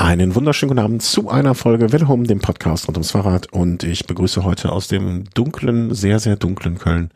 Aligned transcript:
Einen 0.00 0.34
wunderschönen 0.34 0.70
guten 0.70 0.82
Abend 0.82 1.02
zu 1.02 1.28
einer 1.28 1.54
Folge 1.54 1.92
Welle 1.92 2.08
Home, 2.08 2.26
dem 2.26 2.38
Podcast 2.38 2.88
rund 2.88 2.96
ums 2.96 3.10
Fahrrad. 3.10 3.52
Und 3.52 3.84
ich 3.84 4.06
begrüße 4.06 4.44
heute 4.44 4.72
aus 4.72 4.88
dem 4.88 5.24
dunklen, 5.34 5.94
sehr, 5.94 6.18
sehr 6.18 6.36
dunklen 6.36 6.78
Köln. 6.78 7.10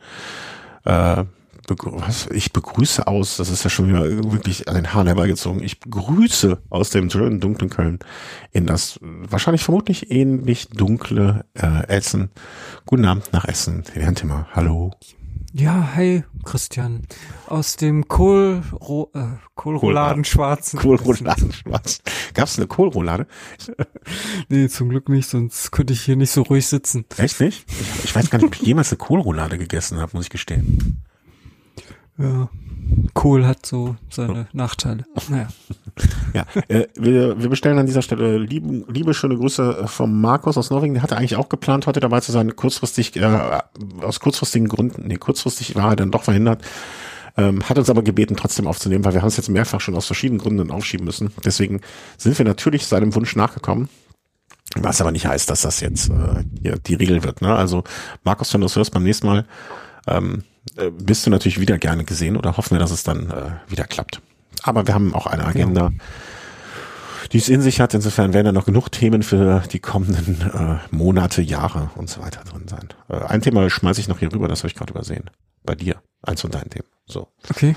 Äh, 0.83 1.23
was? 1.67 2.27
Ich 2.27 2.53
begrüße 2.53 3.07
aus, 3.07 3.37
das 3.37 3.49
ist 3.49 3.63
ja 3.63 3.71
schon 3.71 3.87
wieder 3.89 4.03
wirklich 4.31 4.69
an 4.69 4.75
den 4.75 4.93
Haaren 4.93 5.07
herbeigezogen. 5.07 5.63
Ich 5.63 5.79
begrüße 5.79 6.59
aus 6.69 6.91
dem 6.91 7.09
schönen, 7.09 7.39
dunklen 7.39 7.71
Köln 7.71 7.97
in 8.51 8.67
das 8.67 8.99
wahrscheinlich 9.01 9.63
vermutlich 9.63 10.11
ähnlich 10.11 10.67
dunkle 10.67 11.43
äh, 11.55 11.87
Essen. 11.87 12.29
Guten 12.85 13.05
Abend 13.05 13.33
nach 13.33 13.45
Essen, 13.45 13.83
Herrn 13.95 14.13
Timmer. 14.13 14.47
Hallo. 14.53 14.91
Ja, 15.57 15.91
hi, 15.95 16.25
Christian. 16.43 17.03
Aus 17.47 17.77
dem 17.77 18.09
Kohl, 18.09 18.61
äh, 19.13 19.23
Kohlrouladen 19.55 20.25
schwarzen. 20.25 20.77
Kohlrouladen 20.77 21.53
schwarz. 21.53 22.01
Gab's 22.33 22.57
eine 22.57 22.67
Kohlroulade? 22.67 23.25
nee, 24.49 24.67
zum 24.67 24.89
Glück 24.89 25.07
nicht, 25.07 25.29
sonst 25.29 25.71
könnte 25.71 25.93
ich 25.93 26.01
hier 26.01 26.17
nicht 26.17 26.31
so 26.31 26.41
ruhig 26.41 26.67
sitzen. 26.67 27.05
Echt 27.15 27.39
nicht? 27.39 27.65
Ich, 27.69 28.03
ich 28.03 28.13
weiß 28.13 28.29
gar 28.29 28.39
nicht, 28.39 28.47
ob 28.47 28.55
ich 28.55 28.63
jemals 28.63 28.91
eine 28.91 28.97
Kohlroulade 28.97 29.57
gegessen 29.57 29.97
habe, 29.97 30.11
muss 30.17 30.25
ich 30.25 30.29
gestehen. 30.29 31.01
Ja. 32.17 32.49
Kohl 33.13 33.45
hat 33.45 33.65
so 33.65 33.95
seine 34.09 34.47
Nachteile. 34.53 35.05
Naja. 35.29 35.47
Ja, 36.33 36.45
äh, 36.67 36.87
wir, 36.95 37.41
wir 37.41 37.49
bestellen 37.49 37.79
an 37.79 37.85
dieser 37.85 38.01
Stelle 38.01 38.37
liebe, 38.37 38.85
liebe 38.91 39.13
schöne 39.13 39.37
Grüße 39.37 39.87
vom 39.87 40.19
Markus 40.19 40.57
aus 40.57 40.69
Norwegen. 40.69 40.93
Der 40.93 41.03
hatte 41.03 41.15
eigentlich 41.15 41.37
auch 41.37 41.49
geplant, 41.49 41.87
heute 41.87 42.01
dabei 42.01 42.19
zu 42.19 42.31
sein. 42.31 42.55
Kurzfristig, 42.55 43.15
äh, 43.15 43.61
aus 44.01 44.19
kurzfristigen 44.19 44.67
Gründen, 44.67 45.07
nee, 45.07 45.17
kurzfristig 45.17 45.75
war 45.75 45.91
er 45.91 45.95
dann 45.95 46.11
doch 46.11 46.23
verhindert. 46.23 46.61
Ähm, 47.37 47.67
hat 47.67 47.77
uns 47.77 47.89
aber 47.89 48.01
gebeten, 48.01 48.35
trotzdem 48.35 48.67
aufzunehmen, 48.67 49.03
weil 49.03 49.13
wir 49.13 49.21
haben 49.21 49.27
es 49.27 49.37
jetzt 49.37 49.49
mehrfach 49.49 49.81
schon 49.81 49.95
aus 49.95 50.05
verschiedenen 50.05 50.39
Gründen 50.39 50.71
aufschieben 50.71 51.05
müssen. 51.05 51.31
Deswegen 51.43 51.81
sind 52.17 52.37
wir 52.37 52.45
natürlich 52.45 52.85
seinem 52.85 53.13
Wunsch 53.15 53.35
nachgekommen. 53.35 53.89
Was 54.75 54.99
aber 54.99 55.11
nicht 55.11 55.27
heißt, 55.27 55.49
dass 55.49 55.61
das 55.61 55.79
jetzt 55.79 56.09
äh, 56.09 56.43
hier 56.61 56.77
die 56.77 56.95
Regel 56.95 57.23
wird. 57.23 57.41
Ne? 57.41 57.53
Also 57.53 57.83
Markus, 58.23 58.53
wenn 58.53 58.61
du 58.61 58.67
es 58.67 58.75
hörst 58.75 58.91
beim 58.91 59.03
nächsten 59.03 59.27
Mal, 59.27 59.45
ähm, 60.07 60.43
äh, 60.77 60.89
bist 60.91 61.25
du 61.25 61.29
natürlich 61.29 61.59
wieder 61.59 61.77
gerne 61.77 62.03
gesehen 62.03 62.37
oder 62.37 62.57
hoffen 62.57 62.71
wir, 62.71 62.79
dass 62.79 62.91
es 62.91 63.03
dann 63.03 63.29
äh, 63.29 63.71
wieder 63.71 63.85
klappt. 63.85 64.21
Aber 64.63 64.87
wir 64.87 64.93
haben 64.93 65.13
auch 65.13 65.27
eine 65.27 65.45
Agenda, 65.45 65.89
genau. 65.89 66.03
die 67.31 67.37
es 67.37 67.49
in 67.49 67.61
sich 67.61 67.79
hat. 67.79 67.93
Insofern 67.93 68.33
werden 68.33 68.45
da 68.45 68.51
noch 68.51 68.65
genug 68.65 68.89
Themen 68.89 69.23
für 69.23 69.63
die 69.71 69.79
kommenden 69.79 70.41
äh, 70.41 70.95
Monate, 70.95 71.41
Jahre 71.41 71.91
und 71.95 72.09
so 72.09 72.21
weiter 72.21 72.43
drin 72.43 72.67
sein. 72.67 72.89
Äh, 73.09 73.25
ein 73.25 73.41
Thema 73.41 73.69
schmeiße 73.69 74.01
ich 74.01 74.07
noch 74.07 74.19
hier 74.19 74.33
rüber, 74.33 74.47
das 74.47 74.59
habe 74.59 74.69
ich 74.69 74.75
gerade 74.75 74.91
übersehen. 74.91 75.29
Bei 75.63 75.75
dir. 75.75 76.01
Eins 76.21 76.41
von 76.41 76.51
deinen 76.51 76.69
Themen. 76.69 76.87
So. 77.05 77.27
Okay. 77.49 77.75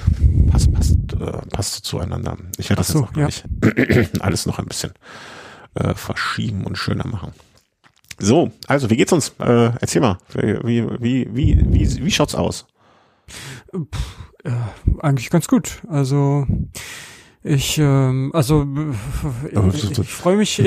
Passt, 0.50 0.72
passt, 0.72 0.96
äh, 1.12 1.46
passt 1.50 1.84
zueinander. 1.84 2.38
Ich 2.56 2.70
werde 2.70 2.80
das 2.80 2.88
so, 2.88 3.00
jetzt 3.00 3.08
auch 3.08 3.12
gleich 3.12 3.44
ja. 3.96 4.04
alles 4.20 4.46
noch 4.46 4.58
ein 4.58 4.66
bisschen 4.66 4.92
äh, 5.74 5.94
verschieben 5.94 6.64
und 6.64 6.76
schöner 6.76 7.06
machen. 7.06 7.32
So, 8.18 8.50
also 8.66 8.90
wie 8.90 8.96
geht's 8.96 9.12
uns? 9.12 9.34
Äh, 9.38 9.72
erzähl 9.80 10.00
mal, 10.00 10.18
wie, 10.34 10.84
wie, 11.00 11.28
wie, 11.34 11.72
wie, 11.72 12.04
wie 12.04 12.10
schaut's 12.10 12.34
aus? 12.34 12.66
Puh, 13.72 13.86
ja, 14.44 14.74
eigentlich 15.00 15.30
ganz 15.30 15.48
gut. 15.48 15.82
Also 15.88 16.46
ich, 17.42 17.78
ähm, 17.78 18.30
also 18.34 18.66
ich, 19.72 19.98
ich 19.98 20.12
freue 20.12 20.36
mich. 20.36 20.58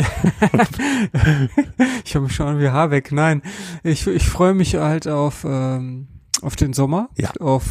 ich 2.03 2.15
habe 2.15 2.25
mich 2.25 2.35
schon 2.35 2.59
wie 2.59 2.69
Haar 2.69 2.91
weg. 2.91 3.11
Nein, 3.11 3.41
ich, 3.83 4.07
ich 4.07 4.27
freue 4.27 4.53
mich 4.53 4.75
halt 4.75 5.07
auf 5.07 5.43
ähm, 5.43 6.07
auf 6.41 6.55
den 6.55 6.73
Sommer, 6.73 7.09
ja. 7.17 7.31
auf 7.39 7.65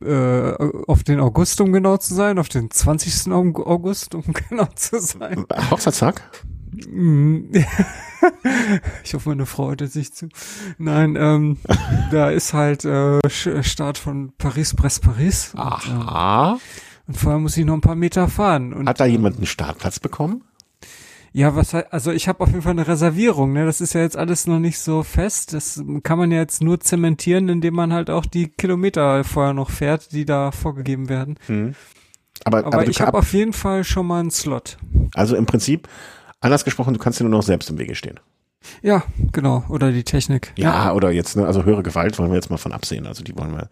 äh, 0.00 0.52
auf 0.86 1.04
den 1.04 1.20
August, 1.20 1.60
um 1.60 1.72
genau 1.72 1.96
zu 1.96 2.14
sein, 2.14 2.38
auf 2.38 2.48
den 2.48 2.70
20. 2.70 3.32
August, 3.32 4.14
um 4.14 4.22
genau 4.48 4.66
zu 4.74 5.00
sein. 5.00 5.44
Hochzeitstag? 5.70 6.22
ich 9.04 9.14
hoffe, 9.14 9.28
meine 9.30 9.46
Frau 9.46 9.68
hört 9.68 9.80
sich 9.90 10.12
zu. 10.12 10.28
Nein, 10.78 11.16
ähm, 11.18 11.58
da 12.10 12.30
ist 12.30 12.54
halt 12.54 12.84
äh, 12.84 13.20
Start 13.28 13.98
von 13.98 14.32
Paris-Brest-Paris. 14.38 15.52
Aha. 15.56 16.52
Und, 16.52 16.58
äh, 16.58 16.60
und 17.06 17.16
vorher 17.16 17.38
muss 17.38 17.56
ich 17.56 17.64
noch 17.64 17.74
ein 17.74 17.80
paar 17.80 17.96
Meter 17.96 18.28
fahren. 18.28 18.72
Und, 18.72 18.88
Hat 18.88 19.00
da 19.00 19.04
jemand 19.04 19.36
einen 19.36 19.46
Startplatz 19.46 20.00
bekommen? 20.00 20.42
Ja, 21.36 21.56
was 21.56 21.74
also 21.74 22.12
ich 22.12 22.28
habe 22.28 22.44
auf 22.44 22.50
jeden 22.50 22.62
Fall 22.62 22.70
eine 22.70 22.86
Reservierung, 22.86 23.52
ne? 23.52 23.66
Das 23.66 23.80
ist 23.80 23.92
ja 23.92 24.02
jetzt 24.02 24.16
alles 24.16 24.46
noch 24.46 24.60
nicht 24.60 24.78
so 24.78 25.02
fest. 25.02 25.52
Das 25.52 25.82
kann 26.04 26.16
man 26.16 26.30
ja 26.30 26.38
jetzt 26.38 26.62
nur 26.62 26.78
zementieren, 26.78 27.48
indem 27.48 27.74
man 27.74 27.92
halt 27.92 28.08
auch 28.08 28.24
die 28.24 28.46
Kilometer 28.46 29.24
vorher 29.24 29.52
noch 29.52 29.70
fährt, 29.70 30.12
die 30.12 30.24
da 30.24 30.52
vorgegeben 30.52 31.08
werden. 31.08 31.36
Hm. 31.46 31.74
Aber, 32.44 32.58
aber, 32.58 32.66
aber 32.68 32.88
ich 32.88 33.00
habe 33.00 33.18
auf 33.18 33.32
jeden 33.32 33.52
Fall 33.52 33.82
schon 33.82 34.06
mal 34.06 34.20
einen 34.20 34.30
Slot. 34.30 34.76
Also 35.14 35.34
im 35.34 35.46
Prinzip 35.46 35.88
Anders 36.44 36.64
gesprochen, 36.64 36.92
du 36.92 37.00
kannst 37.00 37.18
dir 37.18 37.24
nur 37.24 37.38
noch 37.38 37.42
selbst 37.42 37.70
im 37.70 37.78
Wege 37.78 37.94
stehen. 37.94 38.20
Ja, 38.82 39.02
genau. 39.32 39.64
Oder 39.70 39.92
die 39.92 40.04
Technik. 40.04 40.52
Ja, 40.56 40.86
ja, 40.86 40.92
oder 40.92 41.10
jetzt, 41.10 41.36
ne, 41.36 41.46
also 41.46 41.64
höhere 41.64 41.82
Gewalt 41.82 42.18
wollen 42.18 42.30
wir 42.30 42.36
jetzt 42.36 42.50
mal 42.50 42.58
von 42.58 42.72
absehen. 42.72 43.06
Also 43.06 43.24
die 43.24 43.34
wollen 43.34 43.52
wir, 43.52 43.70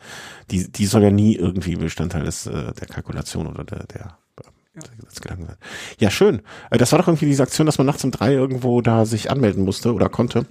die, 0.50 0.72
die 0.72 0.86
soll 0.86 1.02
ja 1.02 1.10
nie 1.10 1.36
irgendwie 1.36 1.76
Bestandteil 1.76 2.24
des, 2.24 2.46
äh, 2.46 2.72
der 2.72 2.86
Kalkulation 2.88 3.46
oder 3.46 3.64
der, 3.64 3.84
der 3.84 4.16
ja. 4.74 4.82
sein. 5.10 5.56
Ja, 5.98 6.10
schön. 6.10 6.40
Äh, 6.70 6.78
das 6.78 6.92
war 6.92 6.98
doch 6.98 7.08
irgendwie 7.08 7.26
diese 7.26 7.42
Aktion, 7.42 7.66
dass 7.66 7.76
man 7.76 7.86
nachts 7.86 8.04
um 8.04 8.10
drei 8.10 8.32
irgendwo 8.32 8.80
da 8.80 9.04
sich 9.04 9.30
anmelden 9.30 9.66
musste 9.66 9.92
oder 9.92 10.08
konnte. 10.08 10.46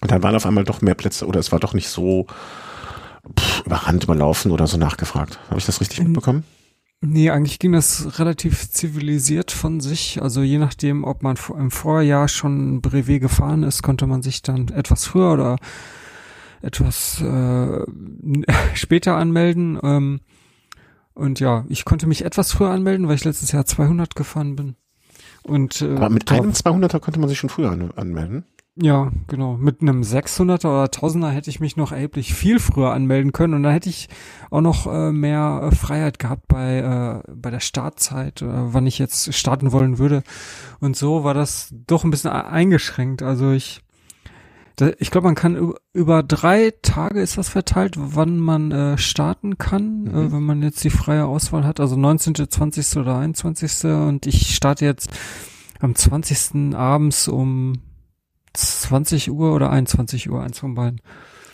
Und 0.00 0.10
dann 0.10 0.24
waren 0.24 0.34
auf 0.34 0.44
einmal 0.44 0.64
doch 0.64 0.80
mehr 0.80 0.96
Plätze 0.96 1.24
oder 1.24 1.38
es 1.38 1.52
war 1.52 1.60
doch 1.60 1.72
nicht 1.72 1.88
so 1.88 2.26
pff, 3.38 3.64
überrannt, 3.64 4.02
überlaufen 4.02 4.50
oder 4.50 4.66
so 4.66 4.76
nachgefragt. 4.76 5.38
Habe 5.50 5.60
ich 5.60 5.66
das 5.66 5.80
richtig 5.80 6.00
mitbekommen? 6.00 6.42
Nee, 7.00 7.30
eigentlich 7.30 7.60
ging 7.60 7.72
das 7.72 8.18
relativ 8.18 8.70
zivilisiert 8.70 9.52
von 9.52 9.80
sich. 9.80 10.20
Also 10.20 10.42
je 10.42 10.58
nachdem, 10.58 11.04
ob 11.04 11.22
man 11.22 11.36
im 11.56 11.70
Vorjahr 11.70 12.26
schon 12.26 12.80
Brevet 12.80 13.20
gefahren 13.20 13.62
ist, 13.62 13.82
konnte 13.82 14.06
man 14.06 14.22
sich 14.22 14.42
dann 14.42 14.68
etwas 14.68 15.06
früher 15.06 15.32
oder 15.32 15.56
etwas 16.60 17.20
äh, 17.20 17.84
später 18.74 19.16
anmelden. 19.16 19.78
Ähm, 19.82 20.20
und 21.14 21.38
ja, 21.38 21.64
ich 21.68 21.84
konnte 21.84 22.08
mich 22.08 22.24
etwas 22.24 22.52
früher 22.52 22.70
anmelden, 22.70 23.06
weil 23.06 23.14
ich 23.14 23.24
letztes 23.24 23.52
Jahr 23.52 23.64
200 23.64 24.16
gefahren 24.16 24.56
bin. 24.56 24.74
Und, 25.44 25.82
äh, 25.82 25.94
Aber 25.94 26.10
mit 26.10 26.30
einem 26.32 26.50
200er 26.50 26.98
konnte 26.98 27.20
man 27.20 27.28
sich 27.28 27.38
schon 27.38 27.50
früher 27.50 27.70
an 27.70 27.92
anmelden? 27.94 28.44
Ja, 28.80 29.10
genau. 29.26 29.56
Mit 29.56 29.82
einem 29.82 30.02
600er 30.02 30.68
oder 30.68 30.84
1000er 30.84 31.30
hätte 31.30 31.50
ich 31.50 31.58
mich 31.58 31.76
noch 31.76 31.90
erheblich 31.90 32.32
viel 32.32 32.60
früher 32.60 32.92
anmelden 32.92 33.32
können 33.32 33.54
und 33.54 33.64
da 33.64 33.72
hätte 33.72 33.88
ich 33.88 34.08
auch 34.50 34.60
noch 34.60 34.86
äh, 34.86 35.10
mehr 35.10 35.62
äh, 35.64 35.74
Freiheit 35.74 36.20
gehabt 36.20 36.46
bei, 36.46 36.78
äh, 37.26 37.32
bei 37.34 37.50
der 37.50 37.58
Startzeit, 37.58 38.40
äh, 38.40 38.46
wann 38.46 38.86
ich 38.86 39.00
jetzt 39.00 39.34
starten 39.34 39.72
wollen 39.72 39.98
würde. 39.98 40.22
Und 40.78 40.96
so 40.96 41.24
war 41.24 41.34
das 41.34 41.74
doch 41.88 42.04
ein 42.04 42.12
bisschen 42.12 42.30
eingeschränkt. 42.30 43.20
Also 43.20 43.50
ich, 43.50 43.80
da, 44.76 44.90
ich 44.98 45.10
glaube, 45.10 45.26
man 45.26 45.34
kann 45.34 45.72
über, 45.92 46.22
drei 46.22 46.72
Tage 46.82 47.20
ist 47.20 47.36
das 47.36 47.48
verteilt, 47.48 47.96
wann 47.98 48.38
man 48.38 48.70
äh, 48.70 48.96
starten 48.96 49.58
kann, 49.58 50.06
äh, 50.06 50.10
mhm. 50.10 50.32
wenn 50.32 50.42
man 50.44 50.62
jetzt 50.62 50.84
die 50.84 50.90
freie 50.90 51.24
Auswahl 51.24 51.64
hat. 51.64 51.80
Also 51.80 51.96
19., 51.96 52.48
20. 52.48 52.96
oder 52.98 53.18
21. 53.18 53.90
Und 53.90 54.26
ich 54.26 54.54
starte 54.54 54.84
jetzt 54.84 55.10
am 55.80 55.96
20. 55.96 56.76
abends 56.76 57.26
um 57.26 57.72
20 58.54 59.30
Uhr 59.30 59.54
oder 59.54 59.70
21 59.70 60.30
Uhr, 60.30 60.42
eins 60.42 60.58
von 60.58 60.74
beiden. 60.74 61.00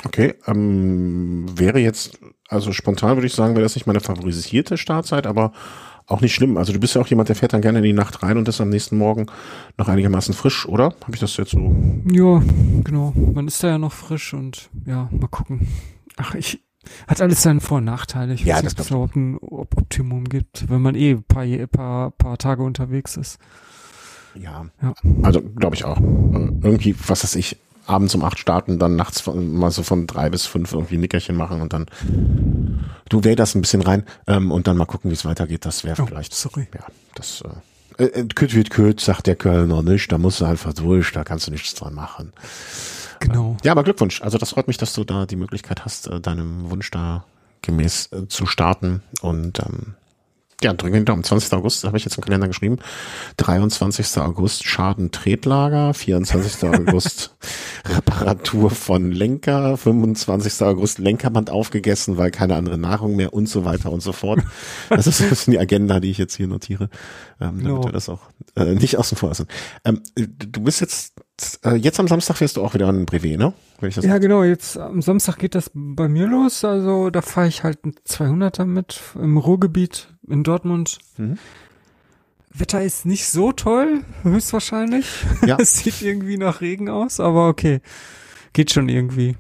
Okay, 0.05 0.35
ähm, 0.47 1.47
wäre 1.59 1.79
jetzt, 1.79 2.19
also 2.49 2.73
spontan 2.73 3.17
würde 3.17 3.27
ich 3.27 3.35
sagen, 3.35 3.55
wäre 3.55 3.63
das 3.63 3.75
nicht 3.75 3.87
meine 3.87 4.01
favorisierte 4.01 4.77
Startzeit, 4.77 5.27
aber 5.27 5.53
auch 6.07 6.21
nicht 6.21 6.35
schlimm. 6.35 6.59
Also 6.59 6.73
du 6.73 6.81
bist 6.81 6.95
ja 6.95 7.01
auch 7.01 7.07
jemand, 7.07 7.31
der 7.31 7.37
fährt 7.37 7.55
dann 7.55 7.63
gerne 7.63 7.79
in 7.79 7.85
die 7.85 7.93
Nacht 7.95 8.23
rein 8.23 8.37
und 8.37 8.47
ist 8.49 8.61
am 8.61 8.69
nächsten 8.69 8.99
Morgen 8.99 9.27
noch 9.79 9.89
einigermaßen 9.89 10.35
frisch, 10.35 10.67
oder? 10.67 10.95
Habe 11.03 11.15
ich 11.15 11.21
das 11.21 11.37
jetzt 11.39 11.53
so? 11.53 11.75
Ja, 12.11 12.43
genau. 12.83 13.15
Man 13.17 13.49
ist 13.49 13.63
da 13.63 13.69
ja 13.69 13.79
noch 13.79 13.93
frisch 13.93 14.35
und 14.35 14.69
ja, 14.85 15.09
mal 15.11 15.29
gucken. 15.29 15.69
Ach, 16.17 16.35
ich 16.35 16.61
hat 17.07 17.23
alles 17.23 17.43
seine 17.43 17.61
Vor- 17.61 17.79
und 17.79 17.85
Nachteile. 17.85 18.35
Ich 18.35 18.45
ja, 18.45 18.57
weiß 18.57 18.65
nicht, 18.65 18.75
ob 18.75 18.81
es 18.81 18.91
überhaupt 18.91 19.17
ein 19.17 19.39
Optimum 19.39 20.25
gibt, 20.25 20.69
wenn 20.69 20.83
man 20.83 20.95
eh 20.95 21.13
ein 21.13 21.23
paar, 21.23 21.47
paar, 21.67 22.11
paar 22.11 22.37
Tage 22.37 22.63
unterwegs 22.63 23.17
ist. 23.17 23.39
Ja, 24.35 24.67
ja. 24.83 24.95
also 25.23 25.41
glaube 25.41 25.77
ich 25.77 25.85
auch. 25.85 25.99
Äh, 25.99 26.51
irgendwie, 26.63 26.95
was 27.07 27.25
weiß 27.25 27.37
ich, 27.37 27.59
abends 27.87 28.15
um 28.15 28.25
acht 28.25 28.39
starten, 28.39 28.79
dann 28.79 28.97
nachts 28.97 29.21
von, 29.21 29.55
mal 29.55 29.71
so 29.71 29.83
von 29.83 30.07
drei 30.07 30.31
bis 30.31 30.47
fünf 30.47 30.73
irgendwie 30.73 30.97
ein 30.97 31.01
Nickerchen 31.01 31.37
machen 31.37 31.61
und 31.61 31.73
dann 31.73 31.87
du 33.09 33.25
wähl 33.25 33.37
das 33.37 33.55
ein 33.55 33.61
bisschen 33.61 33.83
rein 33.83 34.05
ähm, 34.27 34.51
und 34.51 34.67
dann 34.67 34.77
mal 34.77 34.87
gucken, 34.87 35.11
wie 35.11 35.15
es 35.15 35.25
weitergeht. 35.25 35.65
Das 35.67 35.85
wäre 35.85 36.01
oh, 36.03 36.07
vielleicht. 36.07 36.35
Sorry. 36.35 36.67
Ja, 36.75 36.87
das 37.15 37.43
äh, 37.99 38.05
äh, 38.05 38.27
küt 38.35 38.55
wird 38.55 38.71
küt, 38.71 39.01
sagt 39.01 39.27
der 39.27 39.37
Kölner 39.37 39.83
nicht, 39.83 40.11
da 40.11 40.19
musst 40.19 40.41
du 40.41 40.45
einfach 40.45 40.73
durch, 40.73 41.13
da 41.13 41.25
kannst 41.25 41.47
du 41.47 41.51
nichts 41.51 41.75
dran 41.75 41.95
machen. 41.95 42.33
Genau. 43.21 43.57
Ja, 43.63 43.73
aber 43.73 43.85
Glückwunsch. 43.85 44.23
Also 44.23 44.39
das 44.39 44.51
freut 44.51 44.67
mich, 44.67 44.77
dass 44.77 44.93
du 44.93 45.05
da 45.05 45.27
die 45.27 45.37
Möglichkeit 45.37 45.85
hast, 45.85 46.09
äh, 46.09 46.21
deinem 46.21 46.71
Wunsch 46.71 46.91
da 46.91 47.25
gemäß 47.63 48.11
äh, 48.13 48.29
zu 48.29 48.47
starten 48.47 49.03
und 49.21 49.61
ähm, 49.61 49.95
ja, 50.63 50.73
drücken 50.73 50.95
den 50.95 51.05
Daumen. 51.05 51.25
20. 51.25 51.53
August 51.53 51.85
habe 51.85 51.97
ich 51.97 52.05
jetzt 52.05 52.17
im 52.17 52.23
Kalender 52.25 52.47
geschrieben. 52.49 52.79
23. 53.37 54.19
August 54.19 54.65
Schaden 54.65 55.11
Tretlager, 55.11 55.95
24. 55.95 56.65
August 56.71 57.37
Reparatur 57.87 58.71
von 58.71 59.11
Lenker, 59.11 59.77
25. 59.77 60.63
August 60.63 60.99
Lenkerband 60.99 61.51
aufgegessen, 61.51 62.17
weil 62.17 62.31
keine 62.31 62.55
andere 62.57 62.79
Nahrung 62.79 63.17
mehr 63.17 63.33
und 63.35 63.49
so 63.49 63.65
weiter 63.65 63.93
und 63.93 64.01
so 64.01 64.13
fort. 64.13 64.41
Das 64.89 65.07
ist 65.07 65.19
so 65.19 65.25
ein 65.25 65.31
bisschen 65.31 65.53
die 65.53 65.59
Agenda, 65.59 66.01
die 66.01 66.11
ich 66.11 66.19
jetzt 66.19 66.37
hier 66.37 66.47
notiere, 66.47 66.85
ähm, 67.41 67.59
damit 67.59 67.65
No. 67.65 67.85
wir 67.85 67.93
das 67.93 68.09
auch 68.09 68.21
äh, 68.57 68.75
nicht 68.75 68.97
außen 68.99 69.17
vor 69.19 69.31
lassen. 69.31 69.47
Ähm, 69.85 70.03
du 70.17 70.61
bist 70.63 70.81
jetzt, 70.81 71.15
äh, 71.65 71.75
jetzt 71.75 71.99
am 71.99 72.09
Samstag 72.09 72.37
fährst 72.37 72.57
du 72.57 72.63
auch 72.63 72.75
wieder 72.75 72.89
an 72.89 73.07
Brevet, 73.07 73.39
ne? 73.39 73.53
Ja, 74.01 74.19
genau. 74.19 74.45
Jetzt 74.45 74.79
am 74.79 75.03
Samstag 75.03 75.39
geht 75.39 75.55
das 75.55 75.71
bei 75.75 76.09
mir 76.09 76.27
los. 76.27 76.65
Also 76.65 77.11
da 77.11 77.23
fahre 77.23 77.49
ich 77.49 77.65
halt 77.65 77.85
ein 77.85 77.95
200er 78.07 78.65
mit 78.65 79.01
im 79.21 79.37
Ruhrgebiet 79.37 80.09
in 80.29 80.43
Dortmund. 80.43 80.99
Mhm. 81.17 81.39
Wetter 82.57 82.83
ist 82.83 83.05
nicht 83.05 83.27
so 83.27 83.51
toll, 83.53 84.05
höchstwahrscheinlich. 84.23 85.07
Ja. 85.45 85.57
es 85.61 85.79
sieht 85.79 86.03
irgendwie 86.03 86.39
nach 86.39 86.61
Regen 86.61 86.89
aus, 86.89 87.19
aber 87.19 87.49
okay. 87.49 87.81
Geht 88.53 88.73
schon 88.73 88.89
irgendwie. 88.89 89.37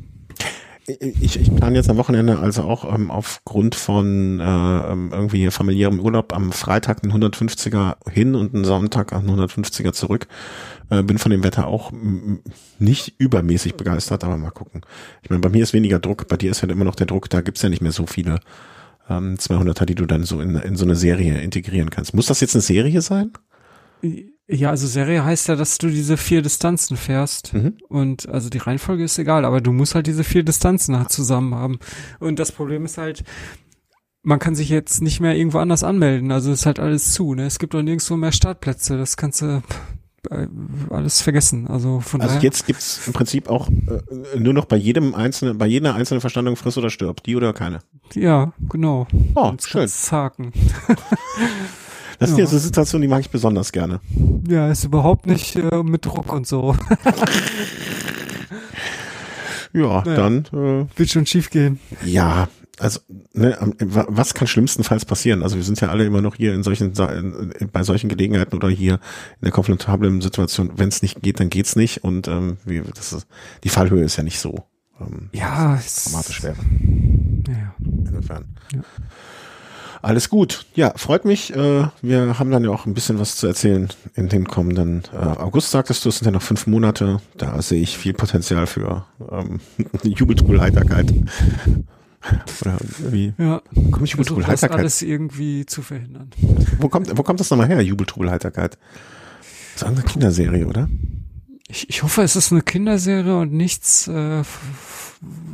Ich, 0.86 1.40
ich 1.40 1.54
plane 1.54 1.76
jetzt 1.76 1.88
am 1.88 1.96
Wochenende 1.96 2.38
also 2.40 2.62
auch 2.62 2.92
ähm, 2.92 3.10
aufgrund 3.10 3.74
von 3.74 4.38
äh, 4.38 4.44
ähm, 4.44 5.10
irgendwie 5.12 5.50
familiärem 5.50 5.98
Urlaub 5.98 6.34
am 6.34 6.52
Freitag 6.52 7.02
einen 7.02 7.12
150er 7.12 7.96
hin 8.10 8.34
und 8.34 8.54
einen 8.54 8.64
Sonntag 8.64 9.14
einen 9.14 9.30
150er 9.30 9.92
zurück. 9.92 10.26
Äh, 10.90 11.02
bin 11.02 11.18
von 11.18 11.30
dem 11.30 11.44
Wetter 11.44 11.66
auch 11.66 11.92
nicht 12.78 13.14
übermäßig 13.18 13.74
begeistert, 13.74 14.24
aber 14.24 14.36
mal 14.36 14.50
gucken. 14.50 14.82
Ich 15.22 15.30
meine, 15.30 15.40
bei 15.40 15.48
mir 15.48 15.62
ist 15.62 15.72
weniger 15.72 15.98
Druck, 15.98 16.28
bei 16.28 16.36
dir 16.36 16.50
ist 16.50 16.62
halt 16.62 16.72
immer 16.72 16.84
noch 16.84 16.94
der 16.94 17.06
Druck, 17.06 17.30
da 17.30 17.40
gibt's 17.40 17.62
ja 17.62 17.68
nicht 17.68 17.82
mehr 17.82 17.92
so 17.92 18.06
viele 18.06 18.40
ähm, 19.08 19.36
200er, 19.36 19.84
die 19.84 19.94
du 19.94 20.06
dann 20.06 20.24
so 20.24 20.40
in, 20.40 20.56
in 20.56 20.76
so 20.76 20.84
eine 20.84 20.96
Serie 20.96 21.40
integrieren 21.40 21.90
kannst. 21.90 22.14
Muss 22.14 22.26
das 22.26 22.40
jetzt 22.40 22.54
eine 22.54 22.62
Serie 22.62 23.00
sein? 23.00 23.32
Ja, 24.46 24.70
also 24.70 24.86
Serie 24.86 25.24
heißt 25.24 25.48
ja, 25.48 25.56
dass 25.56 25.78
du 25.78 25.88
diese 25.88 26.18
vier 26.18 26.42
Distanzen 26.42 26.96
fährst. 26.96 27.54
Mhm. 27.54 27.78
Und 27.88 28.28
also 28.28 28.50
die 28.50 28.58
Reihenfolge 28.58 29.04
ist 29.04 29.18
egal, 29.18 29.44
aber 29.44 29.60
du 29.60 29.72
musst 29.72 29.94
halt 29.94 30.06
diese 30.06 30.24
vier 30.24 30.42
Distanzen 30.42 30.98
halt 30.98 31.10
zusammen 31.10 31.54
haben. 31.54 31.78
Und 32.20 32.38
das 32.38 32.52
Problem 32.52 32.84
ist 32.84 32.98
halt, 32.98 33.24
man 34.22 34.38
kann 34.38 34.54
sich 34.54 34.68
jetzt 34.68 35.00
nicht 35.00 35.20
mehr 35.20 35.34
irgendwo 35.34 35.58
anders 35.58 35.82
anmelden. 35.82 36.30
Also 36.30 36.52
ist 36.52 36.66
halt 36.66 36.78
alles 36.78 37.12
zu. 37.12 37.34
Ne? 37.34 37.46
Es 37.46 37.58
gibt 37.58 37.74
auch 37.74 37.82
nirgendwo 37.82 38.16
mehr 38.16 38.32
Startplätze. 38.32 38.98
Das 38.98 39.16
kannst 39.16 39.40
du 39.40 39.62
alles 40.90 41.20
vergessen. 41.20 41.66
Also 41.66 42.00
von 42.00 42.20
Also 42.20 42.34
daher. 42.34 42.42
jetzt 42.44 42.66
gibt's 42.66 43.06
im 43.06 43.12
Prinzip 43.12 43.48
auch 43.48 43.68
äh, 43.68 44.38
nur 44.38 44.52
noch 44.54 44.64
bei 44.64 44.76
jedem 44.76 45.14
einzelnen, 45.14 45.58
bei 45.58 45.66
jeder 45.66 45.94
einzelnen 45.94 46.20
Verstandung 46.20 46.56
friss 46.56 46.76
oder 46.78 46.90
stirb, 46.90 47.22
die 47.22 47.36
oder 47.36 47.52
keine. 47.52 47.80
Ja, 48.14 48.52
genau. 48.68 49.06
Oh, 49.34 49.50
Jetzt 49.52 49.68
schön. 49.68 49.88
haken. 50.10 50.52
Das 52.20 52.30
ist 52.30 52.38
Ja. 52.38 52.44
ja 52.44 52.46
so 52.48 52.54
eine 52.56 52.60
Situation, 52.60 53.02
die 53.02 53.08
mag 53.08 53.20
ich 53.22 53.30
besonders 53.30 53.72
gerne. 53.72 53.98
Ja, 54.48 54.68
ist 54.70 54.84
überhaupt 54.84 55.26
nicht 55.26 55.56
äh, 55.56 55.82
mit 55.82 56.06
Druck 56.06 56.32
und 56.32 56.46
so. 56.46 56.76
Ja, 59.72 60.02
Naja. 60.04 60.14
dann, 60.16 60.44
äh, 60.52 60.86
Wird 60.96 61.10
schon 61.10 61.26
schief 61.26 61.50
gehen. 61.50 61.80
ja, 62.04 62.48
also, 62.78 63.00
ne, 63.32 63.56
was 63.78 64.34
kann 64.34 64.46
schlimmstenfalls 64.46 65.04
passieren? 65.04 65.42
Also 65.42 65.56
wir 65.56 65.62
sind 65.62 65.80
ja 65.80 65.88
alle 65.88 66.04
immer 66.04 66.20
noch 66.20 66.34
hier 66.34 66.54
in 66.54 66.62
solchen, 66.62 66.92
bei 67.72 67.82
solchen 67.82 68.08
Gelegenheiten 68.08 68.56
oder 68.56 68.68
hier 68.68 68.94
in 68.94 69.44
der 69.44 69.52
komfortablen 69.52 70.20
Situation, 70.20 70.72
wenn 70.76 70.88
es 70.88 71.02
nicht 71.02 71.22
geht, 71.22 71.40
dann 71.40 71.50
geht's 71.50 71.76
nicht 71.76 72.04
und 72.04 72.28
ähm, 72.28 72.56
wir, 72.64 72.82
das 72.94 73.12
ist, 73.12 73.26
die 73.62 73.68
Fallhöhe 73.68 74.04
ist 74.04 74.16
ja 74.16 74.22
nicht 74.22 74.38
so 74.38 74.64
ähm, 75.00 75.30
Ja, 75.32 75.80
dramatisch 76.04 76.42
wäre. 76.42 76.56
Ja. 77.48 77.74
Insofern. 77.80 78.46
Ja. 78.72 78.80
Alles 80.02 80.28
gut. 80.28 80.66
Ja, 80.74 80.92
freut 80.96 81.24
mich. 81.24 81.56
Äh, 81.56 81.86
wir 82.02 82.38
haben 82.38 82.50
dann 82.50 82.62
ja 82.62 82.68
auch 82.68 82.84
ein 82.84 82.92
bisschen 82.92 83.18
was 83.18 83.36
zu 83.36 83.46
erzählen 83.46 83.88
in 84.14 84.28
den 84.28 84.46
kommenden 84.46 85.02
äh, 85.14 85.16
August, 85.16 85.70
sagtest 85.70 86.04
du, 86.04 86.10
es 86.10 86.18
sind 86.18 86.26
ja 86.26 86.30
noch 86.30 86.42
fünf 86.42 86.66
Monate. 86.66 87.22
Da 87.38 87.62
sehe 87.62 87.80
ich 87.80 87.96
viel 87.96 88.12
Potenzial 88.12 88.66
für 88.66 89.06
ähm, 89.30 89.60
Jubeltrubel 90.02 90.60
Heiterkeit. 90.60 91.10
Oder 92.60 92.78
wie? 93.10 93.34
Ja, 93.38 93.60
Kommt 93.90 94.04
ich 94.04 94.12
Jubeltrubel 94.12 94.44
das 94.44 94.64
alles 94.64 95.02
irgendwie 95.02 95.66
zu 95.66 95.82
verhindern. 95.82 96.30
Wo 96.78 96.88
kommt, 96.88 97.16
wo 97.16 97.22
kommt 97.22 97.40
das 97.40 97.50
nochmal 97.50 97.68
her, 97.68 97.82
Jubeltrubel 97.82 98.30
Heiterkeit? 98.30 98.78
Das 99.74 99.82
ist 99.82 99.88
eine 99.88 100.02
Kinderserie, 100.02 100.66
oder? 100.66 100.88
Ich, 101.68 101.88
ich 101.88 102.02
hoffe, 102.02 102.22
es 102.22 102.36
ist 102.36 102.52
eine 102.52 102.62
Kinderserie 102.62 103.36
und 103.38 103.52
nichts 103.52 104.06
äh, 104.06 104.42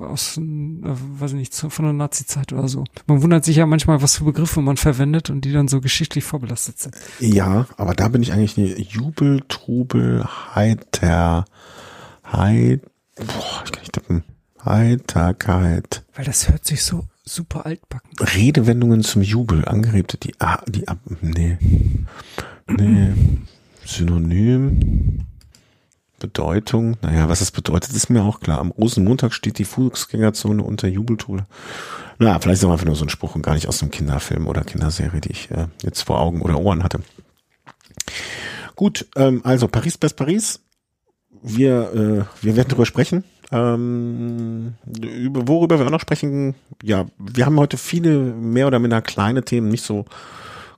aus, 0.01 0.37
äh, 0.37 0.41
weiß 0.41 1.33
ich 1.33 1.39
nicht, 1.39 1.55
von 1.55 1.85
der 1.85 1.95
Nazi-Zeit 1.95 2.53
oder 2.53 2.69
so. 2.69 2.85
Man 3.07 3.23
wundert 3.23 3.45
sich 3.45 3.57
ja 3.57 3.67
manchmal, 3.67 4.03
was 4.03 4.17
für 4.17 4.25
Begriffe 4.25 4.61
man 4.61 4.77
verwendet 4.77 5.31
und 5.31 5.45
die 5.45 5.53
dann 5.53 5.69
so 5.69 5.81
geschichtlich 5.81 6.25
vorbelastet 6.25 6.79
sind. 6.79 6.97
Ja, 7.21 7.67
aber 7.77 7.95
da 7.95 8.09
bin 8.09 8.23
ich 8.23 8.33
eigentlich 8.33 8.59
eine 8.59 8.79
Jubeltrubel 8.79 10.25
Heiter. 10.55 11.45
Heit, 12.25 12.83
boah, 13.17 13.63
ich 13.65 13.73
kann 13.73 13.83
nicht 13.83 13.93
tippen. 13.93 14.25
Heiterkeit. 14.65 16.03
Weil 16.15 16.25
das 16.25 16.49
hört 16.49 16.65
sich 16.65 16.83
so 16.83 17.05
super 17.25 17.67
altbacken. 17.67 18.11
Redewendungen 18.19 19.03
zum 19.03 19.23
Jubel, 19.23 19.65
angerebte, 19.65 20.19
die, 20.19 20.35
ah, 20.41 20.63
die, 20.67 20.89
ab, 20.89 20.99
nee, 21.21 21.59
nee, 22.67 23.13
Synonym, 23.85 25.27
Bedeutung, 26.19 26.97
naja, 27.03 27.29
was 27.29 27.39
das 27.39 27.51
bedeutet, 27.51 27.93
ist 27.95 28.11
mir 28.11 28.23
auch 28.23 28.41
klar. 28.41 28.59
Am 28.59 28.71
Rosenmontag 28.71 29.33
steht 29.33 29.59
die 29.59 29.65
Fußgängerzone 29.65 30.63
unter 30.63 30.87
Jubeltruhe. 30.87 31.47
Na, 32.19 32.39
vielleicht 32.39 32.63
ist 32.63 32.69
auch 32.69 32.73
einfach 32.73 32.85
nur 32.85 32.97
so 32.97 33.05
ein 33.05 33.09
Spruch 33.09 33.35
und 33.35 33.43
gar 33.43 33.55
nicht 33.55 33.67
aus 33.67 33.81
einem 33.81 33.91
Kinderfilm 33.91 34.47
oder 34.47 34.63
Kinderserie, 34.63 35.21
die 35.21 35.33
ich 35.33 35.51
äh, 35.51 35.69
jetzt 35.83 36.03
vor 36.03 36.21
Augen 36.21 36.43
oder 36.43 36.59
Ohren 36.59 36.85
hatte. 36.85 37.01
Gut, 38.77 39.07
ähm, 39.17 39.41
also 39.45 39.69
Paris 39.69 39.97
best 39.97 40.17
Paris. 40.17 40.61
Wir, 41.43 41.93
äh, 41.95 42.45
wir 42.45 42.57
werden 42.57 42.69
drüber 42.69 42.87
sprechen. 42.87 43.25
Ähm, 43.53 44.75
über, 44.87 45.49
worüber 45.49 45.79
wir 45.79 45.87
auch 45.87 45.91
noch 45.91 46.01
sprechen, 46.01 46.55
ja, 46.83 47.07
wir 47.19 47.47
haben 47.47 47.59
heute 47.59 47.77
viele 47.77 48.19
mehr 48.19 48.67
oder 48.67 48.79
minder 48.79 49.03
kleine 49.03 49.45
Themen, 49.45 49.69
nicht 49.69 49.85
so 49.85 50.05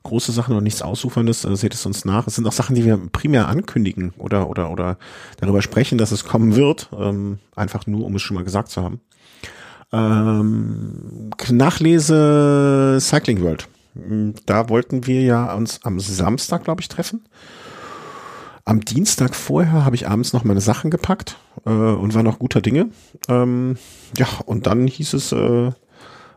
große 0.04 0.32
Sachen 0.32 0.56
und 0.56 0.64
nichts 0.64 0.82
Ausuferndes, 0.82 1.44
äh, 1.44 1.56
seht 1.56 1.74
es 1.74 1.86
uns 1.86 2.04
nach. 2.04 2.26
Es 2.26 2.34
sind 2.34 2.46
auch 2.46 2.52
Sachen, 2.52 2.74
die 2.74 2.84
wir 2.84 2.98
primär 3.12 3.48
ankündigen 3.48 4.12
oder, 4.18 4.48
oder, 4.48 4.70
oder 4.70 4.98
darüber 5.38 5.62
sprechen, 5.62 5.98
dass 5.98 6.12
es 6.12 6.24
kommen 6.24 6.56
wird, 6.56 6.88
ähm, 6.98 7.38
einfach 7.54 7.86
nur, 7.86 8.04
um 8.06 8.16
es 8.16 8.22
schon 8.22 8.36
mal 8.36 8.44
gesagt 8.44 8.68
zu 8.68 8.82
haben. 8.82 9.00
Ähm, 9.92 11.30
Nachlese 11.50 12.98
Cycling 13.00 13.42
World. 13.42 13.68
Da 14.46 14.70
wollten 14.70 15.06
wir 15.06 15.20
ja 15.20 15.52
uns 15.52 15.80
am 15.84 16.00
Samstag, 16.00 16.64
glaube 16.64 16.80
ich, 16.80 16.88
treffen. 16.88 17.20
Am 18.64 18.80
Dienstag 18.80 19.34
vorher 19.34 19.84
habe 19.84 19.96
ich 19.96 20.08
abends 20.08 20.32
noch 20.32 20.44
meine 20.44 20.60
Sachen 20.60 20.90
gepackt 20.90 21.36
äh, 21.66 21.70
und 21.70 22.14
war 22.14 22.22
noch 22.22 22.38
guter 22.38 22.60
Dinge. 22.60 22.90
Ähm, 23.28 23.76
ja, 24.16 24.26
und 24.46 24.66
dann 24.66 24.86
hieß 24.86 25.14
es 25.14 25.32
äh, 25.32 25.72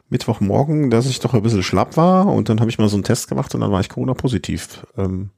Mittwochmorgen, 0.10 0.90
dass 0.90 1.08
ich 1.08 1.20
doch 1.20 1.34
ein 1.34 1.44
bisschen 1.44 1.64
schlapp 1.64 1.98
war 1.98 2.28
und 2.28 2.50
dann 2.50 2.60
habe 2.60 2.70
ich 2.70 2.78
mal 2.78 2.90
so 2.90 2.96
einen 2.96 3.04
Test 3.04 3.28
gemacht 3.28 3.54
und 3.54 3.62
dann 3.62 3.72
war 3.72 3.82
ich 3.82 3.90
Corona-positiv. 3.90 4.86
Ähm, 4.98 5.30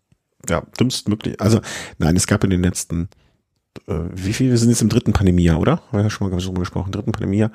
ja, 0.50 0.62
dümmst 0.80 1.10
möglich. 1.10 1.42
Also 1.42 1.60
nein, 1.98 2.16
es 2.16 2.28
gab 2.28 2.44
in 2.44 2.50
den 2.50 2.64
letzten, 2.64 3.10
wie 3.88 4.34
viel, 4.34 4.50
wir 4.50 4.58
sind 4.58 4.70
jetzt 4.70 4.82
im 4.82 4.90
dritten 4.90 5.14
Pandemiejahr, 5.14 5.60
oder? 5.60 5.74
Haben 5.74 6.00
wir 6.00 6.02
ja 6.04 6.10
schon 6.10 6.30
mal 6.30 6.38
drüber 6.38 6.60
gesprochen, 6.60 6.92
dritten 6.92 7.12
Pandemiejahr. 7.12 7.52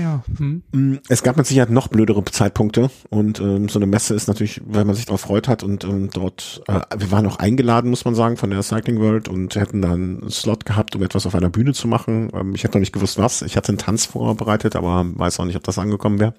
Ja, 0.00 0.22
hm. 0.36 0.62
Mm, 0.72 0.94
Es 1.08 1.22
gab 1.22 1.36
mit 1.36 1.46
Sicherheit 1.46 1.70
noch 1.70 1.88
blödere 1.88 2.24
Zeitpunkte 2.24 2.90
und 3.10 3.40
ähm, 3.40 3.68
so 3.68 3.78
eine 3.78 3.86
Messe 3.86 4.14
ist 4.14 4.28
natürlich, 4.28 4.60
weil 4.66 4.84
man 4.84 4.94
sich 4.94 5.06
darauf 5.06 5.20
freut 5.20 5.48
hat 5.48 5.62
und 5.62 5.84
ähm, 5.84 6.10
dort, 6.12 6.62
äh, 6.66 6.80
wir 6.96 7.10
waren 7.10 7.26
auch 7.26 7.38
eingeladen, 7.38 7.90
muss 7.90 8.04
man 8.04 8.14
sagen, 8.14 8.36
von 8.36 8.50
der 8.50 8.62
Cycling 8.62 9.00
World 9.00 9.28
und 9.28 9.54
hätten 9.56 9.82
dann 9.82 10.20
einen 10.20 10.30
Slot 10.30 10.64
gehabt, 10.64 10.94
um 10.96 11.02
etwas 11.02 11.26
auf 11.26 11.34
einer 11.34 11.50
Bühne 11.50 11.72
zu 11.72 11.88
machen. 11.88 12.30
Ähm, 12.34 12.54
ich 12.54 12.64
hätte 12.64 12.76
noch 12.76 12.80
nicht 12.80 12.92
gewusst, 12.92 13.18
was. 13.18 13.42
Ich 13.42 13.56
hatte 13.56 13.68
einen 13.68 13.78
Tanz 13.78 14.06
vorbereitet, 14.06 14.76
aber 14.76 15.04
weiß 15.14 15.40
auch 15.40 15.44
nicht, 15.44 15.56
ob 15.56 15.64
das 15.64 15.78
angekommen 15.78 16.20
wäre. 16.20 16.34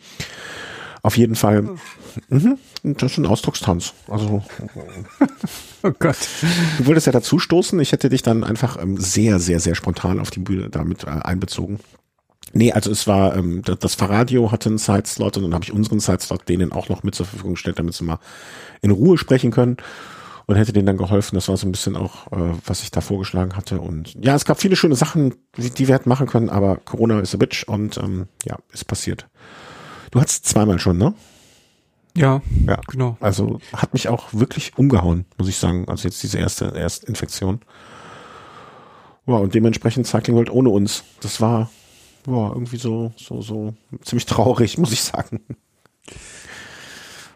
Auf 1.02 1.18
jeden 1.18 1.36
Fall, 1.36 1.70
mhm, 2.30 2.58
das 2.84 3.14
ist 3.14 3.18
ein 3.18 3.26
Ausdruckstanz. 3.26 3.94
Also 4.08 4.44
Oh 5.84 5.92
Gott. 5.98 6.18
Du 6.78 6.86
wolltest 6.88 7.08
ja 7.08 7.14
dazu 7.14 7.40
stoßen. 7.40 7.80
Ich 7.80 7.92
hätte 7.92 8.10
dich 8.10 8.22
dann 8.22 8.44
einfach 8.44 8.82
ähm, 8.82 8.98
sehr, 8.98 9.40
sehr, 9.40 9.60
sehr 9.60 9.76
spontan 9.76 10.20
auf 10.20 10.30
die 10.30 10.40
Bühne 10.40 10.70
damit 10.70 11.06
äh, 11.06 11.08
einbezogen. 11.08 11.80
Nee, 12.52 12.72
also 12.72 12.92
es 12.92 13.08
war, 13.08 13.36
ähm, 13.38 13.62
das, 13.64 13.80
das 13.80 13.96
Fahrradio 13.96 14.52
hatte 14.52 14.70
einen 14.70 14.78
Sideslot 14.78 15.38
und 15.38 15.44
dann 15.44 15.54
habe 15.54 15.64
ich 15.64 15.72
unseren 15.72 16.00
Sideslot 16.00 16.50
denen 16.50 16.72
auch 16.72 16.90
noch 16.90 17.04
mit 17.04 17.16
zur 17.16 17.26
Verfügung 17.26 17.54
gestellt, 17.54 17.80
damit 17.80 17.94
sie 17.94 18.04
mal 18.04 18.20
in 18.82 18.92
Ruhe 18.92 19.18
sprechen 19.18 19.52
können 19.52 19.78
und 20.48 20.56
hätte 20.56 20.74
denen 20.74 20.88
dann 20.88 20.98
geholfen. 20.98 21.36
Das 21.36 21.48
war 21.48 21.58
so 21.58 21.68
ein 21.68 21.72
bisschen 21.72 21.96
auch, 21.96 22.28
äh, 22.32 22.54
was 22.66 22.82
ich 22.82 22.92
da 22.92 23.02
vorgeschlagen 23.02 23.56
hatte. 23.56 23.80
Und 23.80 24.16
ja, 24.20 24.36
es 24.36 24.46
gab 24.46 24.60
viele 24.60 24.76
schöne 24.76 24.96
Sachen, 24.96 25.36
die, 25.58 25.70
die 25.70 25.88
wir 25.88 25.96
hätten 25.96 26.10
machen 26.10 26.28
können, 26.28 26.50
aber 26.50 26.78
Corona 26.78 27.20
ist 27.20 27.36
a 27.36 27.38
bitch 27.38 27.66
und 27.68 27.98
ähm, 27.98 28.28
ja, 28.46 28.58
ist 28.74 28.86
passiert. 28.86 29.28
Du 30.12 30.20
hattest 30.20 30.46
zweimal 30.48 30.80
schon, 30.80 30.98
ne? 30.98 31.14
Ja, 32.16 32.42
Ja. 32.68 32.80
genau. 32.88 33.18
Also 33.20 33.60
hat 33.74 33.94
mich 33.94 34.08
auch 34.10 34.28
wirklich 34.34 34.78
umgehauen, 34.78 35.26
muss 35.38 35.48
ich 35.48 35.58
sagen. 35.58 35.88
Also 35.88 36.08
jetzt 36.08 36.22
diese 36.24 36.38
erste 36.40 36.66
Erstinfektion. 36.76 37.62
Ja, 39.28 39.36
und 39.36 39.54
dementsprechend 39.54 40.08
Cycling 40.08 40.36
World 40.36 40.50
ohne 40.50 40.70
uns. 40.70 41.04
Das 41.22 41.40
war 41.40 41.70
ja, 42.28 42.50
irgendwie 42.50 42.78
so, 42.78 43.14
so, 43.16 43.42
so 43.42 43.74
ziemlich 44.02 44.26
traurig, 44.26 44.78
muss 44.80 44.92
ich 44.92 45.04
sagen. 45.04 45.42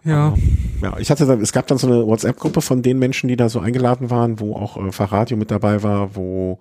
Ja, 0.03 0.33
Ja, 0.81 0.97
ich 0.97 1.09
hatte 1.11 1.25
dann, 1.25 1.39
es 1.39 1.53
gab 1.53 1.67
dann 1.67 1.77
so 1.77 1.87
eine 1.87 2.05
WhatsApp-Gruppe 2.05 2.61
von 2.61 2.81
den 2.81 2.99
Menschen, 2.99 3.29
die 3.29 3.37
da 3.37 3.47
so 3.47 3.59
eingeladen 3.59 4.09
waren, 4.09 4.39
wo 4.39 4.55
auch 4.55 4.75
äh, 4.75 4.91
Fahrradio 4.91 5.37
mit 5.37 5.49
dabei 5.51 5.81
war, 5.83 6.15
wo 6.15 6.59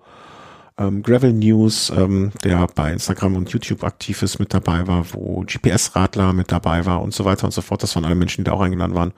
ähm, 0.77 1.03
Gravel 1.03 1.33
News, 1.33 1.91
ähm, 1.95 2.31
der 2.43 2.67
bei 2.73 2.91
Instagram 2.91 3.35
und 3.35 3.49
YouTube 3.49 3.83
aktiv 3.83 4.23
ist, 4.23 4.39
mit 4.39 4.53
dabei 4.53 4.87
war, 4.87 5.05
wo 5.13 5.43
GPS-Radler 5.45 6.33
mit 6.33 6.51
dabei 6.51 6.85
war 6.85 7.01
und 7.01 7.13
so 7.13 7.25
weiter 7.25 7.45
und 7.45 7.51
so 7.51 7.61
fort. 7.61 7.83
Das 7.83 7.95
waren 7.95 8.05
alle 8.05 8.15
Menschen, 8.15 8.43
die 8.43 8.49
da 8.49 8.53
auch 8.53 8.61
eingeladen 8.61 8.95
waren. 8.95 9.11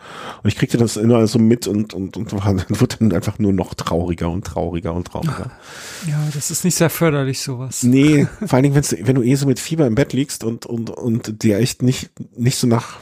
Und 0.43 0.47
ich 0.47 0.57
kriegte 0.57 0.77
das 0.77 0.97
immer 0.97 1.25
so 1.27 1.39
mit 1.39 1.67
und, 1.67 1.93
und, 1.93 2.17
und 2.17 2.33
war, 2.33 2.55
wurde 2.69 2.97
dann 2.99 3.13
einfach 3.13 3.39
nur 3.39 3.53
noch 3.53 3.73
trauriger 3.73 4.29
und 4.29 4.45
trauriger 4.45 4.93
und 4.93 5.07
trauriger. 5.07 5.51
Ja, 6.07 6.19
das 6.33 6.51
ist 6.51 6.63
nicht 6.65 6.75
sehr 6.75 6.89
förderlich, 6.89 7.41
sowas. 7.41 7.81
Nee, 7.83 8.27
vor 8.45 8.53
allen 8.53 8.63
Dingen, 8.63 8.75
wenn 8.75 9.15
du 9.15 9.23
eh 9.23 9.35
so 9.35 9.47
mit 9.47 9.59
Fieber 9.59 9.87
im 9.87 9.95
Bett 9.95 10.13
liegst 10.13 10.43
und, 10.43 10.65
und, 10.65 10.89
und 10.89 11.41
dir 11.43 11.57
echt 11.57 11.81
nicht, 11.81 12.11
nicht 12.37 12.57
so 12.57 12.67
nach 12.67 12.97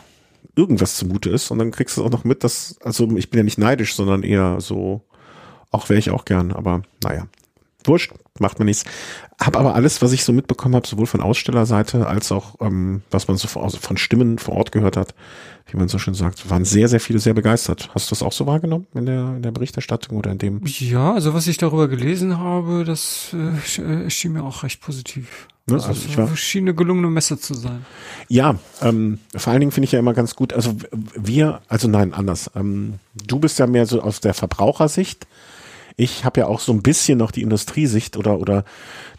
irgendwas 0.55 0.95
zumute 0.95 1.29
ist 1.29 1.51
und 1.51 1.59
dann 1.59 1.71
kriegst 1.71 1.97
du 1.97 2.05
auch 2.05 2.11
noch 2.11 2.23
mit, 2.23 2.43
dass, 2.43 2.77
also 2.83 3.09
ich 3.17 3.29
bin 3.29 3.39
ja 3.39 3.43
nicht 3.43 3.57
neidisch, 3.57 3.95
sondern 3.95 4.23
eher 4.23 4.61
so, 4.61 5.01
auch 5.71 5.89
wäre 5.89 5.99
ich 5.99 6.11
auch 6.11 6.25
gern, 6.25 6.51
aber 6.51 6.83
naja. 7.03 7.27
Wurscht, 7.87 8.13
macht 8.39 8.59
mir 8.59 8.65
nichts. 8.65 8.85
Hab 9.39 9.57
aber 9.57 9.75
alles, 9.75 10.01
was 10.01 10.11
ich 10.11 10.23
so 10.23 10.31
mitbekommen 10.31 10.75
habe, 10.75 10.87
sowohl 10.87 11.05
von 11.05 11.21
Ausstellerseite 11.21 12.07
als 12.07 12.31
auch, 12.31 12.55
ähm, 12.61 13.01
was 13.11 13.27
man 13.27 13.37
so 13.37 13.47
von, 13.47 13.63
also 13.63 13.77
von 13.77 13.97
Stimmen 13.97 14.37
vor 14.37 14.55
Ort 14.55 14.71
gehört 14.71 14.97
hat, 14.97 15.13
wie 15.67 15.77
man 15.77 15.87
so 15.87 15.97
schön 15.97 16.13
sagt, 16.13 16.49
waren 16.49 16.65
sehr, 16.65 16.87
sehr 16.87 16.99
viele 16.99 17.19
sehr 17.19 17.33
begeistert. 17.33 17.89
Hast 17.93 18.09
du 18.09 18.15
das 18.15 18.23
auch 18.23 18.31
so 18.31 18.45
wahrgenommen 18.45 18.87
in 18.93 19.05
der, 19.05 19.35
in 19.35 19.41
der 19.41 19.51
Berichterstattung 19.51 20.17
oder 20.17 20.31
in 20.31 20.37
dem? 20.37 20.61
Ja, 20.65 21.13
also 21.13 21.33
was 21.33 21.47
ich 21.47 21.57
darüber 21.57 21.87
gelesen 21.87 22.37
habe, 22.37 22.83
das 22.85 23.33
äh, 23.33 24.09
schien 24.09 24.33
mir 24.33 24.43
auch 24.43 24.63
recht 24.63 24.81
positiv. 24.81 25.47
Ne? 25.67 25.75
Also, 25.75 25.87
Also 25.89 26.01
ich 26.07 26.17
war, 26.17 26.35
schien 26.35 26.65
eine 26.65 26.75
gelungene 26.75 27.07
Messe 27.07 27.39
zu 27.39 27.53
sein. 27.53 27.85
ja, 28.27 28.55
ähm, 28.81 29.19
vor 29.35 29.51
allen 29.51 29.61
Dingen 29.61 29.71
finde 29.71 29.85
ich 29.85 29.93
ja 29.93 29.99
immer 29.99 30.13
ganz 30.13 30.35
gut, 30.35 30.53
also 30.53 30.75
wir, 31.15 31.61
also 31.67 31.87
nein, 31.87 32.13
anders. 32.13 32.51
Ähm, 32.55 32.95
du 33.15 33.39
bist 33.39 33.59
ja 33.59 33.67
mehr 33.67 33.85
so 33.85 34.01
aus 34.01 34.19
der 34.19 34.33
Verbrauchersicht. 34.33 35.25
Ich 35.95 36.25
habe 36.25 36.41
ja 36.41 36.47
auch 36.47 36.59
so 36.59 36.71
ein 36.71 36.81
bisschen 36.81 37.17
noch 37.17 37.31
die 37.31 37.41
Industriesicht 37.41 38.17
oder, 38.17 38.39
oder 38.39 38.63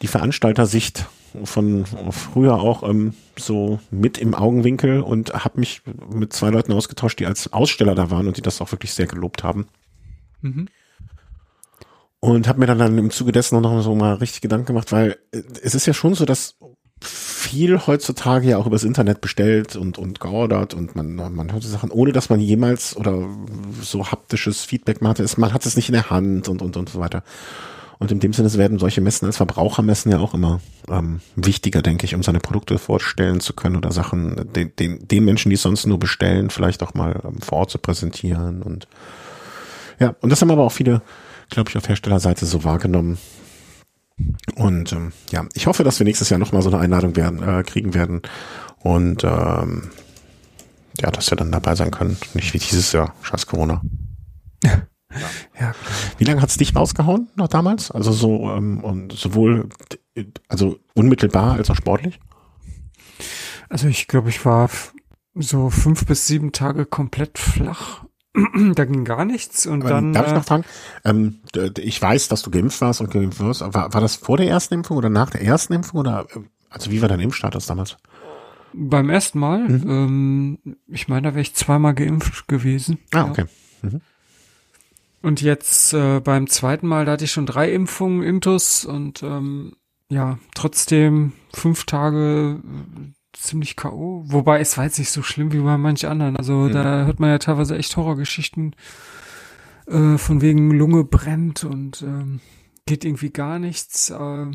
die 0.02 0.08
Veranstaltersicht 0.08 1.06
von 1.42 1.84
früher 2.10 2.54
auch 2.54 2.88
ähm, 2.88 3.14
so 3.36 3.80
mit 3.90 4.18
im 4.18 4.34
Augenwinkel 4.34 5.00
und 5.00 5.32
habe 5.32 5.58
mich 5.60 5.82
mit 6.12 6.32
zwei 6.32 6.50
Leuten 6.50 6.72
ausgetauscht, 6.72 7.18
die 7.18 7.26
als 7.26 7.52
Aussteller 7.52 7.94
da 7.94 8.10
waren 8.10 8.28
und 8.28 8.36
die 8.36 8.42
das 8.42 8.60
auch 8.60 8.70
wirklich 8.70 8.94
sehr 8.94 9.06
gelobt 9.06 9.42
haben. 9.42 9.66
Mhm. 10.42 10.68
Und 12.20 12.48
habe 12.48 12.60
mir 12.60 12.66
dann, 12.66 12.78
dann 12.78 12.96
im 12.96 13.10
Zuge 13.10 13.32
dessen 13.32 13.60
noch 13.60 13.82
so 13.82 13.94
mal 13.94 14.14
richtig 14.14 14.40
Gedanken 14.40 14.66
gemacht, 14.66 14.92
weil 14.92 15.18
äh, 15.32 15.42
es 15.62 15.74
ist 15.74 15.86
ja 15.86 15.92
schon 15.92 16.14
so, 16.14 16.24
dass 16.24 16.56
viel 17.44 17.86
heutzutage 17.86 18.48
ja 18.48 18.58
auch 18.58 18.66
übers 18.66 18.84
Internet 18.84 19.20
bestellt 19.20 19.76
und, 19.76 19.98
und 19.98 20.20
geordert 20.20 20.74
und 20.74 20.96
man, 20.96 21.14
man 21.14 21.52
hört 21.52 21.62
die 21.62 21.68
Sachen, 21.68 21.90
ohne 21.90 22.12
dass 22.12 22.30
man 22.30 22.40
jemals 22.40 22.96
oder 22.96 23.28
so 23.80 24.10
haptisches 24.10 24.64
Feedback 24.64 25.00
macht, 25.00 25.20
man 25.38 25.52
hat 25.52 25.66
es 25.66 25.76
nicht 25.76 25.88
in 25.88 25.94
der 25.94 26.10
Hand 26.10 26.48
und, 26.48 26.62
und, 26.62 26.76
und 26.76 26.88
so 26.88 26.98
weiter. 26.98 27.22
Und 27.98 28.10
in 28.10 28.20
dem 28.20 28.32
Sinne 28.32 28.52
werden 28.54 28.78
solche 28.78 29.00
Messen 29.00 29.26
als 29.26 29.36
Verbrauchermessen 29.36 30.10
ja 30.10 30.18
auch 30.18 30.34
immer 30.34 30.60
ähm, 30.88 31.20
wichtiger, 31.36 31.80
denke 31.80 32.04
ich, 32.04 32.14
um 32.14 32.22
seine 32.22 32.40
Produkte 32.40 32.78
vorstellen 32.78 33.40
zu 33.40 33.52
können 33.52 33.76
oder 33.76 33.92
Sachen 33.92 34.52
den, 34.52 34.74
den, 34.76 35.06
den 35.06 35.24
Menschen, 35.24 35.50
die 35.50 35.54
es 35.54 35.62
sonst 35.62 35.86
nur 35.86 35.98
bestellen, 35.98 36.50
vielleicht 36.50 36.82
auch 36.82 36.94
mal 36.94 37.20
ähm, 37.24 37.40
vor 37.40 37.58
Ort 37.58 37.70
zu 37.70 37.78
präsentieren. 37.78 38.62
Und 38.62 38.88
ja, 40.00 40.16
und 40.20 40.30
das 40.30 40.40
haben 40.40 40.50
aber 40.50 40.64
auch 40.64 40.72
viele, 40.72 41.02
glaube 41.50 41.70
ich, 41.70 41.76
auf 41.76 41.88
Herstellerseite 41.88 42.46
so 42.46 42.64
wahrgenommen. 42.64 43.18
Und 44.54 44.92
ähm, 44.92 45.12
ja, 45.30 45.44
ich 45.54 45.66
hoffe, 45.66 45.84
dass 45.84 45.98
wir 45.98 46.04
nächstes 46.04 46.30
Jahr 46.30 46.38
nochmal 46.38 46.62
so 46.62 46.70
eine 46.70 46.78
Einladung 46.78 47.16
werden, 47.16 47.42
äh, 47.42 47.62
kriegen 47.64 47.94
werden. 47.94 48.22
Und 48.80 49.24
ähm, 49.24 49.90
ja, 51.00 51.10
dass 51.10 51.30
wir 51.30 51.36
dann 51.36 51.52
dabei 51.52 51.74
sein 51.74 51.90
können. 51.90 52.16
Nicht 52.34 52.54
wie 52.54 52.58
dieses 52.58 52.92
Jahr, 52.92 53.14
scheiß 53.22 53.46
Corona. 53.46 53.82
Ja, 55.58 55.74
Wie 56.18 56.24
lange 56.24 56.42
hat's 56.42 56.56
dich 56.56 56.74
rausgehauen 56.74 57.28
noch 57.36 57.48
damals? 57.48 57.90
Also 57.90 58.12
so 58.12 58.50
ähm, 58.50 58.82
und 58.82 59.12
sowohl 59.12 59.68
also 60.48 60.78
unmittelbar 60.94 61.54
als 61.54 61.70
auch 61.70 61.76
sportlich? 61.76 62.18
also 63.68 63.88
ich 63.88 64.06
glaube, 64.06 64.28
ich 64.28 64.44
war 64.44 64.70
so 65.34 65.70
fünf 65.70 66.06
bis 66.06 66.26
sieben 66.26 66.52
Tage 66.52 66.86
komplett 66.86 67.38
flach. 67.38 68.03
Da 68.74 68.84
ging 68.84 69.04
gar 69.04 69.24
nichts 69.24 69.66
und 69.66 69.82
Aber 69.82 69.90
dann 69.90 70.12
darf 70.12 70.26
ich 70.26 70.32
äh, 70.32 70.34
noch 70.36 70.44
fragen? 70.44 70.64
Ähm, 71.04 71.40
ich 71.78 72.00
weiß, 72.02 72.28
dass 72.28 72.42
du 72.42 72.50
geimpft 72.50 72.80
warst 72.80 73.00
und 73.00 73.10
geimpft 73.10 73.40
wirst. 73.40 73.60
War, 73.60 73.94
war 73.94 74.00
das 74.00 74.16
vor 74.16 74.36
der 74.36 74.48
ersten 74.48 74.74
Impfung 74.74 74.96
oder 74.96 75.08
nach 75.10 75.30
der 75.30 75.42
ersten 75.42 75.72
Impfung 75.72 76.00
oder 76.00 76.26
äh, 76.34 76.40
also 76.70 76.90
wie 76.90 77.00
war 77.02 77.08
dein 77.08 77.20
Impfstatus 77.20 77.66
damals? 77.66 77.96
beim 78.76 79.08
ersten 79.08 79.38
Mal, 79.38 79.68
Mhm. 79.68 79.84
ähm, 79.88 80.58
ich 80.88 81.06
meine, 81.06 81.28
da 81.28 81.34
wäre 81.34 81.42
ich 81.42 81.54
zweimal 81.54 81.94
geimpft 81.94 82.48
gewesen. 82.48 82.98
Ah, 83.12 83.18
Ja. 83.18 83.24
okay. 83.30 83.44
Und 85.22 85.40
jetzt 85.40 85.92
äh, 85.94 86.18
beim 86.20 86.48
zweiten 86.48 86.86
Mal, 86.88 87.04
da 87.04 87.12
hatte 87.12 87.24
ich 87.24 87.30
schon 87.32 87.46
drei 87.46 87.72
Impfungen, 87.72 88.22
Intus 88.24 88.84
und 88.84 89.22
ähm, 89.22 89.76
ja, 90.10 90.38
trotzdem 90.56 91.32
fünf 91.54 91.84
Tage 91.84 92.58
äh, 92.62 93.12
ziemlich 93.34 93.76
K.O. 93.76 94.24
Wobei 94.26 94.60
es 94.60 94.76
war 94.78 94.84
jetzt 94.84 94.98
nicht 94.98 95.10
so 95.10 95.22
schlimm 95.22 95.52
wie 95.52 95.60
bei 95.60 95.76
manch 95.76 96.06
anderen. 96.06 96.36
Also 96.36 96.52
Mhm. 96.54 96.72
da 96.72 97.04
hört 97.04 97.20
man 97.20 97.30
ja 97.30 97.38
teilweise 97.38 97.76
echt 97.76 97.96
Horrorgeschichten 97.96 98.74
äh, 99.86 100.16
von 100.18 100.40
wegen 100.40 100.70
Lunge 100.70 101.04
brennt 101.04 101.64
und 101.64 102.02
ähm, 102.02 102.40
geht 102.86 103.04
irgendwie 103.04 103.30
gar 103.30 103.58
nichts. 103.58 104.10
Äh, 104.10 104.46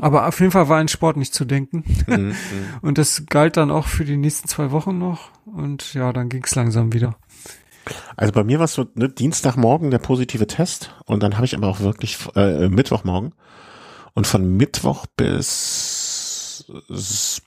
aber 0.00 0.26
auf 0.26 0.40
jeden 0.40 0.52
Fall 0.52 0.68
war 0.68 0.78
ein 0.78 0.88
Sport 0.88 1.16
nicht 1.16 1.34
zu 1.34 1.44
denken. 1.44 1.84
Mhm, 2.06 2.34
Und 2.82 2.98
das 2.98 3.24
galt 3.26 3.56
dann 3.56 3.70
auch 3.70 3.86
für 3.86 4.04
die 4.04 4.16
nächsten 4.16 4.48
zwei 4.48 4.70
Wochen 4.70 4.98
noch. 4.98 5.30
Und 5.44 5.92
ja, 5.94 6.12
dann 6.12 6.28
ging's 6.28 6.54
langsam 6.54 6.92
wieder. 6.92 7.16
Also 8.16 8.32
bei 8.32 8.44
mir 8.44 8.58
war 8.58 8.64
es 8.66 8.74
so 8.74 8.86
ne, 8.94 9.08
Dienstagmorgen 9.08 9.90
der 9.90 9.98
positive 9.98 10.46
Test 10.46 10.94
und 11.04 11.22
dann 11.22 11.34
habe 11.34 11.44
ich 11.46 11.56
aber 11.56 11.66
auch 11.66 11.80
wirklich 11.80 12.16
äh, 12.36 12.68
Mittwochmorgen 12.68 13.34
und 14.14 14.26
von 14.26 14.56
Mittwoch 14.56 15.04
bis 15.16 15.91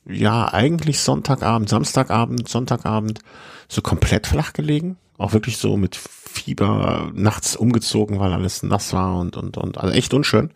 ja 0.08 0.54
eigentlich 0.54 1.00
Sonntagabend, 1.00 1.70
Samstagabend, 1.70 2.48
Sonntagabend 2.48 3.20
so 3.68 3.82
komplett 3.82 4.28
flach 4.28 4.54
gelegen, 4.54 4.98
auch 5.18 5.34
wirklich 5.34 5.58
so 5.58 5.78
mit 5.78 5.96
Fieber 5.96 7.12
nachts 7.14 7.56
umgezogen, 7.56 8.20
weil 8.20 8.34
alles 8.34 8.64
nass 8.64 8.94
war 8.94 9.18
und 9.18 9.38
und 9.38 9.58
und 9.58 9.78
also 9.78 9.94
echt 9.94 10.14
unschön. 10.14 10.52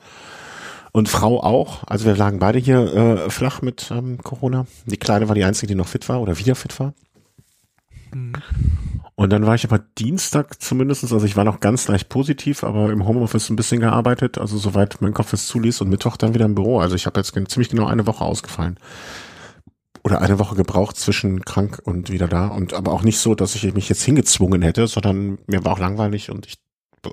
Und 0.91 1.07
Frau 1.07 1.43
auch, 1.43 1.83
also 1.85 2.05
wir 2.05 2.15
lagen 2.15 2.39
beide 2.39 2.57
hier 2.57 2.93
äh, 2.93 3.29
flach 3.29 3.61
mit 3.61 3.91
ähm, 3.91 4.17
Corona. 4.23 4.65
Die 4.85 4.97
Kleine 4.97 5.27
war 5.27 5.35
die 5.35 5.43
einzige, 5.43 5.67
die 5.67 5.75
noch 5.75 5.87
fit 5.87 6.09
war 6.09 6.19
oder 6.19 6.39
wieder 6.39 6.55
fit 6.55 6.79
war. 6.79 6.93
Und 9.19 9.31
dann 9.31 9.45
war 9.45 9.53
ich 9.53 9.65
aber 9.65 9.79
Dienstag 9.79 10.61
zumindestens, 10.61 11.11
also 11.11 11.25
ich 11.25 11.35
war 11.35 11.43
noch 11.43 11.59
ganz 11.59 11.89
leicht 11.89 12.07
positiv, 12.07 12.63
aber 12.63 12.89
im 12.89 13.05
Homeoffice 13.05 13.49
ein 13.49 13.57
bisschen 13.57 13.81
gearbeitet, 13.81 14.37
also 14.37 14.57
soweit 14.57 15.01
mein 15.01 15.13
Kopf 15.13 15.33
es 15.33 15.47
zuließ 15.47 15.81
und 15.81 15.89
Mittwoch 15.89 16.15
dann 16.15 16.33
wieder 16.33 16.45
im 16.45 16.55
Büro. 16.55 16.79
Also 16.79 16.95
ich 16.95 17.05
habe 17.05 17.19
jetzt 17.19 17.33
ziemlich 17.33 17.67
genau 17.67 17.85
eine 17.85 18.07
Woche 18.07 18.23
ausgefallen. 18.23 18.79
Oder 20.05 20.21
eine 20.21 20.39
Woche 20.39 20.55
gebraucht 20.55 20.95
zwischen 20.95 21.43
krank 21.43 21.81
und 21.83 22.09
wieder 22.09 22.29
da. 22.29 22.47
Und 22.47 22.73
aber 22.73 22.93
auch 22.93 23.03
nicht 23.03 23.19
so, 23.19 23.35
dass 23.35 23.55
ich 23.55 23.73
mich 23.73 23.89
jetzt 23.89 24.03
hingezwungen 24.03 24.61
hätte, 24.61 24.87
sondern 24.87 25.37
mir 25.47 25.65
war 25.65 25.73
auch 25.73 25.79
langweilig 25.79 26.31
und 26.31 26.45
ich, 26.45 26.55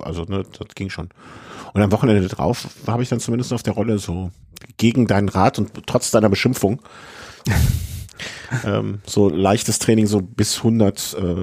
also 0.01 0.23
ne, 0.23 0.45
das 0.57 0.75
ging 0.75 0.89
schon. 0.89 1.09
Und 1.73 1.81
am 1.81 1.91
Wochenende 1.91 2.25
drauf 2.29 2.69
habe 2.87 3.03
ich 3.03 3.09
dann 3.09 3.19
zumindest 3.19 3.51
auf 3.51 3.63
der 3.63 3.73
Rolle 3.73 3.99
so 3.99 4.31
gegen 4.77 5.07
deinen 5.07 5.27
Rat 5.27 5.59
und 5.59 5.85
trotz 5.85 6.11
deiner 6.11 6.29
Beschimpfung 6.29 6.81
ähm, 8.63 8.99
so 9.05 9.27
leichtes 9.27 9.79
Training, 9.79 10.07
so 10.07 10.21
bis 10.21 10.59
100, 10.59 11.17
äh, 11.19 11.35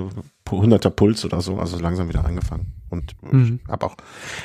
100er 0.46 0.90
Puls 0.90 1.24
oder 1.24 1.40
so, 1.40 1.58
also 1.58 1.78
langsam 1.78 2.08
wieder 2.08 2.24
angefangen. 2.24 2.72
Und 2.90 3.14
Mhm. 3.22 3.60
ich 3.64 3.68
habe 3.70 3.86
auch 3.86 3.96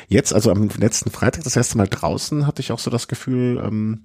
jetzt, 0.08 0.32
also 0.34 0.50
am 0.50 0.68
letzten 0.78 1.10
Freitag, 1.10 1.44
das 1.44 1.56
erste 1.56 1.76
Mal 1.76 1.88
draußen, 1.88 2.46
hatte 2.46 2.60
ich 2.62 2.72
auch 2.72 2.78
so 2.78 2.90
das 2.90 3.06
Gefühl, 3.08 3.62
ähm, 3.64 4.02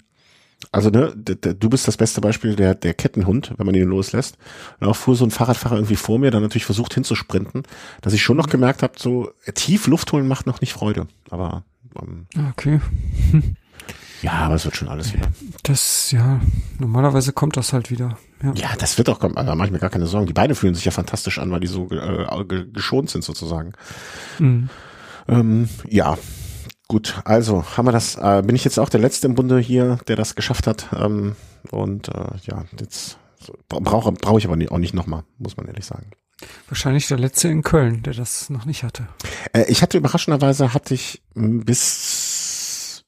also 0.71 0.89
ne, 0.89 1.13
du 1.15 1.69
bist 1.69 1.87
das 1.87 1.97
beste 1.97 2.21
Beispiel 2.21 2.55
der, 2.55 2.75
der 2.75 2.93
Kettenhund, 2.93 3.53
wenn 3.57 3.65
man 3.65 3.75
ihn 3.75 3.87
loslässt. 3.87 4.37
Und 4.79 4.87
auch 4.87 4.95
fuhr 4.95 5.15
so 5.15 5.25
ein 5.25 5.31
Fahrradfahrer 5.31 5.75
irgendwie 5.75 5.95
vor 5.97 6.17
mir, 6.19 6.31
dann 6.31 6.41
natürlich 6.41 6.65
versucht 6.65 6.93
hinzusprinten, 6.93 7.63
dass 8.01 8.13
ich 8.13 8.23
schon 8.23 8.37
noch 8.37 8.47
gemerkt 8.49 8.81
habe, 8.83 8.93
so 8.97 9.31
tief 9.53 9.87
Luft 9.87 10.11
holen 10.11 10.27
macht 10.27 10.47
noch 10.47 10.61
nicht 10.61 10.73
Freude. 10.73 11.07
Aber 11.29 11.63
ähm, 12.01 12.25
Okay. 12.51 12.79
ja, 14.21 14.31
aber 14.33 14.55
es 14.55 14.65
wird 14.65 14.75
schon 14.75 14.87
alles 14.87 15.13
wieder. 15.13 15.27
Das, 15.63 16.11
ja, 16.11 16.39
normalerweise 16.79 17.33
kommt 17.33 17.57
das 17.57 17.73
halt 17.73 17.91
wieder. 17.91 18.17
Ja. 18.43 18.53
Ja, 18.55 18.69
das 18.77 18.97
wird 18.97 19.09
auch 19.09 19.19
kommen. 19.19 19.35
Da 19.35 19.55
mache 19.55 19.67
ich 19.67 19.71
mir 19.71 19.79
gar 19.79 19.89
keine 19.89 20.07
Sorgen. 20.07 20.27
Die 20.27 20.33
Beine 20.33 20.55
fühlen 20.55 20.75
sich 20.75 20.85
ja 20.85 20.91
fantastisch 20.91 21.39
an, 21.39 21.51
weil 21.51 21.59
die 21.59 21.67
so 21.67 21.89
äh, 21.91 22.45
ge- 22.45 22.67
geschont 22.71 23.09
sind 23.09 23.23
sozusagen. 23.23 23.73
Mhm. 24.39 24.69
Ähm, 25.27 25.69
ja, 25.89 26.17
gut. 26.87 27.21
Also 27.25 27.63
haben 27.77 27.85
wir 27.87 27.91
das. 27.91 28.15
Äh, 28.15 28.43
bin 28.45 28.55
ich 28.55 28.63
jetzt 28.65 28.79
auch 28.79 28.89
der 28.89 28.99
Letzte 28.99 29.27
im 29.27 29.35
Bunde 29.35 29.59
hier, 29.59 29.97
der 30.07 30.15
das 30.15 30.35
geschafft 30.35 30.67
hat. 30.67 30.87
Ähm, 30.95 31.35
und 31.71 32.09
äh, 32.09 32.27
ja, 32.43 32.65
jetzt 32.79 33.17
brauche 33.69 34.11
brauche 34.11 34.39
ich 34.39 34.45
aber 34.45 34.55
nie, 34.55 34.69
auch 34.69 34.77
nicht 34.77 34.93
nochmal, 34.93 35.23
muss 35.37 35.57
man 35.57 35.67
ehrlich 35.67 35.85
sagen. 35.85 36.11
Wahrscheinlich 36.67 37.07
der 37.07 37.17
letzte 37.17 37.47
in 37.47 37.63
Köln, 37.63 38.03
der 38.03 38.13
das 38.13 38.49
noch 38.49 38.65
nicht 38.65 38.83
hatte. 38.83 39.07
Äh, 39.53 39.63
ich 39.69 39.81
hatte 39.81 39.97
überraschenderweise 39.97 40.73
hatte 40.73 40.93
ich 40.93 41.23
m, 41.35 41.63
bis 41.63 42.14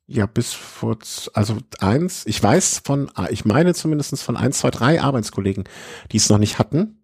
ja 0.07 0.25
bis 0.25 0.53
vor 0.53 0.97
also 1.33 1.57
eins. 1.79 2.25
Ich 2.25 2.41
weiß 2.41 2.81
von, 2.83 3.11
ah, 3.15 3.27
ich 3.29 3.45
meine 3.45 3.73
zumindestens 3.73 4.23
von 4.23 4.37
eins, 4.37 4.59
zwei, 4.59 4.71
drei 4.71 5.01
Arbeitskollegen, 5.01 5.65
die 6.11 6.17
es 6.17 6.29
noch 6.29 6.37
nicht 6.37 6.59
hatten. 6.59 7.03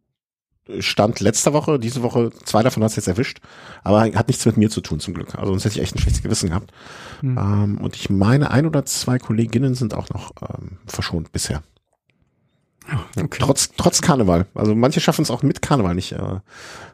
Stand 0.79 1.19
letzter 1.19 1.51
Woche, 1.51 1.77
diese 1.77 2.03
Woche, 2.03 2.31
zwei 2.45 2.63
davon 2.63 2.81
hat 2.83 2.91
es 2.91 2.95
jetzt 2.95 3.09
erwischt, 3.09 3.39
aber 3.83 4.03
hat 4.03 4.29
nichts 4.29 4.45
mit 4.45 4.55
mir 4.55 4.69
zu 4.69 4.79
tun 4.79 5.01
zum 5.01 5.13
Glück. 5.13 5.35
Also 5.35 5.51
sonst 5.51 5.65
hätte 5.65 5.75
ich 5.75 5.81
echt 5.81 5.95
ein 5.95 5.99
schlechtes 5.99 6.23
Gewissen 6.23 6.49
gehabt. 6.49 6.71
Mhm. 7.21 7.37
Ähm, 7.37 7.77
und 7.79 7.97
ich 7.97 8.09
meine, 8.09 8.49
ein 8.49 8.65
oder 8.65 8.85
zwei 8.85 9.19
Kolleginnen 9.19 9.75
sind 9.75 9.93
auch 9.93 10.07
noch 10.09 10.31
ähm, 10.41 10.77
verschont 10.85 11.33
bisher. 11.33 11.61
Okay. 13.17 13.39
Trotz, 13.39 13.71
trotz 13.75 14.01
Karneval. 14.01 14.45
Also 14.55 14.73
manche 14.73 15.01
schaffen 15.01 15.23
es 15.23 15.31
auch 15.31 15.43
mit 15.43 15.61
Karneval 15.61 15.95
nicht 15.95 16.13
äh, 16.13 16.39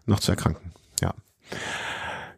noch 0.08 0.20
zu 0.20 0.32
erkranken. 0.32 0.72
Ja. 1.02 1.14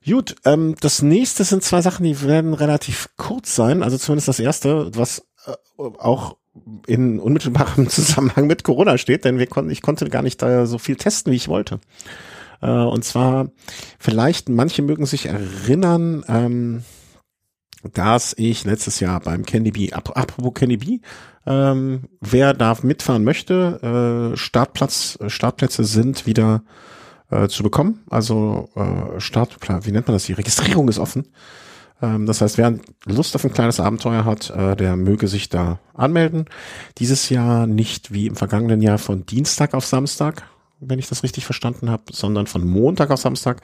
Gut, 0.06 0.36
ähm, 0.46 0.76
das 0.80 1.02
nächste 1.02 1.44
sind 1.44 1.64
zwei 1.64 1.82
Sachen, 1.82 2.04
die 2.04 2.22
werden 2.22 2.54
relativ 2.54 3.10
kurz 3.18 3.56
sein. 3.56 3.84
Also 3.84 3.98
zumindest 3.98 4.28
das 4.28 4.40
erste, 4.40 4.96
was 4.96 5.28
äh, 5.46 5.54
auch 5.78 6.38
in 6.88 7.20
unmittelbarem 7.20 7.88
Zusammenhang 7.90 8.48
mit 8.48 8.64
Corona 8.64 8.98
steht, 8.98 9.26
denn 9.26 9.38
wir 9.38 9.48
konnten, 9.48 9.72
ich 9.72 9.82
konnte 9.82 10.10
gar 10.10 10.24
nicht 10.24 10.42
da 10.42 10.66
so 10.66 10.78
viel 10.78 10.96
testen, 10.96 11.32
wie 11.32 11.38
ich 11.38 11.48
wollte. 11.48 11.80
Äh, 12.62 12.72
und 12.72 13.04
zwar, 13.04 13.52
vielleicht, 14.00 14.50
manche 14.50 14.82
mögen 14.82 15.06
sich 15.06 15.28
erinnern, 15.28 16.26
ähm, 16.28 16.84
dass 17.94 18.34
ich 18.38 18.64
letztes 18.64 19.00
Jahr 19.00 19.20
beim 19.20 19.46
Candy 19.46 19.72
Bee, 19.72 19.94
apropos 19.94 20.54
Candy 20.54 20.78
Bee, 20.78 21.02
ähm, 21.46 22.04
wer 22.20 22.54
da 22.54 22.78
mitfahren 22.82 23.24
möchte, 23.24 24.34
äh, 24.34 24.38
Startplatz, 24.38 25.18
Startplätze 25.28 25.84
sind 25.84 26.26
wieder 26.28 26.64
äh, 27.32 27.48
zu 27.48 27.64
bekommen. 27.64 28.02
Also 28.10 28.70
äh, 28.76 29.20
Startplan, 29.20 29.86
wie 29.86 29.92
nennt 29.92 30.08
man 30.08 30.16
das? 30.16 30.26
Die 30.26 30.34
Registrierung 30.34 30.88
ist 30.90 31.00
offen. 31.00 31.26
Ähm, 32.02 32.26
das 32.26 32.42
heißt, 32.42 32.58
wer 32.58 32.78
Lust 33.06 33.36
auf 33.36 33.44
ein 33.44 33.54
kleines 33.54 33.80
Abenteuer 33.80 34.26
hat, 34.26 34.50
äh, 34.50 34.76
der 34.76 34.96
möge 34.96 35.28
sich 35.28 35.50
da 35.50 35.80
anmelden. 35.94 36.46
Dieses 36.98 37.30
Jahr 37.30 37.68
nicht 37.68 38.12
wie 38.12 38.28
im 38.28 38.36
vergangenen 38.36 38.82
Jahr 38.82 38.98
von 38.98 39.26
Dienstag 39.26 39.74
auf 39.74 39.86
Samstag, 39.86 40.44
wenn 40.80 41.00
ich 41.00 41.10
das 41.10 41.24
richtig 41.24 41.46
verstanden 41.46 41.90
habe, 41.90 42.04
sondern 42.12 42.48
von 42.48 42.68
Montag 42.68 43.12
auf 43.12 43.20
Samstag. 43.20 43.62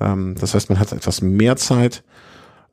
Ähm, 0.00 0.34
das 0.38 0.54
heißt, 0.54 0.70
man 0.70 0.78
hat 0.78 0.92
etwas 0.92 1.20
mehr 1.22 1.56
Zeit. 1.56 2.02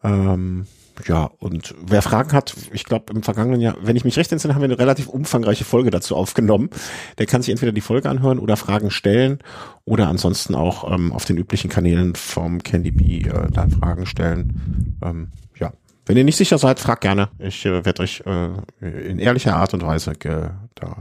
Ähm, 0.03 0.67
ja, 1.07 1.31
und 1.39 1.73
wer 1.85 2.01
Fragen 2.01 2.33
hat, 2.33 2.55
ich 2.71 2.85
glaube 2.85 3.13
im 3.13 3.23
vergangenen 3.23 3.61
Jahr, 3.61 3.75
wenn 3.81 3.95
ich 3.95 4.05
mich 4.05 4.17
recht 4.17 4.31
entsinne, 4.31 4.53
haben 4.53 4.61
wir 4.61 4.69
eine 4.69 4.79
relativ 4.79 5.07
umfangreiche 5.07 5.65
Folge 5.65 5.89
dazu 5.89 6.15
aufgenommen. 6.15 6.69
Der 7.17 7.25
kann 7.25 7.41
sich 7.41 7.51
entweder 7.51 7.71
die 7.71 7.81
Folge 7.81 8.09
anhören 8.09 8.39
oder 8.39 8.57
Fragen 8.57 8.91
stellen 8.91 9.39
oder 9.85 10.07
ansonsten 10.07 10.55
auch 10.55 10.91
ähm, 10.91 11.11
auf 11.11 11.25
den 11.25 11.37
üblichen 11.37 11.69
Kanälen 11.69 12.15
vom 12.15 12.61
Candy 12.61 12.91
Bee 12.91 13.27
äh, 13.27 13.49
da 13.51 13.67
Fragen 13.69 14.05
stellen. 14.05 14.97
Ähm, 15.03 15.31
ja, 15.59 15.73
wenn 16.05 16.17
ihr 16.17 16.23
nicht 16.23 16.37
sicher 16.37 16.57
seid, 16.57 16.79
fragt 16.79 17.01
gerne. 17.01 17.29
Ich 17.39 17.65
äh, 17.65 17.85
werde 17.85 18.03
euch 18.03 18.23
äh, 18.25 19.09
in 19.09 19.19
ehrlicher 19.19 19.55
Art 19.55 19.73
und 19.73 19.83
Weise 19.83 20.11
äh, 20.11 20.49
da, 20.75 20.99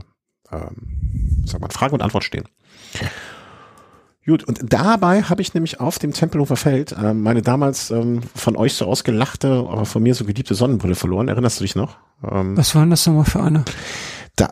ähm, 0.51 1.43
sag 1.45 1.61
mal, 1.61 1.69
Frage 1.69 1.93
und 1.93 2.01
Antwort 2.01 2.23
stehen. 2.23 2.45
Gut, 4.25 4.45
und 4.45 4.59
dabei 4.71 5.23
habe 5.23 5.41
ich 5.41 5.53
nämlich 5.53 5.81
auf 5.81 5.99
dem 5.99 6.13
Tempelhofer 6.13 6.55
Feld 6.55 6.93
äh, 6.93 7.13
meine 7.13 7.41
damals 7.41 7.91
ähm, 7.91 8.21
von 8.35 8.55
euch 8.55 8.73
so 8.73 8.85
ausgelachte, 8.85 9.49
aber 9.49 9.85
von 9.85 10.01
mir 10.01 10.15
so 10.15 10.23
geliebte 10.23 10.55
Sonnenbrille 10.55 10.95
verloren. 10.95 11.27
Erinnerst 11.27 11.59
du 11.59 11.65
dich 11.65 11.75
noch? 11.75 11.97
Ähm, 12.29 12.55
Was 12.55 12.73
war 12.73 12.83
denn 12.83 12.91
das 12.91 13.05
nochmal 13.05 13.25
für 13.25 13.43
eine? 13.43 13.65
Da, 14.37 14.49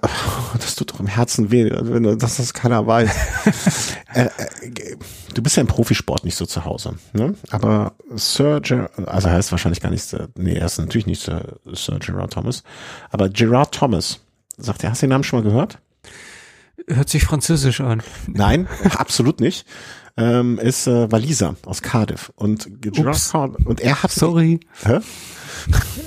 das 0.53 0.75
tut 0.75 0.91
doch 0.91 0.99
im 0.99 1.07
Herzen 1.07 1.51
weh, 1.51 1.71
wenn 1.71 2.03
du, 2.03 2.17
dass 2.17 2.37
das 2.37 2.53
keiner 2.53 2.85
weiß. 2.85 3.09
äh, 4.13 4.25
äh, 4.25 4.97
du 5.33 5.41
bist 5.41 5.55
ja 5.55 5.61
im 5.61 5.67
Profisport 5.67 6.25
nicht 6.25 6.35
so 6.35 6.45
zu 6.45 6.65
Hause, 6.65 6.95
ne? 7.13 7.33
Aber 7.49 7.93
Sir 8.13 8.59
Gerard, 8.59 8.91
also 9.07 9.29
heißt 9.29 9.51
wahrscheinlich 9.51 9.79
gar 9.79 9.89
nicht, 9.89 10.15
nee, 10.35 10.53
er 10.53 10.65
ist 10.65 10.79
natürlich 10.79 11.07
nicht 11.07 11.21
Sir, 11.21 11.59
Sir 11.71 11.97
Gerard 11.99 12.33
Thomas, 12.33 12.63
aber 13.09 13.29
Gerard 13.29 13.73
Thomas, 13.73 14.19
sagt 14.57 14.83
er, 14.83 14.91
hast 14.91 15.01
du 15.01 15.05
den 15.07 15.11
Namen 15.11 15.23
schon 15.23 15.39
mal 15.39 15.49
gehört? 15.49 15.79
Hört 16.87 17.09
sich 17.09 17.23
französisch 17.23 17.81
an. 17.81 18.01
Nein, 18.27 18.67
absolut 18.97 19.39
nicht. 19.39 19.65
Ähm, 20.17 20.59
ist 20.59 20.87
äh, 20.87 21.11
Waliser 21.11 21.55
aus 21.65 21.81
Cardiff. 21.81 22.31
Und 22.35 22.67
Ups. 22.97 23.33
und 23.33 23.79
er 23.79 24.03
hat 24.03 24.11
sorry. 24.11 24.59
Hä? 24.83 24.99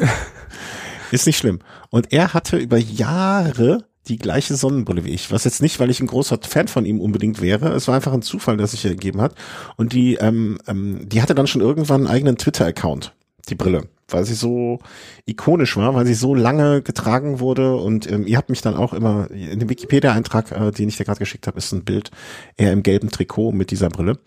ist 1.10 1.26
nicht 1.26 1.38
schlimm. 1.38 1.60
Und 1.90 2.12
er 2.12 2.34
hatte 2.34 2.58
über 2.58 2.76
Jahre 2.76 3.86
die 4.08 4.18
gleiche 4.18 4.54
Sonnenbrille 4.56 5.04
wie 5.04 5.10
ich. 5.10 5.30
Was 5.30 5.44
jetzt 5.44 5.62
nicht 5.62 5.80
weil 5.80 5.90
ich 5.90 6.00
ein 6.00 6.06
großer 6.06 6.38
Fan 6.42 6.68
von 6.68 6.84
ihm 6.84 7.00
unbedingt 7.00 7.40
wäre. 7.40 7.72
Es 7.72 7.88
war 7.88 7.94
einfach 7.94 8.12
ein 8.12 8.22
Zufall 8.22 8.56
dass 8.56 8.72
sich 8.72 8.84
ergeben 8.84 9.20
hat. 9.20 9.34
Und 9.76 9.92
die 9.92 10.16
ähm, 10.16 10.58
ähm, 10.66 11.08
die 11.08 11.22
hatte 11.22 11.34
dann 11.34 11.46
schon 11.46 11.62
irgendwann 11.62 12.02
einen 12.02 12.14
eigenen 12.14 12.36
Twitter 12.36 12.66
Account 12.66 13.14
die 13.48 13.54
Brille 13.54 13.88
weil 14.08 14.24
sie 14.24 14.34
so 14.34 14.80
ikonisch 15.24 15.76
war, 15.76 15.94
weil 15.94 16.06
sie 16.06 16.14
so 16.14 16.34
lange 16.34 16.82
getragen 16.82 17.40
wurde 17.40 17.76
und 17.76 18.10
ähm, 18.10 18.26
ihr 18.26 18.36
habt 18.36 18.50
mich 18.50 18.60
dann 18.60 18.74
auch 18.74 18.92
immer, 18.92 19.30
in 19.30 19.58
dem 19.58 19.68
Wikipedia-Eintrag, 19.68 20.52
äh, 20.52 20.70
den 20.70 20.88
ich 20.88 20.96
dir 20.96 21.04
gerade 21.04 21.18
geschickt 21.18 21.46
habe, 21.46 21.58
ist 21.58 21.72
ein 21.72 21.84
Bild 21.84 22.10
eher 22.56 22.72
im 22.72 22.82
gelben 22.82 23.10
Trikot 23.10 23.52
mit 23.52 23.70
dieser 23.70 23.88
Brille. 23.88 24.18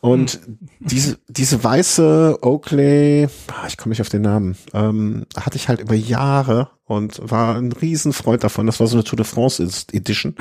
Und 0.00 0.40
hm. 0.44 0.58
diese, 0.80 1.18
diese 1.28 1.62
weiße 1.62 2.38
Oakley, 2.42 3.28
ah, 3.48 3.66
ich 3.66 3.76
komme 3.76 3.90
nicht 3.90 4.00
auf 4.00 4.08
den 4.08 4.22
Namen, 4.22 4.56
ähm, 4.72 5.26
hatte 5.36 5.56
ich 5.56 5.68
halt 5.68 5.80
über 5.80 5.94
Jahre 5.94 6.70
und 6.84 7.20
war 7.22 7.56
ein 7.56 7.72
Riesenfreund 7.72 8.44
davon. 8.44 8.66
Das 8.66 8.80
war 8.80 8.86
so 8.86 8.96
eine 8.96 9.04
Tour 9.04 9.16
de 9.16 9.26
France 9.26 9.62
Edition. 9.92 10.34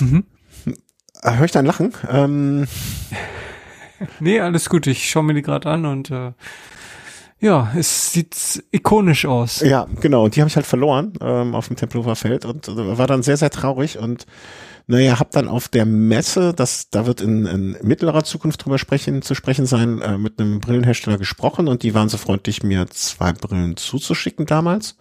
Mhm. 0.00 0.24
Äh, 1.22 1.36
hör 1.36 1.44
ich 1.44 1.52
dein 1.52 1.66
Lachen? 1.66 1.92
Ähm, 2.10 2.66
nee, 4.20 4.40
alles 4.40 4.68
gut. 4.68 4.86
Ich 4.88 5.08
schaue 5.08 5.22
mir 5.22 5.34
die 5.34 5.42
gerade 5.42 5.70
an 5.70 5.86
und 5.86 6.10
äh, 6.10 6.32
ja, 7.42 7.72
es 7.76 8.12
sieht 8.12 8.64
ikonisch 8.70 9.26
aus. 9.26 9.60
Ja, 9.60 9.88
genau. 10.00 10.24
Und 10.24 10.36
die 10.36 10.40
habe 10.40 10.48
ich 10.48 10.54
halt 10.54 10.64
verloren 10.64 11.12
ähm, 11.20 11.56
auf 11.56 11.66
dem 11.66 11.76
Tempelhofer 11.76 12.14
Feld 12.14 12.44
und 12.44 12.68
äh, 12.68 12.96
war 12.96 13.08
dann 13.08 13.24
sehr, 13.24 13.36
sehr 13.36 13.50
traurig 13.50 13.98
und 13.98 14.26
naja, 14.86 15.18
hab 15.18 15.32
dann 15.32 15.48
auf 15.48 15.68
der 15.68 15.84
Messe, 15.84 16.54
das, 16.54 16.88
da 16.90 17.04
wird 17.04 17.20
in, 17.20 17.46
in 17.46 17.76
mittlerer 17.82 18.22
Zukunft 18.22 18.64
drüber 18.64 18.78
sprechen, 18.78 19.22
zu 19.22 19.34
sprechen 19.34 19.66
sein, 19.66 20.00
äh, 20.00 20.18
mit 20.18 20.40
einem 20.40 20.60
Brillenhersteller 20.60 21.18
gesprochen 21.18 21.66
und 21.66 21.82
die 21.82 21.94
waren 21.94 22.08
so 22.08 22.16
freundlich, 22.16 22.62
mir 22.62 22.86
zwei 22.90 23.32
Brillen 23.32 23.76
zuzuschicken 23.76 24.46
damals. 24.46 24.96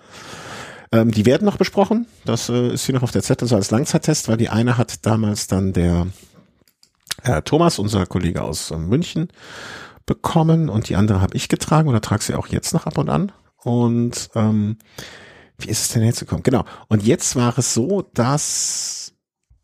Ähm, 0.92 1.12
die 1.12 1.28
werden 1.28 1.46
noch 1.46 1.58
besprochen. 1.58 2.08
Das 2.26 2.50
äh, 2.50 2.70
ist 2.70 2.86
hier 2.86 2.96
noch 2.96 3.04
auf 3.04 3.12
der 3.12 3.22
Zettel 3.22 3.48
so 3.48 3.56
als 3.56 3.70
Langzeittest, 3.70 4.28
weil 4.28 4.38
die 4.38 4.50
eine 4.50 4.80
hat 4.80 5.06
damals 5.06 5.46
dann 5.46 5.74
der 5.74 6.08
Herr 7.22 7.44
Thomas, 7.44 7.78
unser 7.78 8.08
Kollege 8.08 8.42
aus 8.42 8.72
äh, 8.72 8.78
München, 8.78 9.30
bekommen 10.12 10.68
und 10.68 10.90
die 10.90 10.98
andere 10.98 11.22
habe 11.22 11.38
ich 11.38 11.48
getragen 11.48 11.88
oder 11.88 12.02
trage 12.02 12.22
sie 12.22 12.36
auch 12.36 12.48
jetzt 12.48 12.74
noch 12.74 12.86
ab 12.86 12.98
und 12.98 13.08
an. 13.08 13.32
Und 13.64 14.30
ähm, 14.36 14.76
wie 15.58 15.70
ist 15.70 15.80
es 15.80 15.88
denn 15.90 16.04
jetzt 16.04 16.20
gekommen? 16.20 16.44
Genau. 16.44 16.66
Und 16.90 17.04
jetzt 17.04 17.38
war 17.38 17.58
es 17.58 17.74
so, 17.74 18.02
dass 18.14 19.14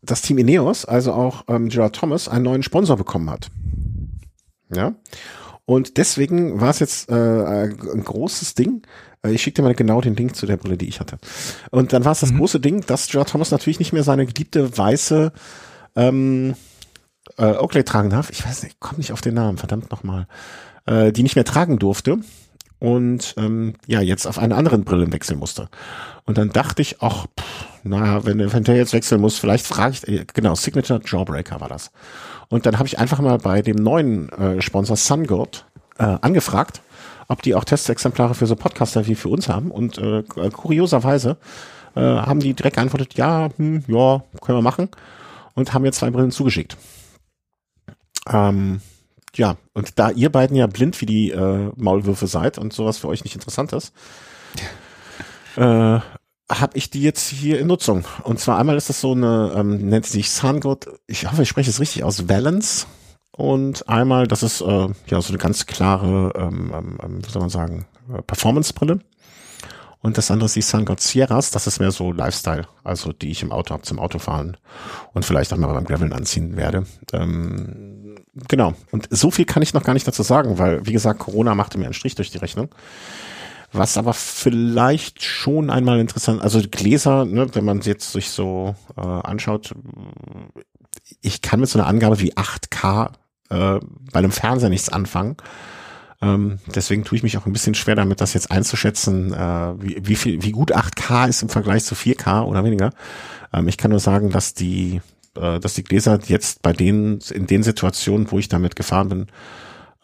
das 0.00 0.22
Team 0.22 0.38
Ineos, 0.38 0.86
also 0.86 1.12
auch 1.12 1.44
ähm, 1.48 1.68
Gerard 1.68 1.96
Thomas, 1.96 2.28
einen 2.28 2.44
neuen 2.44 2.62
Sponsor 2.62 2.96
bekommen 2.96 3.28
hat. 3.28 3.50
Ja. 4.74 4.94
Und 5.66 5.98
deswegen 5.98 6.62
war 6.62 6.70
es 6.70 6.78
jetzt 6.78 7.10
äh, 7.10 7.14
ein 7.14 8.04
großes 8.04 8.54
Ding. 8.54 8.86
Äh, 9.22 9.32
ich 9.32 9.42
schicke 9.42 9.56
dir 9.56 9.68
mal 9.68 9.74
genau 9.74 10.00
den 10.00 10.16
Link 10.16 10.34
zu 10.34 10.46
der 10.46 10.56
Brille, 10.56 10.78
die 10.78 10.88
ich 10.88 10.98
hatte. 10.98 11.18
Und 11.70 11.92
dann 11.92 12.06
war 12.06 12.12
es 12.12 12.20
das 12.20 12.32
mhm. 12.32 12.38
große 12.38 12.60
Ding, 12.60 12.86
dass 12.86 13.08
Gerard 13.08 13.28
Thomas 13.28 13.50
natürlich 13.50 13.80
nicht 13.80 13.92
mehr 13.92 14.02
seine 14.02 14.24
geliebte 14.24 14.78
weiße 14.78 15.30
ähm, 15.94 16.54
äh, 17.38 17.56
Oakley 17.56 17.84
tragen 17.84 18.10
darf. 18.10 18.30
Ich 18.30 18.44
weiß 18.44 18.62
nicht, 18.62 18.74
ich 18.74 18.80
komme 18.80 18.98
nicht 18.98 19.12
auf 19.12 19.20
den 19.20 19.34
Namen, 19.34 19.58
verdammt 19.58 19.90
nochmal. 19.90 20.26
Äh, 20.86 21.12
die 21.12 21.22
nicht 21.22 21.36
mehr 21.36 21.44
tragen 21.44 21.78
durfte 21.78 22.18
und 22.78 23.34
ähm, 23.36 23.74
ja, 23.86 24.00
jetzt 24.00 24.26
auf 24.26 24.38
eine 24.38 24.54
anderen 24.54 24.84
Brillen 24.84 25.12
wechseln 25.12 25.38
musste. 25.38 25.68
Und 26.24 26.38
dann 26.38 26.50
dachte 26.50 26.82
ich, 26.82 26.96
ach, 27.00 27.26
pff, 27.38 27.66
naja, 27.82 28.24
wenn, 28.24 28.52
wenn 28.52 28.64
der 28.64 28.76
jetzt 28.76 28.92
wechseln 28.92 29.20
muss, 29.20 29.38
vielleicht 29.38 29.66
frage 29.66 29.94
ich, 29.94 30.08
äh, 30.08 30.24
genau, 30.32 30.54
Signature 30.54 31.00
Jawbreaker 31.04 31.60
war 31.60 31.68
das. 31.68 31.90
Und 32.48 32.66
dann 32.66 32.78
habe 32.78 32.86
ich 32.86 32.98
einfach 32.98 33.20
mal 33.20 33.38
bei 33.38 33.62
dem 33.62 33.76
neuen 33.76 34.30
äh, 34.30 34.62
Sponsor 34.62 34.96
SunGuard 34.96 35.66
äh, 35.98 36.04
angefragt, 36.20 36.80
ob 37.26 37.42
die 37.42 37.54
auch 37.54 37.64
Testexemplare 37.64 38.34
für 38.34 38.46
so 38.46 38.56
Podcaster 38.56 39.06
wie 39.06 39.14
für 39.14 39.28
uns 39.28 39.48
haben. 39.48 39.70
Und 39.70 39.98
äh, 39.98 40.22
kurioserweise 40.22 41.36
äh, 41.96 42.00
haben 42.00 42.40
die 42.40 42.54
direkt 42.54 42.76
geantwortet, 42.76 43.14
ja, 43.14 43.48
hm, 43.56 43.84
ja, 43.88 44.22
können 44.40 44.58
wir 44.58 44.62
machen. 44.62 44.88
Und 45.54 45.74
haben 45.74 45.82
mir 45.82 45.92
zwei 45.92 46.10
Brillen 46.10 46.30
zugeschickt. 46.30 46.76
Ähm, 48.30 48.80
ja, 49.34 49.56
und 49.74 49.98
da 49.98 50.10
ihr 50.10 50.30
beiden 50.30 50.56
ja 50.56 50.66
blind 50.66 51.00
wie 51.00 51.06
die 51.06 51.30
äh, 51.30 51.70
Maulwürfe 51.76 52.26
seid 52.26 52.58
und 52.58 52.72
sowas 52.72 52.98
für 52.98 53.08
euch 53.08 53.24
nicht 53.24 53.34
interessant 53.34 53.72
ist, 53.72 53.92
äh, 55.56 56.00
habe 56.50 56.76
ich 56.78 56.90
die 56.90 57.02
jetzt 57.02 57.28
hier 57.28 57.60
in 57.60 57.66
Nutzung. 57.66 58.04
Und 58.24 58.40
zwar 58.40 58.58
einmal 58.58 58.76
ist 58.76 58.88
das 58.88 59.00
so 59.00 59.12
eine, 59.12 59.52
ähm, 59.54 59.88
nennt 59.88 60.06
sich 60.06 60.30
Sungod, 60.30 60.86
ich 61.06 61.30
hoffe, 61.30 61.42
ich 61.42 61.48
spreche 61.48 61.70
es 61.70 61.80
richtig 61.80 62.04
aus, 62.04 62.28
Valence. 62.28 62.86
Und 63.30 63.88
einmal, 63.88 64.26
das 64.26 64.42
ist 64.42 64.62
äh, 64.62 64.88
ja 65.06 65.20
so 65.20 65.28
eine 65.28 65.38
ganz 65.38 65.66
klare, 65.66 66.32
ähm, 66.34 66.72
ähm, 66.74 66.98
ähm 67.02 67.24
wie 67.24 67.30
soll 67.30 67.40
man 67.40 67.50
sagen, 67.50 67.86
äh, 68.12 68.22
Performance-Brille. 68.22 69.00
Und 70.00 70.16
das 70.16 70.30
andere 70.30 70.46
ist 70.46 70.54
die 70.54 70.62
Sungod 70.62 71.00
Sierras, 71.00 71.50
das 71.50 71.66
ist 71.66 71.80
mehr 71.80 71.90
so 71.90 72.12
Lifestyle, 72.12 72.68
also 72.84 73.12
die 73.12 73.30
ich 73.30 73.42
im 73.42 73.50
Auto 73.50 73.74
habe 73.74 73.82
zum 73.82 73.98
Autofahren 73.98 74.56
und 75.12 75.24
vielleicht 75.24 75.52
auch 75.52 75.56
mal 75.56 75.72
beim 75.72 75.84
Graveln 75.84 76.12
anziehen 76.12 76.56
werde. 76.56 76.86
Ähm, 77.12 78.16
genau. 78.46 78.74
Und 78.92 79.08
so 79.10 79.32
viel 79.32 79.44
kann 79.44 79.62
ich 79.62 79.74
noch 79.74 79.82
gar 79.82 79.94
nicht 79.94 80.06
dazu 80.06 80.22
sagen, 80.22 80.58
weil, 80.58 80.86
wie 80.86 80.92
gesagt, 80.92 81.18
Corona 81.18 81.54
machte 81.56 81.78
mir 81.78 81.86
einen 81.86 81.94
Strich 81.94 82.14
durch 82.14 82.30
die 82.30 82.38
Rechnung. 82.38 82.68
Was 83.72 83.98
aber 83.98 84.14
vielleicht 84.14 85.22
schon 85.22 85.68
einmal 85.68 85.98
interessant, 85.98 86.42
also 86.42 86.60
Gläser, 86.70 87.24
ne, 87.24 87.54
wenn 87.54 87.64
man 87.64 87.80
jetzt 87.80 88.12
sich 88.12 88.30
so 88.30 88.76
äh, 88.96 89.00
anschaut, 89.00 89.74
ich 91.20 91.42
kann 91.42 91.60
mit 91.60 91.68
so 91.68 91.78
einer 91.78 91.88
Angabe 91.88 92.20
wie 92.20 92.34
8K 92.34 93.10
äh, 93.50 93.80
bei 94.12 94.18
einem 94.18 94.30
Fernseher 94.30 94.70
nichts 94.70 94.88
anfangen. 94.88 95.36
Ähm, 96.20 96.58
deswegen 96.74 97.04
tue 97.04 97.16
ich 97.16 97.22
mich 97.22 97.38
auch 97.38 97.46
ein 97.46 97.52
bisschen 97.52 97.74
schwer 97.74 97.94
damit, 97.94 98.20
das 98.20 98.34
jetzt 98.34 98.50
einzuschätzen, 98.50 99.32
äh, 99.32 99.74
wie, 99.80 99.96
wie 100.02 100.16
viel, 100.16 100.42
wie 100.42 100.50
gut 100.50 100.74
8K 100.74 101.28
ist 101.28 101.42
im 101.42 101.48
Vergleich 101.48 101.84
zu 101.84 101.94
4K 101.94 102.42
oder 102.42 102.64
weniger. 102.64 102.90
Ähm, 103.52 103.68
ich 103.68 103.78
kann 103.78 103.90
nur 103.90 104.00
sagen, 104.00 104.30
dass 104.30 104.54
die, 104.54 105.00
äh, 105.36 105.60
dass 105.60 105.74
die 105.74 105.84
Gläser 105.84 106.18
jetzt 106.26 106.62
bei 106.62 106.72
denen, 106.72 107.20
in 107.32 107.46
den 107.46 107.62
Situationen, 107.62 108.30
wo 108.32 108.38
ich 108.38 108.48
damit 108.48 108.74
gefahren 108.74 109.08
bin, 109.08 109.26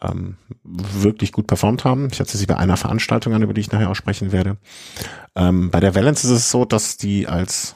ähm, 0.01 0.37
wirklich 0.63 1.33
gut 1.33 1.47
performt 1.47 1.83
haben. 1.83 2.07
Ich 2.11 2.19
hatte 2.19 2.37
sie 2.37 2.45
bei 2.45 2.57
einer 2.57 2.77
Veranstaltung 2.77 3.33
an, 3.33 3.43
über 3.43 3.53
die 3.53 3.61
ich 3.61 3.71
nachher 3.71 3.89
auch 3.89 3.95
sprechen 3.95 4.31
werde. 4.31 4.57
Ähm, 5.35 5.69
bei 5.69 5.81
der 5.81 5.95
Valence 5.95 6.23
ist 6.23 6.31
es 6.31 6.51
so, 6.51 6.63
dass 6.63 6.95
die 6.95 7.27
als, 7.27 7.75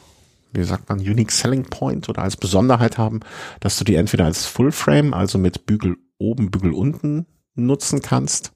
wie 0.54 0.63
sagt 0.63 0.88
man, 0.88 0.99
Unique 0.99 1.32
Selling 1.32 1.65
Point 1.65 2.08
oder 2.08 2.21
als 2.21 2.38
Besonderheit 2.38 2.97
haben, 2.97 3.19
dass 3.60 3.78
du 3.78 3.84
die 3.84 3.95
entweder 3.95 4.25
als 4.25 4.45
Full 4.45 4.71
Frame, 4.71 5.13
also 5.13 5.38
mit 5.38 5.65
Bügel 5.65 5.97
oben, 6.17 6.52
Bügel 6.52 6.71
unten 6.71 7.25
nutzen 7.65 8.02
kannst, 8.02 8.54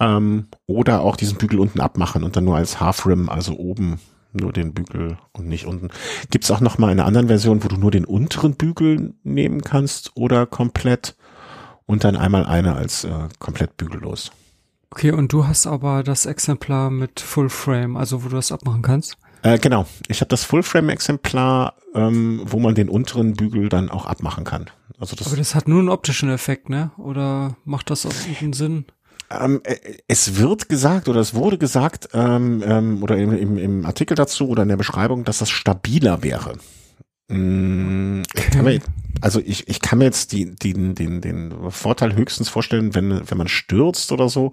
ähm, 0.00 0.48
oder 0.66 1.02
auch 1.02 1.16
diesen 1.16 1.38
Bügel 1.38 1.60
unten 1.60 1.80
abmachen 1.80 2.24
und 2.24 2.36
dann 2.36 2.44
nur 2.44 2.56
als 2.56 2.80
Half 2.80 3.06
Rim, 3.06 3.28
also 3.28 3.54
oben 3.54 4.00
nur 4.32 4.52
den 4.52 4.72
Bügel 4.72 5.18
und 5.32 5.46
nicht 5.46 5.66
unten. 5.66 5.88
Gibt 6.30 6.44
es 6.44 6.50
auch 6.50 6.60
noch 6.60 6.78
mal 6.78 6.90
eine 6.90 7.04
anderen 7.04 7.28
Version, 7.28 7.62
wo 7.62 7.68
du 7.68 7.76
nur 7.76 7.90
den 7.90 8.04
unteren 8.04 8.54
Bügel 8.54 9.14
nehmen 9.22 9.60
kannst 9.60 10.16
oder 10.16 10.46
komplett 10.46 11.16
und 11.86 12.04
dann 12.04 12.16
einmal 12.16 12.46
eine 12.46 12.74
als 12.74 13.04
äh, 13.04 13.28
komplett 13.38 13.76
bügellos. 13.76 14.32
Okay, 14.90 15.10
und 15.10 15.32
du 15.32 15.46
hast 15.46 15.66
aber 15.66 16.02
das 16.02 16.26
Exemplar 16.26 16.90
mit 16.90 17.20
Full 17.20 17.48
Frame, 17.48 17.96
also 17.96 18.24
wo 18.24 18.28
du 18.28 18.36
das 18.36 18.52
abmachen 18.52 18.82
kannst? 18.82 19.16
Äh, 19.42 19.58
genau, 19.58 19.86
ich 20.08 20.20
habe 20.20 20.28
das 20.28 20.44
Full 20.44 20.62
Frame 20.62 20.90
Exemplar, 20.90 21.74
ähm, 21.94 22.42
wo 22.44 22.58
man 22.58 22.74
den 22.74 22.88
unteren 22.88 23.34
Bügel 23.34 23.68
dann 23.68 23.90
auch 23.90 24.06
abmachen 24.06 24.44
kann. 24.44 24.70
Also 24.98 25.16
das 25.16 25.26
aber 25.26 25.36
das 25.36 25.54
hat 25.54 25.66
nur 25.66 25.80
einen 25.80 25.88
optischen 25.88 26.30
Effekt, 26.30 26.68
ne? 26.68 26.92
Oder 26.96 27.56
macht 27.64 27.90
das 27.90 28.06
auch 28.06 28.14
irgendeinen 28.20 28.52
Sinn? 28.52 28.84
Ähm, 29.30 29.60
äh, 29.64 29.76
es 30.06 30.36
wird 30.36 30.68
gesagt 30.68 31.08
oder 31.08 31.20
es 31.20 31.34
wurde 31.34 31.58
gesagt 31.58 32.10
ähm, 32.12 32.62
ähm, 32.64 33.02
oder 33.02 33.16
im, 33.16 33.36
im, 33.36 33.58
im 33.58 33.84
Artikel 33.84 34.14
dazu 34.14 34.48
oder 34.48 34.62
in 34.62 34.68
der 34.68 34.76
Beschreibung, 34.76 35.24
dass 35.24 35.38
das 35.38 35.50
stabiler 35.50 36.22
wäre. 36.22 36.54
Ich 37.28 38.62
mir, 38.62 38.80
also 39.22 39.40
ich, 39.40 39.66
ich 39.68 39.80
kann 39.80 39.98
mir 39.98 40.04
jetzt 40.04 40.32
die, 40.32 40.54
die, 40.54 40.74
den, 40.74 41.20
den 41.20 41.70
Vorteil 41.70 42.14
höchstens 42.14 42.48
vorstellen, 42.50 42.94
wenn, 42.94 43.22
wenn 43.28 43.38
man 43.38 43.48
stürzt 43.48 44.12
oder 44.12 44.28
so. 44.28 44.52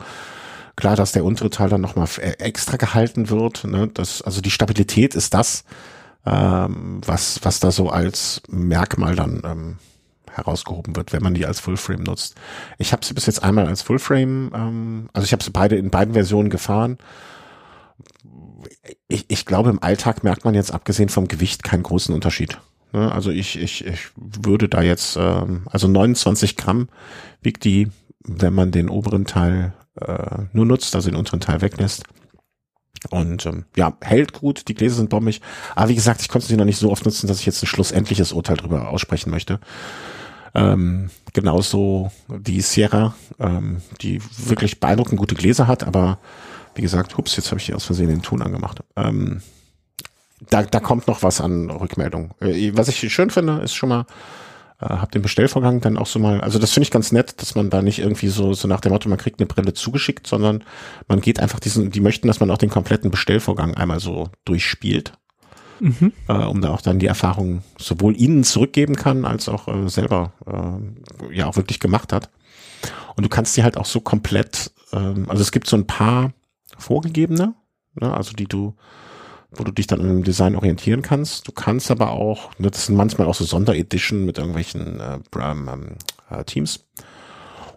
Klar, 0.80 0.96
dass 0.96 1.12
der 1.12 1.26
untere 1.26 1.50
Teil 1.50 1.68
dann 1.68 1.82
nochmal 1.82 2.08
äh, 2.20 2.32
extra 2.40 2.78
gehalten 2.78 3.30
wird. 3.30 3.66
Ne? 3.66 3.90
Das, 3.94 4.22
also 4.22 4.40
die 4.40 4.50
Stabilität 4.50 5.14
ist 5.14 5.34
das, 5.34 5.66
ähm, 6.26 7.02
was, 7.06 7.42
was 7.44 7.60
da 7.60 7.70
so 7.70 7.90
als 7.90 8.42
Merkmal 8.48 9.14
dann 9.18 9.42
ähm, 9.44 9.78
herausgehoben 10.32 10.96
wird, 10.96 11.12
wenn 11.12 11.22
man 11.22 11.34
die 11.34 11.46
als 11.46 11.60
Fullframe 11.60 12.04
nutzt. 12.04 12.36
Ich 12.78 12.94
habe 12.94 13.06
sie 13.06 13.14
bis 13.14 13.26
jetzt 13.26 13.44
einmal 13.44 13.68
als 13.68 13.82
Fullframe, 13.82 14.52
ähm, 14.56 15.10
also 15.12 15.26
ich 15.26 15.34
habe 15.34 15.44
sie 15.44 15.52
beide 15.52 15.76
in 15.76 15.90
beiden 15.90 16.14
Versionen 16.14 16.50
gefahren. 16.50 16.98
Ich, 19.10 19.26
ich 19.28 19.46
glaube, 19.46 19.72
im 19.72 19.84
Alltag 19.84 20.24
merkt 20.24 20.46
man 20.46 20.54
jetzt 20.54 20.72
abgesehen 20.72 21.10
vom 21.10 21.28
Gewicht 21.28 21.62
keinen 21.62 21.84
großen 21.84 22.16
Unterschied. 22.16 22.58
Ne? 22.94 23.12
Also 23.12 23.32
ich, 23.32 23.60
ich, 23.60 23.86
ich 23.86 24.12
würde 24.16 24.70
da 24.70 24.82
jetzt, 24.82 25.18
ähm, 25.20 25.64
also 25.66 25.90
29 25.90 26.56
Gramm 26.56 26.88
wiegt 27.42 27.66
die, 27.66 27.90
wenn 28.24 28.54
man 28.54 28.72
den 28.72 28.88
oberen 28.88 29.26
Teil 29.26 29.74
äh, 29.96 30.44
nur 30.54 30.66
nutzt, 30.66 30.96
also 30.96 31.10
den 31.10 31.18
unteren 31.18 31.40
Teil 31.40 31.62
weglässt. 31.62 32.04
Und 33.10 33.46
ähm, 33.46 33.66
ja, 33.76 33.98
hält 34.02 34.34
gut, 34.34 34.68
die 34.68 34.74
Gläser 34.74 34.96
sind 34.96 35.10
bombig. 35.10 35.42
Aber 35.76 35.90
wie 35.90 35.96
gesagt, 35.96 36.22
ich 36.22 36.28
konnte 36.28 36.48
sie 36.48 36.58
noch 36.58 36.66
nicht 36.66 36.80
so 36.80 36.92
oft 36.92 37.06
nutzen, 37.06 37.28
dass 37.28 37.40
ich 37.40 37.46
jetzt 37.46 37.64
ein 37.64 37.68
schlussendliches 37.68 38.34
Urteil 38.34 38.58
darüber 38.58 38.90
aussprechen 38.90 39.30
möchte. 39.30 39.60
Ähm, 40.54 41.10
genauso 41.34 42.12
die 42.28 42.62
Sierra, 42.62 43.16
ähm, 43.40 43.82
die 44.02 44.22
wirklich 44.38 44.80
beeindruckend 44.80 45.20
gute 45.20 45.36
Gläser 45.36 45.68
hat, 45.68 45.84
aber 45.84 46.18
wie 46.76 46.82
gesagt, 46.82 47.18
hups, 47.18 47.36
jetzt 47.36 47.52
habe 47.52 47.60
ich 47.60 47.68
hier 47.68 47.76
aus 47.76 47.86
Versehen 47.86 48.10
den 48.10 48.22
Ton 48.22 48.42
angemacht. 48.42 48.80
Ähm, 48.96 49.42
da, 50.50 50.64
da 50.64 50.80
kommt 50.80 51.08
noch 51.08 51.24
was 51.24 51.42
an 51.42 51.70
Rückmeldung. 51.70 52.34
Äh, 52.40 52.72
was 52.76 52.88
ich 52.88 53.14
schön 53.14 53.30
finde, 53.30 53.60
ist 53.60 53.76
schon 53.76 53.90
mal, 53.90 54.06
äh, 54.82 54.86
hab 54.86 55.12
den 55.12 55.22
Bestellvorgang 55.22 55.82
dann 55.82 55.98
auch 55.98 56.08
so 56.08 56.20
mal, 56.20 56.42
also 56.42 56.60
das 56.60 56.72
finde 56.72 56.86
ich 56.86 56.92
ganz 56.92 57.12
nett, 57.12 57.42
dass 57.42 57.56
man 57.56 57.70
da 57.70 57.82
nicht 57.82 58.00
irgendwie 58.00 58.30
so, 58.30 58.54
so 58.54 58.68
nach 58.68 58.82
dem 58.82 58.92
Motto, 58.92 59.10
man 59.10 59.18
kriegt 59.18 59.40
eine 59.40 59.48
Brille 59.48 59.74
zugeschickt, 59.74 60.28
sondern 60.28 60.64
man 61.08 61.22
geht 61.22 61.40
einfach 61.40 61.60
diesen, 61.60 61.92
die 61.92 62.02
möchten, 62.02 62.28
dass 62.28 62.40
man 62.40 62.52
auch 62.52 62.58
den 62.58 62.70
kompletten 62.70 63.12
Bestellvorgang 63.12 63.76
einmal 63.76 64.00
so 64.00 64.30
durchspielt 64.46 65.14
mhm. 65.80 66.14
äh, 66.28 66.34
um 66.34 66.62
da 66.62 66.72
auch 66.72 66.82
dann 66.82 67.00
die 67.00 67.08
Erfahrung 67.08 67.64
sowohl 67.78 68.16
ihnen 68.16 68.44
zurückgeben 68.44 68.96
kann, 68.96 69.26
als 69.26 69.50
auch 69.50 69.68
äh, 69.68 69.90
selber 69.90 70.34
äh, 70.46 71.36
ja 71.36 71.48
auch 71.48 71.56
wirklich 71.56 71.80
gemacht 71.80 72.14
hat. 72.14 72.30
Und 73.16 73.24
du 73.24 73.30
kannst 73.30 73.58
die 73.58 73.64
halt 73.64 73.78
auch 73.78 73.86
so 73.86 74.00
komplett, 74.00 74.72
ähm, 74.94 75.30
also 75.30 75.42
es 75.42 75.52
gibt 75.52 75.68
so 75.68 75.76
ein 75.76 75.88
paar 75.88 76.32
vorgegebene, 76.78 77.54
ne, 77.96 78.14
also 78.14 78.34
die 78.34 78.48
du, 78.48 78.76
wo 79.52 79.64
du 79.64 79.72
dich 79.72 79.88
dann 79.88 80.02
im 80.02 80.24
Design 80.24 80.56
orientieren 80.56 81.02
kannst. 81.02 81.48
Du 81.48 81.52
kannst 81.52 81.90
aber 81.92 82.12
auch, 82.12 82.52
ne, 82.60 82.70
das 82.70 82.86
sind 82.86 82.96
manchmal 82.96 83.28
auch 83.28 83.36
so 83.36 83.46
Sonderedition 83.46 84.26
mit 84.26 84.38
irgendwelchen 84.38 85.00
äh, 85.00 85.20
ähm, 85.40 85.96
äh, 86.30 86.44
Teams. 86.44 86.86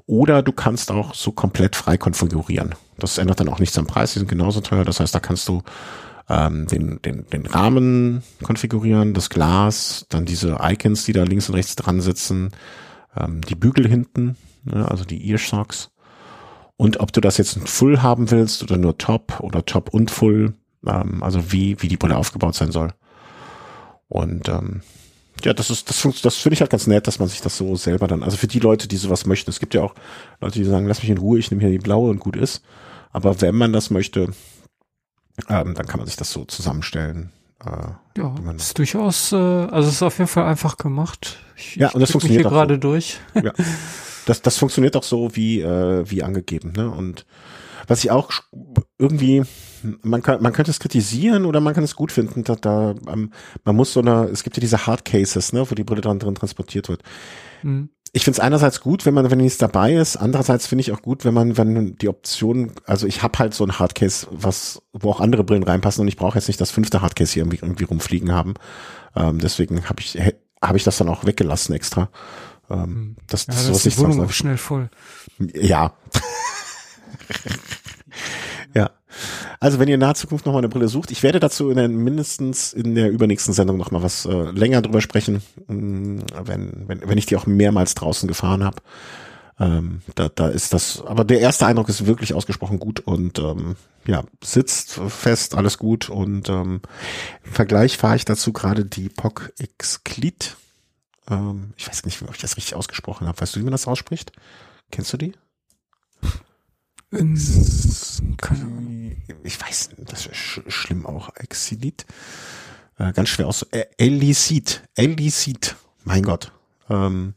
Oder 0.07 0.43
du 0.43 0.53
kannst 0.53 0.91
auch 0.91 1.15
so 1.15 1.33
komplett 1.33 1.77
frei 1.77 1.97
konfigurieren. 1.97 2.75
Das 2.99 3.19
ändert 3.19 3.41
dann 3.41 3.49
auch 3.49 3.61
nichts 3.61 3.79
am 3.79 3.87
Preis, 3.87 4.13
die 4.13 4.19
sind 4.19 4.29
genauso 4.29 4.61
teuer. 4.61 4.85
Das 4.85 5.01
heißt, 5.01 5.15
da 5.15 5.21
kannst 5.21 5.49
du 5.49 5.63
ähm, 6.29 6.67
den, 6.67 7.01
den, 7.03 7.27
den 7.27 7.47
Rahmen 7.47 8.23
konfigurieren, 8.43 9.15
das 9.15 9.31
Glas, 9.31 10.07
dann 10.09 10.25
diese 10.25 10.59
Icons, 10.61 11.05
die 11.05 11.13
da 11.13 11.25
links 11.25 11.49
und 11.49 11.55
rechts 11.55 11.77
dran 11.77 12.01
sitzen, 12.01 12.51
ähm, 13.17 13.41
die 13.43 13.55
Bügel 13.55 13.89
hinten, 13.89 14.37
ne, 14.65 14.89
also 14.91 15.05
die 15.05 15.29
Earsocks. 15.31 15.91
Und 16.77 17.01
ob 17.01 17.13
du 17.13 17.21
das 17.21 17.37
jetzt 17.39 17.59
Full 17.69 18.03
haben 18.03 18.31
willst 18.31 18.63
oder 18.63 18.77
nur 18.77 18.99
Top 18.99 19.41
oder 19.41 19.65
Top 19.65 19.95
und 19.95 20.11
Full, 20.11 20.55
ähm, 20.87 21.23
also 21.23 21.53
wie, 21.53 21.81
wie 21.81 21.89
die 21.89 21.97
Brille 21.97 22.17
aufgebaut 22.17 22.55
sein 22.55 22.73
soll. 22.73 22.93
Und 24.09 24.49
ähm, 24.49 24.83
ja, 25.45 25.53
das 25.53 25.71
ist, 25.71 25.89
das, 25.89 26.21
das 26.23 26.37
finde 26.37 26.55
ich 26.55 26.61
halt 26.61 26.71
ganz 26.71 26.87
nett, 26.87 27.07
dass 27.07 27.19
man 27.19 27.29
sich 27.29 27.41
das 27.41 27.57
so 27.57 27.75
selber 27.77 28.07
dann, 28.07 28.23
also 28.23 28.37
für 28.37 28.47
die 28.47 28.61
Leute, 28.61 28.87
die 28.87 28.97
sowas 28.97 29.27
möchten, 29.27 29.51
es 29.51 29.61
gibt 29.61 29.75
ja 29.75 29.83
auch 29.83 29.95
Leute, 30.41 30.59
die 30.59 30.65
sagen, 30.65 30.87
lass 30.87 31.03
mich 31.03 31.11
in 31.11 31.19
Ruhe, 31.19 31.39
ich 31.39 31.51
nehme 31.51 31.63
hier 31.63 31.71
die 31.71 31.79
blaue 31.79 32.11
und 32.11 32.21
gut 32.21 32.37
ist. 32.37 32.63
Aber 33.11 33.41
wenn 33.41 33.55
man 33.55 33.73
das 33.73 33.91
möchte, 33.91 34.33
ähm, 35.49 35.75
dann 35.75 35.87
kann 35.87 35.99
man 35.99 36.07
sich 36.07 36.17
das 36.17 36.31
so 36.33 36.45
zusammenstellen. 36.45 37.33
Äh, 37.65 38.19
ja, 38.19 38.35
ist 38.57 38.79
durchaus, 38.79 39.33
äh, 39.33 39.37
also 39.37 39.89
es 39.89 39.97
ist 39.97 40.03
auf 40.03 40.19
jeden 40.19 40.29
Fall 40.29 40.45
einfach 40.45 40.77
gemacht. 40.77 41.39
Ich, 41.57 41.77
ja, 41.77 41.91
und 41.91 42.01
das 42.01 42.11
funktioniert 42.11 42.45
gerade 42.45 42.75
so. 42.75 42.81
durch. 42.81 43.19
ja. 43.35 43.53
Das, 44.25 44.41
das 44.41 44.57
funktioniert 44.57 44.95
auch 44.95 45.03
so 45.03 45.35
wie, 45.35 45.63
äh, 45.63 46.09
wie 46.09 46.23
angegeben. 46.23 46.75
Ne? 46.77 46.89
Und 46.89 47.27
was 47.87 48.05
ich 48.05 48.11
auch 48.11 48.31
irgendwie, 48.99 49.43
man 50.03 50.23
kann, 50.23 50.43
man 50.43 50.53
könnte 50.53 50.71
es 50.71 50.81
kritisieren 50.81 51.45
oder 51.45 51.61
man 51.61 51.75
kann 51.75 51.85
es 51.85 51.97
gut 51.97 52.13
finden. 52.13 52.45
Da, 52.45 52.55
da 52.57 52.95
ähm, 53.09 53.33
man 53.65 53.77
muss 53.77 53.93
so 53.93 54.01
eine, 54.01 54.25
es 54.25 54.45
gibt 54.45 54.57
ja 54.57 54.61
diese 54.61 54.87
Hard 54.87 55.05
Cases, 55.05 55.53
ne, 55.53 55.69
wo 55.69 55.75
die 55.75 55.85
Brille 55.85 56.01
dann 56.01 56.19
drin 56.19 56.35
transportiert 56.35 56.89
wird. 56.89 57.03
Mhm 57.63 57.91
ich 58.15 58.25
finde 58.25 58.37
es 58.37 58.41
einerseits 58.41 58.81
gut, 58.81 59.07
wenn 59.07 59.15
man, 59.15 59.31
wenn 59.31 59.39
nichts 59.39 59.57
dabei 59.57 59.95
ist. 59.95 60.17
Andererseits 60.17 60.67
finde 60.67 60.83
ich 60.83 60.93
auch 60.93 61.01
gut, 61.01 61.25
wenn 61.25 61.33
man, 61.33 61.57
wenn 61.57 61.97
die 61.97 62.09
Option, 62.09 62.73
also 62.85 63.07
ich 63.07 63.23
habe 63.23 63.39
halt 63.39 63.55
so 63.55 63.65
ein 63.65 63.79
Hardcase, 63.79 64.27
was, 64.31 64.83
wo 64.93 65.11
auch 65.11 65.21
andere 65.21 65.45
Brillen 65.45 65.63
reinpassen 65.63 66.03
und 66.03 66.09
ich 66.09 66.17
brauche 66.17 66.37
jetzt 66.37 66.49
nicht 66.49 66.61
das 66.61 66.71
fünfte 66.71 67.01
Hardcase 67.01 67.33
hier 67.33 67.43
irgendwie, 67.43 67.61
irgendwie 67.63 67.85
rumfliegen 67.85 68.31
haben. 68.33 68.55
Ähm, 69.17 69.39
deswegen 69.39 69.89
habe 69.89 70.01
ich, 70.01 70.19
habe 70.63 70.77
ich 70.77 70.85
das 70.85 70.99
dann 70.99 71.09
auch 71.09 71.25
weggelassen 71.25 71.75
extra. 71.75 72.11
Ähm, 72.69 72.85
hm. 72.85 73.17
das, 73.29 73.47
ja, 73.47 73.55
das, 73.55 73.67
das 73.69 73.87
ist 73.87 73.97
die 73.97 74.03
Wohnung 74.03 74.23
auch 74.23 74.31
schnell 74.31 74.59
voll. 74.59 74.91
Ja. 75.55 75.95
ja. 78.75 78.91
Also 79.61 79.79
wenn 79.79 79.89
ihr 79.89 79.95
in 79.95 80.01
naher 80.01 80.15
Zukunft 80.15 80.47
nochmal 80.47 80.61
eine 80.61 80.69
Brille 80.69 80.89
sucht, 80.89 81.11
ich 81.11 81.23
werde 81.23 81.39
dazu 81.39 81.71
in 81.71 81.77
der, 81.77 81.89
mindestens 81.89 82.73
in 82.73 82.95
der 82.95 83.11
übernächsten 83.11 83.55
Sendung 83.55 83.77
nochmal 83.77 84.03
was 84.03 84.27
äh, 84.27 84.51
länger 84.51 84.83
drüber 84.83 85.01
sprechen, 85.01 85.43
mm, 85.69 86.21
wenn, 86.45 86.89
wenn, 86.89 87.09
wenn 87.09 87.19
ich 87.19 87.27
die 87.27 87.37
auch 87.37 87.47
mehrmals 87.47 87.95
draußen 87.95 88.27
gefahren 88.27 88.65
habe. 88.65 88.79
Ähm, 89.61 90.03
da, 90.15 90.29
da 90.29 90.49
ist 90.49 90.73
das, 90.73 91.05
aber 91.07 91.25
der 91.25 91.41
erste 91.41 91.67
Eindruck 91.67 91.89
ist 91.89 92.07
wirklich 92.07 92.35
ausgesprochen 92.35 92.79
gut 92.79 93.01
und 93.01 93.39
ähm, 93.39 93.77
ja, 94.07 94.25
sitzt 94.43 94.95
fest, 95.09 95.55
alles 95.55 95.79
gut 95.79 96.09
und 96.09 96.49
ähm, 96.49 96.81
im 97.45 97.53
Vergleich 97.53 97.99
fahre 97.99 98.17
ich 98.17 98.25
dazu 98.25 98.53
gerade 98.53 98.85
die 98.85 99.09
POC 99.09 99.53
X 99.59 100.03
Cleat. 100.05 100.57
Ähm, 101.31 101.75
ich 101.77 101.87
weiß 101.87 102.05
nicht, 102.05 102.23
ob 102.23 102.35
ich 102.35 102.41
das 102.41 102.57
richtig 102.57 102.75
ausgesprochen 102.75 103.29
habe. 103.29 103.41
Weißt 103.41 103.55
du, 103.55 103.61
wie 103.61 103.65
man 103.65 103.73
das 103.73 103.87
ausspricht? 103.87 104.33
Kennst 104.91 105.13
du 105.13 105.19
die? 105.19 105.35
Ich 109.43 109.61
weiß, 109.61 109.91
das 109.99 110.27
ist 110.27 110.37
sch 110.37 110.61
schlimm 110.69 111.07
auch. 111.07 111.31
Exilit. 111.37 112.07
Äh, 112.99 113.13
ganz 113.13 113.29
schwer 113.29 113.47
aus. 113.47 113.63
Äh, 113.71 113.85
Elicit. 113.99 114.83
Elicit. 114.97 115.77
Mein 116.05 116.23
Gott. 116.23 116.53
Ähm, 116.89 117.35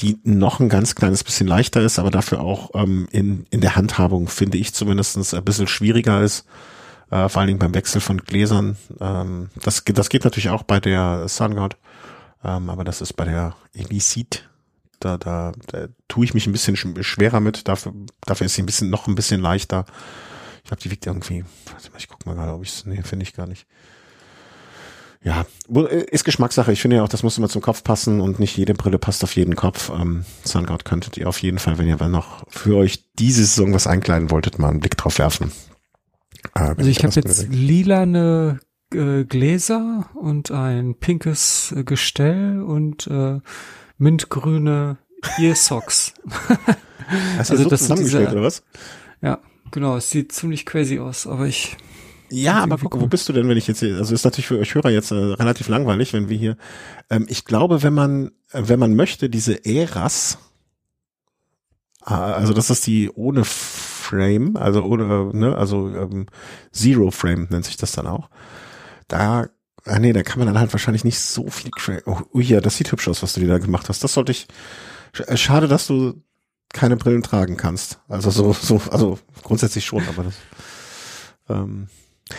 die 0.00 0.18
noch 0.24 0.60
ein 0.60 0.68
ganz 0.68 0.94
kleines 0.94 1.24
bisschen 1.24 1.46
leichter 1.46 1.82
ist, 1.82 1.98
aber 1.98 2.10
dafür 2.10 2.40
auch 2.40 2.70
ähm, 2.74 3.06
in, 3.12 3.44
in 3.50 3.60
der 3.60 3.76
Handhabung, 3.76 4.28
finde 4.28 4.56
ich 4.56 4.72
zumindestens 4.72 5.34
ein 5.34 5.44
bisschen 5.44 5.66
schwieriger 5.66 6.22
ist. 6.22 6.46
Äh, 7.10 7.28
vor 7.28 7.40
allen 7.40 7.48
Dingen 7.48 7.58
beim 7.58 7.74
Wechsel 7.74 8.00
von 8.00 8.18
Gläsern. 8.18 8.76
Ähm, 9.00 9.50
das, 9.62 9.84
das 9.84 10.08
geht 10.08 10.24
natürlich 10.24 10.48
auch 10.48 10.62
bei 10.62 10.80
der 10.80 11.28
SunGuard, 11.28 11.76
ähm, 12.44 12.70
aber 12.70 12.84
das 12.84 13.00
ist 13.00 13.14
bei 13.14 13.24
der 13.24 13.56
Elicit. 13.74 14.48
Da, 15.00 15.18
da, 15.18 15.52
da 15.66 15.88
tue 16.08 16.24
ich 16.24 16.34
mich 16.34 16.46
ein 16.46 16.52
bisschen 16.52 16.76
schwerer 16.76 17.40
mit. 17.40 17.66
Dafür, 17.68 17.92
dafür 18.22 18.46
ist 18.46 18.54
sie 18.54 18.62
ein 18.62 18.66
bisschen 18.66 18.90
noch 18.90 19.06
ein 19.06 19.14
bisschen 19.14 19.40
leichter. 19.40 19.86
Ich 20.62 20.68
glaube, 20.68 20.82
die 20.82 20.90
wiegt 20.90 21.06
irgendwie. 21.06 21.44
Warte 21.70 21.90
mal, 21.90 21.98
ich 21.98 22.08
guck 22.08 22.26
mal 22.26 22.34
gerade, 22.34 22.52
ob 22.52 22.62
ich 22.62 22.70
es. 22.70 22.86
Nee, 22.86 23.02
finde 23.02 23.24
ich 23.24 23.34
gar 23.34 23.46
nicht. 23.46 23.66
Ja, 25.22 25.44
äh, 25.74 26.04
ist 26.10 26.24
Geschmackssache. 26.24 26.72
Ich 26.72 26.80
finde 26.80 26.96
ja 26.96 27.02
auch, 27.02 27.08
das 27.08 27.22
muss 27.22 27.36
immer 27.36 27.48
zum 27.48 27.60
Kopf 27.60 27.84
passen 27.84 28.20
und 28.20 28.38
nicht 28.38 28.56
jede 28.56 28.74
Brille 28.74 28.98
passt 28.98 29.22
auf 29.22 29.36
jeden 29.36 29.54
Kopf. 29.54 29.90
Ähm, 29.90 30.24
Sunguard 30.44 30.84
könntet 30.84 31.18
ihr 31.18 31.28
auf 31.28 31.42
jeden 31.42 31.58
Fall, 31.58 31.78
wenn 31.78 31.86
ihr 31.86 31.96
noch 32.08 32.44
für 32.48 32.76
euch 32.76 33.04
diese 33.18 33.44
Saison 33.44 33.74
was 33.74 33.86
einkleiden 33.86 34.30
wolltet, 34.30 34.58
mal 34.58 34.68
einen 34.68 34.80
Blick 34.80 34.96
drauf 34.96 35.18
werfen. 35.18 35.52
Äh, 36.54 36.74
also 36.76 36.88
ich 36.88 37.04
habe 37.04 37.14
jetzt 37.14 37.48
lilane 37.48 38.60
äh, 38.94 39.24
Gläser 39.24 40.08
und 40.14 40.50
ein 40.50 40.94
pinkes 40.94 41.72
äh, 41.76 41.84
Gestell 41.84 42.62
und 42.62 43.06
äh, 43.06 43.40
mintgrüne 44.00 44.98
Earsocks. 45.38 46.14
Hast 47.38 47.50
du 47.50 47.54
also 47.54 47.68
das 47.68 47.80
zusammengestellt 47.82 48.28
diese, 48.28 48.36
oder 48.36 48.46
was? 48.46 48.62
Ja, 49.20 49.38
genau. 49.70 49.96
Es 49.96 50.10
sieht 50.10 50.32
ziemlich 50.32 50.66
crazy 50.66 50.98
aus, 50.98 51.26
aber 51.26 51.46
ich 51.46 51.76
ja, 52.32 52.62
aber 52.62 52.78
guck, 52.78 53.00
wo 53.00 53.08
bist 53.08 53.28
du 53.28 53.32
denn, 53.32 53.48
wenn 53.48 53.56
ich 53.56 53.66
jetzt 53.66 53.80
hier, 53.80 53.96
also 53.96 54.14
ist 54.14 54.24
natürlich 54.24 54.46
für 54.46 54.58
euch 54.58 54.74
Hörer 54.74 54.90
jetzt 54.90 55.10
äh, 55.10 55.16
relativ 55.16 55.66
langweilig, 55.66 56.12
wenn 56.12 56.28
wir 56.28 56.38
hier, 56.38 56.56
ähm, 57.10 57.26
ich 57.28 57.44
glaube, 57.44 57.82
wenn 57.82 57.92
man, 57.92 58.30
äh, 58.52 58.62
wenn 58.66 58.78
man 58.78 58.94
möchte, 58.94 59.28
diese 59.28 59.64
Eras, 59.64 60.38
äh, 62.06 62.12
also 62.12 62.52
das 62.52 62.70
ist 62.70 62.86
die 62.86 63.10
ohne 63.10 63.44
Frame, 63.44 64.56
also 64.56 64.84
ohne, 64.84 65.30
ne, 65.34 65.56
also 65.56 65.88
ähm, 65.88 66.26
Zero 66.70 67.10
Frame 67.10 67.48
nennt 67.50 67.64
sich 67.64 67.76
das 67.76 67.90
dann 67.92 68.06
auch. 68.06 68.30
Da, 69.08 69.48
ah 69.84 69.98
nee, 69.98 70.12
da 70.12 70.22
kann 70.22 70.38
man 70.38 70.46
dann 70.46 70.58
halt 70.58 70.72
wahrscheinlich 70.72 71.04
nicht 71.04 71.18
so 71.18 71.48
viel. 71.48 71.70
Oh, 72.06 72.18
oh 72.32 72.40
ja, 72.40 72.60
das 72.60 72.76
sieht 72.76 72.92
hübsch 72.92 73.08
aus, 73.08 73.22
was 73.22 73.32
du 73.32 73.40
dir 73.40 73.48
da 73.48 73.58
gemacht 73.58 73.88
hast. 73.88 74.04
Das 74.04 74.14
sollte 74.14 74.32
ich. 74.32 74.46
Äh, 75.26 75.36
schade, 75.36 75.68
dass 75.68 75.86
du 75.86 76.22
keine 76.72 76.96
Brillen 76.96 77.22
tragen 77.22 77.56
kannst. 77.56 78.00
Also 78.08 78.30
so, 78.30 78.52
so, 78.52 78.80
also 78.90 79.18
grundsätzlich 79.42 79.84
schon, 79.84 80.06
aber 80.08 80.24
das. 80.24 80.34
Ähm, 81.48 81.88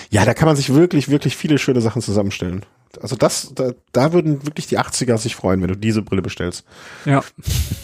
ja, 0.09 0.23
da 0.25 0.33
kann 0.33 0.47
man 0.47 0.55
sich 0.55 0.73
wirklich, 0.73 1.09
wirklich 1.09 1.35
viele 1.35 1.57
schöne 1.57 1.81
Sachen 1.81 2.01
zusammenstellen. 2.01 2.65
Also 3.01 3.15
das, 3.15 3.51
da, 3.55 3.71
da 3.91 4.13
würden 4.13 4.45
wirklich 4.45 4.67
die 4.67 4.79
80er 4.79 5.17
sich 5.17 5.35
freuen, 5.35 5.61
wenn 5.61 5.69
du 5.69 5.77
diese 5.77 6.01
Brille 6.01 6.21
bestellst. 6.21 6.65
Ja. 7.05 7.23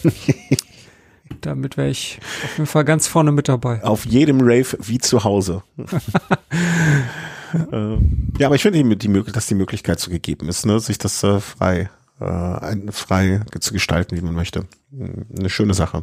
Damit 1.40 1.76
wäre 1.76 1.88
ich 1.88 2.18
auf 2.44 2.52
jeden 2.56 2.66
Fall 2.66 2.84
ganz 2.84 3.06
vorne 3.06 3.32
mit 3.32 3.48
dabei. 3.48 3.82
Auf 3.84 4.06
jedem 4.06 4.40
Rave 4.40 4.76
wie 4.80 4.98
zu 4.98 5.24
Hause. 5.24 5.62
äh, 7.72 7.96
ja, 8.38 8.46
aber 8.46 8.54
ich 8.54 8.62
finde, 8.62 8.96
dass 9.32 9.46
die 9.46 9.54
Möglichkeit 9.54 10.00
so 10.00 10.10
gegeben 10.10 10.48
ist, 10.48 10.66
ne, 10.66 10.80
sich 10.80 10.98
das 10.98 11.22
äh, 11.22 11.40
frei, 11.40 11.90
äh, 12.20 12.92
frei 12.92 13.42
zu 13.60 13.72
gestalten, 13.72 14.16
wie 14.16 14.22
man 14.22 14.34
möchte. 14.34 14.66
Eine 14.92 15.50
schöne 15.50 15.74
Sache. 15.74 16.02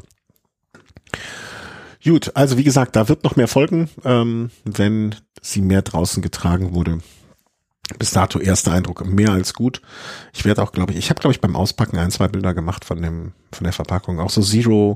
Gut, 2.03 2.31
also 2.35 2.57
wie 2.57 2.63
gesagt, 2.63 2.95
da 2.95 3.09
wird 3.09 3.23
noch 3.23 3.35
mehr 3.35 3.47
folgen, 3.47 3.89
ähm, 4.03 4.51
wenn 4.63 5.15
sie 5.41 5.61
mehr 5.61 5.81
draußen 5.81 6.21
getragen 6.21 6.73
wurde. 6.73 6.99
Bis 7.99 8.11
dato 8.11 8.39
erster 8.39 8.71
Eindruck 8.71 9.05
mehr 9.05 9.31
als 9.31 9.53
gut. 9.53 9.81
Ich 10.33 10.45
werde 10.45 10.61
auch, 10.61 10.71
glaube 10.71 10.91
ich, 10.91 10.99
ich 10.99 11.09
habe, 11.09 11.19
glaube 11.19 11.33
ich, 11.33 11.41
beim 11.41 11.55
Auspacken 11.55 11.97
ein, 11.97 12.11
zwei 12.11 12.27
Bilder 12.27 12.53
gemacht 12.53 12.85
von 12.85 13.01
dem, 13.01 13.33
von 13.51 13.63
der 13.63 13.73
Verpackung. 13.73 14.19
Auch 14.19 14.29
so 14.29 14.41
Zero, 14.41 14.95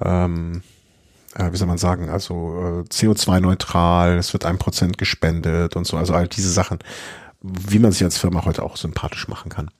ähm, 0.00 0.62
äh, 1.38 1.52
wie 1.52 1.56
soll 1.56 1.68
man 1.68 1.78
sagen, 1.78 2.10
also 2.10 2.34
äh, 2.34 2.88
CO2-neutral, 2.88 4.18
es 4.18 4.32
wird 4.32 4.44
ein 4.44 4.58
Prozent 4.58 4.98
gespendet 4.98 5.76
und 5.76 5.86
so, 5.86 5.96
also 5.96 6.12
all 6.12 6.28
diese 6.28 6.50
Sachen, 6.50 6.80
wie 7.40 7.78
man 7.78 7.92
sich 7.92 8.04
als 8.04 8.18
Firma 8.18 8.44
heute 8.44 8.62
auch 8.62 8.76
sympathisch 8.76 9.28
machen 9.28 9.48
kann. 9.48 9.70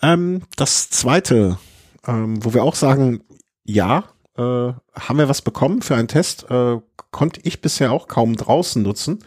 Ähm, 0.00 0.42
das 0.56 0.88
zweite, 0.90 1.58
ähm, 2.06 2.44
wo 2.44 2.54
wir 2.54 2.62
auch 2.62 2.76
sagen, 2.76 3.22
ja, 3.64 4.04
äh, 4.36 4.42
haben 4.42 5.18
wir 5.18 5.28
was 5.28 5.42
bekommen 5.42 5.82
für 5.82 5.96
einen 5.96 6.08
Test. 6.08 6.50
Äh, 6.50 6.78
konnte 7.10 7.40
ich 7.44 7.60
bisher 7.60 7.92
auch 7.92 8.08
kaum 8.08 8.36
draußen 8.36 8.82
nutzen, 8.82 9.18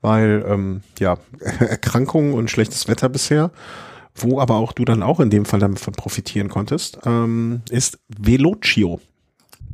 weil 0.00 0.44
ähm, 0.46 0.82
ja 0.98 1.18
Erkrankungen 1.58 2.34
und 2.34 2.50
schlechtes 2.50 2.88
Wetter 2.88 3.08
bisher. 3.08 3.50
Wo 4.16 4.38
aber 4.38 4.54
auch 4.56 4.72
du 4.72 4.84
dann 4.84 5.02
auch 5.02 5.18
in 5.18 5.30
dem 5.30 5.44
Fall 5.44 5.58
davon 5.58 5.94
profitieren 5.94 6.48
konntest, 6.48 7.00
ähm, 7.04 7.62
ist 7.68 7.98
Velocio. 8.16 9.00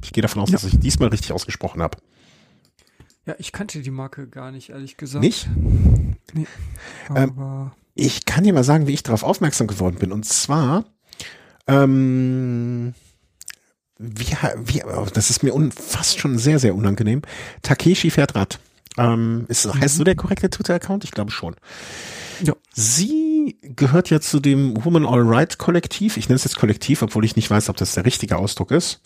Ich 0.03 0.13
gehe 0.13 0.23
davon 0.23 0.43
aus, 0.43 0.51
ja. 0.51 0.55
dass 0.55 0.65
ich 0.65 0.79
diesmal 0.79 1.09
richtig 1.09 1.33
ausgesprochen 1.33 1.83
habe. 1.83 1.99
Ja, 3.27 3.35
ich 3.39 3.53
kannte 3.53 3.81
die 3.81 3.91
Marke 3.91 4.29
gar 4.29 4.51
nicht, 4.51 4.71
ehrlich 4.71 4.97
gesagt. 4.97 5.23
Nicht? 5.23 5.49
Nee, 6.33 6.47
ähm, 7.15 7.71
ich 7.95 8.25
kann 8.25 8.45
dir 8.45 8.53
mal 8.53 8.65
sagen, 8.65 8.87
wie 8.87 8.95
ich 8.95 9.03
darauf 9.03 9.23
aufmerksam 9.23 9.67
geworden 9.67 9.97
bin. 9.99 10.13
Und 10.13 10.25
zwar, 10.25 10.85
ähm, 11.67 12.95
wie, 13.99 14.27
wie, 14.65 14.83
oh, 14.85 15.07
das 15.13 15.29
ist 15.31 15.43
mir 15.43 15.55
un, 15.55 15.71
fast 15.71 16.19
schon 16.19 16.39
sehr, 16.39 16.59
sehr 16.59 16.75
unangenehm. 16.75 17.23
Takeshi 17.63 18.11
fährt 18.11 18.35
Rad. 18.35 18.59
Ähm, 18.97 19.45
ist, 19.49 19.67
mhm. 19.67 19.81
heißt 19.81 19.97
so 19.97 20.05
der 20.05 20.17
korrekte 20.17 20.51
Twitter-Account? 20.51 21.05
Ich 21.05 21.11
glaube 21.11 21.31
schon. 21.31 21.57
Ja. 22.43 22.55
Sie 22.73 23.59
gehört 23.63 24.11
ja 24.11 24.21
zu 24.21 24.41
dem 24.41 24.83
Woman 24.85 25.05
All 25.05 25.23
Right 25.23 25.59
Kollektiv. 25.59 26.17
Ich 26.17 26.29
nenne 26.29 26.37
es 26.37 26.45
jetzt 26.45 26.57
Kollektiv, 26.57 27.03
obwohl 27.03 27.25
ich 27.25 27.37
nicht 27.37 27.51
weiß, 27.51 27.69
ob 27.69 27.77
das 27.77 27.95
der 27.95 28.07
richtige 28.07 28.37
Ausdruck 28.37 28.71
ist. 28.71 29.01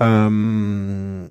Ähm, 0.00 1.30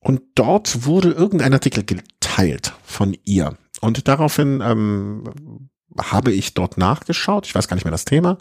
und 0.00 0.22
dort 0.34 0.84
wurde 0.84 1.10
irgendein 1.10 1.52
Artikel 1.52 1.84
geteilt 1.84 2.74
von 2.84 3.16
ihr. 3.24 3.56
Und 3.80 4.08
daraufhin 4.08 4.60
ähm, 4.62 5.24
habe 5.98 6.32
ich 6.32 6.54
dort 6.54 6.78
nachgeschaut. 6.78 7.46
Ich 7.46 7.54
weiß 7.54 7.68
gar 7.68 7.74
nicht 7.76 7.84
mehr 7.84 7.92
das 7.92 8.04
Thema 8.04 8.38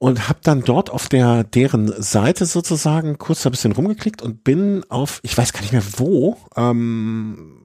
und 0.00 0.30
habe 0.30 0.40
dann 0.42 0.62
dort 0.62 0.88
auf 0.88 1.10
der 1.10 1.44
deren 1.44 1.92
Seite 2.02 2.46
sozusagen 2.46 3.18
kurz 3.18 3.44
ein 3.44 3.52
bisschen 3.52 3.72
rumgeklickt 3.72 4.22
und 4.22 4.42
bin 4.44 4.82
auf, 4.88 5.20
ich 5.22 5.36
weiß 5.36 5.52
gar 5.52 5.60
nicht 5.60 5.72
mehr 5.72 5.84
wo, 5.98 6.38
ähm, 6.56 7.62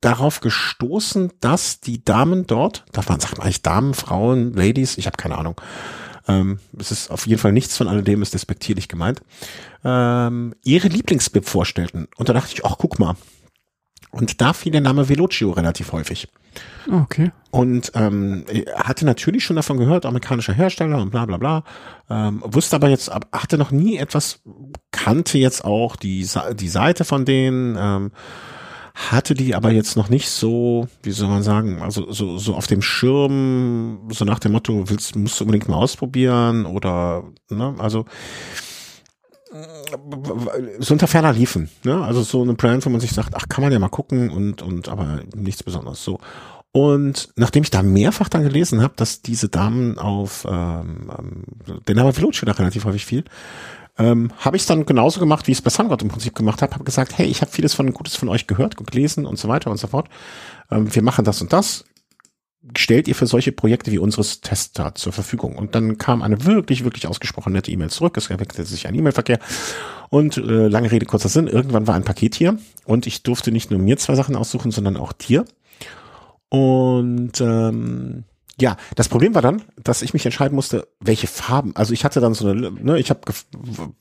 darauf 0.00 0.40
gestoßen, 0.40 1.30
dass 1.38 1.80
die 1.80 2.04
Damen 2.04 2.48
dort, 2.48 2.84
darf 2.90 3.08
man 3.08 3.20
sagen 3.20 3.40
eigentlich 3.40 3.62
Damen, 3.62 3.94
Frauen, 3.94 4.52
Ladies, 4.52 4.98
ich 4.98 5.06
habe 5.06 5.16
keine 5.16 5.38
Ahnung. 5.38 5.54
Ähm, 6.28 6.58
es 6.78 6.92
ist 6.92 7.10
auf 7.10 7.26
jeden 7.26 7.40
Fall 7.40 7.52
nichts 7.52 7.76
von 7.76 7.88
alledem 7.88 8.22
ist 8.22 8.34
despektierlich 8.34 8.88
gemeint. 8.88 9.22
Ähm, 9.84 10.54
ihre 10.62 10.88
Lieblingsbib 10.88 11.48
vorstellten. 11.48 12.08
Und 12.16 12.28
da 12.28 12.32
dachte 12.32 12.52
ich, 12.54 12.64
ach 12.64 12.76
guck 12.78 12.98
mal. 12.98 13.16
Und 14.10 14.40
da 14.40 14.52
fiel 14.52 14.72
der 14.72 14.80
Name 14.80 15.08
Velocio 15.08 15.50
relativ 15.50 15.92
häufig. 15.92 16.28
Okay. 16.90 17.30
Und 17.50 17.92
ähm, 17.94 18.44
hatte 18.76 19.04
natürlich 19.04 19.44
schon 19.44 19.56
davon 19.56 19.78
gehört, 19.78 20.06
amerikanischer 20.06 20.54
Hersteller 20.54 21.00
und 21.00 21.10
bla 21.10 21.26
bla 21.26 21.36
bla. 21.36 21.64
Ähm, 22.08 22.42
wusste 22.44 22.76
aber 22.76 22.88
jetzt, 22.88 23.10
hatte 23.32 23.58
noch 23.58 23.70
nie 23.70 23.98
etwas, 23.98 24.40
kannte 24.90 25.38
jetzt 25.38 25.64
auch 25.64 25.96
die, 25.96 26.26
die 26.54 26.68
Seite 26.68 27.04
von 27.04 27.24
denen, 27.24 27.76
ähm, 27.78 28.12
hatte 28.98 29.34
die 29.34 29.54
aber 29.54 29.70
jetzt 29.70 29.96
noch 29.96 30.08
nicht 30.08 30.28
so, 30.28 30.88
wie 31.02 31.12
soll 31.12 31.28
man 31.28 31.42
sagen, 31.44 31.80
also 31.82 32.10
so, 32.12 32.36
so 32.36 32.54
auf 32.54 32.66
dem 32.66 32.82
Schirm, 32.82 34.08
so 34.10 34.24
nach 34.24 34.40
dem 34.40 34.52
Motto, 34.52 34.90
willst, 34.90 35.14
musst 35.14 35.38
du 35.38 35.44
unbedingt 35.44 35.68
mal 35.68 35.76
ausprobieren 35.76 36.66
oder, 36.66 37.24
ne, 37.48 37.74
also 37.78 38.04
so 40.78 40.92
unter 40.92 41.06
ferner 41.06 41.32
liefen, 41.32 41.70
ne? 41.84 42.04
Also 42.04 42.22
so 42.22 42.42
eine 42.42 42.54
Brand, 42.54 42.84
wo 42.84 42.90
man 42.90 43.00
sich 43.00 43.12
sagt, 43.12 43.34
ach, 43.34 43.48
kann 43.48 43.62
man 43.62 43.72
ja 43.72 43.78
mal 43.78 43.88
gucken 43.88 44.28
und 44.28 44.60
und 44.60 44.88
aber 44.88 45.20
nichts 45.34 45.62
Besonderes 45.62 46.04
so. 46.04 46.18
Und 46.72 47.30
nachdem 47.36 47.62
ich 47.62 47.70
da 47.70 47.82
mehrfach 47.82 48.28
dann 48.28 48.42
gelesen 48.42 48.82
habe, 48.82 48.92
dass 48.96 49.22
diese 49.22 49.48
Damen 49.48 49.98
auf 49.98 50.46
ähm, 50.48 51.10
ähm 51.18 51.44
den 51.88 51.96
Namen 51.96 52.14
Veloce 52.14 52.42
da 52.44 52.52
relativ 52.52 52.84
häufig 52.84 53.06
viel, 53.06 53.24
ähm, 53.98 54.30
habe 54.38 54.56
ich 54.56 54.62
es 54.62 54.66
dann 54.66 54.86
genauso 54.86 55.20
gemacht, 55.20 55.46
wie 55.46 55.52
ich 55.52 55.58
es 55.58 55.62
bei 55.62 55.70
SunGod 55.70 56.02
im 56.02 56.08
Prinzip 56.08 56.34
gemacht 56.34 56.62
habe, 56.62 56.74
habe 56.74 56.84
gesagt, 56.84 57.18
hey, 57.18 57.26
ich 57.26 57.40
habe 57.40 57.50
vieles 57.50 57.74
von 57.74 57.92
Gutes 57.92 58.16
von 58.16 58.28
euch 58.28 58.46
gehört, 58.46 58.76
gelesen 58.76 59.26
und 59.26 59.38
so 59.38 59.48
weiter 59.48 59.70
und 59.70 59.78
so 59.78 59.88
fort. 59.88 60.08
Ähm, 60.70 60.94
wir 60.94 61.02
machen 61.02 61.24
das 61.24 61.40
und 61.42 61.52
das 61.52 61.84
stellt 62.76 63.08
ihr 63.08 63.14
für 63.14 63.26
solche 63.26 63.52
Projekte 63.52 63.92
wie 63.92 63.98
unseres 63.98 64.40
Tester 64.40 64.94
zur 64.94 65.12
Verfügung? 65.12 65.56
Und 65.56 65.74
dann 65.74 65.98
kam 65.98 66.22
eine 66.22 66.44
wirklich, 66.44 66.84
wirklich 66.84 67.06
ausgesprochen 67.06 67.52
nette 67.52 67.70
E-Mail 67.70 67.90
zurück. 67.90 68.16
Es 68.16 68.28
entwickelte 68.30 68.64
sich 68.64 68.86
ein 68.86 68.94
E-Mail-Verkehr. 68.94 69.38
Und 70.10 70.36
äh, 70.36 70.68
lange 70.68 70.90
Rede, 70.90 71.06
kurzer 71.06 71.28
Sinn, 71.28 71.46
irgendwann 71.46 71.86
war 71.86 71.94
ein 71.94 72.04
Paket 72.04 72.34
hier 72.34 72.58
und 72.84 73.06
ich 73.06 73.22
durfte 73.22 73.52
nicht 73.52 73.70
nur 73.70 73.78
mir 73.78 73.96
zwei 73.98 74.14
Sachen 74.14 74.36
aussuchen, 74.36 74.70
sondern 74.70 74.96
auch 74.96 75.12
dir. 75.12 75.44
Und 76.48 77.40
ähm, 77.40 78.24
ja, 78.60 78.76
das 78.96 79.08
Problem 79.08 79.34
war 79.34 79.42
dann, 79.42 79.62
dass 79.82 80.02
ich 80.02 80.12
mich 80.12 80.24
entscheiden 80.24 80.54
musste, 80.54 80.88
welche 81.00 81.26
Farben. 81.26 81.74
Also 81.76 81.92
ich 81.92 82.04
hatte 82.04 82.20
dann 82.20 82.34
so 82.34 82.48
eine, 82.48 82.72
ne, 82.72 82.98
ich 82.98 83.10
habe, 83.10 83.20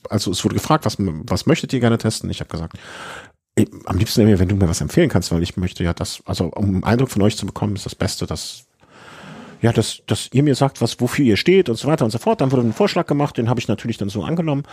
also 0.09 0.31
es 0.31 0.43
wurde 0.43 0.55
gefragt, 0.55 0.85
was 0.85 0.97
was 0.99 1.45
möchtet 1.45 1.73
ihr 1.73 1.79
gerne 1.79 1.97
testen? 1.97 2.29
Ich 2.29 2.39
habe 2.39 2.49
gesagt, 2.49 2.77
am 3.85 3.97
liebsten 3.97 4.27
wenn 4.39 4.47
du 4.47 4.55
mir 4.55 4.69
was 4.69 4.81
empfehlen 4.81 5.09
kannst, 5.09 5.31
weil 5.31 5.43
ich 5.43 5.57
möchte 5.57 5.83
ja 5.83 5.93
das, 5.93 6.21
also 6.25 6.45
um 6.45 6.65
einen 6.65 6.83
Eindruck 6.83 7.09
von 7.09 7.21
euch 7.21 7.37
zu 7.37 7.45
bekommen, 7.45 7.75
ist 7.75 7.85
das 7.85 7.95
Beste, 7.95 8.27
das 8.27 8.66
ja, 9.61 9.73
dass, 9.73 10.01
dass 10.05 10.29
ihr 10.33 10.43
mir 10.43 10.55
sagt, 10.55 10.81
was, 10.81 10.99
wofür 10.99 11.25
ihr 11.25 11.37
steht 11.37 11.69
und 11.69 11.75
so 11.75 11.87
weiter 11.87 12.05
und 12.05 12.11
so 12.11 12.17
fort. 12.17 12.41
Dann 12.41 12.51
wurde 12.51 12.63
ein 12.63 12.73
Vorschlag 12.73 13.07
gemacht, 13.07 13.37
den 13.37 13.49
habe 13.49 13.59
ich 13.59 13.67
natürlich 13.67 13.97
dann 13.97 14.09
so 14.09 14.23
angenommen. 14.23 14.63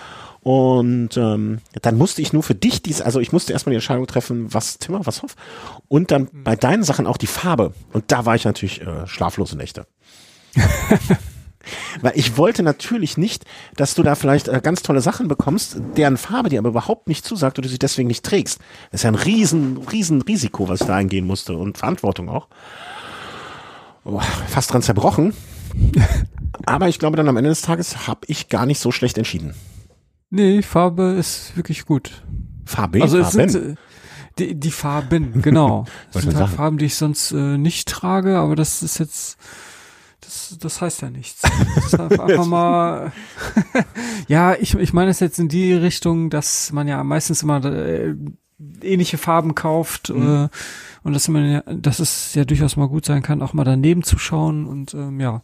Und 0.40 1.16
ähm, 1.16 1.58
dann 1.82 1.96
musste 1.96 2.22
ich 2.22 2.32
nur 2.32 2.42
für 2.42 2.54
dich 2.54 2.82
dies, 2.82 3.00
also 3.00 3.20
ich 3.20 3.32
musste 3.32 3.52
erstmal 3.52 3.72
die 3.72 3.76
Entscheidung 3.76 4.06
treffen, 4.06 4.52
was 4.52 4.78
Timmer, 4.78 5.06
was 5.06 5.22
Hoff. 5.22 5.36
Und 5.88 6.10
dann 6.10 6.28
bei 6.32 6.56
deinen 6.56 6.82
Sachen 6.82 7.06
auch 7.06 7.16
die 7.16 7.26
Farbe. 7.26 7.72
Und 7.92 8.04
da 8.08 8.26
war 8.26 8.34
ich 8.34 8.44
natürlich 8.44 8.82
äh, 8.82 9.06
schlaflose 9.06 9.56
Nächte. 9.56 9.86
Weil 12.02 12.12
ich 12.14 12.36
wollte 12.36 12.62
natürlich 12.62 13.16
nicht, 13.16 13.44
dass 13.76 13.94
du 13.94 14.02
da 14.02 14.14
vielleicht 14.14 14.48
äh, 14.48 14.60
ganz 14.62 14.82
tolle 14.82 15.00
Sachen 15.00 15.28
bekommst, 15.28 15.78
deren 15.96 16.18
Farbe 16.18 16.50
dir 16.50 16.58
aber 16.58 16.68
überhaupt 16.68 17.08
nicht 17.08 17.24
zusagt 17.24 17.58
und 17.58 17.64
du 17.64 17.70
sie 17.70 17.78
deswegen 17.78 18.08
nicht 18.08 18.24
trägst. 18.24 18.58
Das 18.90 19.00
ist 19.00 19.04
ja 19.04 19.10
ein 19.10 19.14
riesen, 19.14 19.78
riesen 19.90 20.20
Risiko, 20.20 20.68
was 20.68 20.82
ich 20.82 20.86
da 20.86 20.96
eingehen 20.96 21.26
musste 21.26 21.56
und 21.56 21.78
Verantwortung 21.78 22.28
auch. 22.28 22.48
Fast 24.48 24.72
dran 24.72 24.82
zerbrochen. 24.82 25.34
aber 26.66 26.88
ich 26.88 26.98
glaube 26.98 27.16
dann 27.16 27.28
am 27.28 27.36
Ende 27.36 27.50
des 27.50 27.62
Tages 27.62 28.06
habe 28.06 28.20
ich 28.26 28.48
gar 28.48 28.66
nicht 28.66 28.78
so 28.78 28.92
schlecht 28.92 29.18
entschieden. 29.18 29.54
Nee, 30.30 30.62
Farbe 30.62 31.14
ist 31.18 31.56
wirklich 31.56 31.84
gut. 31.86 32.22
Farbe? 32.64 33.02
Also 33.02 33.18
es 33.18 33.34
Farben. 33.34 33.48
sind 33.48 33.72
äh, 33.72 33.74
die, 34.38 34.54
die 34.56 34.70
Farben, 34.70 35.42
genau. 35.42 35.84
Das 36.12 36.22
sind 36.22 36.34
halt. 36.36 36.50
Farben, 36.50 36.78
die 36.78 36.86
ich 36.86 36.96
sonst 36.96 37.32
äh, 37.32 37.56
nicht 37.58 37.88
trage, 37.88 38.38
aber 38.38 38.56
das 38.56 38.82
ist 38.82 38.98
jetzt, 38.98 39.36
das, 40.20 40.56
das 40.60 40.80
heißt 40.80 41.02
ja 41.02 41.10
nichts. 41.10 41.42
Das 41.74 41.86
ist 41.86 42.00
einfach 42.00 42.46
mal, 42.46 43.12
ja, 44.26 44.54
ich, 44.54 44.74
ich 44.74 44.92
meine 44.92 45.10
es 45.10 45.20
jetzt 45.20 45.38
in 45.38 45.48
die 45.48 45.72
Richtung, 45.72 46.30
dass 46.30 46.72
man 46.72 46.88
ja 46.88 47.02
meistens 47.04 47.42
immer 47.42 47.64
äh, 47.64 48.14
ähnliche 48.82 49.18
Farben 49.18 49.54
kauft 49.54 50.10
Mhm. 50.10 50.44
äh, 50.44 50.48
und 51.04 51.12
dass 51.12 51.28
man 51.28 51.48
ja, 51.48 51.60
dass 51.72 52.00
es 52.00 52.34
ja 52.34 52.44
durchaus 52.44 52.76
mal 52.76 52.88
gut 52.88 53.04
sein 53.04 53.22
kann, 53.22 53.42
auch 53.42 53.52
mal 53.52 53.64
daneben 53.64 54.02
zu 54.02 54.18
schauen 54.18 54.66
und 54.66 54.94
ähm, 54.94 55.20
ja. 55.20 55.42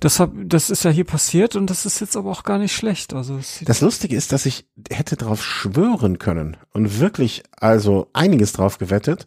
Das, 0.00 0.20
hab, 0.20 0.32
das 0.36 0.70
ist 0.70 0.84
ja 0.84 0.90
hier 0.90 1.04
passiert 1.04 1.56
und 1.56 1.70
das 1.70 1.84
ist 1.84 2.00
jetzt 2.00 2.16
aber 2.16 2.30
auch 2.30 2.44
gar 2.44 2.58
nicht 2.58 2.72
schlecht. 2.72 3.14
Also 3.14 3.38
sieht 3.40 3.68
Das 3.68 3.80
Lustige 3.80 4.14
ist, 4.14 4.32
dass 4.32 4.46
ich 4.46 4.66
hätte 4.90 5.16
drauf 5.16 5.42
schwören 5.42 6.18
können 6.18 6.56
und 6.72 7.00
wirklich 7.00 7.42
also 7.58 8.08
einiges 8.12 8.52
drauf 8.52 8.78
gewettet. 8.78 9.26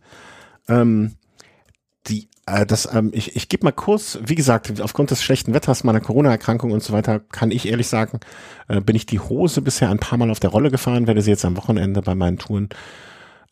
Ähm, 0.69 1.15
die, 2.07 2.29
äh, 2.45 2.65
das, 2.65 2.87
ähm, 2.93 3.11
ich, 3.13 3.35
ich 3.35 3.49
gebe 3.49 3.65
mal 3.65 3.71
kurz, 3.71 4.19
wie 4.25 4.35
gesagt, 4.35 4.79
aufgrund 4.81 5.11
des 5.11 5.23
schlechten 5.23 5.53
Wetters, 5.53 5.83
meiner 5.83 5.99
Corona-Erkrankung 5.99 6.71
und 6.71 6.83
so 6.83 6.93
weiter, 6.93 7.19
kann 7.19 7.51
ich 7.51 7.67
ehrlich 7.67 7.87
sagen, 7.87 8.19
äh, 8.67 8.79
bin 8.79 8.95
ich 8.95 9.05
die 9.05 9.19
Hose 9.19 9.61
bisher 9.61 9.89
ein 9.89 9.99
paar 9.99 10.17
Mal 10.17 10.31
auf 10.31 10.39
der 10.39 10.51
Rolle 10.51 10.71
gefahren, 10.71 11.07
werde 11.07 11.21
sie 11.21 11.31
jetzt 11.31 11.45
am 11.45 11.57
Wochenende 11.57 12.01
bei 12.01 12.15
meinen 12.15 12.37
Touren 12.37 12.69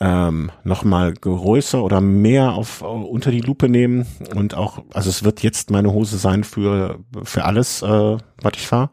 ähm, 0.01 0.51
nochmal 0.63 1.13
größer 1.13 1.83
oder 1.83 1.99
mehr 1.99 2.53
auf 2.53 2.81
äh, 2.81 2.85
unter 2.85 3.31
die 3.31 3.41
Lupe 3.41 3.67
nehmen 3.67 4.05
und 4.33 4.53
auch, 4.55 4.83
also 4.93 5.09
es 5.09 5.23
wird 5.23 5.43
jetzt 5.43 5.71
meine 5.71 5.91
Hose 5.91 6.17
sein 6.17 6.43
für 6.43 6.99
für 7.23 7.43
alles, 7.43 7.81
äh, 7.81 8.17
was 8.41 8.53
ich 8.55 8.67
fahre. 8.67 8.91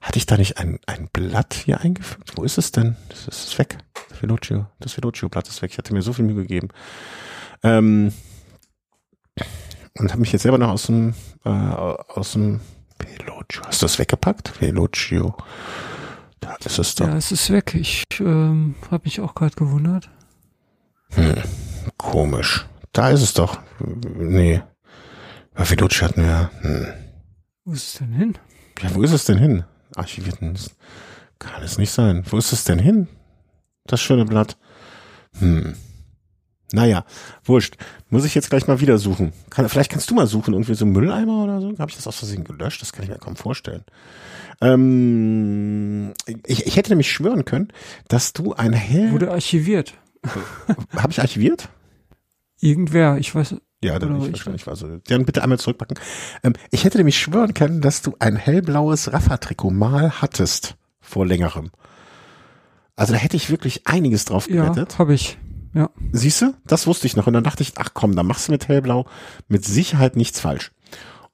Hatte 0.00 0.16
ich 0.16 0.24
da 0.24 0.38
nicht 0.38 0.56
ein, 0.56 0.80
ein 0.86 1.10
Blatt 1.12 1.52
hier 1.52 1.80
eingefügt? 1.82 2.32
Wo 2.36 2.42
ist 2.42 2.56
es 2.56 2.72
denn? 2.72 2.96
Das 3.10 3.28
ist 3.28 3.58
weg. 3.58 3.76
Das 4.08 4.22
Velocio, 4.22 4.66
das 4.80 4.96
Velocio-Blatt 4.96 5.46
ist 5.46 5.60
weg. 5.60 5.72
Ich 5.72 5.78
hatte 5.78 5.92
mir 5.92 6.00
so 6.00 6.14
viel 6.14 6.24
Mühe 6.24 6.36
gegeben. 6.36 6.68
Ähm, 7.62 8.12
und 9.98 10.10
habe 10.10 10.20
mich 10.20 10.32
jetzt 10.32 10.42
selber 10.42 10.56
noch 10.56 10.70
aus 10.70 10.86
dem 10.86 11.14
äh, 11.44 11.50
aus 11.50 12.32
dem 12.32 12.60
Velocio. 12.98 13.62
Hast 13.66 13.82
du 13.82 13.84
das 13.84 13.98
weggepackt? 13.98 14.60
Velocio. 14.60 15.36
Da 16.40 16.54
ist 16.64 16.78
es 16.78 16.94
doch. 16.94 17.06
Ja, 17.06 17.16
es 17.16 17.30
ist 17.30 17.50
weg. 17.50 17.74
Ich 17.74 18.04
ähm, 18.20 18.74
habe 18.90 19.02
mich 19.04 19.20
auch 19.20 19.34
gerade 19.34 19.54
gewundert. 19.54 20.08
Hm, 21.14 21.42
komisch. 21.96 22.66
Da 22.92 23.10
ist 23.10 23.22
es 23.22 23.34
doch. 23.34 23.60
Nee. 24.16 24.62
Bei 25.54 25.68
Veloci 25.68 26.04
hatten 26.04 26.22
wir. 26.22 26.50
Hm. 26.62 26.86
Wo 27.64 27.72
ist 27.72 27.86
es 27.86 27.98
denn 27.98 28.12
hin? 28.12 28.38
Ja, 28.82 28.94
wo 28.94 29.02
ist 29.02 29.12
es 29.12 29.24
denn 29.24 29.38
hin? 29.38 29.64
Archivierten. 29.96 30.56
Kann 31.38 31.62
es 31.62 31.78
nicht 31.78 31.90
sein. 31.90 32.24
Wo 32.28 32.38
ist 32.38 32.52
es 32.52 32.64
denn 32.64 32.78
hin? 32.78 33.08
Das 33.86 34.00
schöne 34.00 34.24
Blatt. 34.24 34.56
Hm. 35.38 35.74
Naja, 36.72 37.04
wurscht. 37.44 37.76
Muss 38.10 38.24
ich 38.24 38.34
jetzt 38.34 38.50
gleich 38.50 38.68
mal 38.68 38.80
wieder 38.80 38.98
suchen. 38.98 39.32
Kann, 39.50 39.68
vielleicht 39.68 39.90
kannst 39.90 40.08
du 40.10 40.14
mal 40.14 40.26
suchen, 40.26 40.54
irgendwie 40.54 40.74
so 40.74 40.86
Mülleimer 40.86 41.44
oder 41.44 41.60
so. 41.60 41.76
Habe 41.78 41.90
ich 41.90 41.96
das 41.96 42.06
aus 42.06 42.16
Versehen 42.16 42.44
gelöscht? 42.44 42.80
Das 42.80 42.92
kann 42.92 43.02
ich 43.02 43.10
mir 43.10 43.18
kaum 43.18 43.36
vorstellen. 43.36 43.84
Ähm, 44.60 46.12
ich, 46.46 46.66
ich 46.66 46.76
hätte 46.76 46.90
nämlich 46.90 47.10
schwören 47.10 47.44
können, 47.44 47.72
dass 48.08 48.32
du 48.32 48.54
ein 48.54 48.72
hell. 48.72 49.10
Wurde 49.12 49.30
archiviert. 49.32 49.94
Habe 50.96 51.12
ich 51.12 51.20
archiviert? 51.20 51.68
Irgendwer, 52.60 53.16
ich 53.18 53.34
weiß. 53.34 53.56
Ja, 53.82 53.98
dann 53.98 54.18
ich 54.20 54.26
ich 54.26 54.32
wahrscheinlich 54.32 54.66
war 54.66 54.76
so. 54.76 54.98
Dann 55.08 55.24
bitte 55.24 55.42
einmal 55.42 55.58
zurückpacken. 55.58 55.98
Ähm, 56.42 56.52
ich 56.70 56.84
hätte 56.84 56.98
nämlich 56.98 57.18
schwören 57.18 57.54
können, 57.54 57.80
dass 57.80 58.02
du 58.02 58.14
ein 58.18 58.36
hellblaues 58.36 59.12
Rafa-Trikot 59.12 59.70
mal 59.70 60.20
hattest 60.20 60.76
vor 61.00 61.24
längerem. 61.24 61.70
Also 62.96 63.14
da 63.14 63.18
hätte 63.18 63.36
ich 63.36 63.48
wirklich 63.48 63.86
einiges 63.86 64.26
drauf 64.26 64.50
Ja, 64.50 64.64
gewettet. 64.68 64.98
habe 64.98 65.14
ich. 65.14 65.38
Ja. 65.72 65.88
Siehst 66.12 66.42
du? 66.42 66.52
Das 66.66 66.86
wusste 66.86 67.06
ich 67.06 67.16
noch. 67.16 67.26
Und 67.26 67.32
dann 67.32 67.44
dachte 67.44 67.62
ich, 67.62 67.72
ach 67.76 67.90
komm, 67.94 68.14
dann 68.14 68.26
machst 68.26 68.48
du 68.48 68.52
mit 68.52 68.68
hellblau 68.68 69.06
mit 69.48 69.64
Sicherheit 69.64 70.16
nichts 70.16 70.40
falsch. 70.40 70.72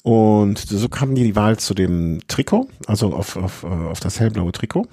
Und 0.05 0.59
so 0.61 0.88
kam 0.88 1.16
die 1.16 1.35
Wahl 1.35 1.57
zu 1.59 1.75
dem 1.75 2.20
Trikot, 2.29 2.68
also 2.87 3.12
auf, 3.12 3.35
auf, 3.37 3.64
äh, 3.64 3.66
auf 3.66 3.99
das 3.99 4.20
hellblaue 4.20 4.53
Trikot. 4.53 4.87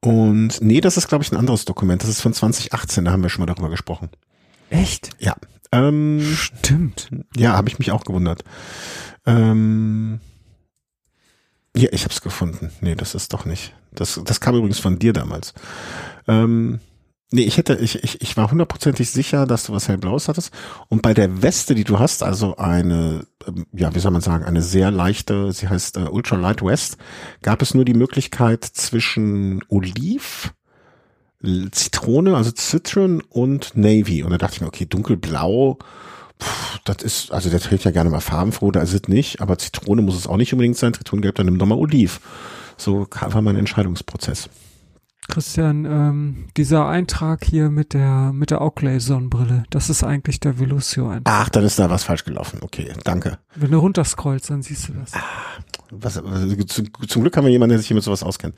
Und 0.00 0.60
nee, 0.60 0.80
das 0.80 0.96
ist, 0.96 1.08
glaube 1.08 1.24
ich, 1.24 1.32
ein 1.32 1.36
anderes 1.36 1.64
Dokument. 1.64 2.02
Das 2.02 2.08
ist 2.08 2.20
von 2.20 2.32
2018, 2.32 3.04
da 3.04 3.12
haben 3.12 3.22
wir 3.22 3.30
schon 3.30 3.42
mal 3.42 3.52
darüber 3.52 3.68
gesprochen. 3.70 4.10
Echt? 4.70 5.10
Ja. 5.18 5.34
Ähm, 5.72 6.22
Stimmt. 6.34 7.10
ja, 7.36 7.52
habe 7.52 7.68
ich 7.68 7.78
mich 7.78 7.90
auch 7.90 8.04
gewundert. 8.04 8.44
Ähm, 9.26 10.20
ja, 11.76 11.88
ich 11.92 12.04
habe 12.04 12.14
es 12.14 12.20
gefunden. 12.20 12.70
Nee, 12.80 12.94
das 12.94 13.14
ist 13.14 13.32
doch 13.32 13.44
nicht. 13.44 13.74
Das, 13.92 14.20
das 14.24 14.40
kam 14.40 14.54
übrigens 14.54 14.78
von 14.78 14.98
dir 14.98 15.12
damals. 15.12 15.52
Ähm, 16.26 16.80
nee, 17.30 17.42
ich 17.42 17.56
hätte, 17.56 17.74
ich, 17.76 18.02
ich, 18.02 18.20
ich 18.20 18.36
war 18.36 18.50
hundertprozentig 18.50 19.10
sicher, 19.10 19.46
dass 19.46 19.64
du 19.64 19.72
was 19.72 19.88
hellblaues 19.88 20.28
hattest. 20.28 20.52
Und 20.88 21.02
bei 21.02 21.12
der 21.12 21.42
Weste, 21.42 21.74
die 21.74 21.84
du 21.84 21.98
hast, 21.98 22.22
also 22.22 22.56
eine, 22.56 23.26
ja, 23.72 23.94
wie 23.94 23.98
soll 23.98 24.12
man 24.12 24.20
sagen, 24.20 24.44
eine 24.44 24.62
sehr 24.62 24.90
leichte, 24.90 25.52
sie 25.52 25.68
heißt 25.68 25.96
äh, 25.96 26.00
Ultra 26.10 26.36
Light 26.36 26.62
West, 26.62 26.98
gab 27.42 27.62
es 27.62 27.74
nur 27.74 27.84
die 27.84 27.94
Möglichkeit 27.94 28.64
zwischen 28.64 29.62
Oliv, 29.68 30.54
Zitrone, 31.70 32.36
also 32.36 32.50
Citron 32.54 33.22
und 33.28 33.76
Navy. 33.76 34.22
Und 34.22 34.30
da 34.30 34.38
dachte 34.38 34.56
ich 34.56 34.60
mir, 34.60 34.66
okay, 34.66 34.86
dunkelblau, 34.86 35.78
pff, 36.40 36.80
das 36.84 37.02
ist, 37.02 37.32
also 37.32 37.50
der 37.50 37.60
trägt 37.60 37.84
ja 37.84 37.90
gerne 37.90 38.10
mal 38.10 38.20
farbenfroh, 38.20 38.70
da 38.70 38.80
ist 38.80 38.92
es 38.92 39.08
nicht, 39.08 39.40
aber 39.40 39.58
Zitrone 39.58 40.02
muss 40.02 40.16
es 40.16 40.26
auch 40.26 40.36
nicht 40.36 40.52
unbedingt 40.52 40.76
sein, 40.76 40.94
Zitronengelb, 40.94 41.36
dann 41.36 41.46
nimm 41.46 41.58
doch 41.58 41.66
mal 41.66 41.78
Oliv. 41.78 42.20
So 42.76 43.06
war 43.10 43.42
mein 43.42 43.56
Entscheidungsprozess. 43.56 44.48
Christian, 45.28 45.84
ähm, 45.84 46.46
dieser 46.56 46.88
Eintrag 46.88 47.44
hier 47.44 47.70
mit 47.70 47.92
der 47.92 48.32
mit 48.32 48.50
der 48.50 48.60
Oakley-Sonnenbrille, 48.60 49.64
das 49.70 49.90
ist 49.90 50.02
eigentlich 50.02 50.40
der 50.40 50.58
Velocio-Eintrag. 50.58 51.22
Ach, 51.32 51.48
dann 51.50 51.64
ist 51.64 51.78
da 51.78 51.90
was 51.90 52.04
falsch 52.04 52.24
gelaufen. 52.24 52.60
Okay, 52.62 52.92
danke. 53.04 53.38
Wenn 53.54 53.70
du 53.70 53.78
runterscrollst, 53.78 54.50
dann 54.50 54.62
siehst 54.62 54.88
du 54.88 54.94
das. 54.94 55.12
Was, 55.90 56.20
was, 56.24 56.66
zu, 56.66 56.82
zum 57.06 57.22
Glück 57.22 57.36
haben 57.36 57.44
wir 57.44 57.52
jemanden, 57.52 57.70
der 57.70 57.78
sich 57.78 57.88
hier 57.88 57.94
mit 57.94 58.04
sowas 58.04 58.22
auskennt. 58.22 58.54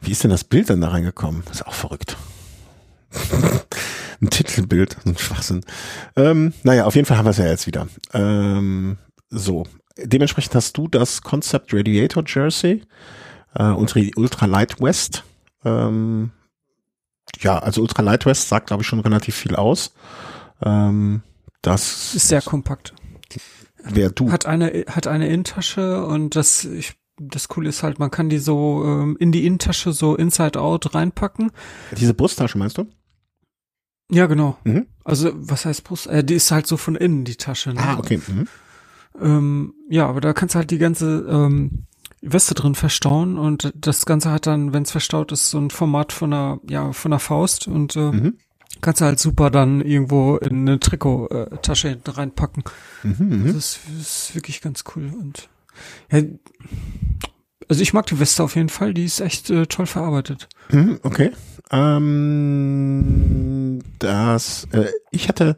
Wie 0.00 0.12
ist 0.12 0.22
denn 0.22 0.30
das 0.30 0.44
Bild 0.44 0.70
dann 0.70 0.80
da 0.80 0.88
reingekommen? 0.88 1.42
Das 1.46 1.56
ist 1.56 1.66
auch 1.66 1.74
verrückt. 1.74 2.16
ein 4.20 4.30
Titelbild, 4.30 4.96
ein 5.06 5.16
Schwachsinn. 5.16 5.62
Ähm, 6.16 6.52
naja, 6.62 6.84
auf 6.84 6.94
jeden 6.94 7.06
Fall 7.06 7.16
haben 7.16 7.26
wir 7.26 7.30
es 7.30 7.38
ja 7.38 7.46
jetzt 7.46 7.66
wieder. 7.66 7.88
Ähm, 8.12 8.98
so, 9.30 9.66
dementsprechend 9.96 10.54
hast 10.54 10.76
du 10.76 10.88
das 10.88 11.22
Concept 11.22 11.72
Radiator 11.72 12.22
Jersey 12.26 12.82
äh, 13.54 13.64
Ultra, 13.64 14.00
Ultra 14.16 14.46
Light 14.46 14.80
West. 14.80 15.24
Ähm, 15.64 16.30
ja, 17.40 17.58
also 17.58 17.82
Ultra 17.82 18.02
Light 18.02 18.26
West 18.26 18.48
sagt, 18.48 18.68
glaube 18.68 18.82
ich, 18.82 18.86
schon 18.86 19.00
relativ 19.00 19.34
viel 19.34 19.56
aus. 19.56 19.94
Ähm, 20.62 21.22
das 21.62 22.14
Ist 22.14 22.28
sehr 22.28 22.42
kompakt. 22.42 22.94
wer 23.82 24.10
du. 24.10 24.30
Hat 24.30 24.46
eine 24.46 24.84
hat 24.88 25.06
eine 25.06 25.28
Innentasche 25.28 26.04
und 26.06 26.36
das 26.36 26.64
ich, 26.64 26.94
das 27.20 27.48
Coole 27.48 27.68
ist 27.68 27.82
halt, 27.82 27.98
man 27.98 28.10
kann 28.10 28.28
die 28.28 28.38
so 28.38 28.84
ähm, 28.84 29.16
in 29.18 29.32
die 29.32 29.44
Innentasche 29.46 29.92
so 29.92 30.14
Inside 30.14 30.60
Out 30.60 30.94
reinpacken. 30.94 31.50
Diese 31.96 32.14
Brusttasche 32.14 32.58
meinst 32.58 32.78
du? 32.78 32.86
Ja, 34.10 34.26
genau. 34.26 34.56
Mhm. 34.64 34.86
Also 35.04 35.32
was 35.34 35.64
heißt 35.64 35.84
Brust? 35.84 36.06
Äh, 36.06 36.24
die 36.24 36.34
ist 36.34 36.50
halt 36.50 36.66
so 36.66 36.76
von 36.76 36.96
innen 36.96 37.24
die 37.24 37.36
Tasche. 37.36 37.74
Ne? 37.74 37.80
Ah, 37.80 37.98
okay. 37.98 38.20
Mhm. 38.26 38.48
Ähm, 39.20 39.74
ja, 39.90 40.06
aber 40.06 40.20
da 40.20 40.32
kannst 40.32 40.54
du 40.54 40.58
halt 40.60 40.70
die 40.70 40.78
ganze 40.78 41.26
ähm, 41.28 41.86
Weste 42.20 42.54
drin 42.54 42.74
verstauen 42.74 43.38
und 43.38 43.72
das 43.76 44.06
Ganze 44.06 44.30
hat 44.30 44.46
dann, 44.46 44.72
wenn 44.72 44.82
es 44.82 44.90
verstaut 44.90 45.32
ist, 45.32 45.50
so 45.50 45.58
ein 45.58 45.70
Format 45.70 46.12
von 46.12 46.32
einer, 46.32 46.60
ja, 46.68 46.92
von 46.92 47.12
einer 47.12 47.20
Faust 47.20 47.68
und 47.68 47.94
äh, 47.96 48.10
Mhm. 48.10 48.38
kannst 48.80 49.00
du 49.00 49.04
halt 49.04 49.20
super 49.20 49.50
dann 49.50 49.80
irgendwo 49.80 50.36
in 50.36 50.68
eine 50.68 50.80
Trikottasche 50.80 51.88
hinten 51.90 52.10
reinpacken. 52.10 52.64
Mhm, 53.02 53.16
mhm. 53.18 53.46
Das 53.46 53.54
ist, 53.54 53.80
das 53.98 54.28
ist 54.28 54.34
wirklich 54.34 54.60
ganz 54.60 54.84
cool 54.96 55.12
und 55.18 55.48
ja, 56.10 56.22
also 57.68 57.82
ich 57.82 57.92
mag 57.92 58.06
die 58.06 58.18
Weste 58.18 58.42
auf 58.42 58.56
jeden 58.56 58.70
Fall, 58.70 58.94
die 58.94 59.04
ist 59.04 59.20
echt 59.20 59.50
äh, 59.50 59.66
toll 59.66 59.86
verarbeitet. 59.86 60.48
Mhm, 60.70 60.98
okay. 61.02 61.30
Ähm, 61.70 63.80
dass 63.98 64.66
äh, 64.72 64.90
ich 65.10 65.28
hatte 65.28 65.56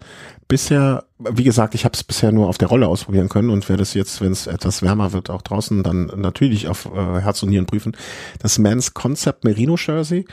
bisher, 0.50 1.04
wie 1.18 1.44
gesagt, 1.44 1.74
ich 1.74 1.86
habe 1.86 1.94
es 1.94 2.04
bisher 2.04 2.32
nur 2.32 2.48
auf 2.48 2.58
der 2.58 2.68
Rolle 2.68 2.88
ausprobieren 2.88 3.30
können 3.30 3.48
und 3.48 3.66
werde 3.70 3.82
es 3.82 3.94
jetzt, 3.94 4.20
wenn 4.20 4.32
es 4.32 4.46
etwas 4.46 4.82
wärmer 4.82 5.12
wird, 5.12 5.30
auch 5.30 5.40
draußen 5.40 5.82
dann 5.82 6.06
natürlich 6.16 6.68
auf 6.68 6.86
äh, 6.86 7.20
Herz 7.20 7.42
und 7.42 7.48
Nieren 7.48 7.64
prüfen. 7.64 7.96
Das 8.40 8.58
Mans 8.58 8.92
Concept 8.92 9.44
Merino 9.44 9.76
Jersey. 9.78 10.26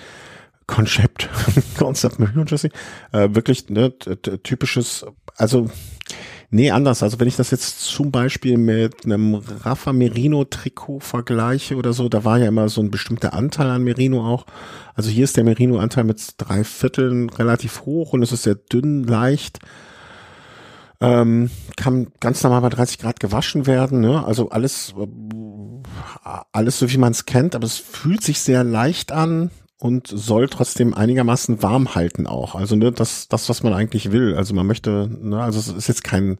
Concept, 0.65 1.29
Concept 1.77 2.19
Merino 2.19 2.43
Jersey, 2.43 2.71
äh, 3.13 3.29
wirklich 3.31 3.69
ne, 3.69 3.97
typisches, 3.97 5.05
also 5.37 5.69
Nee, 6.49 6.71
anders. 6.71 7.03
Also 7.03 7.19
wenn 7.19 7.27
ich 7.27 7.35
das 7.35 7.51
jetzt 7.51 7.81
zum 7.81 8.09
Beispiel 8.09 8.57
mit 8.57 9.03
einem 9.03 9.35
Rafa 9.35 9.91
Merino 9.91 10.45
Trikot 10.45 11.01
vergleiche 11.01 11.75
oder 11.75 11.91
so, 11.91 12.07
da 12.07 12.23
war 12.23 12.37
ja 12.37 12.47
immer 12.47 12.69
so 12.69 12.79
ein 12.79 12.89
bestimmter 12.89 13.33
Anteil 13.33 13.69
an 13.69 13.83
Merino 13.83 14.25
auch. 14.25 14.45
Also 14.95 15.09
hier 15.09 15.25
ist 15.25 15.35
der 15.35 15.43
Merino 15.43 15.77
Anteil 15.77 16.05
mit 16.05 16.35
drei 16.37 16.63
Vierteln 16.63 17.29
relativ 17.29 17.81
hoch 17.81 18.13
und 18.13 18.23
es 18.23 18.31
ist 18.31 18.43
sehr 18.43 18.55
dünn, 18.55 19.03
leicht. 19.03 19.59
Ähm, 20.99 21.51
kann 21.75 22.07
ganz 22.19 22.41
normal 22.41 22.61
bei 22.61 22.69
30 22.69 22.97
Grad 22.97 23.19
gewaschen 23.19 23.67
werden, 23.67 23.99
ne? 23.99 24.25
Also 24.25 24.49
alles, 24.49 24.95
äh, 24.97 25.07
alles 26.51 26.79
so 26.79 26.91
wie 26.91 26.97
man 26.97 27.11
es 27.11 27.25
kennt, 27.25 27.55
aber 27.55 27.65
es 27.65 27.77
fühlt 27.77 28.23
sich 28.23 28.39
sehr 28.39 28.63
leicht 28.63 29.11
an 29.11 29.51
und 29.79 30.07
soll 30.07 30.47
trotzdem 30.49 30.93
einigermaßen 30.93 31.61
warm 31.61 31.93
halten 31.93 32.25
auch. 32.25 32.55
Also 32.55 32.75
ne, 32.75 32.91
das, 32.91 33.27
das, 33.27 33.47
was 33.49 33.63
man 33.63 33.73
eigentlich 33.73 34.11
will. 34.11 34.35
Also 34.35 34.53
man 34.53 34.65
möchte, 34.65 35.09
ne, 35.21 35.41
also 35.41 35.59
es 35.59 35.67
ist 35.67 35.87
jetzt 35.87 36.03
kein 36.03 36.39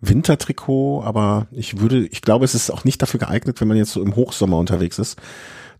Wintertrikot, 0.00 1.02
aber 1.02 1.48
ich 1.50 1.80
würde, 1.80 2.06
ich 2.06 2.22
glaube, 2.22 2.44
es 2.44 2.54
ist 2.54 2.70
auch 2.70 2.84
nicht 2.84 3.02
dafür 3.02 3.18
geeignet, 3.18 3.60
wenn 3.60 3.68
man 3.68 3.76
jetzt 3.76 3.92
so 3.92 4.02
im 4.02 4.14
Hochsommer 4.14 4.58
unterwegs 4.58 4.98
ist. 4.98 5.18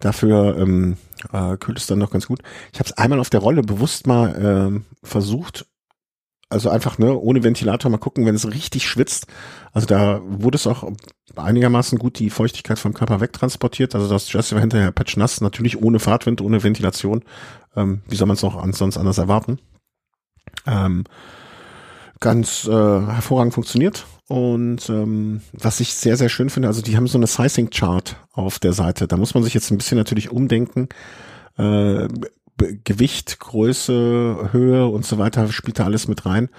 Dafür 0.01 0.57
ähm, 0.59 0.97
äh, 1.33 1.57
kühlt 1.57 1.79
es 1.79 1.87
dann 1.87 1.99
noch 1.99 2.11
ganz 2.11 2.27
gut. 2.27 2.41
Ich 2.73 2.81
habe 2.81 2.89
es 2.89 2.99
einmal 2.99 3.21
auf 3.21 3.31
der 3.31 3.41
Rolle 3.41 3.63
bewusst 3.63 4.07
mal 4.07 4.83
äh, 4.83 5.07
versucht, 5.07 5.67
also 6.49 6.71
einfach, 6.71 6.99
ne, 6.99 7.15
ohne 7.15 7.43
Ventilator 7.43 7.91
mal 7.91 7.99
gucken, 7.99 8.25
wenn 8.25 8.35
es 8.35 8.51
richtig 8.51 8.89
schwitzt. 8.89 9.27
Also 9.73 9.87
da 9.87 10.21
wurde 10.25 10.57
es 10.57 10.67
auch 10.67 10.91
einigermaßen 11.37 11.99
gut 11.99 12.19
die 12.19 12.31
Feuchtigkeit 12.31 12.79
vom 12.79 12.95
Körper 12.95 13.21
wegtransportiert. 13.21 13.95
Also 13.95 14.09
das 14.09 14.33
Jesse 14.33 14.55
war 14.55 14.61
hinterher 14.61 14.93
patschnass, 14.93 15.41
natürlich 15.41 15.81
ohne 15.83 15.99
Fahrtwind, 15.99 16.41
ohne 16.41 16.63
Ventilation. 16.63 17.23
Ähm, 17.77 18.03
wie 18.09 18.17
soll 18.17 18.27
man 18.27 18.37
es 18.37 18.45
auch 18.45 18.65
sonst 18.73 18.97
anders 18.97 19.19
erwarten? 19.19 19.59
Ähm, 20.67 21.05
ganz 22.21 22.67
äh, 22.67 22.71
hervorragend 22.71 23.55
funktioniert. 23.55 24.07
Und 24.29 24.89
ähm, 24.91 25.41
was 25.53 25.81
ich 25.81 25.95
sehr, 25.95 26.17
sehr 26.17 26.29
schön 26.29 26.51
finde, 26.51 26.69
also 26.69 26.83
die 26.83 26.97
haben 26.97 27.07
so 27.07 27.19
eine 27.19 27.27
Sizing-Chart 27.27 28.17
auf 28.33 28.59
der 28.59 28.73
Seite. 28.73 29.07
Da 29.07 29.17
muss 29.17 29.35
man 29.35 29.43
sich 29.43 29.55
jetzt 29.55 29.71
ein 29.71 29.79
bisschen 29.79 29.99
natürlich 29.99 30.31
umdenken. 30.31 30.89
Äh, 31.57 32.09
Gewicht, 32.85 33.41
Größe, 33.41 34.51
Höhe 34.53 34.87
und 34.87 35.07
so 35.07 35.19
weiter 35.19 35.51
spielt 35.53 35.79
da 35.79 35.85
alles 35.85 36.09
mit 36.09 36.27
rein. 36.27 36.51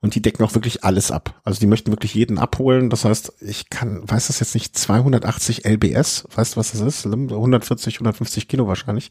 Und 0.00 0.14
die 0.14 0.22
decken 0.22 0.44
auch 0.44 0.54
wirklich 0.54 0.84
alles 0.84 1.10
ab. 1.10 1.40
Also 1.42 1.58
die 1.58 1.66
möchten 1.66 1.90
wirklich 1.90 2.14
jeden 2.14 2.38
abholen. 2.38 2.88
Das 2.88 3.04
heißt, 3.04 3.32
ich 3.40 3.68
kann, 3.68 4.08
weiß 4.08 4.28
das 4.28 4.38
jetzt 4.38 4.54
nicht, 4.54 4.78
280 4.78 5.64
LBS, 5.66 6.28
weißt 6.34 6.54
du, 6.54 6.60
was 6.60 6.70
das 6.70 6.80
ist? 6.80 7.06
140, 7.06 7.96
150 7.96 8.46
Kilo 8.46 8.68
wahrscheinlich. 8.68 9.10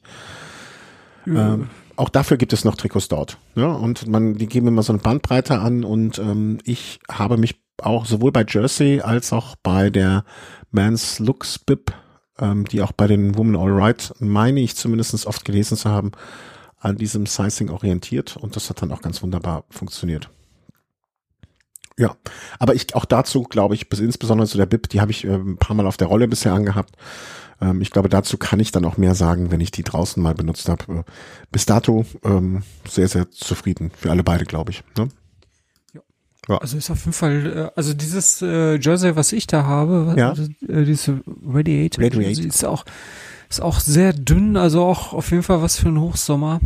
Ja. 1.25 1.55
Ähm, 1.55 1.69
auch 1.97 2.09
dafür 2.09 2.37
gibt 2.37 2.53
es 2.53 2.63
noch 2.63 2.75
Trikots 2.75 3.09
dort. 3.09 3.37
Ja, 3.55 3.71
und 3.71 4.07
man, 4.07 4.35
die 4.35 4.47
geben 4.47 4.67
immer 4.67 4.83
so 4.83 4.93
eine 4.93 5.01
Bandbreite 5.01 5.59
an 5.59 5.83
und 5.83 6.19
ähm, 6.19 6.59
ich 6.63 6.99
habe 7.11 7.37
mich 7.37 7.59
auch 7.79 8.05
sowohl 8.05 8.31
bei 8.31 8.45
Jersey 8.47 9.01
als 9.01 9.33
auch 9.33 9.55
bei 9.61 9.89
der 9.89 10.23
Mans 10.71 11.19
Looks 11.19 11.59
Bib 11.59 11.91
ähm, 12.39 12.65
die 12.65 12.81
auch 12.81 12.91
bei 12.91 13.07
den 13.07 13.37
Women 13.37 13.55
All 13.55 13.71
Right, 13.71 14.13
meine 14.19 14.59
ich 14.59 14.75
zumindest 14.75 15.25
oft 15.25 15.45
gelesen 15.45 15.77
zu 15.77 15.89
haben, 15.89 16.11
an 16.79 16.97
diesem 16.97 17.25
Sizing 17.25 17.69
orientiert 17.69 18.37
und 18.37 18.55
das 18.55 18.69
hat 18.69 18.81
dann 18.81 18.91
auch 18.91 19.01
ganz 19.01 19.21
wunderbar 19.23 19.63
funktioniert. 19.69 20.29
Ja, 21.99 22.15
aber 22.59 22.75
ich 22.75 22.93
auch 22.93 23.05
dazu 23.05 23.43
glaube 23.43 23.73
ich, 23.73 23.89
bis 23.89 23.99
insbesondere 23.99 24.47
zu 24.47 24.57
der 24.57 24.67
Bib, 24.67 24.89
die 24.89 25.01
habe 25.01 25.11
ich 25.11 25.25
äh, 25.25 25.33
ein 25.33 25.57
paar 25.57 25.75
Mal 25.75 25.87
auf 25.87 25.97
der 25.97 26.07
Rolle 26.07 26.27
bisher 26.27 26.53
angehabt. 26.53 26.95
Ähm, 27.59 27.81
ich 27.81 27.91
glaube, 27.91 28.09
dazu 28.09 28.37
kann 28.37 28.59
ich 28.59 28.71
dann 28.71 28.85
auch 28.85 28.97
mehr 28.97 29.15
sagen, 29.15 29.51
wenn 29.51 29.61
ich 29.61 29.71
die 29.71 29.83
draußen 29.83 30.21
mal 30.21 30.35
benutzt 30.35 30.69
habe. 30.69 30.83
Äh, 30.93 31.03
bis 31.51 31.65
dato 31.65 32.05
ähm, 32.23 32.63
sehr, 32.87 33.07
sehr 33.07 33.31
zufrieden 33.31 33.91
für 33.97 34.11
alle 34.11 34.23
beide, 34.23 34.45
glaube 34.45 34.71
ich. 34.71 34.83
Ne? 34.97 35.09
Ja. 36.47 36.57
Also 36.57 36.77
ist 36.77 36.89
auf 36.89 36.99
jeden 36.99 37.13
Fall, 37.13 37.71
äh, 37.73 37.77
also 37.77 37.93
dieses 37.93 38.41
äh, 38.41 38.77
Jersey, 38.77 39.15
was 39.15 39.33
ich 39.33 39.47
da 39.47 39.63
habe, 39.63 40.13
ja. 40.17 40.33
äh, 40.67 40.85
diese 40.85 41.21
Radiator, 41.45 42.03
Radiator. 42.03 42.45
ist 42.45 42.65
auch 42.65 42.85
ist 43.49 43.61
auch 43.61 43.79
sehr 43.79 44.11
dünn, 44.11 44.57
also 44.57 44.83
auch 44.83 45.13
auf 45.13 45.31
jeden 45.31 45.43
Fall 45.43 45.61
was 45.61 45.77
für 45.77 45.87
einen 45.87 46.01
Hochsommer. 46.01 46.59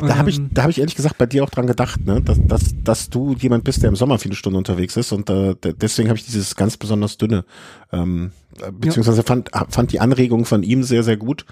Da 0.00 0.06
ähm, 0.06 0.18
habe 0.18 0.30
ich, 0.30 0.40
da 0.50 0.62
habe 0.62 0.72
ich 0.72 0.80
ehrlich 0.80 0.96
gesagt 0.96 1.18
bei 1.18 1.26
dir 1.26 1.44
auch 1.44 1.50
dran 1.50 1.68
gedacht, 1.68 2.04
ne, 2.04 2.20
dass, 2.20 2.38
dass, 2.44 2.74
dass 2.82 3.10
du 3.10 3.34
jemand 3.34 3.62
bist, 3.62 3.82
der 3.82 3.90
im 3.90 3.96
Sommer 3.96 4.18
viele 4.18 4.34
Stunden 4.34 4.56
unterwegs 4.56 4.96
ist 4.96 5.12
und 5.12 5.30
äh, 5.30 5.54
deswegen 5.62 6.08
habe 6.08 6.18
ich 6.18 6.24
dieses 6.24 6.56
ganz 6.56 6.76
besonders 6.76 7.16
dünne, 7.16 7.44
ähm, 7.92 8.32
beziehungsweise 8.72 9.18
ja. 9.18 9.22
fand, 9.22 9.50
fand 9.68 9.92
die 9.92 10.00
Anregung 10.00 10.46
von 10.46 10.64
ihm 10.64 10.82
sehr, 10.82 11.04
sehr 11.04 11.16
gut 11.16 11.46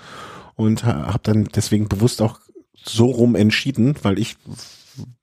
und 0.56 0.84
habe 0.84 1.20
dann 1.22 1.44
deswegen 1.54 1.88
bewusst 1.88 2.20
auch 2.20 2.40
so 2.84 3.06
rum 3.06 3.36
entschieden, 3.36 3.94
weil 4.02 4.18
ich 4.18 4.36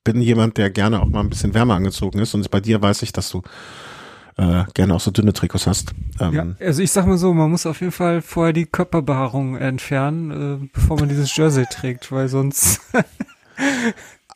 bin 0.03 0.21
jemand, 0.21 0.57
der 0.57 0.69
gerne 0.69 1.01
auch 1.01 1.09
mal 1.09 1.21
ein 1.21 1.29
bisschen 1.29 1.53
wärmer 1.53 1.75
angezogen 1.75 2.19
ist 2.19 2.33
und 2.33 2.49
bei 2.51 2.59
dir 2.59 2.81
weiß 2.81 3.01
ich, 3.03 3.11
dass 3.13 3.29
du 3.29 3.41
äh, 4.37 4.63
gerne 4.73 4.95
auch 4.95 4.99
so 4.99 5.11
dünne 5.11 5.33
Trikots 5.33 5.67
hast. 5.67 5.93
Ähm, 6.19 6.33
ja, 6.33 6.65
also 6.65 6.81
ich 6.81 6.91
sag 6.91 7.05
mal 7.05 7.17
so, 7.17 7.33
man 7.33 7.51
muss 7.51 7.65
auf 7.65 7.79
jeden 7.81 7.91
Fall 7.91 8.21
vorher 8.21 8.53
die 8.53 8.65
Körperbehaarung 8.65 9.57
entfernen, 9.57 10.63
äh, 10.63 10.69
bevor 10.73 10.99
man 10.99 11.09
dieses 11.09 11.35
Jersey 11.35 11.65
trägt, 11.65 12.11
weil 12.11 12.27
sonst 12.27 12.81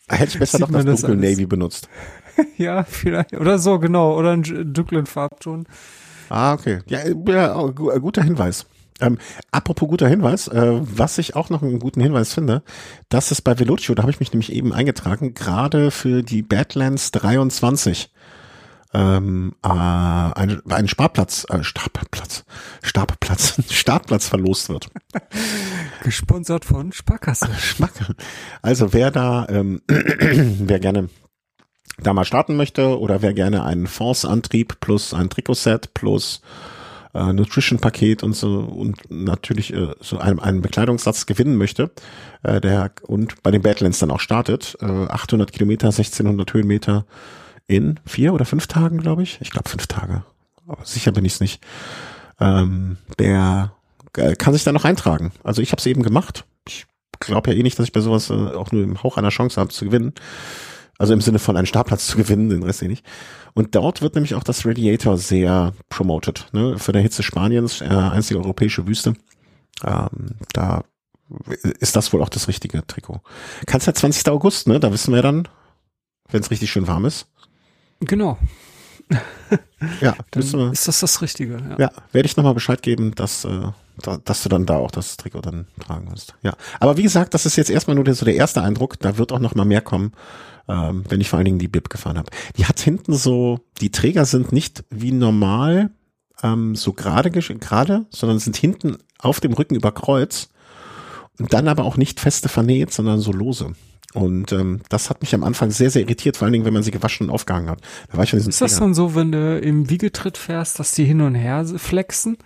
hätte 0.08 0.26
ich 0.26 0.40
besser 0.40 0.60
noch 0.68 0.70
das 0.72 0.84
dunkle 0.86 1.08
alles. 1.10 1.32
Navy 1.32 1.46
benutzt. 1.46 1.90
ja, 2.58 2.84
vielleicht 2.84 3.34
oder 3.34 3.60
so 3.60 3.80
genau 3.80 4.18
oder 4.18 4.32
einen 4.32 4.74
dunklen 4.74 5.06
Farbton. 5.06 5.66
Ah, 6.30 6.54
okay. 6.54 6.80
Ja, 6.88 7.00
ja 7.08 7.68
guter 7.72 8.24
Hinweis. 8.24 8.66
Ähm, 9.02 9.18
apropos 9.52 9.90
guter 9.90 10.08
Hinweis, 10.08 10.48
äh, 10.48 10.80
was 10.82 11.18
ich 11.18 11.36
auch 11.36 11.50
noch 11.50 11.62
einen 11.62 11.80
guten 11.80 12.02
Hinweis 12.02 12.34
finde, 12.34 12.64
das 13.10 13.32
ist 13.32 13.42
bei 13.42 13.60
Velocio, 13.60 13.94
da 13.94 14.04
habe 14.04 14.12
ich 14.12 14.20
mich 14.20 14.32
nämlich 14.32 14.54
eben 14.54 14.72
eingetragen, 14.72 15.34
gerade 15.34 15.92
für 15.92 16.24
die 16.24 16.42
Badlands 16.42 17.12
23 17.12 18.10
ähm, 18.96 19.54
äh, 19.62 19.68
ein, 19.68 20.62
ein 20.70 20.88
Sparplatz, 20.88 21.46
äh, 21.50 21.64
Startplatz, 21.64 22.46
Startplatz, 22.82 23.62
Startplatz 23.70 24.30
verlost 24.30 24.70
wird. 24.70 24.88
Gesponsert 26.04 26.64
von 26.64 26.94
Sparkasse. 26.94 27.50
Sparkasse. 27.60 28.16
Also 28.62 28.94
wer 28.94 29.12
da, 29.12 29.48
ähm, 29.50 29.82
wer 29.88 30.80
gerne 30.80 31.10
da 31.98 32.14
mal 32.14 32.26
starten 32.26 32.56
möchte 32.56 32.98
oder 33.00 33.22
wer 33.22 33.34
gerne 33.34 33.66
einen 33.66 33.88
Force-Antrieb 33.88 34.80
plus 34.80 35.14
ein 35.14 35.30
Trikotset 35.30 35.94
plus 35.94 36.42
äh, 37.16 37.34
Nutrition-Paket 37.34 38.24
und 38.24 38.34
so 38.34 38.60
und 38.60 39.10
natürlich 39.10 39.74
äh, 39.74 39.94
so 40.02 40.18
einen, 40.18 40.40
einen 40.40 40.62
Bekleidungssatz 40.62 41.26
gewinnen 41.26 41.56
möchte, 41.56 41.92
äh, 42.44 42.60
der 42.62 42.92
und 43.04 43.42
bei 43.42 43.52
den 43.52 43.62
Badlands 43.62 44.00
dann 44.00 44.12
auch 44.12 44.20
startet, 44.20 44.78
äh, 44.82 44.86
800 44.86 45.52
Kilometer, 45.52 45.88
1600 45.88 46.54
Höhenmeter 46.54 47.06
in 47.68 48.00
vier 48.06 48.34
oder 48.34 48.46
fünf 48.46 48.68
Tagen, 48.68 49.00
glaube 49.00 49.24
ich. 49.24 49.40
Ich 49.42 49.50
glaube 49.50 49.70
fünf 49.70 49.88
Tage, 49.88 50.24
aber 50.68 50.78
sicher 50.84 51.12
bin 51.12 51.26
ich 51.26 51.34
es 51.34 51.40
nicht. 51.40 51.64
Ähm, 52.40 52.98
der 53.18 53.72
äh, 54.18 54.36
kann 54.36 54.54
sich 54.54 54.64
da 54.64 54.72
noch 54.72 54.86
eintragen. 54.86 55.32
Also 55.44 55.62
ich 55.62 55.72
habe 55.72 55.80
es 55.80 55.86
eben 55.86 56.04
gemacht. 56.04 56.46
Ich 56.68 56.86
glaube 57.20 57.52
ja 57.52 57.58
eh 57.58 57.64
nicht, 57.64 57.80
dass 57.80 57.86
ich 57.86 57.94
bei 57.94 58.02
sowas 58.02 58.30
äh, 58.30 58.34
auch 58.34 58.72
nur 58.72 58.84
im 58.84 59.02
Hauch 59.02 59.18
einer 59.18 59.30
Chance 59.30 59.60
habe 59.60 59.72
zu 59.72 59.86
gewinnen. 59.86 60.14
Also 60.98 61.14
im 61.14 61.22
Sinne 61.22 61.40
von 61.40 61.58
einen 61.58 61.68
Startplatz 61.68 62.08
zu 62.08 62.18
gewinnen, 62.18 62.50
den 62.50 62.64
Rest 62.64 62.82
eh 62.84 62.88
nicht. 62.88 63.06
Und 63.56 63.74
dort 63.74 64.02
wird 64.02 64.16
nämlich 64.16 64.36
auch 64.36 64.44
das 64.44 64.66
Radiator 64.66 65.18
sehr 65.18 65.74
promoted. 65.90 66.48
Ne? 66.52 66.78
Für 66.78 66.92
der 66.92 67.02
Hitze 67.02 67.24
Spaniens, 67.24 67.82
äh, 67.82 67.86
einzige 67.86 68.40
europäische 68.40 68.86
Wüste. 68.86 69.14
Ähm, 69.84 70.36
da 70.54 70.84
ist 71.80 71.96
das 71.96 72.12
wohl 72.14 72.22
auch 72.22 72.30
das 72.30 72.48
richtige 72.48 72.86
Trikot. 72.86 73.22
Kannst 73.66 73.88
ja 73.88 73.94
20. 73.94 74.30
August, 74.30 74.68
ne? 74.68 74.80
Da 74.80 74.92
wissen 74.92 75.14
wir 75.14 75.22
dann, 75.22 75.48
wenn 76.30 76.42
es 76.42 76.52
richtig 76.52 76.70
schön 76.70 76.88
warm 76.88 77.06
ist. 77.06 77.28
Genau. 78.02 78.38
ja, 80.02 80.16
dann 80.32 80.72
ist 80.72 80.88
das 80.88 81.00
das 81.00 81.22
Richtige. 81.22 81.58
Ja, 81.70 81.76
ja 81.80 81.92
werde 82.12 82.28
ich 82.28 82.38
nochmal 82.38 82.54
Bescheid 82.54 82.82
geben, 82.82 83.16
dass, 83.16 83.46
äh, 83.46 83.72
da, 84.02 84.18
dass 84.18 84.44
du 84.44 84.50
dann 84.50 84.66
da 84.66 84.78
auch 84.78 84.92
das 84.92 85.18
Trikot 85.18 85.42
dann 85.42 85.68
tragen 85.80 86.12
wirst. 86.12 86.36
Ja, 86.42 86.54
aber 86.80 86.98
wie 86.98 87.04
gesagt, 87.04 87.34
das 87.34 87.46
ist 87.46 87.56
jetzt 87.56 87.70
erstmal 87.70 87.96
nur 87.96 88.04
der, 88.04 88.16
so 88.16 88.26
der 88.26 88.36
erste 88.36 88.62
Eindruck. 88.62 89.00
Da 89.00 89.18
wird 89.18 89.32
auch 89.32 89.40
noch 89.40 89.56
mal 89.56 89.66
mehr 89.66 89.82
kommen 89.82 90.12
ähm, 90.68 91.04
wenn 91.10 91.22
ich 91.22 91.30
vor 91.30 91.38
allen 91.38 91.46
Dingen 91.46 91.60
die 91.60 91.68
Bib 91.68 91.90
gefahren 91.90 92.18
habe. 92.18 92.32
Die 92.58 92.66
hat 92.66 92.80
hinten 92.80 93.14
so, 93.14 93.60
die 93.82 93.92
Träger 93.92 94.26
sind 94.26 94.52
nicht 94.52 94.84
wie 94.90 95.12
normal 95.12 95.92
ähm, 96.44 96.76
so 96.76 96.94
gerade, 96.94 97.32
gerade, 97.32 98.06
sondern 98.10 98.40
sind 98.40 98.58
hinten 98.58 98.98
auf 99.20 99.40
dem 99.40 99.54
Rücken 99.54 99.76
über 99.76 99.92
Kreuz 99.92 100.50
und 101.40 101.54
dann 101.54 101.68
aber 101.68 101.84
auch 101.84 101.98
nicht 101.98 102.20
feste 102.20 102.50
vernäht, 102.50 102.92
sondern 102.94 103.20
so 103.20 103.32
lose. 103.32 103.74
Und 104.14 104.54
ähm, 104.54 104.80
das 104.90 105.10
hat 105.10 105.22
mich 105.22 105.36
am 105.36 105.44
Anfang 105.44 105.72
sehr, 105.72 105.90
sehr 105.90 106.04
irritiert, 106.04 106.38
vor 106.38 106.46
allen 106.46 106.54
Dingen, 106.54 106.64
wenn 106.64 106.74
man 106.74 106.84
sie 106.84 106.92
gewaschen 106.92 107.28
und 107.28 107.34
aufgehangen 107.34 107.70
hat. 107.70 107.82
Da 108.10 108.18
war 108.18 108.24
ich 108.24 108.34
Ist 108.34 108.62
das 108.62 108.80
dann 108.80 108.94
so, 108.94 109.14
wenn 109.14 109.34
du 109.34 109.60
im 109.60 109.90
Wiegetritt 109.90 110.38
fährst, 110.38 110.80
dass 110.80 110.94
die 110.94 111.04
hin 111.04 111.20
und 111.20 111.36
her 111.36 111.66
flexen, 111.66 112.38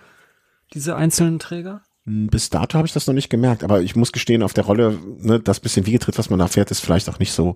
diese 0.73 0.95
einzelnen 0.95 1.39
Träger? 1.39 1.81
Hm, 2.05 2.27
bis 2.27 2.49
dato 2.49 2.77
habe 2.77 2.87
ich 2.87 2.93
das 2.93 3.07
noch 3.07 3.13
nicht 3.13 3.29
gemerkt, 3.29 3.63
aber 3.63 3.81
ich 3.81 3.95
muss 3.95 4.11
gestehen, 4.11 4.43
auf 4.43 4.53
der 4.53 4.65
Rolle, 4.65 4.97
ne, 5.19 5.39
das 5.39 5.59
bisschen 5.59 5.85
Wiegetritt, 5.85 6.17
was 6.17 6.29
man 6.29 6.39
da 6.39 6.47
fährt, 6.47 6.71
ist 6.71 6.79
vielleicht 6.79 7.09
auch 7.09 7.19
nicht 7.19 7.31
so 7.31 7.55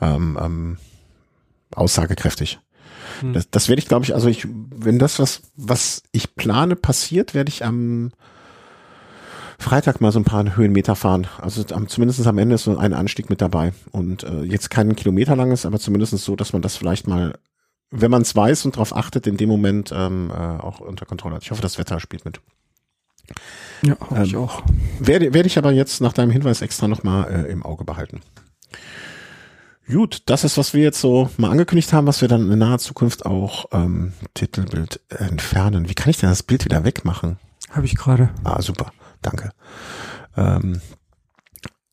ähm, 0.00 0.38
ähm, 0.40 0.78
aussagekräftig. 1.74 2.60
Hm. 3.20 3.32
Das, 3.32 3.50
das 3.50 3.68
werde 3.68 3.80
ich, 3.80 3.88
glaube 3.88 4.04
ich, 4.04 4.14
also 4.14 4.28
ich, 4.28 4.46
wenn 4.48 4.98
das 4.98 5.18
was, 5.18 5.42
was 5.56 6.02
ich 6.12 6.34
plane, 6.36 6.76
passiert, 6.76 7.34
werde 7.34 7.50
ich 7.50 7.64
am 7.64 8.12
Freitag 9.60 10.00
mal 10.00 10.10
so 10.10 10.18
ein 10.18 10.24
paar 10.24 10.56
Höhenmeter 10.56 10.96
fahren. 10.96 11.26
Also 11.38 11.62
am, 11.74 11.86
zumindest 11.86 12.26
am 12.26 12.38
Ende 12.38 12.54
ist 12.54 12.64
so 12.64 12.78
ein 12.78 12.94
Anstieg 12.94 13.28
mit 13.28 13.42
dabei. 13.42 13.72
Und 13.92 14.24
äh, 14.24 14.42
jetzt 14.42 14.70
kein 14.70 14.96
Kilometer 14.96 15.36
lang 15.36 15.52
ist, 15.52 15.66
aber 15.66 15.78
zumindest 15.78 16.16
so, 16.16 16.34
dass 16.34 16.54
man 16.54 16.62
das 16.62 16.76
vielleicht 16.76 17.06
mal, 17.06 17.38
wenn 17.90 18.10
man 18.10 18.22
es 18.22 18.34
weiß 18.34 18.64
und 18.64 18.76
darauf 18.76 18.94
achtet, 18.94 19.26
in 19.26 19.36
dem 19.36 19.48
Moment 19.48 19.92
ähm, 19.94 20.30
äh, 20.30 20.34
auch 20.34 20.80
unter 20.80 21.06
Kontrolle 21.06 21.36
hat. 21.36 21.42
Ich 21.42 21.50
hoffe, 21.50 21.62
das 21.62 21.78
Wetter 21.78 22.00
spielt 22.00 22.24
mit. 22.24 22.40
Ja, 23.82 23.96
hoffe 24.00 24.22
ich 24.24 24.34
Ähm, 24.34 24.40
auch. 24.40 24.62
Werde, 24.98 25.32
werde 25.34 25.46
ich 25.46 25.58
aber 25.58 25.72
jetzt 25.72 26.00
nach 26.00 26.12
deinem 26.12 26.30
Hinweis 26.30 26.62
extra 26.62 26.88
nochmal 26.88 27.46
äh, 27.46 27.50
im 27.50 27.64
Auge 27.64 27.84
behalten. 27.84 28.20
Gut, 29.88 30.22
das 30.26 30.44
ist, 30.44 30.56
was 30.56 30.72
wir 30.72 30.82
jetzt 30.82 31.00
so 31.00 31.30
mal 31.36 31.50
angekündigt 31.50 31.92
haben, 31.92 32.06
was 32.06 32.20
wir 32.20 32.28
dann 32.28 32.50
in 32.52 32.58
naher 32.60 32.78
Zukunft 32.78 33.26
auch 33.26 33.66
ähm, 33.72 34.12
Titelbild 34.34 35.00
entfernen. 35.08 35.88
Wie 35.88 35.94
kann 35.94 36.10
ich 36.10 36.18
denn 36.18 36.28
das 36.28 36.44
Bild 36.44 36.64
wieder 36.64 36.84
wegmachen? 36.84 37.38
Habe 37.70 37.86
ich 37.86 37.96
gerade. 37.96 38.30
Ah, 38.44 38.62
super, 38.62 38.92
danke. 39.20 39.50
Ähm, 40.36 40.80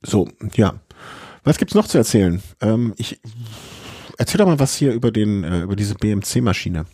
so, 0.03 0.27
ja. 0.53 0.75
Was 1.43 1.57
gibt's 1.57 1.73
noch 1.73 1.87
zu 1.87 1.97
erzählen? 1.97 2.43
Ähm, 2.61 2.93
ich 2.97 3.19
erzähl 4.18 4.38
doch 4.39 4.45
mal 4.47 4.59
was 4.59 4.76
hier 4.76 4.93
über 4.93 5.11
den 5.11 5.43
äh, 5.43 5.61
über 5.61 5.76
diese 5.76 5.95
BMC-Maschine. 5.95 6.86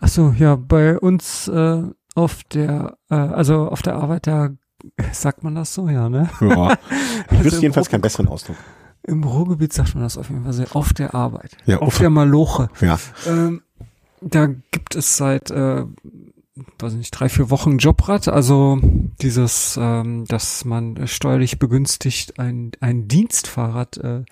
Ach 0.00 0.08
so, 0.08 0.34
ja, 0.38 0.56
bei 0.56 0.98
uns 0.98 1.48
äh, 1.48 1.82
auf 2.14 2.44
der, 2.44 2.96
äh, 3.10 3.14
also 3.14 3.68
auf 3.68 3.82
der 3.82 3.96
Arbeit, 3.96 4.26
da 4.26 4.50
sagt 5.12 5.42
man 5.42 5.54
das 5.56 5.74
so, 5.74 5.88
ja, 5.88 6.08
ne? 6.08 6.30
Ja. 6.40 6.76
Ich 7.26 7.32
Also 7.32 7.44
wüsste 7.44 7.60
jedenfalls 7.62 7.86
Ruhrgebiet- 7.88 7.90
keinen 7.90 8.00
besseren 8.02 8.28
Ausdruck. 8.28 8.56
Im 9.02 9.24
Ruhrgebiet 9.24 9.72
sagt 9.72 9.94
man 9.94 10.04
das 10.04 10.16
auf 10.18 10.28
jeden 10.30 10.44
Fall 10.44 10.52
sehr, 10.52 10.74
auf 10.74 10.92
der 10.92 11.14
Arbeit. 11.14 11.56
Ja, 11.66 11.78
auf 11.78 11.88
auf- 11.88 11.98
der 11.98 12.10
Maloche. 12.10 12.68
Ja. 12.80 12.98
Ähm, 13.26 13.62
da 14.20 14.46
gibt 14.46 14.94
es 14.94 15.16
seit, 15.16 15.50
äh, 15.50 15.84
weiß 16.78 16.92
nicht, 16.94 17.10
drei, 17.12 17.28
vier 17.28 17.50
Wochen 17.50 17.78
Jobrad, 17.78 18.28
also 18.28 18.78
dieses, 19.20 19.78
ähm, 19.80 20.24
dass 20.26 20.64
man 20.64 21.06
steuerlich 21.08 21.58
begünstigt 21.58 22.38
ein, 22.38 22.72
ein 22.80 23.08
Dienstfahrrad 23.08 23.96
äh, 23.98 24.24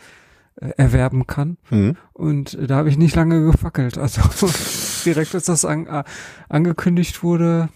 erwerben 0.56 1.26
kann. 1.26 1.58
Mhm. 1.70 1.96
Und 2.12 2.56
da 2.68 2.76
habe 2.76 2.88
ich 2.88 2.96
nicht 2.98 3.14
lange 3.14 3.44
gefackelt. 3.44 3.98
Also 3.98 4.22
direkt 5.04 5.34
als 5.34 5.44
das 5.46 5.64
an, 5.64 5.86
äh, 5.86 6.04
angekündigt 6.48 7.22
wurde, 7.22 7.68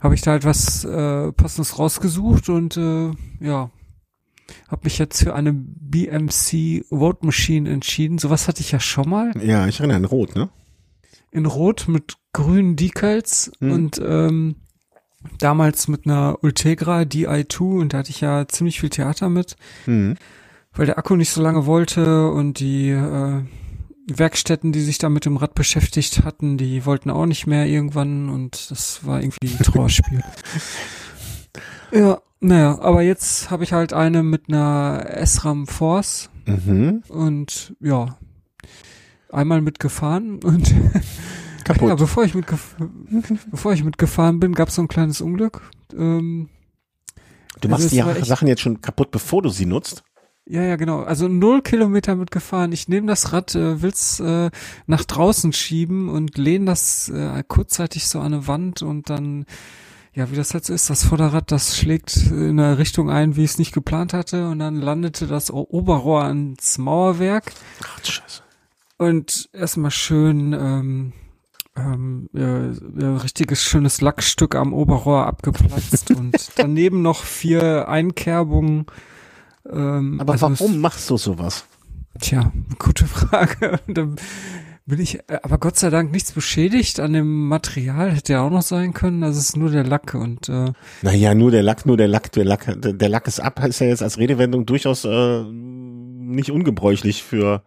habe 0.00 0.14
ich 0.14 0.22
da 0.22 0.32
halt 0.32 0.44
was 0.44 0.84
äh, 0.84 1.32
passendes 1.32 1.78
rausgesucht 1.78 2.48
und 2.48 2.76
äh, 2.76 3.10
ja, 3.40 3.70
habe 4.68 4.80
mich 4.84 4.98
jetzt 4.98 5.22
für 5.22 5.34
eine 5.34 5.52
BMC 5.52 6.84
Vote 6.88 7.26
Machine 7.26 7.68
entschieden. 7.70 8.18
Sowas 8.18 8.48
hatte 8.48 8.60
ich 8.60 8.70
ja 8.72 8.80
schon 8.80 9.08
mal 9.08 9.32
Ja, 9.44 9.66
ich 9.66 9.80
erinnere 9.80 9.96
an 9.98 10.04
Rot, 10.04 10.34
ne? 10.36 10.48
in 11.30 11.44
Rot 11.44 11.86
mit 11.88 12.16
grünen 12.32 12.76
Decals 12.76 13.52
Hm. 13.60 13.70
und 13.72 14.00
ähm, 14.02 14.56
damals 15.38 15.88
mit 15.88 16.06
einer 16.06 16.38
Ultegra 16.42 17.00
DI2 17.00 17.80
und 17.80 17.92
da 17.92 17.98
hatte 17.98 18.10
ich 18.10 18.20
ja 18.22 18.48
ziemlich 18.48 18.80
viel 18.80 18.88
Theater 18.90 19.28
mit 19.28 19.56
Mhm. 19.86 20.16
Weil 20.78 20.86
der 20.86 20.96
Akku 20.98 21.16
nicht 21.16 21.30
so 21.30 21.42
lange 21.42 21.66
wollte 21.66 22.30
und 22.30 22.60
die 22.60 22.88
äh, 22.90 23.42
Werkstätten, 24.10 24.72
die 24.72 24.80
sich 24.80 24.96
da 24.98 25.10
mit 25.10 25.26
dem 25.26 25.36
Rad 25.36 25.54
beschäftigt 25.54 26.24
hatten, 26.24 26.56
die 26.56 26.86
wollten 26.86 27.10
auch 27.10 27.26
nicht 27.26 27.46
mehr 27.46 27.66
irgendwann 27.66 28.30
und 28.30 28.70
das 28.70 29.04
war 29.04 29.20
irgendwie 29.20 29.48
ein 29.48 29.62
Trauerspiel. 29.62 30.22
ja, 31.92 32.18
naja, 32.40 32.78
aber 32.80 33.02
jetzt 33.02 33.50
habe 33.50 33.64
ich 33.64 33.72
halt 33.72 33.92
eine 33.92 34.22
mit 34.22 34.44
einer 34.48 35.06
SRAM 35.26 35.66
Force 35.66 36.30
Mhm. 36.46 37.02
und 37.08 37.74
ja, 37.80 38.16
einmal 39.30 39.60
mitgefahren 39.60 40.42
und 40.42 40.74
Kaputt. 41.64 41.90
ja, 41.90 41.94
bevor 41.94 42.24
ich, 42.24 42.34
mitgef 42.34 42.74
bevor 43.50 43.74
ich 43.74 43.84
mitgefahren 43.84 44.40
bin, 44.40 44.54
gab 44.54 44.68
es 44.68 44.76
so 44.76 44.80
ein 44.82 44.88
kleines 44.88 45.20
Unglück. 45.20 45.60
Ähm, 45.94 46.48
Du 47.60 47.68
Also 47.68 47.88
machst 47.88 47.92
es 47.92 48.18
die 48.20 48.24
Sachen 48.24 48.46
jetzt 48.46 48.60
schon 48.60 48.80
kaputt, 48.80 49.10
bevor 49.10 49.42
du 49.42 49.48
sie 49.48 49.66
nutzt. 49.66 50.04
Ja, 50.50 50.62
ja, 50.62 50.76
genau. 50.76 51.02
Also 51.02 51.28
null 51.28 51.60
Kilometer 51.60 52.16
mitgefahren. 52.16 52.72
Ich 52.72 52.88
nehme 52.88 53.06
das 53.06 53.34
Rad, 53.34 53.54
äh, 53.54 53.82
will's 53.82 54.18
äh, 54.18 54.50
nach 54.86 55.04
draußen 55.04 55.52
schieben 55.52 56.08
und 56.08 56.38
lehne 56.38 56.64
das 56.64 57.10
äh, 57.10 57.44
kurzzeitig 57.46 58.08
so 58.08 58.20
an 58.20 58.32
eine 58.32 58.46
Wand 58.46 58.80
und 58.80 59.10
dann, 59.10 59.44
ja, 60.14 60.30
wie 60.30 60.36
das 60.36 60.54
halt 60.54 60.64
so 60.64 60.72
ist, 60.72 60.88
das 60.88 61.04
Vorderrad, 61.04 61.52
das 61.52 61.76
schlägt 61.76 62.16
in 62.16 62.58
eine 62.58 62.78
Richtung 62.78 63.10
ein, 63.10 63.36
wie 63.36 63.44
ich 63.44 63.50
es 63.50 63.58
nicht 63.58 63.74
geplant 63.74 64.14
hatte 64.14 64.48
und 64.48 64.58
dann 64.60 64.76
landete 64.76 65.26
das 65.26 65.50
Oberrohr 65.50 66.24
ans 66.24 66.78
Mauerwerk 66.78 67.52
Ach, 67.84 68.02
Scheiße. 68.02 68.42
und 68.96 69.50
erstmal 69.52 69.90
schön 69.90 70.54
ähm, 70.54 71.12
ähm, 71.76 72.30
äh, 72.34 72.40
äh, 72.40 73.16
richtiges 73.22 73.62
schönes 73.62 74.00
Lackstück 74.00 74.54
am 74.54 74.72
Oberrohr 74.72 75.26
abgeplatzt 75.26 76.10
und 76.12 76.34
daneben 76.56 77.02
noch 77.02 77.22
vier 77.22 77.86
Einkerbungen. 77.88 78.86
Ähm, 79.70 80.20
Aber 80.20 80.32
also 80.34 80.48
es- 80.48 80.60
warum 80.60 80.80
machst 80.80 81.08
du 81.10 81.16
sowas? 81.16 81.64
Tja, 82.20 82.52
gute 82.78 83.06
Frage. 83.06 83.78
Dann 83.86 84.16
bin 84.86 85.00
ich, 85.00 85.18
äh, 85.28 85.38
aber 85.42 85.58
Gott 85.58 85.76
sei 85.76 85.90
Dank 85.90 86.10
nichts 86.10 86.32
beschädigt 86.32 86.98
an 87.00 87.12
dem 87.12 87.46
Material, 87.48 88.10
hätte 88.12 88.32
ja 88.32 88.40
auch 88.42 88.50
noch 88.50 88.62
sein 88.62 88.94
können. 88.94 89.22
Also 89.22 89.38
es 89.38 89.50
ist 89.50 89.56
nur 89.56 89.70
der 89.70 89.84
Lack 89.84 90.14
und 90.14 90.48
äh, 90.48 90.72
Naja, 91.02 91.34
nur 91.34 91.50
der 91.50 91.62
Lack, 91.62 91.84
nur 91.86 91.96
der 91.96 92.08
Lack, 92.08 92.32
der 92.32 92.44
Lack, 92.46 92.74
der, 92.80 93.08
Lack 93.08 93.26
ist 93.28 93.40
ab, 93.40 93.62
ist 93.64 93.80
ja 93.80 93.86
jetzt 93.86 94.02
als 94.02 94.16
Redewendung 94.18 94.64
durchaus 94.66 95.04
äh, 95.04 95.42
nicht 95.44 96.50
ungebräuchlich 96.50 97.22
für. 97.22 97.62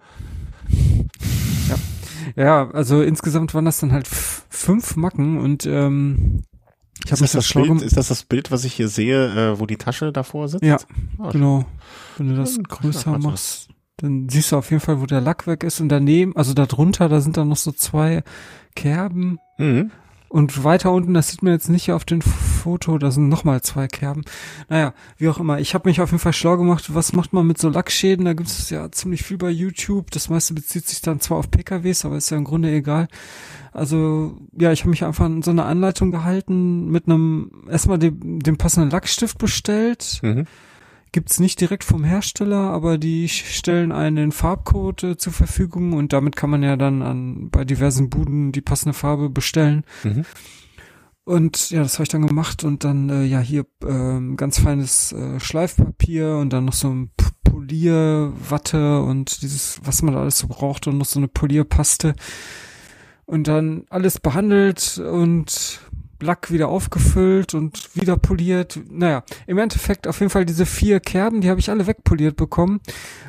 ja, 2.36 2.70
also 2.72 3.02
insgesamt 3.02 3.54
waren 3.54 3.66
das 3.66 3.80
dann 3.80 3.92
halt 3.92 4.08
fünf 4.08 4.96
Macken 4.96 5.38
und 5.40 5.66
ähm, 5.66 6.44
ich 7.06 7.12
Ist 7.12 7.22
das, 7.22 7.32
das 7.32 7.54
Bild, 7.54 7.82
ist 7.82 7.98
das 7.98 8.08
das 8.08 8.24
Bild, 8.24 8.52
was 8.52 8.64
ich 8.64 8.74
hier 8.74 8.88
sehe, 8.88 9.54
äh, 9.54 9.60
wo 9.60 9.66
die 9.66 9.78
Tasche 9.78 10.12
davor 10.12 10.48
sitzt? 10.48 10.64
Ja, 10.64 10.78
Ah, 11.18 11.30
genau. 11.32 11.66
Wenn 12.18 12.30
du 12.30 12.36
das 12.36 12.60
größer 12.62 13.18
machst, 13.18 13.70
dann 13.98 14.30
siehst 14.30 14.52
du 14.52 14.58
auf 14.58 14.70
jeden 14.72 14.82
Fall, 14.82 15.02
wo 15.02 15.06
der 15.06 15.22
Lack 15.22 15.48
weg 15.48 15.64
ist 15.64 15.80
und 15.80 15.90
daneben, 15.90 16.36
also 16.36 16.54
da 16.54 16.66
drunter, 16.66 17.10
da 17.10 17.22
sind 17.22 17.38
dann 17.38 17.50
noch 17.50 17.58
so 17.58 17.72
zwei 17.72 18.24
Kerben 18.76 19.40
Mhm. 19.58 19.92
Und 20.32 20.64
weiter 20.64 20.94
unten, 20.94 21.14
das 21.14 21.28
sieht 21.28 21.44
man 21.44 21.52
jetzt 21.52 21.68
nicht 21.68 21.92
auf 21.92 22.06
dem 22.06 22.22
Foto, 22.22 22.98
da 22.98 23.12
sind 23.12 23.28
nochmal 23.28 23.62
zwei 23.64 23.90
Kerben. 23.90 24.24
Naja, 24.70 24.94
wie 25.18 25.28
auch 25.28 25.40
immer. 25.40 25.60
Ich 25.60 25.74
habe 25.74 25.90
mich 25.90 26.00
auf 26.00 26.12
jeden 26.12 26.22
Fall 26.22 26.32
schlau 26.32 26.56
gemacht, 26.56 26.96
was 26.96 27.12
macht 27.12 27.34
man 27.34 27.46
mit 27.46 27.58
so 27.58 27.68
Lackschäden? 27.68 28.24
Da 28.24 28.32
gibt 28.32 28.48
es 28.48 28.70
ja 28.70 28.90
ziemlich 28.94 29.24
viel 29.24 29.38
bei 29.38 29.50
YouTube. 29.50 30.10
Das 30.12 30.30
meiste 30.30 30.54
bezieht 30.54 30.88
sich 30.88 31.02
dann 31.02 31.20
zwar 31.20 31.38
auf 31.38 31.52
PKWs, 31.52 32.06
aber 32.06 32.16
ist 32.16 32.30
ja 32.30 32.38
im 32.38 32.46
Grunde 32.46 32.72
egal. 32.72 33.10
Also, 33.74 34.38
ja, 34.58 34.72
ich 34.72 34.82
habe 34.82 34.92
mich 34.92 35.04
einfach 35.04 35.26
an 35.26 35.42
so 35.42 35.52
eine 35.52 35.66
Anleitung 35.66 36.12
gehalten, 36.12 36.90
mit 36.90 37.08
einem, 37.08 37.66
erstmal 37.70 38.00
dem, 38.00 38.40
dem 38.40 38.56
passenden 38.56 38.90
Lackstift 38.90 39.38
bestellt. 39.38 40.22
Mhm. 40.22 40.48
Gibt's 41.14 41.42
nicht 41.42 41.60
direkt 41.60 41.84
vom 41.84 42.06
Hersteller, 42.06 42.72
aber 42.72 42.98
die 42.98 43.28
stellen 43.28 43.92
einen 43.92 44.32
Farbcode 44.32 45.04
äh, 45.04 45.18
zur 45.18 45.34
Verfügung 45.34 45.94
und 45.94 46.14
damit 46.14 46.38
kann 46.38 46.50
man 46.50 46.64
ja 46.64 46.78
dann 46.78 47.02
an 47.02 47.50
bei 47.50 47.66
diversen 47.66 48.10
Buden 48.10 48.54
die 48.54 48.62
passende 48.62 48.94
Farbe 48.94 49.30
bestellen. 49.30 49.84
Mhm. 50.04 50.26
Und 51.24 51.70
ja, 51.70 51.84
das 51.84 51.96
habe 51.96 52.04
ich 52.04 52.10
dann 52.10 52.26
gemacht 52.26 52.64
und 52.64 52.84
dann 52.84 53.10
äh, 53.10 53.24
ja 53.24 53.40
hier 53.40 53.66
ähm, 53.86 54.38
ganz 54.38 54.60
feines 54.60 55.12
äh, 55.12 55.40
Schleifpapier 55.40 56.38
und 56.38 56.52
dann 56.52 56.66
noch 56.66 56.74
so 56.74 56.90
ein 56.90 57.12
Polierwatte 57.44 59.02
und 59.02 59.42
dieses, 59.42 59.82
was 59.84 60.02
man 60.02 60.14
da 60.14 60.22
alles 60.22 60.40
so 60.40 60.48
braucht 60.48 60.88
und 60.88 60.98
noch 60.98 61.06
so 61.06 61.20
eine 61.20 61.28
Polierpaste. 61.28 62.16
Und 63.26 63.48
dann 63.48 63.86
alles 63.90 64.20
behandelt 64.20 64.98
und 64.98 65.80
Lack 66.22 66.52
wieder 66.52 66.68
aufgefüllt 66.70 67.54
und 67.54 67.96
wieder 67.96 68.18
poliert. 68.18 68.80
Naja, 68.90 69.24
im 69.48 69.58
Endeffekt 69.58 70.08
auf 70.08 70.20
jeden 70.20 70.30
Fall 70.30 70.46
diese 70.46 70.66
vier 70.66 71.00
Kerben, 71.00 71.42
die 71.42 71.50
habe 71.50 71.60
ich 71.60 71.70
alle 71.70 71.88
wegpoliert 71.88 72.36
bekommen 72.36 72.82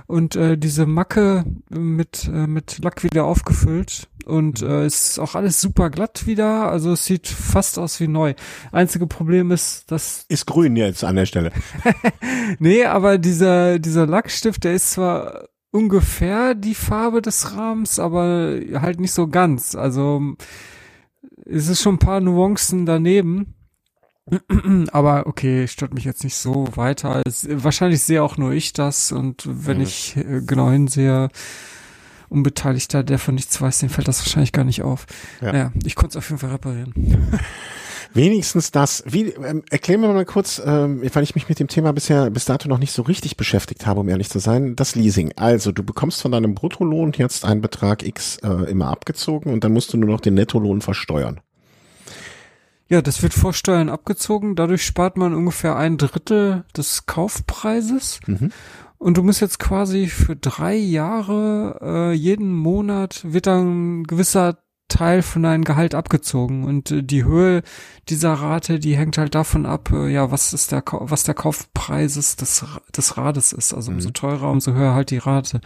und 0.07 0.36
äh, 0.36 0.57
diese 0.57 0.86
Macke 0.86 1.45
mit 1.70 2.28
äh, 2.32 2.47
mit 2.47 2.78
Lack 2.82 3.03
wieder 3.03 3.24
aufgefüllt 3.24 4.09
und 4.24 4.62
äh, 4.62 4.84
es 4.84 5.11
ist 5.11 5.18
auch 5.18 5.34
alles 5.34 5.61
super 5.61 5.90
glatt 5.90 6.26
wieder, 6.26 6.70
also 6.70 6.93
es 6.93 7.05
sieht 7.05 7.28
fast 7.28 7.78
aus 7.78 8.01
wie 8.01 8.09
neu. 8.09 8.34
Einzige 8.70 9.07
Problem 9.07 9.51
ist, 9.51 9.90
dass 9.90 10.24
Ist 10.28 10.47
grün 10.47 10.76
jetzt 10.76 11.05
an 11.05 11.16
der 11.16 11.26
Stelle. 11.26 11.53
nee, 12.59 12.84
aber 12.84 13.18
dieser 13.18 13.78
dieser 13.78 14.07
Lackstift, 14.07 14.64
der 14.64 14.74
ist 14.74 14.93
zwar 14.93 15.49
ungefähr 15.72 16.55
die 16.55 16.74
Farbe 16.74 17.22
des 17.22 17.57
Rahmens, 17.57 17.99
aber 17.99 18.61
halt 18.74 19.01
nicht 19.01 19.12
so 19.12 19.26
ganz. 19.26 19.74
Also 19.74 20.36
es 21.45 21.68
ist 21.68 21.82
schon 21.82 21.97
ein 21.97 21.99
paar 21.99 22.20
Nuancen 22.20 22.86
daneben. 22.86 23.55
Aber 24.93 25.26
okay, 25.26 25.66
stört 25.66 25.95
mich 25.95 26.05
jetzt 26.05 26.22
nicht 26.24 26.36
so 26.36 26.68
weiter. 26.76 27.22
Es, 27.26 27.47
wahrscheinlich 27.51 28.03
sehe 28.03 28.22
auch 28.22 28.36
nur 28.36 28.53
ich 28.53 28.72
das 28.72 29.11
und 29.12 29.43
wenn 29.47 29.78
Mhm. 29.78 29.82
ich 29.82 30.16
äh, 30.16 30.40
genau 30.47 30.70
hinsehe, 30.70 31.28
Unbeteiligter, 32.28 33.03
der 33.03 33.18
von 33.18 33.34
nichts 33.34 33.61
weiß, 33.61 33.80
den 33.80 33.90
fällt 33.90 34.09
das 34.09 34.20
wahrscheinlich 34.20 34.53
gar 34.53 34.64
nicht 34.64 34.82
auf. 34.82 35.07
Ja. 35.43 35.53
Naja, 35.53 35.72
ich 35.84 35.97
konnte 35.97 36.12
es 36.12 36.16
auf 36.24 36.30
jeden 36.30 36.38
Fall 36.38 36.51
reparieren. 36.51 36.95
Wenigstens 38.14 38.70
das. 38.70 39.02
Wie, 39.06 39.28
ähm, 39.28 39.62
erklär 39.70 39.98
mir 39.98 40.08
mal 40.08 40.24
kurz, 40.24 40.60
ähm, 40.64 41.02
weil 41.12 41.22
ich 41.22 41.34
mich 41.34 41.48
mit 41.48 41.58
dem 41.58 41.68
Thema 41.68 41.92
bisher 41.92 42.30
bis 42.30 42.44
dato 42.44 42.68
noch 42.68 42.78
nicht 42.78 42.92
so 42.92 43.02
richtig 43.02 43.36
beschäftigt 43.36 43.86
habe, 43.86 44.00
um 44.00 44.08
ehrlich 44.08 44.28
zu 44.28 44.38
sein, 44.38 44.76
das 44.76 44.94
Leasing. 44.94 45.32
Also 45.36 45.72
du 45.72 45.82
bekommst 45.82 46.22
von 46.22 46.32
deinem 46.32 46.54
Bruttolohn 46.54 47.12
jetzt 47.16 47.44
einen 47.44 47.60
Betrag 47.60 48.02
X 48.02 48.38
äh, 48.42 48.70
immer 48.70 48.88
abgezogen 48.88 49.52
und 49.52 49.64
dann 49.64 49.72
musst 49.72 49.92
du 49.92 49.96
nur 49.96 50.10
noch 50.10 50.20
den 50.20 50.34
Nettolohn 50.34 50.80
versteuern. 50.80 51.40
Ja, 52.88 53.00
das 53.00 53.22
wird 53.22 53.32
vor 53.32 53.54
Steuern 53.54 53.88
abgezogen. 53.88 54.54
Dadurch 54.54 54.84
spart 54.84 55.16
man 55.16 55.32
ungefähr 55.32 55.76
ein 55.76 55.96
Drittel 55.96 56.64
des 56.76 57.06
Kaufpreises. 57.06 58.20
Mhm. 58.26 58.50
Und 58.98 59.16
du 59.16 59.22
musst 59.22 59.40
jetzt 59.40 59.58
quasi 59.58 60.06
für 60.08 60.36
drei 60.36 60.76
Jahre 60.76 61.78
äh, 61.82 62.12
jeden 62.12 62.52
Monat 62.52 63.22
wird 63.24 63.46
dann 63.46 64.00
ein 64.00 64.04
gewisser 64.04 64.58
Teil 64.93 65.22
von 65.22 65.43
deinem 65.43 65.64
Gehalt 65.64 65.95
abgezogen 65.95 66.64
und 66.64 66.90
äh, 66.90 67.03
die 67.03 67.24
Höhe 67.24 67.62
dieser 68.09 68.34
Rate, 68.34 68.78
die 68.78 68.97
hängt 68.97 69.16
halt 69.16 69.34
davon 69.34 69.64
ab, 69.64 69.90
äh, 69.90 70.09
ja, 70.12 70.30
was 70.30 70.53
ist 70.53 70.70
der 70.70 70.82
was 70.86 71.24
der 71.24 71.34
Kaufpreis 71.34 72.16
ist 72.18 72.43
des, 72.43 72.64
des 72.95 73.16
Rades 73.16 73.53
ist. 73.53 73.72
Also 73.72 73.90
umso 73.90 74.09
mhm. 74.09 74.14
teurer, 74.14 74.51
umso 74.51 74.74
höher 74.74 74.95
halt 74.95 75.11
die 75.11 75.18
Rate. 75.18 75.61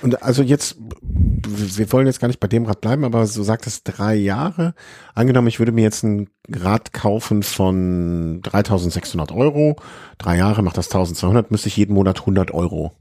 Und 0.00 0.22
also 0.22 0.42
jetzt, 0.42 0.76
wir 0.80 1.92
wollen 1.92 2.06
jetzt 2.06 2.20
gar 2.20 2.28
nicht 2.28 2.40
bei 2.40 2.48
dem 2.48 2.64
Rad 2.64 2.80
bleiben, 2.80 3.04
aber 3.04 3.26
so 3.26 3.42
sagt 3.42 3.66
es 3.66 3.82
drei 3.82 4.14
Jahre. 4.14 4.74
Angenommen, 5.14 5.48
ich 5.48 5.58
würde 5.58 5.72
mir 5.72 5.82
jetzt 5.82 6.02
ein 6.02 6.30
Rad 6.48 6.94
kaufen 6.94 7.42
von 7.42 8.40
3.600 8.42 9.34
Euro, 9.34 9.76
drei 10.16 10.38
Jahre 10.38 10.62
macht 10.62 10.78
das 10.78 10.90
1.200, 10.90 11.46
müsste 11.50 11.68
ich 11.68 11.76
jeden 11.76 11.94
Monat 11.94 12.20
100 12.20 12.52
Euro 12.52 12.92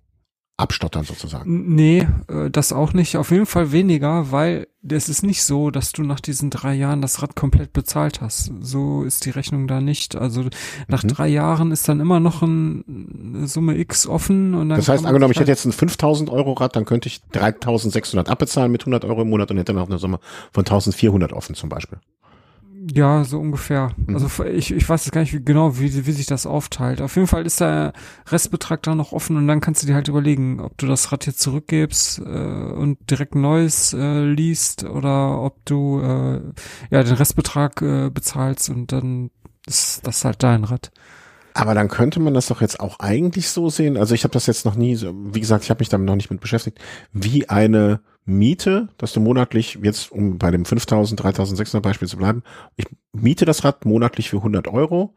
abstottern 0.60 1.04
sozusagen. 1.04 1.74
Nee, 1.74 2.08
äh, 2.28 2.50
das 2.50 2.74
auch 2.74 2.94
nicht. 2.94 3.18
Auf 3.18 3.32
jeden 3.32 3.46
Fall 3.46 3.72
weniger, 3.72 4.32
weil 4.32 4.68
es 4.88 5.10
ist 5.10 5.24
nicht 5.24 5.44
so, 5.44 5.72
dass 5.72 5.92
du 5.92 6.04
nach 6.04 6.20
diesen 6.20 6.50
drei 6.50 6.74
Jahren 6.74 7.02
das 7.02 7.22
Rad 7.22 7.36
komplett 7.36 7.74
bezahlt 7.74 8.22
hast. 8.22 8.52
So 8.60 9.04
ist 9.04 9.26
die 9.26 9.30
Rechnung 9.30 9.68
da 9.68 9.82
nicht. 9.82 10.16
Also 10.16 10.46
nach 10.88 11.04
mhm. 11.04 11.08
drei 11.10 11.28
Jahren 11.28 11.72
ist 11.72 11.88
dann 11.88 12.00
immer 12.00 12.20
noch 12.20 12.42
ein, 12.42 12.84
eine 13.36 13.48
Summe 13.48 13.78
X 13.78 14.08
offen. 14.08 14.54
Und 14.54 14.70
dann 14.70 14.78
das 14.78 14.90
heißt, 14.90 15.06
angenommen, 15.06 15.32
ich 15.32 15.40
hätte 15.40 15.52
jetzt 15.52 15.66
ein 15.66 15.72
5000 15.72 16.30
Euro 16.30 16.54
Rad, 16.54 16.76
dann 16.76 16.86
könnte 16.86 17.08
ich 17.08 17.22
3600 17.32 18.30
abbezahlen 18.30 18.72
mit 18.72 18.82
100 18.82 19.06
Euro 19.06 19.22
im 19.22 19.30
Monat 19.30 19.52
und 19.52 19.58
hätte 19.58 19.74
dann 19.74 19.82
auch 19.82 19.90
eine 19.90 20.00
Summe 20.00 20.20
von 20.52 20.62
1400 20.62 21.34
offen 21.34 21.56
zum 21.56 21.70
Beispiel. 21.70 22.00
Ja, 22.94 23.24
so 23.24 23.40
ungefähr. 23.40 23.92
Mhm. 23.98 24.16
Also 24.16 24.44
ich, 24.46 24.72
ich 24.72 24.88
weiß 24.88 25.06
jetzt 25.06 25.14
gar 25.14 25.22
nicht 25.22 25.34
wie, 25.34 25.44
genau, 25.44 25.78
wie, 25.78 26.06
wie 26.06 26.12
sich 26.12 26.26
das 26.26 26.46
aufteilt. 26.46 27.02
Auf 27.02 27.16
jeden 27.16 27.28
Fall 27.28 27.46
ist 27.46 27.62
der 27.62 27.94
Restbetrag 28.28 28.82
da 28.84 28.96
noch 28.96 29.12
offen 29.12 29.38
und 29.38 29.48
dann 29.48 29.62
kannst 29.62 29.84
du 29.84 29.88
dir 29.88 29.96
halt 29.96 30.08
überlegen, 30.08 30.60
ob 30.60 30.78
du 30.78 30.88
das 30.88 31.12
Rad 31.12 31.26
jetzt 31.26 31.40
zurückgibst 31.40 32.20
äh, 32.20 32.22
und 32.22 32.98
direkt 33.10 33.36
neues 33.36 33.94
äh, 33.94 34.24
liest 34.24 34.84
oder 34.86 35.42
ob 35.42 35.64
du 35.66 36.02
äh, 36.02 36.42
ja 36.90 37.04
den 37.04 37.16
Restbetrag 37.16 37.82
äh, 37.82 38.10
bezahlst 38.10 38.70
und 38.70 38.92
dann 38.92 39.30
ist 39.68 40.06
das 40.08 40.26
halt 40.26 40.42
dein 40.42 40.64
Rad. 40.64 40.92
Aber 41.54 41.74
dann 41.74 41.90
könnte 41.90 42.20
man 42.20 42.34
das 42.34 42.48
doch 42.48 42.62
jetzt 42.62 42.80
auch 42.80 43.00
eigentlich 43.00 43.50
so 43.50 43.70
sehen. 43.70 43.98
Also 43.98 44.16
ich 44.16 44.24
habe 44.24 44.32
das 44.32 44.48
jetzt 44.48 44.66
noch 44.66 44.76
nie, 44.76 44.96
so, 44.96 45.14
wie 45.14 45.40
gesagt, 45.42 45.64
ich 45.64 45.70
habe 45.70 45.80
mich 45.80 45.90
damit 45.90 46.08
noch 46.08 46.16
nicht 46.16 46.32
mit 46.32 46.40
beschäftigt, 46.40 46.80
wie 47.12 47.50
eine 47.50 48.02
Miete, 48.30 48.90
dass 48.98 49.14
du 49.14 49.20
monatlich, 49.20 49.80
jetzt 49.82 50.12
um 50.12 50.38
bei 50.38 50.52
dem 50.52 50.66
5000, 50.66 51.22
3600 51.22 51.84
Beispiel 51.84 52.08
zu 52.08 52.18
bleiben, 52.18 52.44
ich 52.76 52.86
miete 53.14 53.46
das 53.46 53.64
Rad 53.64 53.86
monatlich 53.86 54.30
für 54.30 54.38
100 54.38 54.68
Euro 54.68 55.16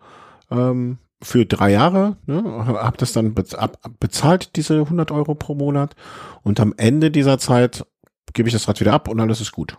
ähm, 0.50 0.98
für 1.22 1.46
drei 1.46 1.70
Jahre, 1.70 2.16
ne, 2.26 2.42
habe 2.66 2.96
das 2.96 3.12
dann 3.12 3.34
ab, 3.56 3.78
bezahlt, 4.00 4.56
diese 4.56 4.80
100 4.80 5.12
Euro 5.12 5.34
pro 5.34 5.54
Monat 5.54 5.94
und 6.42 6.58
am 6.58 6.74
Ende 6.76 7.10
dieser 7.10 7.38
Zeit 7.38 7.86
gebe 8.32 8.48
ich 8.48 8.52
das 8.52 8.66
Rad 8.66 8.80
wieder 8.80 8.92
ab 8.92 9.08
und 9.08 9.20
alles 9.20 9.40
ist 9.40 9.52
gut. 9.52 9.78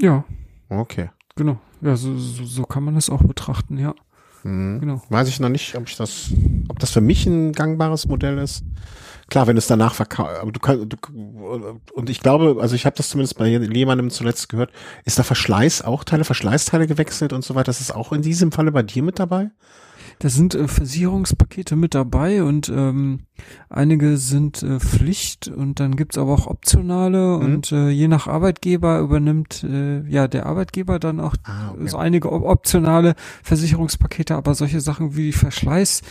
Ja. 0.00 0.24
Okay. 0.68 1.10
Genau. 1.36 1.58
Ja, 1.82 1.96
so, 1.96 2.16
so, 2.16 2.44
so 2.44 2.62
kann 2.64 2.84
man 2.84 2.94
das 2.94 3.10
auch 3.10 3.22
betrachten, 3.22 3.78
ja. 3.78 3.94
Mhm. 4.44 4.80
Genau. 4.80 5.02
Weiß 5.08 5.28
ich 5.28 5.40
noch 5.40 5.48
nicht, 5.48 5.74
ob 5.76 5.88
ich 5.88 5.96
das, 5.96 6.32
ob 6.68 6.78
das 6.78 6.90
für 6.90 7.00
mich 7.00 7.26
ein 7.26 7.52
gangbares 7.52 8.06
Modell 8.06 8.38
ist. 8.38 8.64
Klar, 9.32 9.46
wenn 9.46 9.56
es 9.56 9.66
danach 9.66 9.94
verkauft, 9.94 10.30
aber 10.42 10.52
du 10.52 10.60
kannst, 10.60 10.92
du, 10.92 11.80
und 11.94 12.10
ich 12.10 12.20
glaube, 12.20 12.58
also 12.60 12.74
ich 12.74 12.84
habe 12.84 12.96
das 12.96 13.08
zumindest 13.08 13.38
bei 13.38 13.48
jemandem 13.48 14.10
zuletzt 14.10 14.50
gehört, 14.50 14.72
ist 15.06 15.18
da 15.18 15.22
Verschleiß 15.22 15.80
auch 15.80 16.04
Teile, 16.04 16.24
Verschleißteile 16.24 16.86
gewechselt 16.86 17.32
und 17.32 17.42
so 17.42 17.54
weiter. 17.54 17.64
Das 17.64 17.80
ist 17.80 17.94
auch 17.94 18.12
in 18.12 18.20
diesem 18.20 18.52
Falle 18.52 18.72
bei 18.72 18.82
dir 18.82 19.02
mit 19.02 19.18
dabei? 19.18 19.48
Da 20.18 20.28
sind 20.28 20.54
äh, 20.54 20.68
Versicherungspakete 20.68 21.76
mit 21.76 21.94
dabei 21.94 22.42
und 22.42 22.68
ähm, 22.68 23.20
einige 23.70 24.18
sind 24.18 24.62
äh, 24.62 24.78
Pflicht 24.78 25.48
und 25.48 25.80
dann 25.80 25.96
gibt's 25.96 26.18
aber 26.18 26.34
auch 26.34 26.46
optionale 26.46 27.38
mhm. 27.38 27.42
und 27.42 27.72
äh, 27.72 27.88
je 27.88 28.08
nach 28.08 28.26
Arbeitgeber 28.26 28.98
übernimmt 28.98 29.64
äh, 29.64 30.06
ja 30.10 30.28
der 30.28 30.44
Arbeitgeber 30.44 30.98
dann 30.98 31.20
auch 31.20 31.36
ah, 31.44 31.70
okay. 31.70 31.88
so 31.88 31.96
einige 31.96 32.30
optionale 32.30 33.14
Versicherungspakete, 33.42 34.36
aber 34.36 34.54
solche 34.54 34.82
Sachen 34.82 35.16
wie 35.16 35.32
Verschleiß 35.32 36.02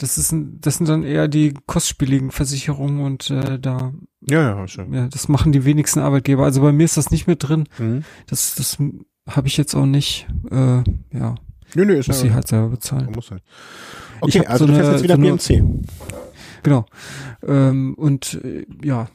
das 0.00 0.16
ist 0.16 0.34
das 0.60 0.76
sind 0.76 0.88
dann 0.88 1.02
eher 1.02 1.28
die 1.28 1.54
kostspieligen 1.66 2.30
Versicherungen 2.30 3.04
und 3.04 3.30
äh, 3.30 3.58
da 3.58 3.92
ja 4.22 4.42
ja 4.42 4.68
schon. 4.68 4.92
ja 4.92 5.08
das 5.08 5.28
machen 5.28 5.52
die 5.52 5.64
wenigsten 5.64 6.00
Arbeitgeber. 6.00 6.44
Also 6.44 6.62
bei 6.62 6.72
mir 6.72 6.84
ist 6.84 6.96
das 6.96 7.10
nicht 7.10 7.26
mit 7.26 7.46
drin. 7.46 7.68
Mhm. 7.78 8.04
das 8.26 8.54
das 8.54 8.78
habe 9.28 9.46
ich 9.46 9.56
jetzt 9.56 9.74
auch 9.74 9.86
nicht. 9.86 10.26
Äh, 10.50 10.82
ja. 11.12 11.34
Nö, 11.74 11.84
nö, 11.84 11.94
ist 11.94 12.08
muss 12.08 12.22
ja, 12.22 12.28
sie 12.28 12.34
halt 12.34 12.48
selber 12.48 12.68
bezahlen. 12.68 13.12
Muss 13.14 13.30
halt. 13.30 13.42
okay 14.20 14.46
also 14.46 14.66
so 14.66 14.72
du 14.72 14.78
fährst 14.78 14.92
jetzt 14.92 15.02
wieder 15.02 15.16
so 15.16 15.20
BMC 15.20 15.84
genau. 16.62 16.86
Ähm, 17.46 17.94
und 17.94 18.40
äh, 18.42 18.66
ja. 18.82 19.08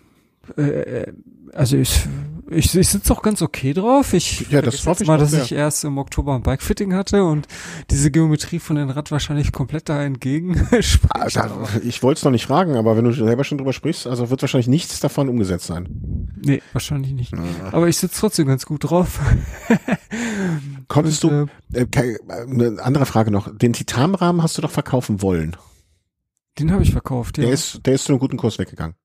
Äh, 0.57 0.61
äh 0.61 1.13
also 1.53 1.77
ich, 1.77 2.07
ich, 2.49 2.75
ich 2.75 2.87
sitze 2.87 3.11
auch 3.13 3.21
ganz 3.21 3.41
okay 3.41 3.73
drauf. 3.73 4.13
Ich 4.13 4.49
ja, 4.49 4.61
das 4.61 4.85
hoffe 4.85 5.03
ich 5.03 5.07
mal, 5.07 5.17
dass 5.17 5.33
ich 5.33 5.51
erst 5.51 5.83
im 5.83 5.97
Oktober 5.97 6.35
ein 6.35 6.43
Bikefitting 6.43 6.93
hatte 6.93 7.23
und 7.23 7.47
diese 7.89 8.11
Geometrie 8.11 8.59
von 8.59 8.75
den 8.75 8.89
Rad 8.89 9.11
wahrscheinlich 9.11 9.51
komplett 9.51 9.89
da 9.89 10.03
entgegen 10.03 10.67
also, 11.09 11.41
Ich 11.83 12.03
wollte 12.03 12.19
es 12.19 12.23
noch 12.23 12.31
nicht 12.31 12.45
fragen, 12.45 12.75
aber 12.75 12.97
wenn 12.97 13.05
du 13.05 13.11
selber 13.11 13.43
schon 13.43 13.57
drüber 13.57 13.73
sprichst, 13.73 14.07
also 14.07 14.29
wird 14.29 14.41
wahrscheinlich 14.41 14.67
nichts 14.67 14.99
davon 14.99 15.29
umgesetzt 15.29 15.67
sein. 15.67 16.33
Nee, 16.43 16.61
wahrscheinlich 16.73 17.13
nicht. 17.13 17.33
Ja. 17.33 17.39
Aber 17.71 17.87
ich 17.87 17.97
sitze 17.97 18.19
trotzdem 18.19 18.47
ganz 18.47 18.65
gut 18.65 18.89
drauf. 18.89 19.19
Konntest 20.87 21.23
du, 21.23 21.47
äh, 21.73 21.85
äh, 21.95 22.17
eine 22.27 22.77
andere 22.81 23.05
Frage 23.05 23.31
noch, 23.31 23.55
den 23.55 23.73
Titanrahmen 23.73 24.43
hast 24.43 24.57
du 24.57 24.61
doch 24.61 24.71
verkaufen 24.71 25.21
wollen. 25.21 25.55
Den 26.59 26.71
habe 26.71 26.83
ich 26.83 26.91
verkauft, 26.91 27.37
ja. 27.37 27.45
Der 27.45 27.53
ist, 27.53 27.85
der 27.85 27.95
ist 27.95 28.05
zu 28.05 28.13
einem 28.13 28.19
guten 28.19 28.37
Kurs 28.37 28.59
weggegangen 28.59 28.95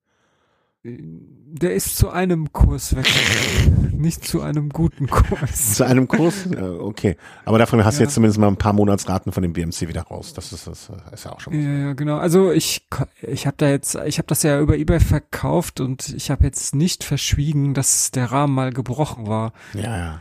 der 1.52 1.74
ist 1.74 1.96
zu 1.96 2.10
einem 2.10 2.52
Kurs 2.52 2.94
weg, 2.94 3.06
nicht 3.92 4.24
zu 4.24 4.40
einem 4.40 4.68
guten 4.68 5.08
Kurs. 5.08 5.74
Zu 5.74 5.84
einem 5.84 6.08
Kurs? 6.08 6.46
Okay. 6.80 7.16
Aber 7.44 7.58
davon 7.58 7.84
hast 7.84 7.94
ja. 7.94 7.98
du 7.98 8.04
jetzt 8.04 8.14
zumindest 8.14 8.38
mal 8.38 8.48
ein 8.48 8.56
paar 8.56 8.72
Monatsraten 8.72 9.32
von 9.32 9.42
dem 9.42 9.52
BMC 9.52 9.88
wieder 9.88 10.02
raus. 10.02 10.32
Das 10.32 10.52
ist, 10.52 10.66
das 10.66 10.90
ist 11.12 11.24
ja 11.24 11.32
auch 11.32 11.40
schon. 11.40 11.52
Ja, 11.54 11.86
ja, 11.86 11.92
genau. 11.94 12.18
Also 12.18 12.52
ich, 12.52 12.86
ich 13.22 13.46
habe 13.46 13.56
da 13.58 13.68
jetzt, 13.68 13.96
ich 14.06 14.18
habe 14.18 14.26
das 14.26 14.42
ja 14.42 14.60
über 14.60 14.76
eBay 14.76 15.00
verkauft 15.00 15.80
und 15.80 16.08
ich 16.10 16.30
habe 16.30 16.44
jetzt 16.44 16.74
nicht 16.74 17.04
verschwiegen, 17.04 17.74
dass 17.74 18.10
der 18.10 18.30
Rahmen 18.30 18.54
mal 18.54 18.72
gebrochen 18.72 19.26
war. 19.26 19.52
Ja, 19.74 19.96
ja. 19.96 20.20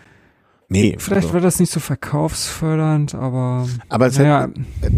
Nee. 0.68 0.96
Vielleicht 1.00 1.26
also. 1.26 1.34
war 1.34 1.42
das 1.42 1.60
nicht 1.60 1.72
so 1.72 1.80
verkaufsfördernd, 1.80 3.16
aber. 3.16 3.68
Aber 3.90 4.08
es 4.08 4.18
ja, 4.18 4.44
hätte, 4.44 4.62
äh, 4.82 4.92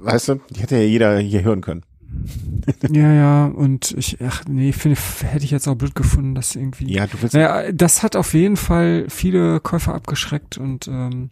weißt 0.00 0.28
du, 0.28 0.40
die 0.50 0.60
hätte 0.60 0.76
ja 0.76 0.82
jeder 0.82 1.18
hier 1.18 1.42
hören 1.42 1.60
können. 1.60 1.82
Ja, 2.90 3.12
ja, 3.12 3.46
und 3.46 3.92
ich, 3.96 4.18
ach 4.22 4.44
nee, 4.48 4.72
finde, 4.72 4.98
hätte 5.24 5.44
ich 5.44 5.50
jetzt 5.50 5.68
auch 5.68 5.74
blöd 5.74 5.94
gefunden, 5.94 6.34
dass 6.34 6.54
irgendwie. 6.56 6.92
Ja, 6.92 7.06
du 7.06 7.20
willst. 7.20 7.34
Naja, 7.34 7.72
das 7.72 8.02
hat 8.02 8.16
auf 8.16 8.34
jeden 8.34 8.56
Fall 8.56 9.06
viele 9.08 9.60
Käufer 9.60 9.94
abgeschreckt 9.94 10.58
und 10.58 10.88
ähm, 10.88 11.30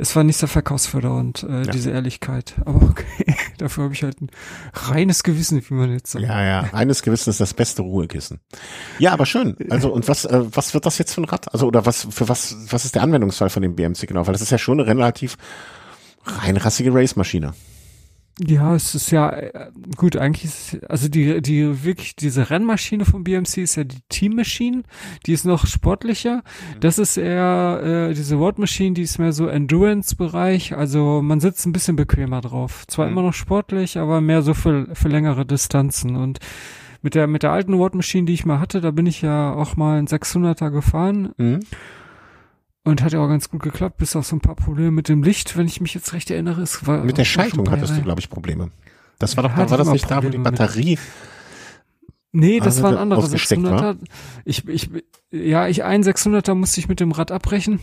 es 0.00 0.14
war 0.14 0.22
nicht 0.22 0.36
sehr 0.36 0.48
verkaufsfördernd, 0.48 1.42
äh, 1.42 1.64
ja. 1.64 1.72
diese 1.72 1.90
Ehrlichkeit. 1.90 2.54
Aber 2.64 2.82
okay, 2.90 3.34
dafür 3.58 3.84
habe 3.84 3.94
ich 3.94 4.02
halt 4.04 4.20
ein 4.20 4.30
reines 4.72 5.22
Gewissen, 5.22 5.62
wie 5.68 5.74
man 5.74 5.92
jetzt 5.92 6.12
sagt. 6.12 6.24
Ja, 6.24 6.42
ja, 6.42 6.60
reines 6.60 7.02
Gewissen 7.02 7.30
ist 7.30 7.40
das 7.40 7.52
beste 7.52 7.82
Ruhekissen. 7.82 8.40
Ja, 8.98 9.12
aber 9.12 9.26
schön. 9.26 9.56
Also 9.70 9.92
und 9.92 10.06
was, 10.08 10.24
äh, 10.24 10.44
was 10.52 10.72
wird 10.72 10.86
das 10.86 10.98
jetzt 10.98 11.14
für 11.14 11.20
ein 11.20 11.24
Rad? 11.24 11.52
Also 11.52 11.66
oder 11.66 11.84
was 11.84 12.06
für 12.10 12.28
was, 12.28 12.56
was 12.70 12.84
ist 12.84 12.94
der 12.94 13.02
Anwendungsfall 13.02 13.50
von 13.50 13.62
dem 13.62 13.74
BMC 13.74 14.06
genau? 14.06 14.26
Weil 14.26 14.32
das 14.32 14.42
ist 14.42 14.50
ja 14.50 14.58
schon 14.58 14.80
eine 14.80 14.88
relativ 14.88 15.36
reinrassige 16.24 16.94
Race-Maschine. 16.94 17.54
Ja, 18.40 18.74
es 18.74 18.94
ist 18.94 19.10
ja 19.10 19.30
äh, 19.30 19.70
gut, 19.96 20.16
eigentlich 20.16 20.44
ist 20.44 20.84
also 20.88 21.08
die 21.08 21.42
die 21.42 21.84
wirklich 21.84 22.14
diese 22.14 22.50
Rennmaschine 22.50 23.04
vom 23.04 23.24
BMC 23.24 23.58
ist 23.58 23.76
ja 23.76 23.84
die 23.84 23.98
Team 24.08 24.36
Machine, 24.36 24.84
die 25.26 25.32
ist 25.32 25.44
noch 25.44 25.66
sportlicher. 25.66 26.36
Mhm. 26.36 26.80
Das 26.80 26.98
ist 26.98 27.16
eher 27.16 28.08
äh, 28.10 28.14
diese 28.14 28.36
Road 28.36 28.58
Machine, 28.58 28.94
die 28.94 29.02
ist 29.02 29.18
mehr 29.18 29.32
so 29.32 29.48
Endurance 29.48 30.14
Bereich, 30.14 30.76
also 30.76 31.20
man 31.20 31.40
sitzt 31.40 31.66
ein 31.66 31.72
bisschen 31.72 31.96
bequemer 31.96 32.40
drauf. 32.40 32.86
Zwar 32.86 33.06
mhm. 33.06 33.12
immer 33.12 33.22
noch 33.22 33.34
sportlich, 33.34 33.98
aber 33.98 34.20
mehr 34.20 34.42
so 34.42 34.54
für 34.54 34.86
für 34.94 35.08
längere 35.08 35.44
Distanzen 35.44 36.16
und 36.16 36.38
mit 37.02 37.14
der 37.14 37.26
mit 37.26 37.42
der 37.42 37.52
alten 37.52 37.74
Road 37.74 37.94
Machine, 37.94 38.26
die 38.26 38.34
ich 38.34 38.46
mal 38.46 38.60
hatte, 38.60 38.80
da 38.80 38.92
bin 38.92 39.06
ich 39.06 39.22
ja 39.22 39.52
auch 39.52 39.76
mal 39.76 39.98
ein 39.98 40.06
600er 40.06 40.70
gefahren. 40.70 41.32
Mhm. 41.36 41.60
Und 42.88 43.02
hat 43.02 43.12
ja 43.12 43.20
auch 43.20 43.28
ganz 43.28 43.50
gut 43.50 43.62
geklappt, 43.62 43.98
bis 43.98 44.16
auf 44.16 44.26
so 44.26 44.36
ein 44.36 44.40
paar 44.40 44.54
Probleme 44.54 44.90
mit 44.90 45.08
dem 45.08 45.22
Licht, 45.22 45.56
wenn 45.56 45.66
ich 45.66 45.80
mich 45.80 45.92
jetzt 45.94 46.12
recht 46.14 46.30
erinnere. 46.30 46.62
Es 46.62 46.86
war 46.86 47.04
mit 47.04 47.18
der 47.18 47.24
Schaltung 47.24 47.70
hattest 47.70 47.96
du, 47.96 48.02
glaube 48.02 48.20
ich, 48.20 48.30
Probleme. 48.30 48.70
Das 49.18 49.36
war 49.36 49.42
doch, 49.42 49.56
war 49.56 49.66
das 49.66 49.90
nicht 49.90 50.10
da, 50.10 50.22
wo 50.22 50.28
die 50.28 50.38
Batterie 50.38 50.98
Nee, 52.32 52.58
das 52.58 52.76
also 52.76 52.82
war 52.84 52.90
ein 52.92 52.98
anderer 52.98 53.24
600er. 53.24 53.70
War? 53.70 53.96
Ich, 54.44 54.68
ich, 54.68 54.90
ja, 55.30 55.66
ich, 55.66 55.82
ein 55.84 56.02
600er 56.02 56.54
musste 56.54 56.80
ich 56.80 56.88
mit 56.88 57.00
dem 57.00 57.12
Rad 57.12 57.32
abbrechen. 57.32 57.80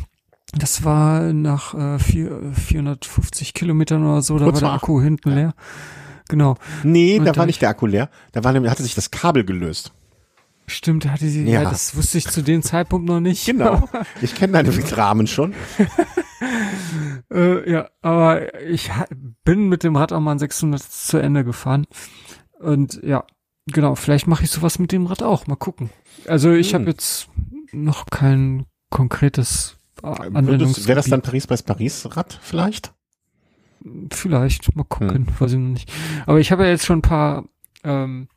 Das 0.53 0.83
war 0.83 1.33
nach 1.33 1.73
äh, 1.73 1.99
vier, 1.99 2.51
450 2.53 3.53
Kilometern 3.53 4.05
oder 4.05 4.21
so, 4.21 4.37
da 4.37 4.45
Kurz 4.45 4.61
war 4.61 4.69
der 4.69 4.75
Akku 4.75 5.01
hinten 5.01 5.31
leer. 5.31 5.53
Genau. 6.29 6.55
Nee, 6.83 7.19
Und 7.19 7.25
da 7.25 7.35
war 7.35 7.43
ich- 7.43 7.47
nicht 7.47 7.61
der 7.61 7.69
Akku 7.69 7.87
leer. 7.87 8.09
Da 8.31 8.43
war 8.43 8.53
nämlich, 8.53 8.71
hatte 8.71 8.83
sich 8.83 8.95
das 8.95 9.11
Kabel 9.11 9.43
gelöst. 9.43 9.91
Stimmt, 10.67 11.05
hatte 11.07 11.27
sie, 11.27 11.43
ja. 11.45 11.61
Ja. 11.63 11.69
das 11.69 11.95
wusste 11.95 12.17
ich 12.17 12.27
zu 12.27 12.41
dem 12.41 12.63
Zeitpunkt 12.63 13.07
noch 13.07 13.19
nicht. 13.19 13.45
Genau. 13.45 13.87
Ich 14.21 14.33
kenne 14.35 14.53
deine 14.53 14.97
Rahmen 14.97 15.27
schon. 15.27 15.53
Äh, 17.31 17.69
ja, 17.69 17.89
aber 18.01 18.61
ich 18.63 18.91
bin 19.43 19.67
mit 19.67 19.83
dem 19.83 19.95
Rad 19.95 20.13
auch 20.13 20.19
mal 20.19 20.33
ein 20.33 20.39
600 20.39 20.81
zu 20.81 21.17
Ende 21.17 21.43
gefahren. 21.43 21.87
Und 22.59 23.01
ja, 23.03 23.25
genau, 23.65 23.95
vielleicht 23.95 24.27
mache 24.27 24.43
ich 24.43 24.51
sowas 24.51 24.77
mit 24.79 24.91
dem 24.91 25.07
Rad 25.07 25.23
auch. 25.23 25.47
Mal 25.47 25.55
gucken. 25.55 25.89
Also 26.27 26.51
ich 26.51 26.73
Hm. 26.73 26.81
habe 26.81 26.91
jetzt 26.91 27.27
noch 27.71 28.05
kein 28.05 28.65
konkretes 28.89 29.77
äh, 30.03 30.07
Anwendungsgebiet. 30.07 30.87
Wäre 30.87 30.97
das 30.97 31.07
dann 31.07 31.21
Paris 31.21 31.47
bei 31.47 31.57
Paris 31.57 32.07
Rad 32.15 32.39
vielleicht? 32.41 32.93
Vielleicht, 34.11 34.75
mal 34.75 34.83
gucken, 34.83 35.27
weiß 35.39 35.53
ich 35.53 35.59
noch 35.59 35.69
nicht. 35.69 35.91
Aber 36.25 36.39
ich 36.39 36.51
habe 36.51 36.63
ja 36.63 36.69
jetzt 36.69 36.85
schon 36.85 36.99
ein 36.99 37.03
paar 37.03 37.45
ähm, 37.83 38.27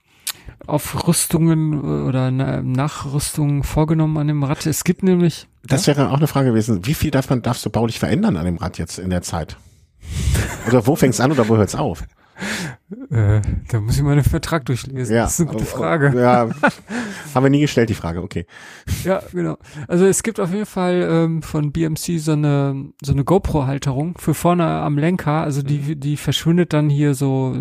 Aufrüstungen 0.67 1.73
äh, 1.73 2.09
oder 2.09 2.31
Na 2.31 2.63
Nachrüstungen 2.63 3.63
vorgenommen 3.63 4.17
an 4.19 4.29
dem 4.29 4.43
Rad. 4.43 4.67
Es 4.67 4.85
gibt 4.85 5.03
nämlich, 5.03 5.47
Das 5.67 5.87
wäre 5.87 6.11
auch 6.11 6.17
eine 6.17 6.27
Frage 6.27 6.51
gewesen. 6.51 6.87
Wie 6.87 6.95
viel 6.95 7.11
darf 7.11 7.31
man, 7.31 7.43
darfst 7.43 7.65
du 7.65 7.71
baulich 7.71 7.99
verändern 7.99 8.37
an 8.37 8.45
dem 8.45 8.57
Rad 8.57 8.79
jetzt 8.79 8.99
in 8.99 9.11
der 9.11 9.23
Zeit? 9.23 9.57
Oder 10.67 10.87
wo 10.87 10.97
fängt's 10.97 11.21
an 11.21 11.33
oder 11.33 11.49
wo 11.49 11.57
hört's 11.57 11.75
auf? 11.75 12.05
Äh, 13.11 13.41
da 13.69 13.81
muss 13.81 13.97
ich 13.97 14.03
mal 14.03 14.15
den 14.15 14.25
Vertrag 14.25 14.65
durchlesen. 14.67 15.15
das 15.15 15.33
ist 15.35 15.41
eine 15.41 15.51
gute 15.51 15.65
Frage. 15.65 16.13
Ja, 16.19 16.49
haben 17.35 17.45
wir 17.45 17.51
nie 17.51 17.61
gestellt, 17.61 17.91
die 17.91 17.95
Frage, 17.95 18.23
okay. 18.23 18.47
Ja, 19.05 19.23
genau. 19.33 19.59
Also 19.87 20.07
es 20.07 20.23
gibt 20.23 20.41
auf 20.41 20.53
jeden 20.53 20.67
Fall 20.67 21.07
ähm, 21.11 21.43
von 21.43 21.73
BMC 21.73 22.19
so 22.19 22.33
eine 22.33 22.91
so 23.03 23.13
eine 23.13 23.25
GoPro-Halterung 23.25 24.17
für 24.19 24.35
vorne 24.35 24.65
am 24.67 24.99
Lenker. 24.99 25.43
Also 25.43 25.63
die 25.63 25.97
die 25.97 26.17
verschwindet 26.17 26.73
dann 26.73 26.89
hier 26.89 27.15
so. 27.15 27.57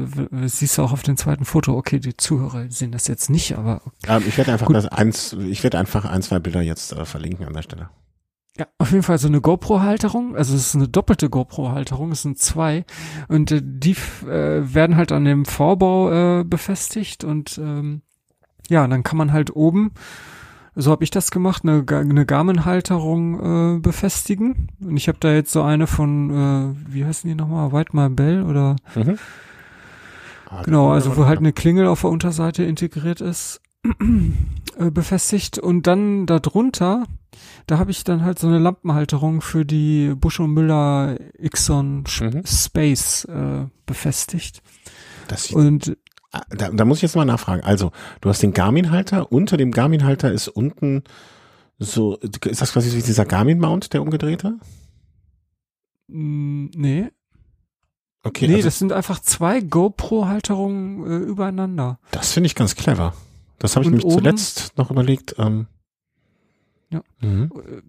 siehst 0.46 0.78
du 0.78 0.84
auch 0.84 0.92
auf 0.94 1.04
dem 1.04 1.18
zweiten 1.18 1.46
Foto. 1.46 1.76
Okay, 1.78 2.00
die 2.00 2.16
Zuhörer 2.16 2.66
sehen 2.70 2.92
das 2.92 3.08
jetzt 3.08 3.30
nicht, 3.30 3.58
aber 3.58 3.82
Ähm, 4.08 4.24
ich 4.28 4.38
werde 4.38 4.52
einfach 4.52 4.68
Gut. 4.68 4.76
das 4.76 4.88
eins, 4.88 5.34
ich 5.34 5.64
werde 5.64 5.78
einfach 5.80 6.06
ein, 6.06 6.22
zwei 6.22 6.40
Bilder 6.40 6.62
jetzt 6.62 6.94
äh, 6.94 7.06
verlinken 7.06 7.46
an 7.46 7.54
der 7.54 7.62
Stelle. 7.62 7.90
Ja, 8.58 8.68
auf 8.78 8.92
jeden 8.92 9.04
Fall 9.04 9.18
so 9.18 9.28
eine 9.28 9.42
GoPro-Halterung. 9.42 10.36
Also 10.36 10.56
es 10.56 10.68
ist 10.68 10.76
eine 10.76 10.88
doppelte 10.88 11.30
GoPro-Halterung. 11.30 12.12
Es 12.12 12.22
sind 12.22 12.40
zwei 12.40 12.86
und 13.28 13.52
äh, 13.52 13.62
die 13.64 13.96
äh, 14.26 14.74
werden 14.74 14.96
halt 14.96 15.12
an 15.12 15.26
dem 15.26 15.46
Vorbau 15.46 16.40
äh, 16.40 16.44
befestigt 16.44 17.24
und 17.24 17.58
ähm, 17.58 18.02
ja, 18.70 18.88
dann 18.88 19.04
kann 19.04 19.18
man 19.18 19.32
halt 19.32 19.56
oben 19.56 19.92
so 20.80 20.92
habe 20.92 21.04
ich 21.04 21.10
das 21.10 21.32
gemacht, 21.32 21.64
eine, 21.64 21.84
eine 21.90 22.26
Garmin-Halterung 22.28 23.78
äh, 23.78 23.80
befestigen. 23.80 24.68
Und 24.80 24.96
ich 24.96 25.08
habe 25.08 25.18
da 25.20 25.34
jetzt 25.34 25.52
so 25.52 25.64
eine 25.64 25.88
von, 25.88 26.30
äh, 26.30 26.94
wie 26.94 27.04
heißen 27.04 27.28
die 27.28 27.36
nochmal, 27.36 27.72
White 27.72 27.96
Marble 27.96 28.46
oder 28.46 28.76
Mhm. 28.94 29.18
Ah, 30.50 30.62
genau, 30.62 30.92
also 30.92 31.18
wo 31.18 31.26
halt 31.26 31.40
eine 31.40 31.52
Klingel 31.52 31.88
auf 31.88 32.02
der 32.02 32.12
Unterseite 32.12 32.64
integriert 32.64 33.22
ist, 33.22 33.60
äh, 34.78 34.92
befestigt. 34.92 35.58
Und 35.58 35.88
dann 35.88 36.26
darunter, 36.26 37.06
da 37.68 37.78
habe 37.78 37.92
ich 37.92 38.04
dann 38.04 38.24
halt 38.24 38.40
so 38.40 38.48
eine 38.48 38.60
Lampenhalterung 38.60 39.42
für 39.42 39.66
die 39.66 40.14
Busch 40.16 40.40
und 40.40 40.54
Müller 40.54 41.18
Ixon 41.40 42.04
Mhm. 42.20 42.44
Space 42.46 43.26
äh, 43.26 43.66
befestigt. 43.86 44.62
Das 45.28 45.52
Und 45.52 45.98
ah, 46.32 46.42
da, 46.50 46.70
da 46.70 46.86
muss 46.86 46.98
ich 47.00 47.04
jetzt 47.04 47.16
mal 47.16 47.26
nachfragen. 47.26 47.64
Also, 47.64 47.92
du 48.22 48.30
hast 48.30 48.42
den 48.42 48.54
Garmin-Halter, 48.54 49.32
unter 49.32 49.58
dem 49.58 49.72
Garmin-Halter 49.72 50.32
ist 50.32 50.48
unten 50.48 51.04
so, 51.80 52.18
ist 52.18 52.62
das 52.62 52.72
quasi 52.74 52.96
wie 52.98 53.02
dieser 53.04 53.26
Garmin-Mount, 53.26 53.94
der 53.94 54.02
umgedrehte? 54.02 54.58
mh, 56.08 56.70
nee, 56.76 57.10
Okay, 58.24 58.48
nee, 58.48 58.56
also, 58.56 58.68
das 58.68 58.80
sind 58.80 58.92
einfach 58.92 59.20
zwei 59.22 59.62
GoPro-Halterungen 59.62 61.06
äh, 61.06 61.18
übereinander. 61.26 62.00
das 62.12 62.32
finde 62.34 62.48
ich 62.48 62.56
ganz 62.56 62.76
clever. 62.76 63.14
Das 63.60 63.76
habe 63.76 63.86
ich 63.86 63.92
nämlich 63.92 64.08
zuletzt 64.12 64.78
noch 64.78 64.92
überlegt. 64.92 65.36
Ähm, 65.38 65.68
Ja. 66.90 67.02
Mhm. 67.22 67.52
Äh, 67.56 67.82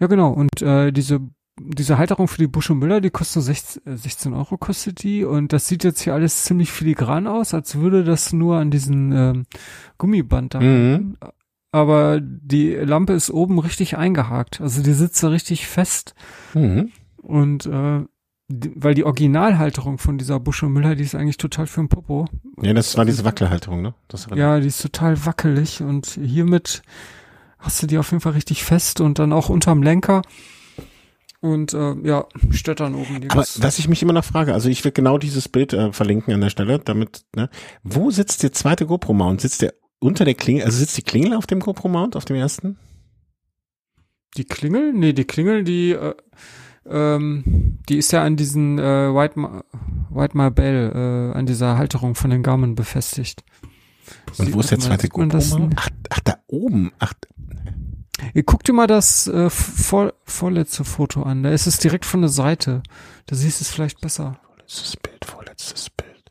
Ja, 0.00 0.06
genau. 0.06 0.30
Und 0.32 0.62
äh, 0.62 0.92
diese 0.92 1.20
diese 1.58 1.96
Halterung 1.96 2.28
für 2.28 2.36
die 2.36 2.48
Busch 2.48 2.68
und 2.68 2.80
Müller, 2.80 3.00
die 3.00 3.08
kostet 3.08 3.36
nur 3.36 3.42
16, 3.44 3.86
äh, 3.86 3.96
16 3.96 4.34
Euro 4.34 4.58
kostet 4.58 5.02
die 5.02 5.24
und 5.24 5.54
das 5.54 5.66
sieht 5.68 5.84
jetzt 5.84 6.02
hier 6.02 6.12
alles 6.12 6.44
ziemlich 6.44 6.70
filigran 6.70 7.26
aus, 7.26 7.54
als 7.54 7.76
würde 7.76 8.04
das 8.04 8.34
nur 8.34 8.58
an 8.58 8.70
diesen 8.70 9.10
ähm, 9.12 9.46
Gummiband 9.96 10.52
da. 10.52 10.60
Mhm. 10.60 11.16
Aber 11.72 12.20
die 12.20 12.74
Lampe 12.74 13.14
ist 13.14 13.30
oben 13.30 13.58
richtig 13.58 13.96
eingehakt. 13.96 14.60
Also 14.60 14.82
die 14.82 14.92
sitzt 14.92 15.22
da 15.22 15.28
richtig 15.28 15.66
fest 15.66 16.14
Mhm. 16.52 16.90
und 17.22 17.64
äh, 17.64 18.04
die, 18.48 18.72
weil 18.76 18.94
die 18.94 19.04
Originalhalterung 19.04 19.96
von 19.98 20.18
dieser 20.18 20.38
Busch 20.38 20.62
und 20.62 20.72
Müller, 20.74 20.94
die 20.94 21.04
ist 21.04 21.14
eigentlich 21.14 21.38
total 21.38 21.66
für 21.66 21.80
den 21.80 21.88
Popo. 21.88 22.26
Ja, 22.60 22.74
das 22.74 22.96
war 22.98 23.04
diese 23.06 23.24
Wackelhalterung, 23.24 23.80
ne? 23.82 23.94
Ja, 24.36 24.60
die 24.60 24.68
ist 24.68 24.82
total 24.82 25.24
wackelig 25.24 25.82
und 25.82 26.06
hiermit 26.06 26.82
hast 27.66 27.82
du 27.82 27.86
die 27.86 27.98
auf 27.98 28.10
jeden 28.10 28.20
Fall 28.22 28.32
richtig 28.32 28.64
fest 28.64 29.00
und 29.00 29.18
dann 29.18 29.32
auch 29.32 29.48
unterm 29.48 29.82
Lenker. 29.82 30.22
Und 31.40 31.74
äh, 31.74 31.94
ja, 32.02 32.24
stört 32.50 32.80
dann 32.80 32.94
oben 32.94 33.20
die 33.20 33.30
Aber 33.30 33.42
was 33.58 33.78
ich 33.78 33.88
mich 33.88 34.02
immer 34.02 34.14
noch 34.14 34.24
frage, 34.24 34.54
also 34.54 34.68
ich 34.68 34.82
will 34.84 34.92
genau 34.92 35.18
dieses 35.18 35.48
Bild 35.48 35.72
äh, 35.74 35.92
verlinken 35.92 36.32
an 36.32 36.40
der 36.40 36.50
Stelle, 36.50 36.78
damit, 36.78 37.24
ne? 37.36 37.50
Wo 37.84 38.10
sitzt 38.10 38.42
der 38.42 38.52
zweite 38.52 38.86
GoPro-Mount? 38.86 39.42
Sitzt 39.42 39.62
der 39.62 39.74
unter 39.98 40.24
der 40.24 40.34
Klingel, 40.34 40.64
also 40.64 40.78
sitzt 40.78 40.96
die 40.96 41.02
Klingel 41.02 41.34
auf 41.34 41.46
dem 41.46 41.60
GoPro-Mount, 41.60 42.16
auf 42.16 42.24
dem 42.24 42.36
ersten? 42.36 42.78
Die 44.36 44.44
Klingel? 44.44 44.92
Nee, 44.92 45.12
die 45.12 45.24
Klingel, 45.24 45.62
die 45.64 45.92
äh, 45.92 46.14
ähm, 46.88 47.78
die 47.88 47.96
ist 47.98 48.12
ja 48.12 48.22
an 48.22 48.36
diesen 48.36 48.78
äh, 48.78 49.14
White, 49.14 49.38
Ma 49.38 49.62
White 50.10 50.36
Marble, 50.36 51.32
äh, 51.34 51.38
an 51.38 51.46
dieser 51.46 51.76
Halterung 51.78 52.14
von 52.14 52.30
den 52.30 52.42
Garmin 52.42 52.74
befestigt. 52.74 53.44
Und 54.38 54.46
Sieht- 54.46 54.54
wo 54.54 54.60
ist 54.60 54.70
der 54.70 54.78
zweite 54.78 55.08
GoPro-Mount? 55.08 55.74
Ach, 55.76 55.90
ach, 56.10 56.20
da 56.20 56.36
oben. 56.46 56.92
Ach, 56.98 57.12
Ihr 58.34 58.42
guckt 58.44 58.66
dir 58.68 58.72
mal 58.72 58.86
das 58.86 59.26
äh, 59.26 59.50
vor, 59.50 60.12
vorletzte 60.24 60.84
Foto 60.84 61.22
an. 61.22 61.42
Da 61.42 61.50
ist 61.50 61.66
es 61.66 61.78
direkt 61.78 62.04
von 62.06 62.20
der 62.22 62.30
Seite. 62.30 62.82
Da 63.26 63.36
siehst 63.36 63.60
du 63.60 63.64
es 63.64 63.70
vielleicht 63.70 64.00
besser. 64.00 64.38
vorletztes 64.48 64.96
Bild, 64.96 65.24
vorletztes 65.24 65.90
Bild. 65.90 66.30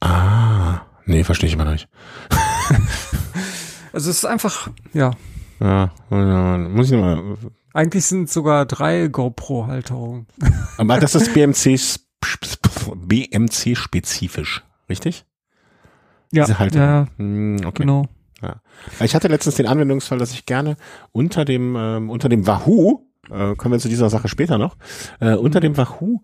Ah, 0.00 0.82
nee, 1.06 1.24
verstehe 1.24 1.48
ich 1.48 1.54
immer 1.54 1.64
noch 1.64 1.72
nicht. 1.72 1.88
Also 3.94 4.08
es 4.08 4.16
ist 4.16 4.24
einfach, 4.24 4.70
ja, 4.94 5.10
Ja, 5.60 5.90
muss 6.08 6.86
ich 6.86 6.92
nochmal. 6.92 7.36
Eigentlich 7.74 8.06
sind 8.06 8.30
sogar 8.30 8.64
drei 8.64 9.08
GoPro-Halterungen. 9.08 10.26
Aber 10.78 10.98
das 10.98 11.14
ist 11.14 11.34
BMC, 11.34 11.78
BMC 12.96 13.76
spezifisch, 13.76 14.62
richtig? 14.88 15.26
Ja, 16.32 16.44
Diese 16.46 16.58
Halterung. 16.58 16.86
ja, 16.88 17.06
Hm, 17.18 17.56
okay. 17.66 17.82
genau. 17.82 18.08
Ich 19.00 19.14
hatte 19.14 19.28
letztens 19.28 19.56
den 19.56 19.66
Anwendungsfall, 19.66 20.18
dass 20.18 20.32
ich 20.32 20.46
gerne 20.46 20.76
unter 21.12 21.44
dem 21.44 21.76
ähm, 21.76 22.10
unter 22.10 22.28
dem 22.28 22.46
Wahoo, 22.46 23.06
äh, 23.30 23.54
kommen 23.56 23.72
wir 23.72 23.78
zu 23.78 23.88
dieser 23.88 24.10
Sache 24.10 24.28
später 24.28 24.58
noch, 24.58 24.76
äh, 25.20 25.34
unter 25.34 25.60
dem 25.60 25.76
Wahoo 25.76 26.20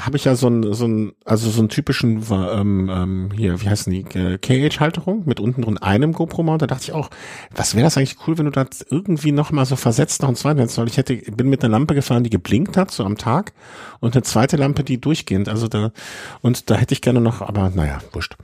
habe 0.00 0.16
ich 0.16 0.24
ja 0.24 0.34
so 0.34 0.48
ein 0.48 0.72
so 0.72 0.86
ein 0.86 1.12
also 1.24 1.50
so 1.50 1.60
einen 1.60 1.68
typischen 1.68 2.22
ähm, 2.30 2.90
ähm, 2.90 3.30
hier 3.34 3.60
wie 3.60 3.68
heißen 3.68 3.92
die 3.92 4.18
äh, 4.18 4.38
KH-Halterung 4.38 5.24
mit 5.26 5.38
unten 5.38 5.62
drin 5.62 5.76
einem 5.78 6.12
GoPro-Mount. 6.12 6.62
Da 6.62 6.66
dachte 6.66 6.84
ich 6.84 6.92
auch, 6.92 7.10
was 7.54 7.74
wäre 7.74 7.84
das 7.84 7.98
eigentlich 7.98 8.16
cool, 8.26 8.38
wenn 8.38 8.46
du 8.46 8.52
das 8.52 8.80
irgendwie 8.88 9.32
noch 9.32 9.52
mal 9.52 9.66
so 9.66 9.76
versetzt 9.76 10.22
noch 10.22 10.30
ein 10.30 10.36
zweites, 10.36 10.78
weil 10.78 10.88
ich 10.88 10.96
hätte 10.96 11.16
bin 11.16 11.48
mit 11.50 11.62
einer 11.62 11.72
Lampe 11.72 11.94
gefahren, 11.94 12.24
die 12.24 12.30
geblinkt 12.30 12.76
hat 12.76 12.90
so 12.90 13.04
am 13.04 13.18
Tag 13.18 13.52
und 14.00 14.14
eine 14.14 14.22
zweite 14.22 14.56
Lampe, 14.56 14.82
die 14.82 14.98
durchgehend, 14.98 15.48
also 15.48 15.68
da 15.68 15.92
und 16.40 16.70
da 16.70 16.76
hätte 16.76 16.94
ich 16.94 17.02
gerne 17.02 17.20
noch, 17.20 17.42
aber 17.42 17.70
naja, 17.74 17.98
wurscht. 18.12 18.36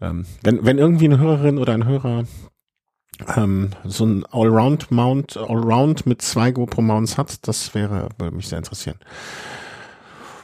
Ähm, 0.00 0.26
wenn 0.42 0.64
wenn 0.64 0.78
irgendwie 0.78 1.04
eine 1.04 1.18
Hörerin 1.18 1.58
oder 1.58 1.74
ein 1.74 1.84
Hörer 1.84 2.24
ähm, 3.36 3.70
so 3.84 4.04
ein 4.04 4.24
Allround-Mount, 4.26 5.36
Allround 5.36 6.06
mit 6.06 6.22
zwei 6.22 6.50
GoPro-Mounts 6.50 7.18
hat, 7.18 7.46
das 7.46 7.74
wäre, 7.74 8.08
würde 8.18 8.36
mich 8.36 8.48
sehr 8.48 8.58
interessieren. 8.58 8.98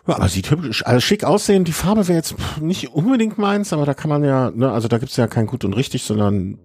Ja, 0.07 0.17
aber 0.17 0.29
sieht 0.29 0.51
hübsch, 0.51 0.83
also 0.85 1.01
schick 1.01 1.25
aussehen. 1.25 1.65
Die 1.65 1.73
Farbe 1.73 2.09
wäre 2.09 2.19
jetzt 2.19 2.35
nicht 2.61 2.93
unbedingt 2.93 3.39
meins, 3.39 3.73
aber 3.73 3.87
da 3.87 3.95
kann 3.95 4.11
man 4.11 4.23
ja, 4.23 4.51
ne, 4.51 4.71
also 4.71 4.87
da 4.89 4.99
gibt's 4.99 5.17
ja 5.17 5.27
kein 5.27 5.47
gut 5.47 5.65
und 5.65 5.73
richtig, 5.73 6.03
sondern 6.03 6.59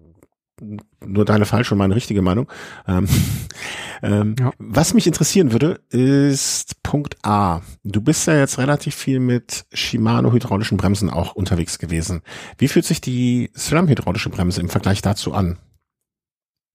nur 1.04 1.24
deine 1.24 1.46
falsche 1.46 1.72
und 1.74 1.78
meine 1.78 1.94
richtige 1.94 2.20
Meinung. 2.20 2.50
Ähm, 2.86 3.08
ähm, 4.02 4.36
Ja. 4.38 4.52
Was 4.58 4.92
mich 4.92 5.06
interessieren 5.06 5.52
würde, 5.52 5.80
ist 5.88 6.82
Punkt 6.82 7.16
A. 7.22 7.62
Du 7.82 8.02
bist 8.02 8.26
ja 8.26 8.36
jetzt 8.36 8.58
relativ 8.58 8.94
viel 8.94 9.20
mit 9.20 9.64
Shimano 9.72 10.32
hydraulischen 10.32 10.76
Bremsen 10.76 11.08
auch 11.08 11.34
unterwegs 11.34 11.78
gewesen. 11.78 12.20
Wie 12.58 12.68
fühlt 12.68 12.84
sich 12.84 13.00
die 13.00 13.50
SRAM 13.54 13.88
hydraulische 13.88 14.28
Bremse 14.28 14.60
im 14.60 14.68
Vergleich 14.68 15.00
dazu 15.00 15.32
an? 15.32 15.58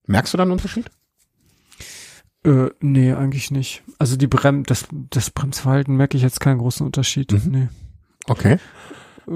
Merkst 0.08 0.34
du 0.34 0.38
da 0.38 0.44
einen 0.44 0.52
Unterschied? 0.52 0.90
Äh, 2.44 2.70
nee, 2.80 3.14
eigentlich 3.14 3.52
nicht. 3.52 3.84
Also 3.98 4.18
die 4.18 4.28
Brem 4.28 4.64
das, 4.64 4.86
das 4.92 5.32
Bremsverhalten 5.32 5.96
merke 5.96 6.18
ich 6.18 6.24
jetzt 6.24 6.40
keinen 6.40 6.60
großen 6.60 6.86
Unterschied. 6.86 7.32
Mhm. 7.32 7.52
Nee. 7.52 7.68
Okay. 8.28 8.60
Äh, 9.28 9.32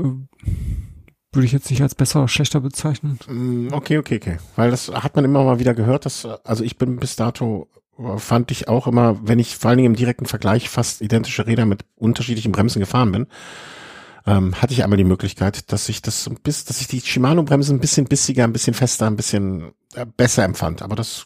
würde 1.32 1.45
ich 1.45 1.51
jetzt 1.51 1.70
nicht 1.70 1.82
als 1.82 1.95
besser 1.95 2.20
oder 2.20 2.28
schlechter 2.28 2.59
bezeichnen. 2.59 3.20
Mm, 3.28 3.67
Okay, 3.72 3.97
okay, 3.97 4.17
okay. 4.17 4.38
Weil 4.55 4.72
das 4.72 4.89
hat 4.89 5.15
man 5.15 5.26
immer 5.26 5.43
mal 5.43 5.59
wieder 5.59 5.74
gehört, 5.74 6.05
dass, 6.05 6.26
äh, 6.26 6.36
also 6.43 6.63
ich 6.63 6.78
bin 6.78 6.97
bis 6.97 7.15
dato 7.15 7.67
fand 8.17 8.49
ich 8.51 8.70
auch 8.70 8.88
immer, 8.88 9.20
wenn 9.28 9.39
ich 9.39 9.57
vor 9.57 9.70
allen 9.70 9.78
Dingen 9.78 9.91
im 9.93 9.95
direkten 9.97 10.26
Vergleich 10.26 10.70
fast 10.70 11.01
identische 11.01 11.47
Räder 11.47 11.65
mit 11.65 11.84
unterschiedlichen 11.97 12.51
Bremsen 12.53 12.80
gefahren 12.80 13.11
bin, 13.11 13.28
ähm, 14.30 14.61
hatte 14.61 14.73
ich 14.73 14.84
einmal 14.84 14.97
die 14.97 15.03
Möglichkeit, 15.03 15.71
dass 15.71 15.89
ich 15.89 16.03
das 16.03 16.30
bis, 16.43 16.63
dass 16.63 16.82
ich 16.82 16.88
die 16.88 17.01
Shimano-Bremsen 17.01 17.77
ein 17.77 17.80
bisschen 17.80 18.05
bissiger, 18.05 18.43
ein 18.43 18.53
bisschen 18.53 18.75
fester, 18.75 19.07
ein 19.07 19.15
bisschen 19.15 19.71
äh, 19.95 20.05
besser 20.05 20.43
empfand. 20.43 20.84
Aber 20.84 20.95
das 20.95 21.25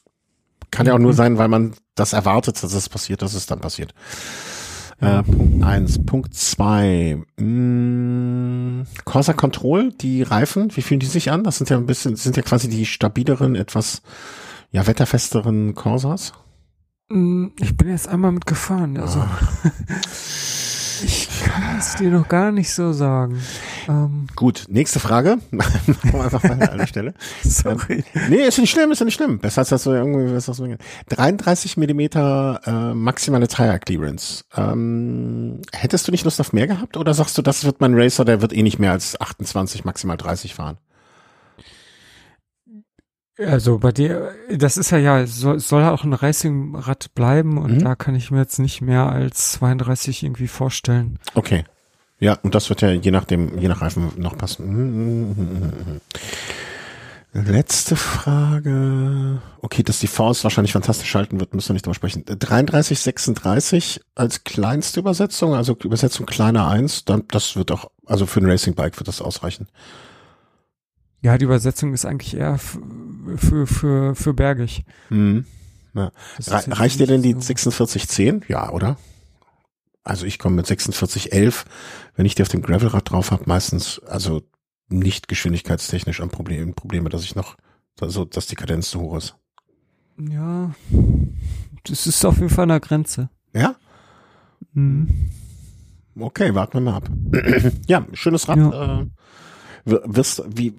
kann 0.72 0.86
ja 0.86 0.94
auch 0.94 1.00
nur 1.00 1.12
mhm. 1.12 1.18
sein, 1.18 1.38
weil 1.38 1.50
man 1.50 1.74
das 1.96 2.14
erwartet, 2.14 2.64
dass 2.64 2.74
es 2.74 2.88
passiert, 2.88 3.22
dass 3.22 3.34
es 3.34 3.46
dann 3.46 3.60
passiert. 3.60 3.94
Äh, 5.02 5.22
Punkt 5.22 5.64
eins. 5.66 6.06
Punkt 6.06 6.34
zwei. 6.34 7.22
Mh, 7.38 8.86
Corsa 9.04 9.34
Control, 9.34 9.92
die 9.92 10.24
Reifen, 10.24 10.74
wie 10.76 10.82
fühlen 10.82 11.02
die 11.02 11.06
sich 11.06 11.30
an? 11.30 11.44
Das 11.44 11.58
sind 11.58 11.70
ja 11.70 11.76
ein 11.76 11.86
bisschen, 11.86 12.16
sind 12.16 12.38
ja 12.38 12.44
quasi 12.44 12.70
die 12.70 12.86
stabileren, 12.86 13.56
etwas 13.56 14.02
ja 14.72 14.88
wetterfesteren 14.88 15.76
Corsas. 15.76 16.32
Mm, 17.10 17.48
ich 17.60 17.76
bin 17.76 17.90
jetzt 17.90 18.08
einmal 18.08 18.32
mitgefahren, 18.32 18.98
also. 18.98 19.20
Ah. 19.20 19.40
Ich 21.04 21.28
kann 21.44 21.78
es 21.78 21.96
dir 21.96 22.10
noch 22.10 22.28
gar 22.28 22.52
nicht 22.52 22.72
so 22.72 22.94
sagen. 22.94 23.40
Ähm. 23.90 24.28
Gut, 24.36 24.66
nächste 24.70 25.00
Frage. 25.00 25.38
Einfach 25.52 26.44
weiter 26.44 26.72
an 26.72 26.78
der 26.78 26.88
Stelle. 26.88 27.14
Sorry. 27.44 28.04
Ähm, 28.14 28.22
nee, 28.30 28.48
ist 28.48 28.58
nicht 28.58 28.72
schlimm, 28.72 28.92
ist 28.92 29.04
nicht 29.04 29.16
schlimm. 29.16 29.40
Besser 29.40 29.60
als 29.60 29.70
das 29.70 29.84
so 29.84 29.94
irgendwie, 29.94 30.34
was 30.34 30.46
das 30.46 30.58
so 30.58 30.68
33 31.10 31.78
Millimeter 31.78 32.62
äh, 32.66 32.94
maximale 32.94 33.48
Tire 33.48 33.80
Clearance. 33.80 34.46
Ähm, 34.56 35.62
hättest 35.74 36.08
du 36.08 36.12
nicht 36.12 36.24
Lust 36.24 36.40
auf 36.40 36.54
mehr 36.54 36.68
gehabt 36.68 36.96
oder 36.96 37.14
sagst 37.14 37.38
du, 37.38 37.42
das 37.42 37.66
wird 37.66 37.82
mein 37.82 37.94
Racer, 37.96 38.24
der 38.24 38.42
wird 38.42 38.54
eh 38.54 38.64
nicht 38.64 38.80
mehr 38.80 38.92
als 38.92 39.20
28, 39.20 39.84
maximal 39.84 40.18
30 40.18 40.56
fahren? 40.56 40.78
Also 43.40 43.80
bei 43.80 43.92
dir, 43.92 44.32
das 44.50 44.78
ist 44.78 44.92
ja 44.92 45.00
ja, 45.00 45.26
soll, 45.26 45.60
soll 45.60 45.84
auch 45.84 46.04
ein 46.04 46.14
Racingrad 46.14 47.16
bleiben 47.16 47.58
und 47.58 47.78
mhm. 47.78 47.84
da 47.84 47.96
kann 47.96 48.14
ich 48.14 48.30
mir 48.30 48.40
jetzt 48.40 48.60
nicht 48.60 48.82
mehr 48.82 49.08
als 49.10 49.54
32 49.54 50.24
irgendwie 50.24 50.48
vorstellen. 50.48 51.18
Okay. 51.34 51.64
Ja, 52.20 52.38
und 52.44 52.54
das 52.56 52.70
wird 52.70 52.82
ja 52.82 52.92
je 52.92 53.12
nachdem, 53.12 53.58
je 53.58 53.68
nach 53.68 53.82
Reifen 53.82 54.12
noch 54.18 54.38
passen. 54.38 56.00
Letzte 57.34 57.96
Frage. 57.96 59.42
Okay, 59.60 59.82
dass 59.82 60.00
die 60.00 60.08
Force 60.08 60.44
wahrscheinlich 60.44 60.72
fantastisch 60.72 61.10
schalten 61.10 61.40
wird, 61.40 61.56
müssen 61.56 61.70
wir 61.70 61.74
nicht 61.74 61.86
drüber 61.86 61.96
sprechen. 61.96 62.24
33, 62.28 63.00
36 63.00 64.02
als 64.14 64.44
kleinste 64.44 65.00
Übersetzung, 65.00 65.56
also 65.56 65.76
Übersetzung 65.84 66.28
kleiner 66.28 66.68
1, 66.68 67.06
dann, 67.06 67.24
das 67.30 67.56
wird 67.56 67.72
auch, 67.72 67.90
also 68.06 68.28
für 68.28 68.40
ein 68.40 68.46
Racing 68.46 68.76
Bike 68.76 69.00
wird 69.00 69.08
das 69.08 69.20
ausreichen. 69.20 69.68
Ja, 71.24 71.38
die 71.38 71.46
Übersetzung 71.46 71.94
ist 71.94 72.06
eigentlich 72.06 72.36
eher 72.36 72.60
für, 72.60 73.66
für, 73.66 74.14
für 74.14 74.34
bergig. 74.34 74.84
Mhm. 75.10 75.46
Ja. 75.94 76.12
Re 76.48 76.64
reicht 76.68 77.00
dir 77.00 77.08
denn 77.08 77.22
die 77.22 77.32
so 77.32 77.40
4610? 77.40 78.44
Ja, 78.50 78.72
oder? 78.72 78.98
Also 80.04 80.26
ich 80.26 80.38
komme 80.38 80.58
mit 80.58 80.68
4611, 80.68 81.64
wenn 82.18 82.26
ich 82.26 82.36
die 82.36 82.42
auf 82.42 82.50
dem 82.50 82.62
Gravelrad 82.62 83.10
drauf 83.10 83.32
habe, 83.32 83.44
meistens, 83.46 84.00
also 84.00 84.42
nicht 84.90 85.30
geschwindigkeitstechnisch 85.30 86.20
an 86.20 86.30
Problem, 86.30 86.74
Probleme, 86.74 87.08
dass 87.08 87.24
ich 87.24 87.36
noch, 87.36 87.56
also, 88.02 88.26
dass 88.26 88.48
die 88.48 88.56
Kadenz 88.56 88.90
zu 88.90 89.00
hoch 89.00 89.16
ist. 89.16 89.36
Ja, 90.18 90.76
das 91.86 92.06
ist 92.06 92.26
auf 92.26 92.36
jeden 92.36 92.50
Fall 92.50 92.64
an 92.64 92.70
der 92.70 92.80
Grenze. 92.82 93.30
Ja? 93.54 93.76
Mhm. 94.74 95.30
Okay, 96.20 96.54
warten 96.54 96.74
wir 96.74 96.82
mal 96.82 96.96
ab. 96.96 97.10
ja, 97.88 98.06
schönes 98.12 98.50
Rad. 98.50 98.58
Ja. 98.58 99.00
Äh, 99.00 99.06
wirst, 99.86 100.44
wie, 100.48 100.74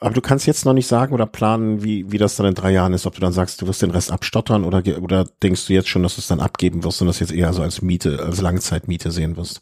aber 0.00 0.14
du 0.14 0.22
kannst 0.22 0.46
jetzt 0.46 0.64
noch 0.64 0.72
nicht 0.72 0.86
sagen 0.86 1.12
oder 1.12 1.26
planen, 1.26 1.84
wie, 1.84 2.10
wie 2.10 2.16
das 2.16 2.34
dann 2.36 2.46
in 2.46 2.54
drei 2.54 2.70
Jahren 2.72 2.94
ist, 2.94 3.04
ob 3.04 3.14
du 3.14 3.20
dann 3.20 3.34
sagst, 3.34 3.60
du 3.60 3.66
wirst 3.66 3.82
den 3.82 3.90
Rest 3.90 4.10
abstottern 4.10 4.64
oder, 4.64 4.82
oder 4.98 5.26
denkst 5.42 5.66
du 5.66 5.74
jetzt 5.74 5.88
schon, 5.88 6.02
dass 6.02 6.14
du 6.14 6.22
es 6.22 6.26
dann 6.26 6.40
abgeben 6.40 6.82
wirst 6.82 7.02
und 7.02 7.06
das 7.06 7.20
jetzt 7.20 7.32
eher 7.32 7.52
so 7.52 7.62
als 7.62 7.82
Miete, 7.82 8.18
als 8.22 8.40
Langzeitmiete 8.40 9.10
sehen 9.10 9.36
wirst? 9.36 9.60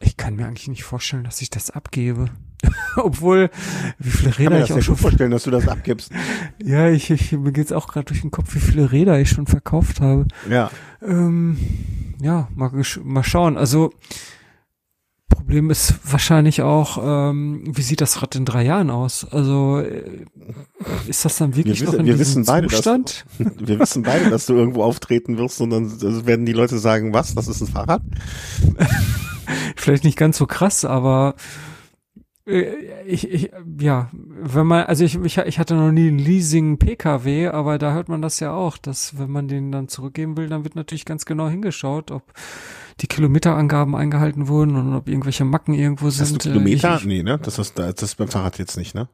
Ich 0.00 0.16
kann 0.16 0.36
mir 0.36 0.46
eigentlich 0.46 0.68
nicht 0.68 0.84
vorstellen, 0.84 1.24
dass 1.24 1.42
ich 1.42 1.50
das 1.50 1.70
abgebe. 1.70 2.30
Obwohl, 2.96 3.50
wie 3.98 4.10
viele 4.10 4.38
Räder 4.38 4.58
ich, 4.62 4.70
ich 4.70 4.72
auch 4.72 4.82
schon 4.82 4.96
vorstellen, 4.96 5.30
dass 5.30 5.42
du 5.42 5.50
das 5.50 5.68
abgibst. 5.68 6.10
ja, 6.62 6.88
ich, 6.88 7.10
ich 7.10 7.32
mir 7.32 7.52
geht's 7.52 7.72
auch 7.72 7.86
gerade 7.86 8.06
durch 8.06 8.22
den 8.22 8.30
Kopf, 8.30 8.54
wie 8.54 8.60
viele 8.60 8.92
Räder 8.92 9.20
ich 9.20 9.28
schon 9.28 9.46
verkauft 9.46 10.00
habe. 10.00 10.26
Ja. 10.48 10.70
Ähm, 11.02 11.58
ja, 12.20 12.48
mal, 12.54 12.70
mal 13.02 13.24
schauen. 13.24 13.58
Also 13.58 13.92
Problem 15.40 15.70
ist 15.70 15.94
wahrscheinlich 16.04 16.60
auch, 16.60 16.98
ähm, 17.02 17.62
wie 17.66 17.80
sieht 17.80 18.02
das 18.02 18.20
Rad 18.20 18.36
in 18.36 18.44
drei 18.44 18.62
Jahren 18.62 18.90
aus? 18.90 19.26
Also 19.30 19.78
äh, 19.80 20.02
ist 21.08 21.24
das 21.24 21.38
dann 21.38 21.56
wirklich 21.56 21.80
wir 21.80 21.86
noch 21.86 21.94
in 21.94 22.06
wir 22.06 22.18
wissen 22.18 22.44
beide, 22.44 22.68
Zustand? 22.68 23.24
Dass, 23.38 23.48
wir 23.68 23.78
wissen 23.80 24.02
beide, 24.02 24.28
dass 24.28 24.44
du 24.46 24.54
irgendwo 24.54 24.82
auftreten 24.84 25.38
wirst 25.38 25.60
und 25.60 25.70
dann 25.70 26.26
werden 26.26 26.44
die 26.44 26.52
Leute 26.52 26.78
sagen, 26.78 27.14
was, 27.14 27.34
das 27.34 27.48
ist 27.48 27.62
ein 27.62 27.68
Fahrrad? 27.68 28.02
Vielleicht 29.76 30.04
nicht 30.04 30.18
ganz 30.18 30.36
so 30.36 30.46
krass, 30.46 30.84
aber 30.84 31.34
äh, 32.46 32.74
ich, 33.06 33.30
ich, 33.30 33.50
ja, 33.80 34.10
wenn 34.12 34.66
man, 34.66 34.84
also 34.84 35.04
ich, 35.04 35.16
ich, 35.16 35.38
ich 35.38 35.58
hatte 35.58 35.74
noch 35.74 35.90
nie 35.90 36.08
einen 36.08 36.18
Leasing 36.18 36.78
PKW, 36.78 37.48
aber 37.48 37.78
da 37.78 37.92
hört 37.92 38.08
man 38.08 38.22
das 38.22 38.40
ja 38.40 38.52
auch, 38.52 38.76
dass 38.76 39.18
wenn 39.18 39.30
man 39.30 39.48
den 39.48 39.72
dann 39.72 39.88
zurückgeben 39.88 40.36
will, 40.36 40.48
dann 40.48 40.64
wird 40.64 40.76
natürlich 40.76 41.04
ganz 41.04 41.24
genau 41.24 41.48
hingeschaut, 41.48 42.10
ob 42.10 42.22
die 43.00 43.06
Kilometerangaben 43.06 43.94
eingehalten 43.94 44.48
wurden 44.48 44.76
und 44.76 44.94
ob 44.94 45.08
irgendwelche 45.08 45.44
Macken 45.44 45.74
irgendwo 45.74 46.10
sind. 46.10 46.22
Hast 46.22 46.34
du 46.34 46.38
Kilometer? 46.38 46.96
Ich, 46.96 47.04
nee, 47.04 47.22
ne? 47.22 47.38
Das 47.38 47.58
ist, 47.58 47.78
das 47.78 48.02
ist 48.02 48.16
beim 48.16 48.28
Fahrrad 48.28 48.58
jetzt 48.58 48.76
nicht, 48.76 48.94
ne? 48.94 49.08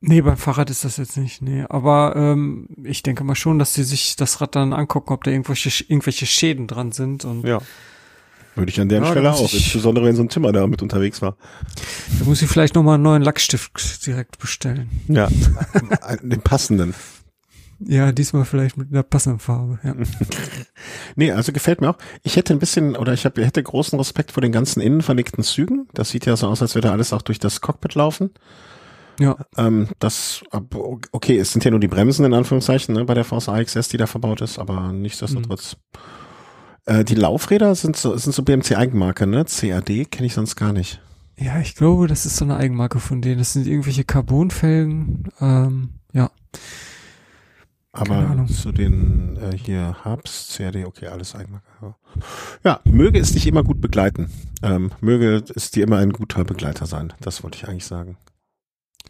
Nee, 0.00 0.20
beim 0.20 0.36
Fahrrad 0.36 0.68
ist 0.68 0.84
das 0.84 0.98
jetzt 0.98 1.16
nicht, 1.16 1.40
nee. 1.40 1.64
Aber 1.68 2.14
ähm, 2.14 2.68
ich 2.84 3.02
denke 3.02 3.24
mal 3.24 3.34
schon, 3.34 3.58
dass 3.58 3.74
sie 3.74 3.84
sich 3.84 4.16
das 4.16 4.40
Rad 4.40 4.54
dann 4.54 4.72
angucken, 4.72 5.12
ob 5.12 5.24
da 5.24 5.30
irgendwelche, 5.30 5.84
irgendwelche 5.84 6.26
Schäden 6.26 6.66
dran 6.66 6.92
sind. 6.92 7.24
Und 7.24 7.46
ja. 7.46 7.58
Würde 8.54 8.70
ich 8.70 8.80
an 8.80 8.88
der 8.88 9.00
ja, 9.00 9.10
Stelle 9.10 9.32
auch, 9.32 9.52
insbesondere 9.52 10.04
wenn 10.04 10.14
so 10.14 10.22
ein 10.22 10.30
Zimmer 10.30 10.52
da 10.52 10.66
mit 10.66 10.82
unterwegs 10.82 11.22
war. 11.22 11.36
Da 12.18 12.24
muss 12.24 12.40
ich 12.40 12.48
vielleicht 12.48 12.76
nochmal 12.76 12.94
einen 12.94 13.02
neuen 13.02 13.22
Lackstift 13.22 14.06
direkt 14.06 14.38
bestellen. 14.38 14.90
Ja, 15.08 15.28
den 16.22 16.40
passenden. 16.42 16.94
Ja, 17.86 18.12
diesmal 18.12 18.44
vielleicht 18.44 18.76
mit 18.76 18.90
einer 18.90 19.02
passenden 19.02 19.38
Farbe, 19.38 19.78
ja. 19.82 19.94
nee, 21.16 21.32
also 21.32 21.52
gefällt 21.52 21.80
mir 21.80 21.90
auch. 21.90 21.98
Ich 22.22 22.36
hätte 22.36 22.52
ein 22.52 22.58
bisschen, 22.58 22.96
oder 22.96 23.12
ich 23.12 23.24
hab, 23.24 23.36
hätte 23.36 23.62
großen 23.62 23.98
Respekt 23.98 24.32
vor 24.32 24.40
den 24.40 24.52
ganzen 24.52 24.80
innen 24.80 25.02
verlegten 25.02 25.42
Zügen. 25.42 25.88
Das 25.92 26.10
sieht 26.10 26.26
ja 26.26 26.36
so 26.36 26.46
aus, 26.48 26.62
als 26.62 26.74
würde 26.74 26.90
alles 26.90 27.12
auch 27.12 27.22
durch 27.22 27.38
das 27.38 27.60
Cockpit 27.60 27.94
laufen. 27.94 28.30
Ja. 29.20 29.36
Ähm, 29.56 29.88
das, 29.98 30.42
okay, 31.12 31.38
es 31.38 31.52
sind 31.52 31.64
ja 31.64 31.70
nur 31.70 31.80
die 31.80 31.88
Bremsen 31.88 32.24
in 32.24 32.34
Anführungszeichen 32.34 32.94
ne, 32.94 33.04
bei 33.04 33.14
der 33.14 33.24
VSA 33.24 33.62
XS, 33.62 33.88
die 33.88 33.96
da 33.96 34.06
verbaut 34.06 34.40
ist, 34.40 34.58
aber 34.58 34.92
nichtsdestotrotz. 34.92 35.76
Mhm. 36.86 36.94
Äh, 36.94 37.04
die 37.04 37.14
Laufräder 37.14 37.74
sind 37.74 37.96
so, 37.96 38.16
sind 38.16 38.34
so 38.34 38.42
BMC-Eigenmarke, 38.42 39.26
ne? 39.26 39.44
CAD 39.44 40.10
kenne 40.10 40.26
ich 40.26 40.34
sonst 40.34 40.56
gar 40.56 40.72
nicht. 40.72 41.00
Ja, 41.36 41.58
ich 41.60 41.74
glaube, 41.74 42.06
das 42.06 42.26
ist 42.26 42.36
so 42.36 42.44
eine 42.44 42.56
Eigenmarke 42.56 43.00
von 43.00 43.20
denen. 43.20 43.38
Das 43.38 43.52
sind 43.52 43.66
irgendwelche 43.66 44.04
Carbonfelgen. 44.04 45.24
Ähm, 45.40 45.90
ja. 46.12 46.30
Aber 47.96 48.46
zu 48.46 48.72
den 48.72 49.36
äh, 49.36 49.56
hier 49.56 49.96
Hubs, 50.04 50.56
CAD, 50.56 50.84
okay, 50.84 51.06
alles 51.06 51.36
Eigenmarke. 51.36 51.94
Ja, 52.64 52.80
möge 52.84 53.20
es 53.20 53.32
dich 53.32 53.46
immer 53.46 53.62
gut 53.62 53.80
begleiten. 53.80 54.30
Ähm, 54.62 54.90
möge 55.00 55.44
es 55.54 55.70
dir 55.70 55.84
immer 55.84 55.98
ein 55.98 56.12
guter 56.12 56.44
Begleiter 56.44 56.86
sein. 56.86 57.12
Das 57.20 57.44
wollte 57.44 57.58
ich 57.58 57.68
eigentlich 57.68 57.86
sagen. 57.86 58.16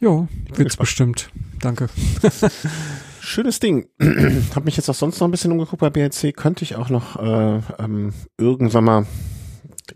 Jo, 0.00 0.28
wird's 0.54 0.76
bestimmt. 0.76 1.30
Danke. 1.60 1.88
Schönes 3.20 3.58
Ding. 3.58 3.88
Hab 4.54 4.66
mich 4.66 4.76
jetzt 4.76 4.90
auch 4.90 4.94
sonst 4.94 5.18
noch 5.18 5.28
ein 5.28 5.30
bisschen 5.30 5.52
umgeguckt 5.52 5.80
bei 5.80 5.88
BNC. 5.88 6.36
Könnte 6.36 6.62
ich 6.62 6.76
auch 6.76 6.90
noch 6.90 7.16
äh, 7.16 7.60
ähm, 7.78 8.12
irgendwann 8.36 8.84
mal, 8.84 9.06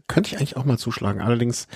könnte 0.06 0.28
ich 0.30 0.38
eigentlich 0.38 0.56
auch 0.56 0.64
mal 0.64 0.78
zuschlagen. 0.78 1.20
Allerdings 1.20 1.68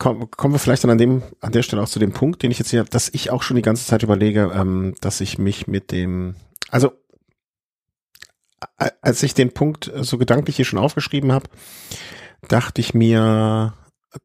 komm, 0.00 0.30
kommen 0.32 0.54
wir 0.54 0.58
vielleicht 0.58 0.82
dann 0.82 0.90
an 0.90 0.98
dem, 0.98 1.22
an 1.40 1.52
der 1.52 1.62
Stelle 1.62 1.82
auch 1.82 1.88
zu 1.88 2.00
dem 2.00 2.12
Punkt, 2.12 2.42
den 2.42 2.50
ich 2.50 2.58
jetzt 2.58 2.70
hier, 2.70 2.82
dass 2.82 3.08
ich 3.10 3.30
auch 3.30 3.42
schon 3.42 3.54
die 3.54 3.62
ganze 3.62 3.86
Zeit 3.86 4.02
überlege, 4.02 4.50
ähm, 4.52 4.94
dass 5.00 5.20
ich 5.20 5.38
mich 5.38 5.68
mit 5.68 5.92
dem, 5.92 6.34
also 6.70 6.92
als 9.00 9.22
ich 9.22 9.34
den 9.34 9.52
Punkt 9.52 9.90
so 10.00 10.18
gedanklich 10.18 10.56
hier 10.56 10.64
schon 10.64 10.78
aufgeschrieben 10.78 11.32
habe, 11.32 11.48
dachte 12.48 12.80
ich 12.80 12.94
mir, 12.94 13.74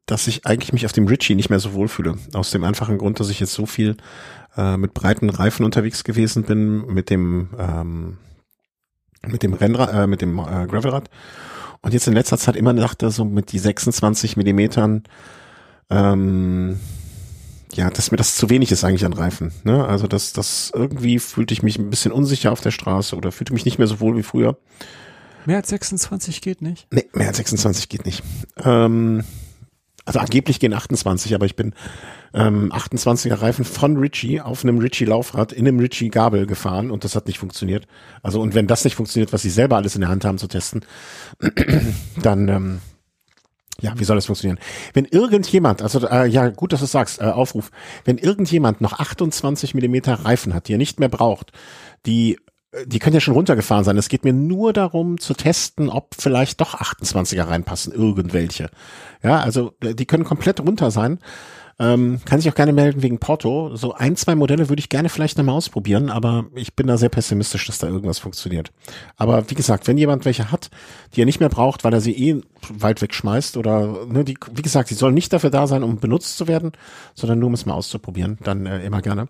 dass 0.06 0.26
ich 0.26 0.46
eigentlich 0.46 0.72
mich 0.72 0.86
auf 0.86 0.92
dem 0.92 1.06
Ritchie 1.06 1.34
nicht 1.34 1.50
mehr 1.50 1.60
so 1.60 1.74
wohlfühle. 1.74 2.16
Aus 2.32 2.50
dem 2.50 2.64
einfachen 2.64 2.98
Grund, 2.98 3.20
dass 3.20 3.30
ich 3.30 3.40
jetzt 3.40 3.52
so 3.52 3.66
viel 3.66 3.96
äh, 4.56 4.76
mit 4.76 4.94
breiten 4.94 5.30
Reifen 5.30 5.64
unterwegs 5.64 6.04
gewesen 6.04 6.42
bin, 6.44 6.86
mit 6.86 7.10
dem 7.10 7.50
ähm, 7.58 8.18
mit 9.26 9.42
dem 9.42 9.54
Rennrad, 9.54 9.92
äh, 9.92 10.06
mit 10.06 10.22
dem 10.22 10.38
äh, 10.38 10.66
Gravelrad 10.66 11.10
und 11.82 11.92
jetzt 11.92 12.06
in 12.06 12.14
letzter 12.14 12.38
Zeit 12.38 12.56
immer 12.56 12.74
dachte 12.74 13.10
so 13.10 13.24
mit 13.24 13.52
die 13.52 13.58
26 13.58 14.36
Millimetern 14.36 15.04
ähm, 15.90 16.78
ja, 17.72 17.90
dass 17.90 18.10
mir 18.10 18.16
das 18.16 18.36
zu 18.36 18.48
wenig 18.48 18.72
ist 18.72 18.84
eigentlich 18.84 19.04
an 19.04 19.12
Reifen. 19.12 19.52
Ne? 19.64 19.84
Also 19.86 20.06
das, 20.06 20.32
das 20.32 20.72
irgendwie 20.74 21.18
fühlte 21.18 21.52
ich 21.52 21.62
mich 21.62 21.78
ein 21.78 21.90
bisschen 21.90 22.12
unsicher 22.12 22.52
auf 22.52 22.60
der 22.60 22.70
Straße 22.70 23.14
oder 23.16 23.32
fühlte 23.32 23.52
mich 23.52 23.64
nicht 23.64 23.78
mehr 23.78 23.86
so 23.86 24.00
wohl 24.00 24.16
wie 24.16 24.22
früher. 24.22 24.56
Mehr 25.44 25.58
als 25.58 25.68
26 25.68 26.40
geht 26.40 26.62
nicht? 26.62 26.86
Nee, 26.90 27.04
mehr 27.12 27.28
als 27.28 27.36
26 27.36 27.88
geht 27.88 28.04
nicht. 28.06 28.22
Ähm, 28.64 29.22
Also 30.04 30.20
angeblich 30.20 30.60
gehen 30.60 30.72
28, 30.72 31.34
aber 31.34 31.46
ich 31.46 31.56
bin 31.56 31.74
ähm, 32.32 32.72
28er 32.72 33.42
Reifen 33.42 33.64
von 33.64 33.96
Ritchie 33.96 34.40
auf 34.40 34.62
einem 34.64 34.78
Ritchie 34.78 35.04
Laufrad 35.04 35.52
in 35.52 35.66
einem 35.66 35.78
Ritchie 35.80 36.10
Gabel 36.10 36.46
gefahren 36.46 36.90
und 36.90 37.02
das 37.04 37.14
hat 37.16 37.26
nicht 37.26 37.38
funktioniert. 37.38 37.86
Also 38.22 38.40
und 38.40 38.54
wenn 38.54 38.66
das 38.68 38.84
nicht 38.84 38.94
funktioniert, 38.96 39.32
was 39.32 39.42
sie 39.42 39.50
selber 39.50 39.76
alles 39.76 39.94
in 39.96 40.00
der 40.00 40.10
Hand 40.10 40.24
haben 40.24 40.38
zu 40.38 40.46
testen, 40.46 40.84
dann 42.22 42.48
ähm, 42.48 42.80
ja, 43.80 43.92
wie 43.96 44.04
soll 44.04 44.16
das 44.16 44.26
funktionieren? 44.26 44.58
Wenn 44.94 45.04
irgendjemand, 45.04 45.82
also 45.82 46.06
äh, 46.08 46.26
ja, 46.26 46.48
gut, 46.48 46.72
dass 46.72 46.80
du 46.80 46.86
sagst, 46.86 47.20
äh, 47.20 47.24
Aufruf, 47.24 47.70
wenn 48.04 48.18
irgendjemand 48.18 48.80
noch 48.80 48.98
28 48.98 49.74
Millimeter 49.74 50.14
Reifen 50.14 50.54
hat, 50.54 50.68
die 50.68 50.74
er 50.74 50.78
nicht 50.78 51.00
mehr 51.00 51.08
braucht, 51.08 51.52
die 52.06 52.38
die 52.84 52.98
können 52.98 53.14
ja 53.14 53.20
schon 53.20 53.34
runtergefahren 53.34 53.84
sein. 53.84 53.96
Es 53.96 54.08
geht 54.08 54.24
mir 54.24 54.32
nur 54.32 54.72
darum 54.72 55.18
zu 55.18 55.34
testen, 55.34 55.88
ob 55.88 56.14
vielleicht 56.18 56.60
doch 56.60 56.74
28er 56.74 57.48
reinpassen, 57.48 57.92
irgendwelche. 57.92 58.70
Ja, 59.22 59.40
also 59.40 59.72
die 59.80 60.04
können 60.04 60.24
komplett 60.24 60.60
runter 60.60 60.90
sein. 60.90 61.18
Ähm, 61.78 62.20
kann 62.24 62.40
sich 62.40 62.50
auch 62.50 62.54
gerne 62.54 62.72
melden 62.72 63.02
wegen 63.02 63.18
Porto. 63.18 63.76
So 63.76 63.92
ein, 63.92 64.16
zwei 64.16 64.34
Modelle 64.34 64.70
würde 64.70 64.80
ich 64.80 64.88
gerne 64.88 65.10
vielleicht 65.10 65.36
nochmal 65.36 65.56
ausprobieren, 65.56 66.08
aber 66.08 66.46
ich 66.54 66.74
bin 66.74 66.86
da 66.86 66.96
sehr 66.96 67.10
pessimistisch, 67.10 67.66
dass 67.66 67.78
da 67.78 67.86
irgendwas 67.86 68.18
funktioniert. 68.18 68.72
Aber 69.16 69.50
wie 69.50 69.54
gesagt, 69.54 69.86
wenn 69.86 69.98
jemand 69.98 70.24
welche 70.24 70.50
hat, 70.50 70.70
die 71.14 71.20
er 71.20 71.26
nicht 71.26 71.40
mehr 71.40 71.50
braucht, 71.50 71.84
weil 71.84 71.92
er 71.92 72.00
sie 72.00 72.12
eh 72.12 72.40
weit 72.70 73.02
wegschmeißt 73.02 73.58
oder, 73.58 74.06
ne, 74.06 74.24
die, 74.24 74.38
wie 74.54 74.62
gesagt, 74.62 74.88
die 74.88 74.94
sollen 74.94 75.14
nicht 75.14 75.34
dafür 75.34 75.50
da 75.50 75.66
sein, 75.66 75.82
um 75.82 75.98
benutzt 75.98 76.38
zu 76.38 76.48
werden, 76.48 76.72
sondern 77.14 77.40
nur 77.40 77.48
um 77.48 77.54
es 77.54 77.66
mal 77.66 77.74
auszuprobieren, 77.74 78.38
dann 78.42 78.64
äh, 78.64 78.82
immer 78.84 79.02
gerne. 79.02 79.28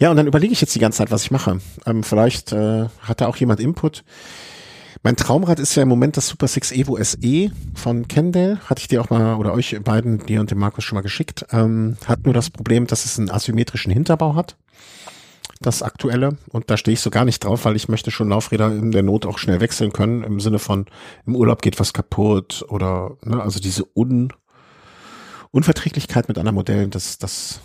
Ja, 0.00 0.10
und 0.10 0.16
dann 0.16 0.26
überlege 0.26 0.52
ich 0.52 0.60
jetzt 0.60 0.74
die 0.74 0.80
ganze 0.80 0.98
Zeit, 0.98 1.12
was 1.12 1.22
ich 1.22 1.30
mache. 1.30 1.60
Ähm, 1.86 2.02
vielleicht 2.02 2.52
äh, 2.52 2.86
hat 3.00 3.20
da 3.20 3.28
auch 3.28 3.36
jemand 3.36 3.60
Input. 3.60 4.02
Mein 5.02 5.16
Traumrad 5.16 5.60
ist 5.60 5.74
ja 5.74 5.82
im 5.82 5.88
Moment 5.88 6.16
das 6.16 6.28
Super 6.28 6.48
6 6.48 6.72
Evo 6.72 7.02
SE 7.02 7.50
von 7.74 8.08
Kendall. 8.08 8.58
Hatte 8.66 8.80
ich 8.80 8.88
dir 8.88 9.00
auch 9.00 9.10
mal 9.10 9.36
oder 9.36 9.52
euch 9.52 9.78
beiden, 9.82 10.24
dir 10.26 10.40
und 10.40 10.50
dem 10.50 10.58
Markus 10.58 10.84
schon 10.84 10.96
mal 10.96 11.02
geschickt. 11.02 11.46
Ähm, 11.52 11.96
hat 12.06 12.24
nur 12.24 12.34
das 12.34 12.50
Problem, 12.50 12.86
dass 12.86 13.04
es 13.04 13.18
einen 13.18 13.30
asymmetrischen 13.30 13.92
Hinterbau 13.92 14.34
hat. 14.34 14.56
Das 15.60 15.82
aktuelle. 15.82 16.36
Und 16.50 16.70
da 16.70 16.76
stehe 16.76 16.94
ich 16.94 17.00
so 17.00 17.10
gar 17.10 17.24
nicht 17.24 17.44
drauf, 17.44 17.64
weil 17.64 17.76
ich 17.76 17.88
möchte 17.88 18.10
schon 18.10 18.28
Laufräder 18.28 18.68
in 18.68 18.90
der 18.90 19.02
Not 19.02 19.26
auch 19.26 19.38
schnell 19.38 19.60
wechseln 19.60 19.92
können. 19.92 20.22
Im 20.22 20.40
Sinne 20.40 20.58
von, 20.58 20.86
im 21.26 21.36
Urlaub 21.36 21.62
geht 21.62 21.80
was 21.80 21.92
kaputt 21.92 22.64
oder, 22.68 23.16
ne, 23.22 23.40
also 23.40 23.60
diese 23.60 23.84
Un 23.96 24.32
Unverträglichkeit 25.52 26.28
mit 26.28 26.36
anderen 26.36 26.56
Modellen, 26.56 26.90
das, 26.90 27.16
das 27.16 27.60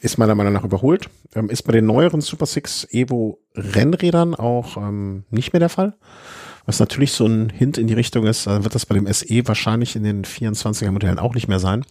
ist 0.00 0.18
meiner 0.18 0.34
Meinung 0.34 0.52
nach 0.52 0.64
überholt. 0.64 1.08
Ähm, 1.34 1.50
ist 1.50 1.62
bei 1.62 1.72
den 1.72 1.86
neueren 1.86 2.20
Super 2.20 2.46
Six 2.46 2.86
Evo 2.90 3.38
Rennrädern 3.54 4.34
auch 4.34 4.76
ähm, 4.76 5.24
nicht 5.30 5.52
mehr 5.52 5.60
der 5.60 5.68
Fall. 5.68 5.96
Was 6.66 6.80
natürlich 6.80 7.12
so 7.12 7.26
ein 7.26 7.50
Hint 7.50 7.78
in 7.78 7.86
die 7.86 7.94
Richtung 7.94 8.26
ist, 8.26 8.46
dann 8.46 8.64
wird 8.64 8.74
das 8.74 8.86
bei 8.86 8.94
dem 8.94 9.10
SE 9.12 9.46
wahrscheinlich 9.46 9.96
in 9.96 10.04
den 10.04 10.24
24er 10.24 10.90
Modellen 10.90 11.18
auch 11.18 11.34
nicht 11.34 11.48
mehr 11.48 11.58
sein. 11.58 11.84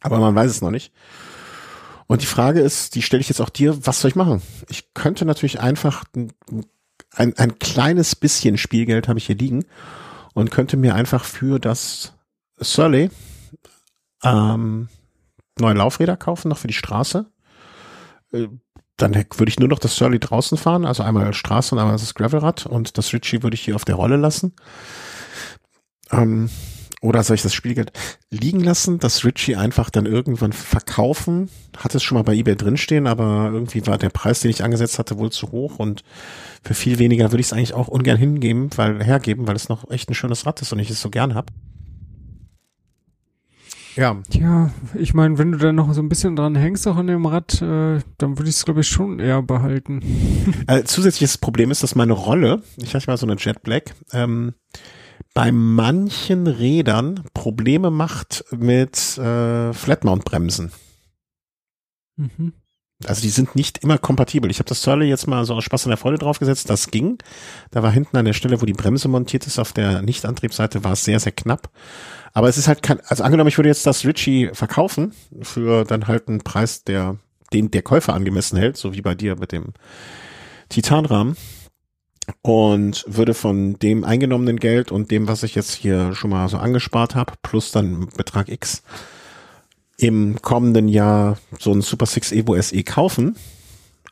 Aber 0.00 0.18
man 0.18 0.34
weiß 0.34 0.50
es 0.50 0.60
noch 0.60 0.70
nicht. 0.70 0.92
Und 2.06 2.22
die 2.22 2.26
Frage 2.26 2.60
ist, 2.60 2.94
die 2.94 3.02
stelle 3.02 3.20
ich 3.20 3.28
jetzt 3.28 3.40
auch 3.40 3.48
dir, 3.48 3.86
was 3.86 4.00
soll 4.00 4.10
ich 4.10 4.16
machen? 4.16 4.42
Ich 4.68 4.92
könnte 4.92 5.24
natürlich 5.24 5.60
einfach 5.60 6.04
ein, 6.14 6.32
ein, 7.14 7.36
ein 7.36 7.58
kleines 7.58 8.14
bisschen 8.14 8.58
Spielgeld 8.58 9.08
habe 9.08 9.18
ich 9.18 9.26
hier 9.26 9.36
liegen 9.36 9.64
und 10.34 10.50
könnte 10.50 10.76
mir 10.76 10.94
einfach 10.94 11.24
für 11.24 11.58
das 11.58 12.12
Surly 12.60 13.10
ähm, 14.22 14.88
neue 15.58 15.74
Laufräder 15.74 16.16
kaufen, 16.16 16.48
noch 16.48 16.58
für 16.58 16.68
die 16.68 16.74
Straße. 16.74 17.30
Äh, 18.32 18.48
dann 18.96 19.14
würde 19.14 19.48
ich 19.48 19.58
nur 19.58 19.68
noch 19.68 19.80
das 19.80 19.96
Surly 19.96 20.20
draußen 20.20 20.56
fahren, 20.56 20.84
also 20.84 21.02
einmal 21.02 21.34
Straße 21.34 21.74
und 21.74 21.80
einmal 21.80 21.96
das 21.96 22.14
Gravelrad 22.14 22.66
und 22.66 22.96
das 22.96 23.12
Ritchie 23.12 23.42
würde 23.42 23.54
ich 23.54 23.62
hier 23.62 23.74
auf 23.74 23.84
der 23.84 23.96
Rolle 23.96 24.16
lassen. 24.16 24.54
Ähm, 26.12 26.48
oder 27.00 27.22
soll 27.22 27.34
ich 27.34 27.42
das 27.42 27.52
Spielgeld 27.52 27.92
liegen 28.30 28.60
lassen, 28.60 28.98
das 28.98 29.24
Ritchie 29.24 29.56
einfach 29.56 29.90
dann 29.90 30.06
irgendwann 30.06 30.52
verkaufen? 30.52 31.50
Hat 31.76 31.94
es 31.94 32.02
schon 32.02 32.16
mal 32.16 32.22
bei 32.22 32.34
eBay 32.34 32.56
drinstehen, 32.56 33.06
aber 33.06 33.50
irgendwie 33.52 33.86
war 33.86 33.98
der 33.98 34.08
Preis, 34.10 34.40
den 34.40 34.50
ich 34.50 34.64
angesetzt 34.64 34.98
hatte, 34.98 35.18
wohl 35.18 35.30
zu 35.30 35.50
hoch 35.50 35.78
und 35.78 36.02
für 36.62 36.74
viel 36.74 36.98
weniger 36.98 37.30
würde 37.30 37.40
ich 37.40 37.48
es 37.48 37.52
eigentlich 37.52 37.74
auch 37.74 37.88
ungern 37.88 38.16
hingeben, 38.16 38.70
weil 38.76 39.04
hergeben, 39.04 39.46
weil 39.46 39.56
es 39.56 39.68
noch 39.68 39.90
echt 39.90 40.08
ein 40.08 40.14
schönes 40.14 40.46
Rad 40.46 40.62
ist 40.62 40.72
und 40.72 40.78
ich 40.78 40.88
es 40.88 41.02
so 41.02 41.10
gern 41.10 41.34
hab. 41.34 41.50
Ja. 43.96 44.20
Ja, 44.30 44.70
ich 44.94 45.14
meine, 45.14 45.38
wenn 45.38 45.52
du 45.52 45.58
da 45.58 45.72
noch 45.72 45.92
so 45.92 46.02
ein 46.02 46.08
bisschen 46.08 46.36
dran 46.36 46.56
hängst, 46.56 46.86
auch 46.88 46.96
an 46.96 47.06
dem 47.06 47.26
Rad, 47.26 47.62
äh, 47.62 48.00
dann 48.18 48.38
würde 48.38 48.48
ich 48.48 48.56
es, 48.56 48.64
glaube 48.64 48.80
ich, 48.80 48.88
schon 48.88 49.20
eher 49.20 49.42
behalten. 49.42 50.02
Äh, 50.66 50.84
zusätzliches 50.84 51.38
Problem 51.38 51.70
ist, 51.70 51.82
dass 51.82 51.94
meine 51.94 52.12
Rolle, 52.12 52.62
ich 52.76 52.94
hatte 52.94 53.06
mal 53.08 53.16
so 53.16 53.26
eine 53.26 53.36
Jet 53.36 53.62
Black, 53.62 53.94
ähm, 54.12 54.54
bei 55.34 55.52
manchen 55.52 56.46
Rädern 56.46 57.24
Probleme 57.34 57.90
macht 57.90 58.44
mit 58.50 59.18
äh, 59.18 59.72
Flatmount-Bremsen. 59.72 60.72
Mhm. 62.16 62.52
Also 63.08 63.22
die 63.22 63.30
sind 63.30 63.56
nicht 63.56 63.78
immer 63.78 63.98
kompatibel. 63.98 64.50
Ich 64.50 64.58
habe 64.58 64.68
das 64.68 64.82
Surly 64.82 65.06
jetzt 65.06 65.26
mal 65.26 65.44
so 65.44 65.54
aus 65.54 65.64
Spaß 65.64 65.84
an 65.86 65.90
der 65.90 65.96
Freude 65.96 66.18
draufgesetzt, 66.18 66.70
das 66.70 66.90
ging. 66.90 67.18
Da 67.70 67.82
war 67.82 67.90
hinten 67.90 68.16
an 68.16 68.24
der 68.24 68.32
Stelle, 68.32 68.60
wo 68.60 68.66
die 68.66 68.72
Bremse 68.72 69.08
montiert 69.08 69.46
ist, 69.46 69.58
auf 69.58 69.72
der 69.72 70.02
Nicht-Antriebsseite, 70.02 70.84
war 70.84 70.92
es 70.92 71.04
sehr, 71.04 71.20
sehr 71.20 71.32
knapp. 71.32 71.70
Aber 72.32 72.48
es 72.48 72.58
ist 72.58 72.68
halt 72.68 72.82
kein, 72.82 73.00
also 73.06 73.22
angenommen, 73.22 73.48
ich 73.48 73.58
würde 73.58 73.68
jetzt 73.68 73.86
das 73.86 74.04
Ritchie 74.04 74.50
verkaufen 74.52 75.12
für 75.42 75.84
dann 75.84 76.08
halt 76.08 76.28
einen 76.28 76.40
Preis, 76.40 76.84
der 76.84 77.16
den 77.52 77.70
der 77.70 77.82
Käufer 77.82 78.14
angemessen 78.14 78.58
hält, 78.58 78.76
so 78.76 78.94
wie 78.94 79.02
bei 79.02 79.14
dir 79.14 79.36
mit 79.36 79.52
dem 79.52 79.72
Titanrahmen 80.68 81.36
und 82.42 83.04
würde 83.06 83.34
von 83.34 83.78
dem 83.78 84.04
eingenommenen 84.04 84.58
Geld 84.58 84.90
und 84.90 85.10
dem, 85.10 85.28
was 85.28 85.42
ich 85.42 85.54
jetzt 85.54 85.74
hier 85.74 86.14
schon 86.14 86.30
mal 86.30 86.48
so 86.48 86.56
angespart 86.56 87.14
habe, 87.14 87.34
plus 87.42 87.70
dann 87.70 88.08
Betrag 88.16 88.48
X 88.48 88.82
im 89.96 90.40
kommenden 90.42 90.88
Jahr 90.88 91.38
so 91.58 91.72
ein 91.72 91.82
Super 91.82 92.06
Six 92.06 92.32
Evo 92.32 92.60
SE 92.60 92.82
kaufen, 92.82 93.36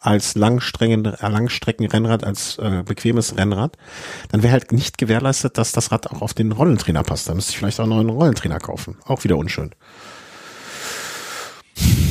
als 0.03 0.35
Langstrecken, 0.35 1.05
Langstreckenrennrad, 1.05 2.25
als 2.25 2.59
äh, 2.59 2.83
bequemes 2.85 3.37
Rennrad, 3.39 3.79
dann 4.31 4.43
wäre 4.43 4.53
halt 4.53 4.73
nicht 4.73 4.99
gewährleistet, 4.99 5.59
dass 5.59 5.73
das 5.73 5.93
Rad 5.93 6.11
auch 6.11 6.23
auf 6.23 6.35
den 6.35 6.53
Rollentrainer 6.53 7.05
passt. 7.05 7.29
Da 7.29 7.35
müsste 7.35 7.53
ich 7.53 7.59
vielleicht 7.59 7.79
auch 7.79 7.87
noch 7.87 8.01
einen 8.01 8.11
Rollentrainer 8.11 8.59
kaufen. 8.59 8.97
Auch 9.05 9.23
wieder 9.23 9.37
unschön. 9.37 9.71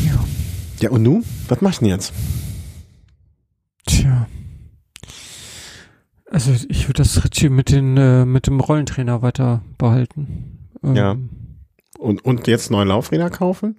Ja, 0.06 0.24
ja 0.80 0.90
und 0.90 1.04
nun? 1.04 1.26
Was 1.50 1.62
machst 1.62 1.82
du 1.82 1.86
denn 1.86 1.94
jetzt? 1.94 2.14
Tja. 3.86 4.28
Also 6.30 6.54
ich 6.70 6.88
würde 6.88 7.04
das 7.04 7.26
Ritchie 7.26 7.50
mit 7.50 7.72
den 7.72 7.98
äh, 7.98 8.26
mit 8.26 8.48
dem 8.48 8.62
Rollentrainer 8.62 9.22
weiter 9.22 9.64
behalten. 9.78 10.70
Ähm, 10.82 10.96
ja. 10.96 11.18
Und, 12.02 12.26
und 12.26 12.48
jetzt 12.48 12.72
neue 12.72 12.86
Laufräder 12.86 13.30
kaufen? 13.30 13.78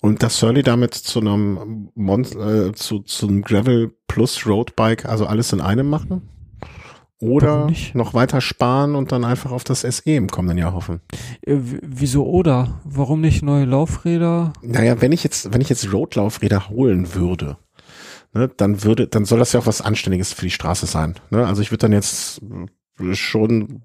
Und 0.00 0.24
das 0.24 0.38
Surly 0.38 0.64
damit 0.64 0.94
zu 0.94 1.20
einem 1.20 1.90
Mon 1.94 2.24
äh, 2.24 2.72
zu, 2.72 2.98
zu 2.98 3.28
einem 3.28 3.42
Gravel 3.42 3.94
plus 4.08 4.44
Roadbike, 4.44 5.06
also 5.06 5.26
alles 5.26 5.52
in 5.52 5.60
einem 5.60 5.88
machen? 5.88 6.28
Oder 7.20 7.70
noch 7.94 8.12
weiter 8.12 8.40
sparen 8.40 8.96
und 8.96 9.12
dann 9.12 9.24
einfach 9.24 9.52
auf 9.52 9.62
das 9.62 9.82
SE 9.82 10.10
im 10.10 10.28
kommenden 10.28 10.58
Jahr 10.58 10.72
hoffen. 10.72 11.00
Äh, 11.42 11.58
wieso 11.60 12.26
oder? 12.26 12.80
Warum 12.82 13.20
nicht 13.20 13.44
neue 13.44 13.66
Laufräder? 13.66 14.52
Naja, 14.60 15.00
wenn 15.00 15.12
ich 15.12 15.22
jetzt, 15.22 15.54
wenn 15.54 15.60
ich 15.60 15.68
jetzt 15.68 15.92
Road-Laufräder 15.92 16.70
holen 16.70 17.14
würde, 17.14 17.56
ne, 18.34 18.48
dann 18.48 18.82
würde, 18.82 19.06
dann 19.06 19.24
soll 19.24 19.38
das 19.38 19.52
ja 19.52 19.60
auch 19.60 19.66
was 19.66 19.80
Anständiges 19.80 20.32
für 20.32 20.46
die 20.46 20.50
Straße 20.50 20.86
sein. 20.86 21.14
Ne? 21.30 21.46
Also 21.46 21.62
ich 21.62 21.70
würde 21.70 21.82
dann 21.82 21.92
jetzt 21.92 22.40
schon 23.12 23.82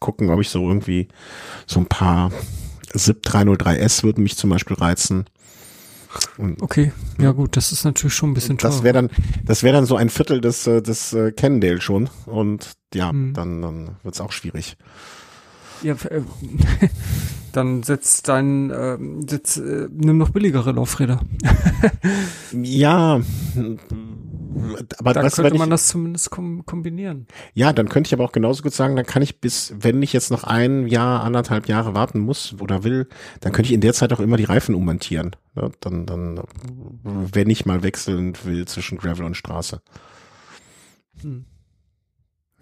gucken, 0.00 0.30
ob 0.30 0.40
ich 0.40 0.48
so 0.48 0.66
irgendwie 0.66 1.08
so 1.66 1.80
ein 1.80 1.86
paar 1.86 2.30
SIP 2.92 3.26
303S 3.26 4.02
würden 4.02 4.22
mich 4.22 4.36
zum 4.36 4.50
Beispiel 4.50 4.76
reizen. 4.76 5.26
Und, 6.38 6.62
okay, 6.62 6.92
ja 7.18 7.32
gut, 7.32 7.56
das 7.56 7.72
ist 7.72 7.84
natürlich 7.84 8.14
schon 8.14 8.30
ein 8.30 8.34
bisschen 8.34 8.58
teuer. 8.58 8.70
Das 8.70 8.82
wäre 8.84 8.94
dann, 8.94 9.10
das 9.44 9.62
wäre 9.62 9.74
dann 9.74 9.86
so 9.86 9.96
ein 9.96 10.10
Viertel 10.10 10.40
des, 10.40 10.66
äh, 10.66 10.80
des 10.80 11.12
äh, 11.12 11.32
Cannondale 11.32 11.80
schon. 11.80 12.08
Und 12.26 12.74
ja, 12.94 13.10
hm. 13.10 13.34
dann, 13.34 13.62
dann 13.62 13.96
wird's 14.04 14.20
auch 14.20 14.32
schwierig. 14.32 14.76
Ja, 15.82 15.94
äh, 15.94 16.22
dann 17.52 17.82
setzt 17.82 18.28
dein, 18.28 18.70
äh, 18.70 18.96
setz, 19.28 19.56
äh, 19.56 19.88
nimm 19.90 20.18
noch 20.18 20.30
billigere 20.30 20.72
Laufräder. 20.72 21.20
ja, 22.52 23.20
aber 24.98 25.12
da 25.12 25.28
könnte 25.28 25.58
man 25.58 25.68
ich, 25.68 25.70
das 25.70 25.88
zumindest 25.88 26.30
kom 26.30 26.64
kombinieren. 26.66 27.26
Ja, 27.54 27.72
dann 27.72 27.88
könnte 27.88 28.08
ich 28.08 28.14
aber 28.14 28.24
auch 28.24 28.32
genauso 28.32 28.62
gut 28.62 28.72
sagen, 28.72 28.96
dann 28.96 29.06
kann 29.06 29.22
ich 29.22 29.40
bis, 29.40 29.74
wenn 29.78 30.02
ich 30.02 30.12
jetzt 30.12 30.30
noch 30.30 30.44
ein 30.44 30.86
Jahr, 30.86 31.22
anderthalb 31.22 31.68
Jahre 31.68 31.94
warten 31.94 32.20
muss 32.20 32.54
oder 32.60 32.84
will, 32.84 33.08
dann 33.40 33.52
könnte 33.52 33.68
ich 33.68 33.74
in 33.74 33.80
der 33.80 33.94
Zeit 33.94 34.12
auch 34.12 34.20
immer 34.20 34.36
die 34.36 34.44
Reifen 34.44 34.74
ummontieren. 34.74 35.36
Ja, 35.56 35.70
dann, 35.80 36.06
dann, 36.06 36.40
wenn 37.02 37.50
ich 37.50 37.66
mal 37.66 37.82
wechseln 37.82 38.34
will 38.44 38.66
zwischen 38.66 38.98
Gravel 38.98 39.24
und 39.24 39.36
Straße. 39.36 39.80
Hm. 41.20 41.46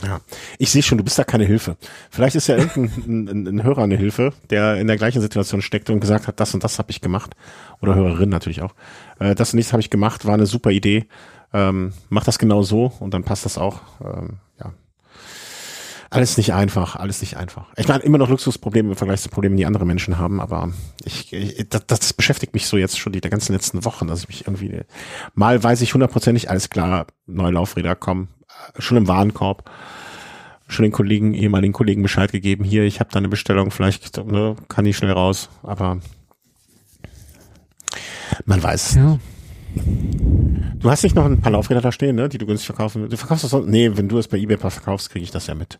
Ja, 0.03 0.20
ich 0.59 0.70
sehe 0.70 0.82
schon, 0.82 0.99
du 0.99 1.05
bist 1.05 1.18
da 1.18 1.24
keine 1.24 1.45
Hilfe. 1.45 1.76
Vielleicht 2.11 2.34
ist 2.34 2.49
ja 2.49 2.57
irgendein 2.57 3.28
ein, 3.47 3.47
ein 3.47 3.62
Hörer 3.62 3.82
eine 3.82 3.97
Hilfe, 3.97 4.32
der 4.51 4.76
in 4.76 4.88
der 4.88 4.97
gleichen 4.97 5.20
Situation 5.20 5.62
steckt 5.62 5.90
und 5.90 6.01
gesagt 6.01 6.26
hat, 6.26 6.40
das 6.40 6.55
und 6.55 6.64
das 6.64 6.78
habe 6.78 6.90
ich 6.90 7.01
gemacht. 7.01 7.34
Oder 7.80 7.95
Hörerin 7.95 8.28
natürlich 8.28 8.62
auch. 8.62 8.74
Äh, 9.20 9.34
das 9.34 9.53
und 9.53 9.59
nichts 9.59 9.72
habe 9.72 9.80
ich 9.80 9.90
gemacht, 9.90 10.24
war 10.24 10.34
eine 10.34 10.47
super 10.47 10.70
Idee. 10.70 11.07
Ähm, 11.53 11.92
mach 12.09 12.24
das 12.24 12.38
genau 12.38 12.62
so 12.62 12.92
und 13.00 13.12
dann 13.14 13.24
passt 13.24 13.44
das 13.44 13.59
auch. 13.59 13.80
Ähm, 14.03 14.38
ja. 14.59 14.72
Alles 16.11 16.36
nicht 16.36 16.53
einfach, 16.53 16.96
alles 16.96 17.20
nicht 17.20 17.36
einfach. 17.36 17.66
Ich 17.76 17.88
meine, 17.88 18.03
immer 18.03 18.18
noch 18.18 18.28
Luxusprobleme 18.28 18.90
im 18.90 18.96
Vergleich 18.96 19.22
zu 19.22 19.28
Problemen, 19.28 19.57
die 19.57 19.66
andere 19.66 19.86
Menschen 19.86 20.18
haben, 20.18 20.40
aber 20.40 20.72
ich, 21.05 21.32
ich 21.32 21.68
das, 21.68 21.86
das 21.86 22.12
beschäftigt 22.12 22.55
mich 22.55 22.66
so 22.66 22.76
jetzt 22.76 22.98
schon 22.98 23.12
die 23.12 23.20
der 23.20 23.30
ganzen 23.30 23.53
letzten 23.53 23.84
Wochen, 23.84 24.09
dass 24.09 24.20
ich 24.20 24.28
mich 24.28 24.46
irgendwie 24.46 24.82
mal 25.34 25.62
weiß 25.62 25.80
ich 25.80 25.94
hundertprozentig, 25.94 26.50
alles 26.50 26.70
klar, 26.70 27.07
neue 27.26 27.53
Laufräder 27.53 27.94
kommen, 27.94 28.28
schon 28.78 28.98
im 28.98 29.09
Warenkorb, 29.09 29.70
schon 30.68 30.82
den 30.82 30.92
Kollegen, 30.92 31.34
ehemaligen 31.34 31.72
Kollegen 31.72 32.03
Bescheid 32.03 32.30
gegeben, 32.30 32.64
hier, 32.64 32.84
ich 32.84 33.00
habe 33.00 33.11
da 33.11 33.18
eine 33.18 33.28
Bestellung, 33.28 33.70
vielleicht 33.70 34.18
ne, 34.18 34.57
kann 34.68 34.84
ich 34.84 34.96
schnell 34.96 35.12
raus, 35.12 35.48
aber 35.62 35.98
man 38.44 38.62
weiß. 38.62 38.94
Ja. 38.96 39.18
Du 39.74 40.90
hast 40.90 41.04
nicht 41.04 41.14
noch 41.14 41.24
ein 41.24 41.40
paar 41.40 41.52
Laufräder 41.52 41.80
da 41.80 41.92
stehen, 41.92 42.16
ne, 42.16 42.28
die 42.28 42.38
du 42.38 42.46
günstig 42.46 42.66
verkaufen 42.66 43.08
Du 43.08 43.16
verkaufst 43.16 43.44
das 43.44 43.52
so? 43.52 43.60
Nee, 43.60 43.92
wenn 43.94 44.08
du 44.08 44.18
es 44.18 44.26
bei 44.26 44.36
eBay 44.36 44.58
verkaufst, 44.58 45.10
kriege 45.10 45.22
ich 45.22 45.30
das 45.30 45.46
ja 45.46 45.54
mit. 45.54 45.78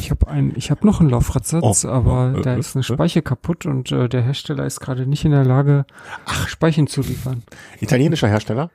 Ich 0.00 0.10
habe 0.10 0.28
ein, 0.28 0.52
ich 0.56 0.70
habe 0.70 0.86
noch 0.86 1.00
einen 1.00 1.08
Laufradsatz, 1.08 1.84
oh, 1.84 1.88
aber 1.88 2.34
äh, 2.36 2.42
da 2.42 2.54
äh, 2.54 2.58
ist 2.58 2.76
eine 2.76 2.82
Speiche 2.82 3.22
kaputt 3.22 3.64
und 3.64 3.90
äh, 3.92 4.08
der 4.08 4.20
Hersteller 4.22 4.66
ist 4.66 4.80
gerade 4.80 5.06
nicht 5.06 5.24
in 5.24 5.30
der 5.30 5.44
Lage, 5.44 5.86
Ach, 6.26 6.48
Speichen 6.48 6.86
zu 6.86 7.00
liefern. 7.00 7.42
Italienischer 7.80 8.28
Hersteller? 8.28 8.70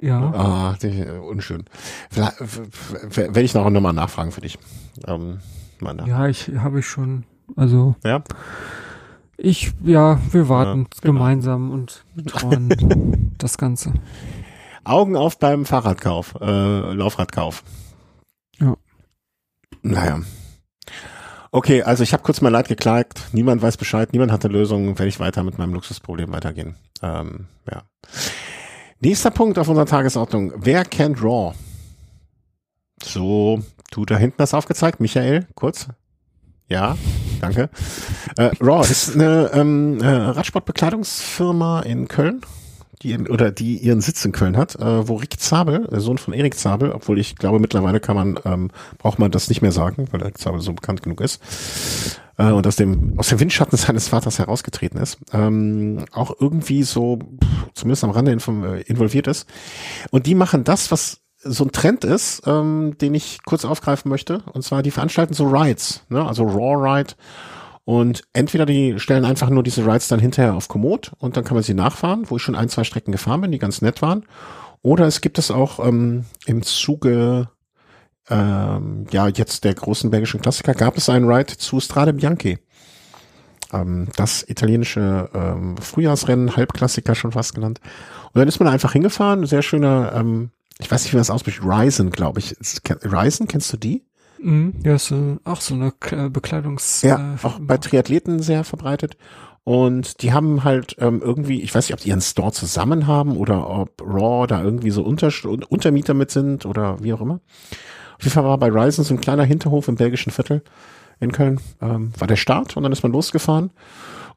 Ja. 0.00 0.32
Ah, 0.32 0.76
äh, 0.82 1.18
unschön. 1.18 1.64
Werde 2.10 3.42
ich 3.42 3.54
noch 3.54 3.66
einmal 3.66 3.92
nachfragen 3.92 4.32
für 4.32 4.40
dich. 4.40 4.58
Ähm, 5.06 5.40
ja, 6.06 6.26
ich 6.26 6.50
habe 6.56 6.80
ich 6.80 6.86
schon. 6.86 7.24
Also. 7.56 7.96
Ja. 8.04 8.22
Ich, 9.42 9.72
ja, 9.82 10.20
wir 10.32 10.50
warten 10.50 10.80
ja, 10.80 11.00
genau. 11.00 11.14
gemeinsam 11.14 11.70
und 11.70 12.04
betreuen 12.14 13.34
das 13.38 13.56
Ganze. 13.56 13.94
Augen 14.84 15.16
auf 15.16 15.38
beim 15.38 15.64
Fahrradkauf, 15.64 16.34
äh, 16.42 16.92
Laufradkauf. 16.92 17.64
Ja. 18.58 18.76
Naja. 19.80 20.20
Okay, 21.52 21.82
also 21.82 22.02
ich 22.02 22.12
habe 22.12 22.22
kurz 22.22 22.42
mal 22.42 22.50
leid 22.50 22.68
geklagt. 22.68 23.28
Niemand 23.32 23.62
weiß 23.62 23.78
Bescheid, 23.78 24.12
niemand 24.12 24.30
hat 24.30 24.44
eine 24.44 24.52
Lösung. 24.52 24.98
Werde 24.98 25.08
ich 25.08 25.20
weiter 25.20 25.42
mit 25.42 25.56
meinem 25.56 25.72
Luxusproblem 25.72 26.30
weitergehen. 26.32 26.76
Ähm, 27.02 27.46
ja. 27.70 27.82
Nächster 29.00 29.30
Punkt 29.30 29.58
auf 29.58 29.68
unserer 29.68 29.86
Tagesordnung. 29.86 30.52
Wer 30.56 30.84
kennt 30.84 31.22
Raw? 31.22 31.54
So, 33.02 33.62
du 33.90 34.04
da 34.04 34.18
hinten 34.18 34.42
hast 34.42 34.52
aufgezeigt, 34.52 35.00
Michael, 35.00 35.46
kurz. 35.54 35.88
Ja, 36.70 36.96
danke. 37.40 37.68
Äh, 38.36 38.50
Raw 38.60 38.88
ist 38.88 39.16
eine 39.16 39.50
ähm, 39.52 40.00
äh, 40.00 40.06
Radsportbekleidungsfirma 40.06 41.80
in 41.80 42.06
Köln, 42.06 42.42
die 43.02 43.10
in, 43.10 43.26
oder 43.26 43.50
die 43.50 43.78
ihren 43.78 44.00
Sitz 44.00 44.24
in 44.24 44.30
Köln 44.30 44.56
hat, 44.56 44.76
äh, 44.76 45.08
wo 45.08 45.16
Rick 45.16 45.40
Zabel, 45.40 45.88
der 45.90 45.98
Sohn 45.98 46.18
von 46.18 46.32
Erik 46.32 46.56
Zabel, 46.56 46.92
obwohl 46.92 47.18
ich 47.18 47.34
glaube 47.34 47.58
mittlerweile 47.58 47.98
kann 47.98 48.14
man 48.14 48.38
ähm, 48.44 48.70
braucht 48.98 49.18
man 49.18 49.32
das 49.32 49.48
nicht 49.48 49.62
mehr 49.62 49.72
sagen, 49.72 50.06
weil 50.12 50.22
Erik 50.22 50.38
Zabel 50.38 50.60
so 50.60 50.72
bekannt 50.72 51.02
genug 51.02 51.20
ist 51.20 51.40
äh, 52.38 52.52
und 52.52 52.64
aus 52.68 52.76
dem 52.76 53.18
aus 53.18 53.30
dem 53.30 53.40
Windschatten 53.40 53.76
seines 53.76 54.06
Vaters 54.06 54.38
herausgetreten 54.38 55.00
ist, 55.00 55.18
ähm, 55.32 56.04
auch 56.12 56.36
irgendwie 56.38 56.84
so 56.84 57.18
zumindest 57.74 58.04
am 58.04 58.10
Rande 58.10 58.30
äh, 58.30 58.82
involviert 58.82 59.26
ist. 59.26 59.48
Und 60.12 60.26
die 60.26 60.36
machen 60.36 60.62
das, 60.62 60.92
was 60.92 61.20
so 61.42 61.64
ein 61.64 61.72
Trend 61.72 62.04
ist, 62.04 62.42
ähm, 62.46 62.96
den 63.00 63.14
ich 63.14 63.40
kurz 63.44 63.64
aufgreifen 63.64 64.10
möchte. 64.10 64.42
Und 64.52 64.62
zwar, 64.62 64.82
die 64.82 64.90
veranstalten 64.90 65.34
so 65.34 65.46
Rides, 65.46 66.04
ne? 66.08 66.26
also 66.26 66.44
Raw 66.44 66.76
Ride. 66.76 67.14
Und 67.84 68.22
entweder 68.32 68.66
die 68.66 69.00
stellen 69.00 69.24
einfach 69.24 69.50
nur 69.50 69.62
diese 69.62 69.84
Rides 69.84 70.08
dann 70.08 70.20
hinterher 70.20 70.54
auf 70.54 70.68
Komoot 70.68 71.12
und 71.18 71.36
dann 71.36 71.44
kann 71.44 71.54
man 71.54 71.64
sie 71.64 71.74
nachfahren, 71.74 72.28
wo 72.28 72.36
ich 72.36 72.42
schon 72.42 72.54
ein, 72.54 72.68
zwei 72.68 72.84
Strecken 72.84 73.10
gefahren 73.10 73.40
bin, 73.40 73.52
die 73.52 73.58
ganz 73.58 73.82
nett 73.82 74.02
waren. 74.02 74.26
Oder 74.82 75.06
es 75.06 75.20
gibt 75.20 75.38
es 75.38 75.50
auch 75.50 75.84
ähm, 75.84 76.24
im 76.46 76.62
Zuge 76.62 77.48
ähm, 78.28 79.06
ja 79.10 79.28
jetzt 79.28 79.64
der 79.64 79.74
großen 79.74 80.10
belgischen 80.10 80.40
Klassiker, 80.40 80.74
gab 80.74 80.96
es 80.96 81.08
einen 81.08 81.28
Ride 81.28 81.56
zu 81.56 81.80
Strade 81.80 82.12
Bianchi. 82.12 82.58
Ähm, 83.72 84.08
das 84.16 84.48
italienische 84.48 85.28
ähm, 85.34 85.76
Frühjahrsrennen, 85.78 86.56
Halbklassiker 86.56 87.14
schon 87.14 87.32
fast 87.32 87.54
genannt. 87.54 87.80
Und 88.32 88.38
dann 88.38 88.48
ist 88.48 88.60
man 88.60 88.68
einfach 88.68 88.92
hingefahren, 88.92 89.46
sehr 89.46 89.62
schöner 89.62 90.12
ähm, 90.14 90.50
ich 90.80 90.90
weiß 90.90 91.04
nicht, 91.04 91.12
wie 91.12 91.16
man 91.16 91.22
das 91.22 91.30
ausspricht, 91.30 91.60
Ryzen, 91.62 92.10
glaube 92.10 92.40
ich. 92.40 92.56
Ryzen, 93.04 93.48
kennst 93.48 93.72
du 93.72 93.76
die? 93.76 94.04
Mhm, 94.42 94.74
ja, 94.84 94.94
ist 94.94 95.10
äh, 95.10 95.36
auch 95.44 95.60
so 95.60 95.74
eine 95.74 95.92
äh, 96.10 96.28
Bekleidungs... 96.28 97.02
Ja, 97.02 97.34
äh, 97.34 97.46
auch 97.46 97.58
bei 97.60 97.76
Triathleten 97.76 98.40
sehr 98.40 98.64
verbreitet. 98.64 99.16
Und 99.64 100.22
die 100.22 100.32
haben 100.32 100.64
halt 100.64 100.96
ähm, 100.98 101.20
irgendwie, 101.22 101.62
ich 101.62 101.74
weiß 101.74 101.86
nicht, 101.86 101.94
ob 101.94 102.00
die 102.00 102.08
ihren 102.08 102.22
Store 102.22 102.52
zusammen 102.52 103.06
haben 103.06 103.36
oder 103.36 103.68
ob 103.68 104.00
Raw 104.02 104.46
da 104.46 104.62
irgendwie 104.62 104.90
so 104.90 105.02
Unter 105.02 105.30
Untermieter 105.68 106.14
mit 106.14 106.30
sind 106.30 106.64
oder 106.64 107.02
wie 107.02 107.12
auch 107.12 107.20
immer. 107.20 107.40
Auf 108.16 108.24
jeden 108.24 108.32
Fall 108.32 108.44
war 108.44 108.58
bei 108.58 108.68
Ryzen 108.68 109.04
so 109.04 109.14
ein 109.14 109.20
kleiner 109.20 109.44
Hinterhof 109.44 109.88
im 109.88 109.96
belgischen 109.96 110.32
Viertel 110.32 110.62
in 111.20 111.32
Köln, 111.32 111.60
ähm, 111.82 112.12
war 112.18 112.26
der 112.26 112.36
Start 112.36 112.76
und 112.76 112.82
dann 112.82 112.92
ist 112.92 113.02
man 113.02 113.12
losgefahren. 113.12 113.70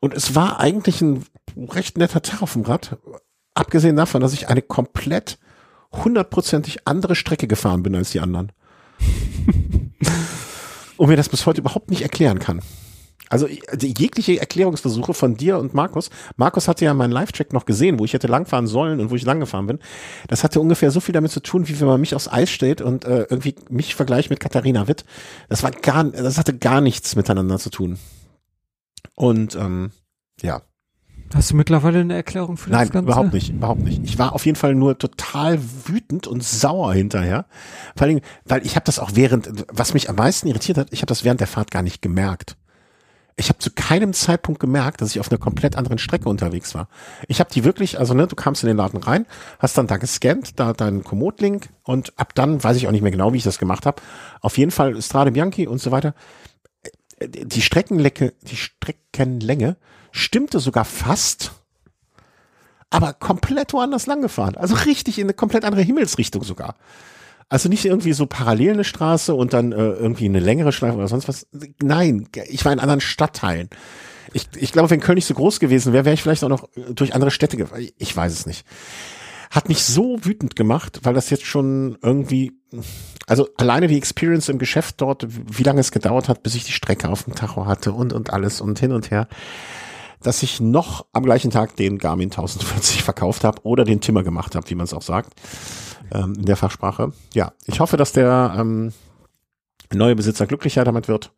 Und 0.02 0.14
es 0.14 0.36
war 0.36 0.60
eigentlich 0.60 1.02
ein 1.02 1.26
recht 1.58 1.98
netter 1.98 2.22
Tag 2.22 2.42
auf 2.42 2.54
dem 2.54 2.64
Rad, 2.64 2.98
abgesehen 3.54 3.96
davon, 3.96 4.22
dass 4.22 4.34
ich 4.34 4.50
eine 4.50 4.62
komplett 4.62 5.40
hundertprozentig 5.94 6.88
andere 6.88 7.16
Strecke 7.16 7.48
gefahren 7.48 7.84
bin 7.84 7.96
als 7.96 8.12
die 8.12 8.20
anderen. 8.20 8.52
und 10.98 11.10
mir 11.10 11.18
das 11.18 11.30
bis 11.30 11.46
heute 11.46 11.62
überhaupt 11.62 11.90
nicht 11.90 12.02
erklären 12.02 12.40
kann. 12.40 12.62
Also 13.30 13.48
jegliche 13.48 14.40
Erklärungsversuche 14.40 15.16
von 15.16 15.36
dir 15.36 15.58
und 15.58 15.74
Markus. 15.74 16.12
Markus 16.36 16.68
hatte 16.68 16.86
ja 16.86 16.94
meinen 16.94 17.12
Live-Check 17.12 17.52
noch 17.52 17.66
gesehen, 17.66 17.98
wo 17.98 18.06
ich 18.06 18.14
hätte 18.14 18.28
langfahren 18.28 18.68
sollen 18.68 19.00
und 19.00 19.10
wo 19.10 19.16
ich 19.16 19.26
lang 19.26 19.40
gefahren 19.40 19.66
bin. 19.66 19.80
Das 20.28 20.44
hatte 20.44 20.60
ungefähr 20.60 20.92
so 20.92 21.00
viel 21.00 21.14
damit 21.14 21.32
zu 21.32 21.40
tun, 21.40 21.68
wie 21.68 21.80
wenn 21.80 21.88
man 21.88 22.00
mich 22.00 22.14
aufs 22.14 22.28
Eis 22.28 22.52
stellt 22.52 22.82
und 22.82 23.06
äh, 23.06 23.26
irgendwie 23.30 23.56
mich 23.70 23.96
vergleicht 23.96 24.30
mit 24.30 24.40
Katharina 24.40 24.88
Witt. 24.88 25.04
Das 25.50 25.64
war 25.64 25.72
gar, 25.72 26.04
das 26.04 26.38
hatte 26.38 26.56
gar 26.56 26.80
nichts 26.80 27.16
miteinander 27.16 27.58
zu 27.58 27.72
tun. 27.72 27.98
Und 29.16 29.56
ähm, 29.56 29.92
ja, 30.42 30.62
Hast 31.34 31.52
du 31.52 31.56
mittlerweile 31.56 32.00
eine 32.00 32.14
Erklärung 32.14 32.58
für 32.58 32.70
das 32.70 32.80
Nein, 32.80 32.90
Ganze? 32.90 33.12
überhaupt 33.12 33.34
nicht, 33.34 33.50
überhaupt 33.50 33.82
nicht. 33.82 34.04
Ich 34.04 34.20
war 34.20 34.34
auf 34.34 34.46
jeden 34.46 34.56
Fall 34.56 34.76
nur 34.76 34.98
total 34.98 35.60
wütend 35.86 36.28
und 36.28 36.44
sauer 36.44 36.94
hinterher. 36.94 37.46
Vor 37.96 38.08
allem, 38.08 38.22
weil 38.46 38.66
ich 38.66 38.76
habe 38.76 38.86
das 38.86 39.00
auch 39.00 39.12
während, 39.14 39.66
was 39.72 39.94
mich 39.94 40.10
am 40.10 40.16
meisten 40.16 40.48
irritiert 40.48 40.78
hat, 40.78 40.88
ich 40.92 41.00
habe 41.00 41.08
das 41.08 41.24
während 41.24 41.40
der 41.40 41.48
Fahrt 41.48 41.72
gar 41.72 41.82
nicht 41.82 42.02
gemerkt. 42.02 42.56
Ich 43.36 43.50
habe 43.50 43.58
zu 43.58 43.72
keinem 43.72 44.14
Zeitpunkt 44.14 44.60
gemerkt, 44.60 45.02
dass 45.02 45.10
ich 45.10 45.20
auf 45.20 45.32
einer 45.32 45.40
komplett 45.40 45.76
anderen 45.76 45.98
Strecke 45.98 46.30
unterwegs 46.30 46.76
war. 46.76 46.88
Ich 47.28 47.40
habe 47.40 47.50
die 47.52 47.64
wirklich, 47.64 47.98
also 47.98 48.14
ne, 48.14 48.28
du 48.28 48.36
kamst 48.36 48.62
in 48.62 48.68
den 48.68 48.78
Laden 48.78 49.00
rein, 49.02 49.26
hast 49.58 49.76
dann 49.78 49.88
da 49.88 49.98
gescannt, 49.98 50.60
da 50.60 50.74
deinen 50.74 51.04
Komoot-Link 51.04 51.70
und 51.82 52.14
ab 52.20 52.36
dann 52.36 52.64
weiß 52.64 52.78
ich 52.78 52.88
auch 52.88 52.92
nicht 52.92 53.02
mehr 53.02 53.12
genau, 53.12 53.34
wie 53.34 53.38
ich 53.38 53.44
das 53.44 53.58
gemacht 53.58 53.88
habe. 53.88 54.02
Auf 54.42 54.60
jeden 54.60 54.70
Fall 54.70 55.02
Strade 55.02 55.32
Bianchi 55.32 55.66
und 55.66 55.80
so 55.80 55.90
weiter. 55.90 56.14
Die 57.26 57.62
Streckenlänge, 57.62 58.34
die 58.44 58.56
Streckenlänge 58.56 59.78
stimmte 60.14 60.60
sogar 60.60 60.86
fast, 60.86 61.52
aber 62.90 63.14
komplett 63.14 63.74
woanders 63.74 64.06
lang 64.06 64.22
gefahren. 64.22 64.56
Also 64.56 64.76
richtig 64.76 65.18
in 65.18 65.26
eine 65.26 65.34
komplett 65.34 65.66
andere 65.66 65.82
Himmelsrichtung 65.82 66.44
sogar. 66.44 66.76
Also 67.50 67.68
nicht 67.68 67.84
irgendwie 67.84 68.14
so 68.14 68.28
parallel 68.28 68.74
eine 68.74 68.84
Straße 68.84 69.34
und 69.34 69.54
dann 69.54 69.72
äh, 69.72 69.76
irgendwie 69.76 70.26
eine 70.26 70.40
längere 70.40 70.72
Schleife 70.72 70.96
oder 70.96 71.08
sonst 71.08 71.28
was. 71.28 71.48
Nein, 71.82 72.30
ich 72.48 72.64
war 72.64 72.72
in 72.72 72.80
anderen 72.80 73.02
Stadtteilen. 73.02 73.70
Ich, 74.34 74.48
ich 74.56 74.72
glaube, 74.72 74.90
wenn 74.92 75.00
Köln 75.00 75.16
nicht 75.16 75.28
so 75.28 75.34
groß 75.34 75.60
gewesen 75.60 75.94
wäre, 75.94 76.06
wäre 76.06 76.14
ich 76.14 76.22
vielleicht 76.22 76.44
auch 76.44 76.50
noch 76.50 76.70
durch 76.94 77.14
andere 77.14 77.32
Städte 77.32 77.58
gefahren. 77.58 77.88
Ich 77.98 78.16
weiß 78.16 78.32
es 78.32 78.46
nicht. 78.46 78.66
Hat 79.52 79.70
mich 79.70 79.84
so 79.84 80.18
wütend 80.24 80.56
gemacht, 80.56 81.02
weil 81.04 81.14
das 81.14 81.30
jetzt 81.30 81.46
schon 81.46 81.98
irgendwie, 82.02 82.54
also 83.28 83.50
alleine 83.58 83.88
die 83.88 83.98
Experience 83.98 84.50
im 84.50 84.58
Geschäft 84.58 85.02
dort, 85.02 85.28
wie 85.30 85.64
lange 85.64 85.82
es 85.82 85.92
gedauert 85.92 86.30
hat, 86.30 86.42
bis 86.42 86.56
ich 86.56 86.64
die 86.64 86.72
Strecke 86.72 87.10
auf 87.10 87.24
dem 87.24 87.36
Tacho 87.36 87.66
hatte 87.66 87.92
und, 87.92 88.14
und 88.14 88.32
alles 88.32 88.62
und 88.62 88.80
hin 88.80 88.92
und 88.92 89.12
her 89.12 89.28
dass 90.24 90.44
ich 90.44 90.60
noch 90.60 91.06
am 91.14 91.24
gleichen 91.24 91.52
Tag 91.52 91.76
den 91.76 91.98
Garmin 91.98 92.32
1040 92.32 93.04
verkauft 93.04 93.44
habe 93.44 93.62
oder 93.64 93.84
den 93.84 94.02
Timmer 94.02 94.24
gemacht 94.24 94.56
habe, 94.56 94.70
wie 94.70 94.76
man 94.76 94.86
es 94.86 94.94
auch 94.94 95.02
sagt 95.02 95.34
ähm, 96.12 96.36
in 96.36 96.46
der 96.46 96.56
Fachsprache. 96.56 97.14
Ja, 97.34 97.54
ich 97.66 97.80
hoffe, 97.80 97.98
dass 97.98 98.12
der 98.12 98.56
ähm, 98.58 98.94
neue 99.94 100.16
Besitzer 100.16 100.48
glücklicher 100.48 100.84
damit 100.84 101.08
wird. 101.08 101.32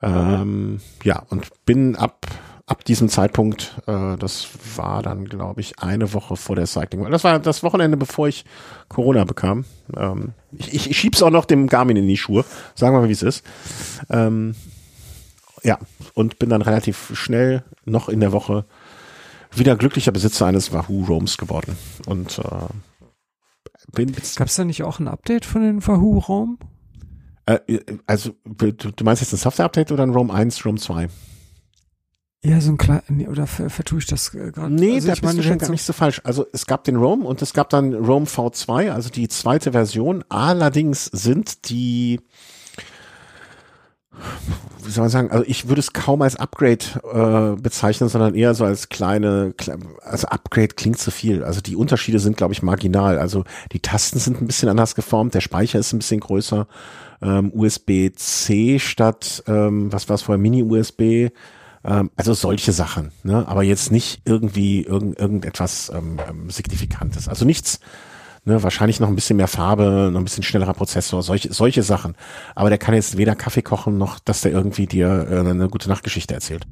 Ähm, 0.00 0.80
ja, 1.02 1.22
und 1.28 1.48
bin 1.64 1.96
ab 1.96 2.26
ab 2.68 2.84
diesem 2.84 3.08
Zeitpunkt, 3.08 3.80
äh, 3.86 4.16
das 4.18 4.48
war 4.76 5.02
dann, 5.02 5.24
glaube 5.24 5.60
ich, 5.60 5.78
eine 5.78 6.12
Woche 6.12 6.36
vor 6.36 6.54
der 6.54 6.66
Cycling. 6.66 7.10
Das 7.10 7.24
war 7.24 7.38
das 7.38 7.62
Wochenende, 7.62 7.96
bevor 7.96 8.28
ich 8.28 8.44
Corona 8.88 9.24
bekam. 9.24 9.64
Ähm, 9.96 10.34
ich, 10.52 10.74
ich, 10.74 10.90
ich 10.90 10.98
schieb's 10.98 11.22
auch 11.22 11.30
noch 11.30 11.46
dem 11.46 11.66
Garmin 11.66 11.96
in 11.96 12.06
die 12.06 12.18
Schuhe. 12.18 12.44
Sagen 12.74 12.94
wir 12.94 13.00
mal, 13.00 13.08
wie 13.08 13.12
es 13.12 13.22
ist. 13.22 13.42
Ähm, 14.10 14.54
ja, 15.62 15.78
und 16.18 16.40
bin 16.40 16.50
dann 16.50 16.62
relativ 16.62 17.12
schnell 17.14 17.62
noch 17.84 18.08
in 18.08 18.18
der 18.18 18.32
Woche 18.32 18.64
wieder 19.54 19.76
glücklicher 19.76 20.10
Besitzer 20.10 20.46
eines 20.46 20.72
Wahoo 20.72 21.04
Roams 21.04 21.38
geworden. 21.38 21.76
Und 22.06 22.40
äh, 22.40 22.66
bin 23.92 24.12
Gab 24.34 24.48
es 24.48 24.56
da 24.56 24.64
nicht 24.64 24.82
auch 24.82 24.98
ein 24.98 25.06
Update 25.06 25.44
von 25.44 25.62
den 25.62 25.86
Wahoo 25.86 26.18
Roam? 26.18 26.58
Äh, 27.46 27.60
also, 28.06 28.32
du, 28.44 28.72
du 28.72 29.04
meinst 29.04 29.22
jetzt 29.22 29.32
ein 29.32 29.38
Software-Update 29.38 29.92
oder 29.92 30.02
ein 30.02 30.10
Roam 30.10 30.32
1, 30.32 30.64
Roam 30.64 30.76
2? 30.76 31.08
Ja, 32.42 32.60
so 32.60 32.72
ein 32.72 32.78
kleiner, 32.78 33.04
nee, 33.08 33.28
oder 33.28 33.46
vertue 33.46 34.00
ich 34.00 34.06
das 34.06 34.34
äh, 34.34 34.50
gerade? 34.50 34.74
Nee, 34.74 34.94
also 34.94 35.06
da 35.06 35.12
bist 35.12 35.22
meine, 35.22 35.36
du 35.36 35.44
schon 35.44 35.58
gar 35.58 35.70
nicht 35.70 35.84
so 35.84 35.92
falsch. 35.92 36.20
Also 36.24 36.46
es 36.52 36.66
gab 36.66 36.82
den 36.82 36.96
Roam 36.96 37.24
und 37.24 37.42
es 37.42 37.54
gab 37.54 37.70
dann 37.70 37.94
Roam 37.94 38.24
V2, 38.24 38.90
also 38.90 39.08
die 39.08 39.28
zweite 39.28 39.70
Version. 39.70 40.24
Allerdings 40.28 41.04
sind 41.06 41.70
die 41.70 42.20
wie 44.84 44.90
soll 44.90 45.02
man 45.02 45.10
sagen, 45.10 45.30
also 45.30 45.44
ich 45.46 45.68
würde 45.68 45.80
es 45.80 45.92
kaum 45.92 46.22
als 46.22 46.36
Upgrade 46.36 46.78
äh, 47.12 47.60
bezeichnen, 47.60 48.08
sondern 48.08 48.34
eher 48.34 48.54
so 48.54 48.64
als 48.64 48.88
kleine, 48.88 49.54
also 50.02 50.28
Upgrade 50.28 50.68
klingt 50.68 50.98
zu 50.98 51.10
viel. 51.10 51.44
Also 51.44 51.60
die 51.60 51.76
Unterschiede 51.76 52.18
sind, 52.20 52.36
glaube 52.36 52.54
ich, 52.54 52.62
marginal. 52.62 53.18
Also 53.18 53.44
die 53.72 53.80
Tasten 53.80 54.18
sind 54.18 54.40
ein 54.40 54.46
bisschen 54.46 54.68
anders 54.68 54.94
geformt, 54.94 55.34
der 55.34 55.40
Speicher 55.40 55.78
ist 55.78 55.92
ein 55.92 55.98
bisschen 55.98 56.20
größer, 56.20 56.66
ähm, 57.20 57.52
USB-C 57.54 58.78
statt, 58.78 59.42
ähm, 59.46 59.92
was 59.92 60.08
war 60.08 60.14
es 60.14 60.22
vorher, 60.22 60.40
Mini-USB, 60.40 61.30
ähm, 61.84 62.10
also 62.16 62.32
solche 62.32 62.72
Sachen, 62.72 63.12
ne? 63.24 63.46
aber 63.46 63.62
jetzt 63.62 63.92
nicht 63.92 64.22
irgendwie 64.24 64.82
irgend, 64.82 65.18
irgendetwas 65.18 65.92
ähm, 65.94 66.18
ähm 66.28 66.50
Signifikantes. 66.50 67.28
Also 67.28 67.44
nichts, 67.44 67.80
Ne, 68.48 68.62
wahrscheinlich 68.62 68.98
noch 68.98 69.08
ein 69.08 69.14
bisschen 69.14 69.36
mehr 69.36 69.46
Farbe, 69.46 70.08
noch 70.10 70.18
ein 70.18 70.24
bisschen 70.24 70.42
schnellerer 70.42 70.72
Prozessor, 70.72 71.22
solche, 71.22 71.52
solche 71.52 71.82
Sachen. 71.82 72.14
Aber 72.54 72.70
der 72.70 72.78
kann 72.78 72.94
jetzt 72.94 73.18
weder 73.18 73.36
Kaffee 73.36 73.60
kochen, 73.60 73.98
noch 73.98 74.18
dass 74.20 74.40
der 74.40 74.52
irgendwie 74.52 74.86
dir 74.86 75.28
äh, 75.30 75.40
eine 75.40 75.68
gute 75.68 75.90
Nachtgeschichte 75.90 76.32
erzählt. 76.32 76.66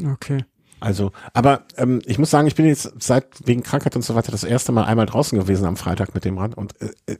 Okay. 0.00 0.44
Also, 0.78 1.10
aber 1.32 1.62
ähm, 1.78 2.00
ich 2.06 2.20
muss 2.20 2.30
sagen, 2.30 2.46
ich 2.46 2.54
bin 2.54 2.64
jetzt 2.64 2.92
seit 3.00 3.26
wegen 3.44 3.64
Krankheit 3.64 3.96
und 3.96 4.02
so 4.02 4.14
weiter 4.14 4.30
das 4.30 4.44
erste 4.44 4.70
Mal 4.70 4.84
einmal 4.84 5.06
draußen 5.06 5.36
gewesen 5.36 5.66
am 5.66 5.76
Freitag 5.76 6.14
mit 6.14 6.24
dem 6.24 6.38
Rad 6.38 6.54
und 6.54 6.80
äh, 6.80 6.90
äh, 7.06 7.16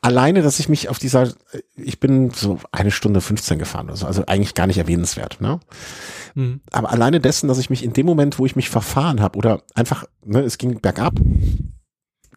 alleine, 0.00 0.42
dass 0.42 0.58
ich 0.58 0.68
mich 0.68 0.88
auf 0.88 0.98
dieser, 0.98 1.28
äh, 1.28 1.62
ich 1.76 2.00
bin 2.00 2.30
so 2.30 2.58
eine 2.72 2.90
Stunde 2.90 3.20
15 3.20 3.60
gefahren 3.60 3.86
oder 3.86 3.96
so, 3.96 4.06
also 4.06 4.26
eigentlich 4.26 4.54
gar 4.54 4.66
nicht 4.66 4.78
erwähnenswert, 4.78 5.40
ne? 5.40 5.60
Mhm. 6.34 6.62
Aber 6.72 6.90
alleine 6.90 7.20
dessen, 7.20 7.46
dass 7.46 7.58
ich 7.58 7.70
mich 7.70 7.84
in 7.84 7.92
dem 7.92 8.06
Moment, 8.06 8.40
wo 8.40 8.46
ich 8.46 8.56
mich 8.56 8.70
verfahren 8.70 9.20
habe 9.20 9.38
oder 9.38 9.62
einfach, 9.76 10.04
ne, 10.24 10.40
es 10.40 10.58
ging 10.58 10.80
bergab, 10.80 11.14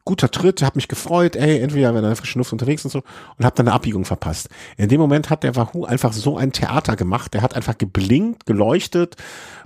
guter 0.06 0.30
Tritt, 0.30 0.61
hab 0.61 0.76
mich 0.76 0.88
gefreut, 0.88 1.36
ey, 1.36 1.60
entweder 1.60 1.94
wenn 1.94 2.03
er 2.03 2.15
frischen 2.15 2.40
Luft 2.40 2.53
unterwegs 2.53 2.86
und 2.86 2.91
so 2.91 3.02
und 3.38 3.45
hab 3.45 3.56
dann 3.56 3.68
eine 3.68 3.76
Abbiegung 3.76 4.06
verpasst. 4.06 4.49
In 4.77 4.88
dem 4.88 5.02
Moment 5.02 5.30
hat 5.30 5.44
der 5.44 5.56
Wahoo 5.56 5.84
einfach 5.84 6.14
so 6.14 6.38
ein 6.38 6.52
Theater 6.52 6.95
gemacht, 6.95 7.34
der 7.34 7.41
hat 7.41 7.56
einfach 7.56 7.77
geblinkt, 7.77 8.45
geleuchtet, 8.45 9.15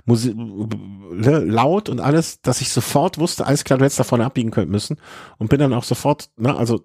Musik, 0.06 0.34
ne, 0.36 1.38
laut 1.40 1.88
und 1.88 2.00
alles, 2.00 2.40
dass 2.40 2.62
ich 2.62 2.70
sofort 2.70 3.18
wusste, 3.18 3.46
alles 3.46 3.64
klar, 3.64 3.78
du 3.78 3.84
hättest 3.84 4.00
da 4.00 4.04
vorne 4.04 4.24
abbiegen 4.24 4.50
können 4.50 4.70
müssen 4.70 4.96
und 5.38 5.50
bin 5.50 5.60
dann 5.60 5.74
auch 5.74 5.84
sofort, 5.84 6.30
ne, 6.36 6.56
also 6.56 6.84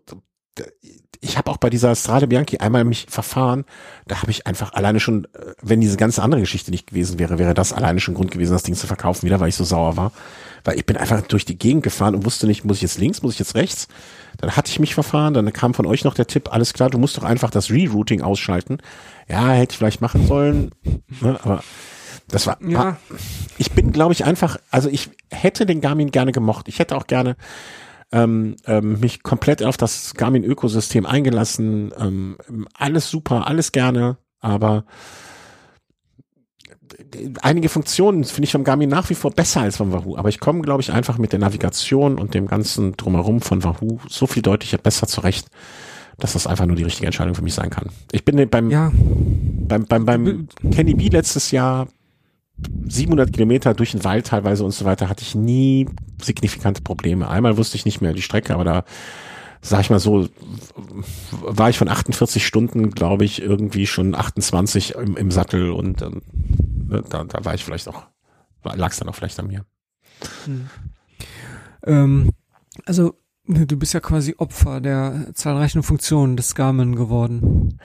ich 1.26 1.38
habe 1.38 1.52
auch 1.52 1.58
bei 1.58 1.70
dieser 1.70 1.96
Strade 1.96 2.28
Bianchi 2.28 2.58
einmal 2.60 2.84
mich 2.84 3.08
verfahren. 3.10 3.66
Da 4.08 4.22
habe 4.22 4.32
ich 4.32 4.48
einfach 4.48 4.74
alleine 4.74 5.00
schon, 5.00 5.26
äh, 5.26 5.54
wenn 5.62 5.82
diese 5.82 5.98
ganze 5.98 6.22
andere 6.22 6.42
Geschichte 6.42 6.72
nicht 6.72 6.88
gewesen 6.88 7.20
wäre, 7.20 7.40
wäre 7.40 7.54
das 7.54 7.74
alleine 7.74 8.00
schon 8.00 8.14
Grund 8.14 8.32
gewesen, 8.32 8.54
das 8.54 8.64
Ding 8.64 8.76
zu 8.76 8.88
verkaufen 8.88 9.26
wieder, 9.26 9.40
weil 9.40 9.50
ich 9.50 9.56
so 9.56 9.64
sauer 9.64 9.98
war 9.98 10.12
weil 10.66 10.78
ich 10.78 10.86
bin 10.86 10.98
einfach 10.98 11.22
durch 11.22 11.46
die 11.46 11.58
Gegend 11.58 11.84
gefahren 11.84 12.16
und 12.16 12.26
wusste 12.26 12.48
nicht, 12.48 12.66
muss 12.66 12.78
ich 12.78 12.82
jetzt 12.82 12.98
links, 12.98 13.22
muss 13.22 13.34
ich 13.34 13.40
jetzt 13.40 13.56
rechts? 13.56 13.88
Dann 14.38 14.56
hatte 14.56 14.72
ich 14.72 14.80
mich 14.80 14.94
verfahren, 14.94 15.34
dann 15.34 15.54
kam 15.54 15.74
von 15.74 15.86
euch 15.86 16.04
noch 16.04 16.16
der 16.16 16.28
Tipp, 16.28 16.52
alles 16.52 16.74
klar, 16.74 16.90
du 16.90 16.98
musst 16.98 17.18
doch 17.18 17.24
einfach 17.24 17.52
das 17.52 17.70
Rerouting 17.70 18.22
ausschalten. 18.22 18.80
Ja, 19.30 19.48
hätte 19.50 19.74
ich 19.74 19.78
vielleicht 19.78 20.02
machen 20.02 20.28
sollen, 20.28 20.72
ne, 21.22 21.40
aber 21.44 21.64
das 22.28 22.48
war, 22.48 22.58
ja. 22.62 22.78
war 22.78 22.98
ich 23.58 23.72
bin, 23.72 23.92
glaube 23.92 24.14
ich, 24.14 24.26
einfach, 24.26 24.58
also 24.72 24.90
ich 24.90 25.12
hätte 25.32 25.68
den 25.68 25.80
Garmin 25.80 26.10
gerne 26.10 26.32
gemocht. 26.32 26.68
Ich 26.68 26.80
hätte 26.80 26.96
auch 26.98 27.06
gerne 27.06 27.38
ähm, 28.12 28.56
ähm, 28.66 29.00
mich 29.00 29.24
komplett 29.24 29.64
auf 29.64 29.78
das 29.78 30.14
Garmin-Ökosystem 30.14 31.06
eingelassen. 31.06 31.94
Ähm, 31.98 32.38
alles 32.74 33.10
super, 33.10 33.48
alles 33.48 33.72
gerne, 33.72 34.18
aber 34.40 34.86
einige 37.42 37.70
Funktionen 37.70 38.24
finde 38.24 38.46
ich 38.46 38.52
vom 38.52 38.64
Garmin 38.64 38.90
nach 38.90 39.10
wie 39.10 39.16
vor 39.16 39.32
besser 39.32 39.62
als 39.62 39.78
vom 39.78 39.92
Wahoo, 39.92 40.18
aber 40.18 40.30
ich 40.30 40.40
komme, 40.40 40.62
glaube 40.62 40.82
ich, 40.82 40.92
einfach 40.92 41.18
mit 41.18 41.32
der 41.32 41.40
Navigation 41.40 42.20
und 42.20 42.34
dem 42.34 42.48
ganzen 42.48 42.94
drumherum 42.94 43.42
von 43.42 43.64
Wahoo 43.64 44.00
so 44.08 44.28
viel 44.28 44.42
deutlicher 44.42 44.78
besser 44.78 45.08
zurecht, 45.08 45.48
dass 46.18 46.34
das 46.34 46.48
einfach 46.48 46.66
nur 46.66 46.76
die 46.76 46.84
richtige 46.84 47.08
Entscheidung 47.08 47.36
für 47.36 47.42
mich 47.42 47.54
sein 47.54 47.70
kann. 47.70 47.90
Ich 48.12 48.24
bin 48.24 48.50
beim, 48.50 48.70
ja. 48.70 48.92
beim, 48.96 49.86
beim, 49.86 50.06
beim 50.06 50.48
Kenny 50.72 50.94
B 50.94 51.10
letztes 51.10 51.52
Jahr 51.52 51.88
700 52.88 53.34
Kilometer 53.34 53.74
durch 53.74 53.92
den 53.92 54.04
Wald 54.04 54.28
teilweise 54.28 54.64
und 54.64 54.72
so 54.72 54.86
weiter 54.86 55.10
hatte 55.10 55.24
ich 55.24 55.36
nie 55.36 55.88
signifikante 56.22 56.82
Probleme. 56.82 57.28
Einmal 57.30 57.58
wusste 57.58 57.76
ich 57.78 57.86
nicht 57.86 58.02
mehr 58.02 58.14
die 58.14 58.22
Strecke, 58.22 58.54
aber 58.54 58.64
da 58.64 58.86
sag 59.66 59.82
ich 59.82 59.90
mal 59.90 60.00
so, 60.00 60.30
war 61.32 61.70
ich 61.70 61.78
von 61.78 61.90
48 61.90 62.46
Stunden, 62.46 62.92
glaube 62.92 63.26
ich, 63.26 63.42
irgendwie 63.42 63.88
schon 63.88 64.14
28 64.14 64.94
im, 64.96 65.18
im 65.18 65.32
Sattel 65.32 65.72
und 65.72 66.04
ähm, 66.04 66.22
ne, 66.88 67.04
da, 67.10 67.24
da 67.24 67.44
war 67.44 67.56
ich 67.56 67.66
vielleicht 67.66 67.88
auch, 67.88 68.04
lag 68.64 68.92
es 68.92 68.98
dann 68.98 69.10
auch 69.10 69.16
vielleicht 69.16 69.40
an 69.40 69.48
mir. 69.48 69.66
Hm. 70.46 70.70
Ähm, 71.84 72.32
also 72.86 73.16
du 73.48 73.78
bist 73.78 73.94
ja 73.94 74.00
quasi 74.00 74.36
Opfer 74.38 74.82
der 74.82 75.32
zahlreichen 75.34 75.82
Funktionen 75.82 76.38
des 76.38 76.54
Garmin 76.54 76.96
geworden. 76.96 77.80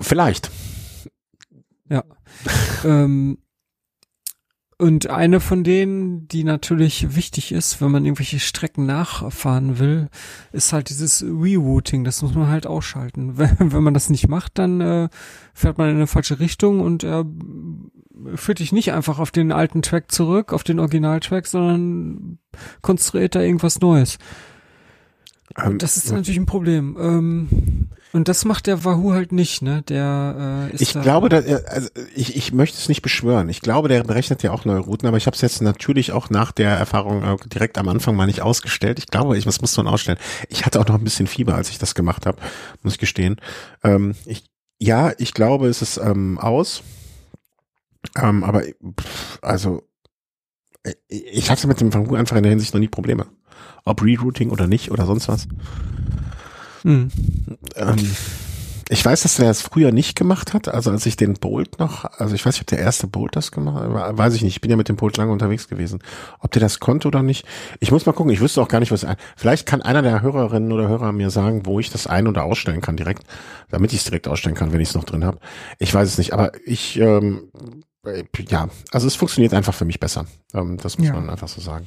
Vielleicht. 0.00 0.50
Ja. 1.88 2.04
ähm, 2.84 3.38
und 4.82 5.08
eine 5.10 5.38
von 5.38 5.62
denen, 5.62 6.26
die 6.26 6.42
natürlich 6.42 7.14
wichtig 7.14 7.52
ist, 7.52 7.80
wenn 7.80 7.92
man 7.92 8.04
irgendwelche 8.04 8.40
Strecken 8.40 8.84
nachfahren 8.84 9.78
will, 9.78 10.08
ist 10.50 10.72
halt 10.72 10.88
dieses 10.88 11.22
Rerouting. 11.22 12.02
Das 12.02 12.20
muss 12.20 12.34
man 12.34 12.48
halt 12.48 12.66
ausschalten. 12.66 13.38
Wenn, 13.38 13.72
wenn 13.72 13.82
man 13.84 13.94
das 13.94 14.10
nicht 14.10 14.26
macht, 14.26 14.58
dann 14.58 14.80
äh, 14.80 15.08
fährt 15.54 15.78
man 15.78 15.88
in 15.88 15.94
eine 15.94 16.08
falsche 16.08 16.40
Richtung 16.40 16.80
und 16.80 17.04
er 17.04 17.20
äh, 17.20 18.36
führt 18.36 18.58
dich 18.58 18.72
nicht 18.72 18.92
einfach 18.92 19.20
auf 19.20 19.30
den 19.30 19.52
alten 19.52 19.82
Track 19.82 20.10
zurück, 20.10 20.52
auf 20.52 20.64
den 20.64 20.80
Originaltrack, 20.80 21.46
sondern 21.46 22.38
konstruiert 22.80 23.36
da 23.36 23.40
irgendwas 23.40 23.80
Neues. 23.80 24.18
Ähm, 25.56 25.78
das 25.78 25.96
ist 25.96 26.10
natürlich 26.10 26.40
ein 26.40 26.46
Problem. 26.46 26.96
Ähm, 26.98 27.88
und 28.12 28.28
das 28.28 28.44
macht 28.44 28.66
der 28.66 28.84
Wahoo 28.84 29.12
halt 29.12 29.32
nicht, 29.32 29.62
ne? 29.62 29.82
Der 29.82 30.68
äh, 30.70 30.74
ist 30.74 30.80
Ich 30.82 30.92
da 30.92 31.00
glaube, 31.00 31.28
er, 31.34 31.72
also 31.72 31.88
ich, 32.14 32.36
ich 32.36 32.52
möchte 32.52 32.76
es 32.76 32.88
nicht 32.88 33.02
beschwören. 33.02 33.48
Ich 33.48 33.60
glaube, 33.60 33.88
der 33.88 34.04
berechnet 34.04 34.42
ja 34.42 34.50
auch 34.50 34.64
neue 34.64 34.80
Routen, 34.80 35.08
aber 35.08 35.16
ich 35.16 35.26
habe 35.26 35.34
es 35.34 35.40
jetzt 35.40 35.62
natürlich 35.62 36.12
auch 36.12 36.28
nach 36.28 36.52
der 36.52 36.70
Erfahrung 36.70 37.22
äh, 37.22 37.36
direkt 37.48 37.78
am 37.78 37.88
Anfang 37.88 38.14
mal 38.14 38.26
nicht 38.26 38.42
ausgestellt. 38.42 38.98
Ich 38.98 39.06
glaube, 39.06 39.38
ich 39.38 39.46
was 39.46 39.60
muss 39.60 39.76
man 39.76 39.88
ausstellen. 39.88 40.18
Ich 40.48 40.66
hatte 40.66 40.78
auch 40.80 40.86
noch 40.86 40.96
ein 40.96 41.04
bisschen 41.04 41.26
Fieber, 41.26 41.54
als 41.54 41.70
ich 41.70 41.78
das 41.78 41.94
gemacht 41.94 42.26
habe, 42.26 42.38
muss 42.82 42.94
ich 42.94 42.98
gestehen. 42.98 43.36
Ähm, 43.82 44.14
ich, 44.26 44.44
ja, 44.78 45.12
ich 45.16 45.32
glaube, 45.32 45.68
es 45.68 45.80
ist 45.80 45.96
ähm, 45.96 46.38
aus. 46.38 46.82
Ähm, 48.16 48.44
aber 48.44 48.62
pff, 48.62 49.38
also 49.40 49.82
ich 51.08 51.50
hatte 51.50 51.66
mit 51.66 51.80
dem 51.80 51.94
Wahoo 51.94 52.14
einfach 52.14 52.36
in 52.36 52.42
der 52.42 52.50
Hinsicht 52.50 52.74
noch 52.74 52.80
nie 52.80 52.88
Probleme. 52.88 53.26
Ob 53.84 54.02
Rerouting 54.02 54.50
oder 54.50 54.66
nicht 54.66 54.90
oder 54.90 55.06
sonst 55.06 55.28
was. 55.28 55.46
Hm. 56.82 57.10
Ähm, 57.76 58.16
ich 58.92 59.02
weiß, 59.04 59.22
dass 59.22 59.36
der 59.36 59.46
das 59.46 59.62
früher 59.62 59.90
nicht 59.90 60.16
gemacht 60.16 60.52
hat. 60.52 60.68
Also 60.68 60.90
als 60.90 61.06
ich 61.06 61.16
den 61.16 61.34
Bolt 61.34 61.78
noch, 61.78 62.04
also 62.18 62.34
ich 62.34 62.44
weiß 62.44 62.54
nicht, 62.54 62.62
ob 62.62 62.66
der 62.66 62.80
erste 62.80 63.06
Bolt 63.06 63.34
das 63.36 63.50
gemacht 63.50 63.82
hat, 63.82 64.18
weiß 64.18 64.34
ich 64.34 64.42
nicht. 64.42 64.56
Ich 64.56 64.60
bin 64.60 64.70
ja 64.70 64.76
mit 64.76 64.90
dem 64.90 64.96
Bolt 64.96 65.16
lange 65.16 65.32
unterwegs 65.32 65.66
gewesen. 65.66 66.00
Ob 66.40 66.50
der 66.50 66.60
das 66.60 66.78
konnte 66.78 67.08
oder 67.08 67.22
nicht. 67.22 67.46
Ich 67.80 67.90
muss 67.90 68.04
mal 68.04 68.12
gucken. 68.12 68.32
Ich 68.32 68.40
wüsste 68.40 68.60
auch 68.60 68.68
gar 68.68 68.80
nicht, 68.80 68.92
was. 68.92 69.06
Vielleicht 69.34 69.66
kann 69.66 69.80
einer 69.80 70.02
der 70.02 70.20
Hörerinnen 70.20 70.72
oder 70.72 70.88
Hörer 70.88 71.12
mir 71.12 71.30
sagen, 71.30 71.64
wo 71.64 71.80
ich 71.80 71.90
das 71.90 72.06
ein- 72.06 72.26
oder 72.26 72.44
ausstellen 72.44 72.82
kann 72.82 72.98
direkt, 72.98 73.24
damit 73.70 73.92
ich 73.92 74.00
es 74.00 74.04
direkt 74.04 74.28
ausstellen 74.28 74.56
kann, 74.56 74.72
wenn 74.72 74.80
ich 74.80 74.88
es 74.90 74.94
noch 74.94 75.04
drin 75.04 75.24
habe. 75.24 75.38
Ich 75.78 75.94
weiß 75.94 76.06
es 76.06 76.18
nicht. 76.18 76.34
Aber 76.34 76.52
ich 76.66 76.98
ähm, 76.98 77.50
äh, 77.54 77.91
ja, 78.48 78.68
also 78.90 79.06
es 79.06 79.14
funktioniert 79.14 79.54
einfach 79.54 79.74
für 79.74 79.84
mich 79.84 80.00
besser. 80.00 80.26
Ähm, 80.54 80.76
das 80.82 80.98
muss 80.98 81.06
ja. 81.06 81.14
man 81.14 81.30
einfach 81.30 81.46
so 81.46 81.60
sagen. 81.60 81.86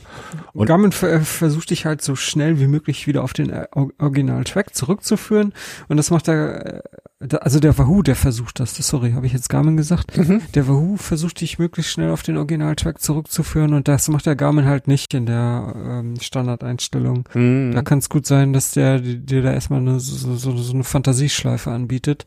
Und 0.54 0.66
Garmin 0.66 0.94
versucht 0.94 1.70
dich 1.70 1.86
halt 1.86 2.02
so 2.02 2.16
schnell 2.16 2.60
wie 2.60 2.68
möglich 2.68 3.06
wieder 3.06 3.24
auf 3.24 3.34
den 3.34 3.50
äh, 3.50 3.68
Original-Track 4.00 4.74
zurückzuführen. 4.74 5.54
Und 5.90 5.98
das 5.98 6.12
macht 6.12 6.28
der, 6.28 6.84
äh, 7.20 7.38
also 7.42 7.60
der 7.60 7.78
Wahoo, 7.78 8.02
der 8.02 8.16
versucht 8.16 8.62
das. 8.62 8.76
Sorry, 8.76 9.12
habe 9.12 9.26
ich 9.26 9.34
jetzt 9.34 9.50
Garmin 9.50 9.76
gesagt? 9.76 10.18
Mhm. 10.18 10.42
Der 10.54 10.70
Wahoo 10.70 10.96
versucht 10.96 11.42
dich 11.42 11.60
möglichst 11.60 11.92
schnell 11.92 12.12
auf 12.12 12.24
den 12.24 12.38
Original-Track 12.38 13.02
zurückzuführen. 13.02 13.74
Und 13.74 13.90
das 13.90 14.08
macht 14.08 14.26
der 14.26 14.38
Garmin 14.38 14.66
halt 14.66 14.88
nicht 14.88 15.14
in 15.14 15.26
der 15.26 15.74
ähm, 15.76 16.20
Standardeinstellung. 16.22 17.28
Mhm. 17.34 17.74
Da 17.74 17.82
kann 17.82 18.00
es 18.00 18.08
gut 18.08 18.26
sein, 18.26 18.54
dass 18.54 18.72
der 18.72 19.00
dir 19.00 19.42
da 19.42 19.52
erstmal 19.52 19.82
eine, 19.82 20.00
so, 20.00 20.36
so, 20.38 20.56
so 20.56 20.74
eine 20.74 20.86
Fantasieschleife 20.86 21.72
anbietet. 21.72 22.26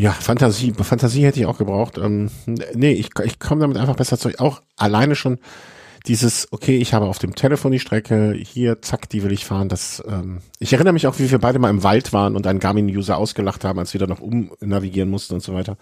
Ja, 0.00 0.12
Fantasie, 0.12 0.72
Fantasie 0.72 1.26
hätte 1.26 1.40
ich 1.40 1.44
auch 1.44 1.58
gebraucht. 1.58 1.98
Ähm, 1.98 2.30
nee, 2.72 2.92
ich, 2.92 3.10
ich 3.22 3.38
komme 3.38 3.60
damit 3.60 3.76
einfach 3.76 3.96
besser 3.96 4.16
zu. 4.16 4.30
Auch 4.38 4.62
alleine 4.78 5.14
schon 5.14 5.38
dieses, 6.06 6.48
okay, 6.52 6.78
ich 6.78 6.94
habe 6.94 7.04
auf 7.04 7.18
dem 7.18 7.34
Telefon 7.34 7.70
die 7.70 7.80
Strecke, 7.80 8.32
hier, 8.32 8.80
zack, 8.80 9.10
die 9.10 9.22
will 9.22 9.32
ich 9.32 9.44
fahren. 9.44 9.68
Das, 9.68 10.02
ähm, 10.08 10.38
ich 10.58 10.72
erinnere 10.72 10.94
mich 10.94 11.06
auch, 11.06 11.18
wie 11.18 11.30
wir 11.30 11.38
beide 11.38 11.58
mal 11.58 11.68
im 11.68 11.82
Wald 11.82 12.14
waren 12.14 12.34
und 12.34 12.46
einen 12.46 12.60
Garmin-User 12.60 13.18
ausgelacht 13.18 13.62
haben, 13.62 13.78
als 13.78 13.92
wir 13.92 14.00
da 14.00 14.06
noch 14.06 14.20
umnavigieren 14.20 15.10
mussten 15.10 15.34
und 15.34 15.42
so 15.42 15.52
weiter. 15.52 15.76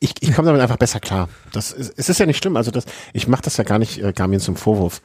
Ich, 0.00 0.14
ich 0.18 0.34
komme 0.34 0.46
damit 0.46 0.60
einfach 0.60 0.78
besser 0.78 0.98
klar. 0.98 1.28
Das 1.52 1.70
ist, 1.70 1.94
es 1.96 2.08
ist 2.08 2.18
ja 2.18 2.26
nicht 2.26 2.38
schlimm. 2.38 2.56
Also 2.56 2.72
das, 2.72 2.84
ich 3.12 3.28
mache 3.28 3.42
das 3.42 3.58
ja 3.58 3.62
gar 3.62 3.78
nicht 3.78 4.02
äh, 4.02 4.12
Garmin 4.12 4.40
zum 4.40 4.56
Vorwurf. 4.56 5.02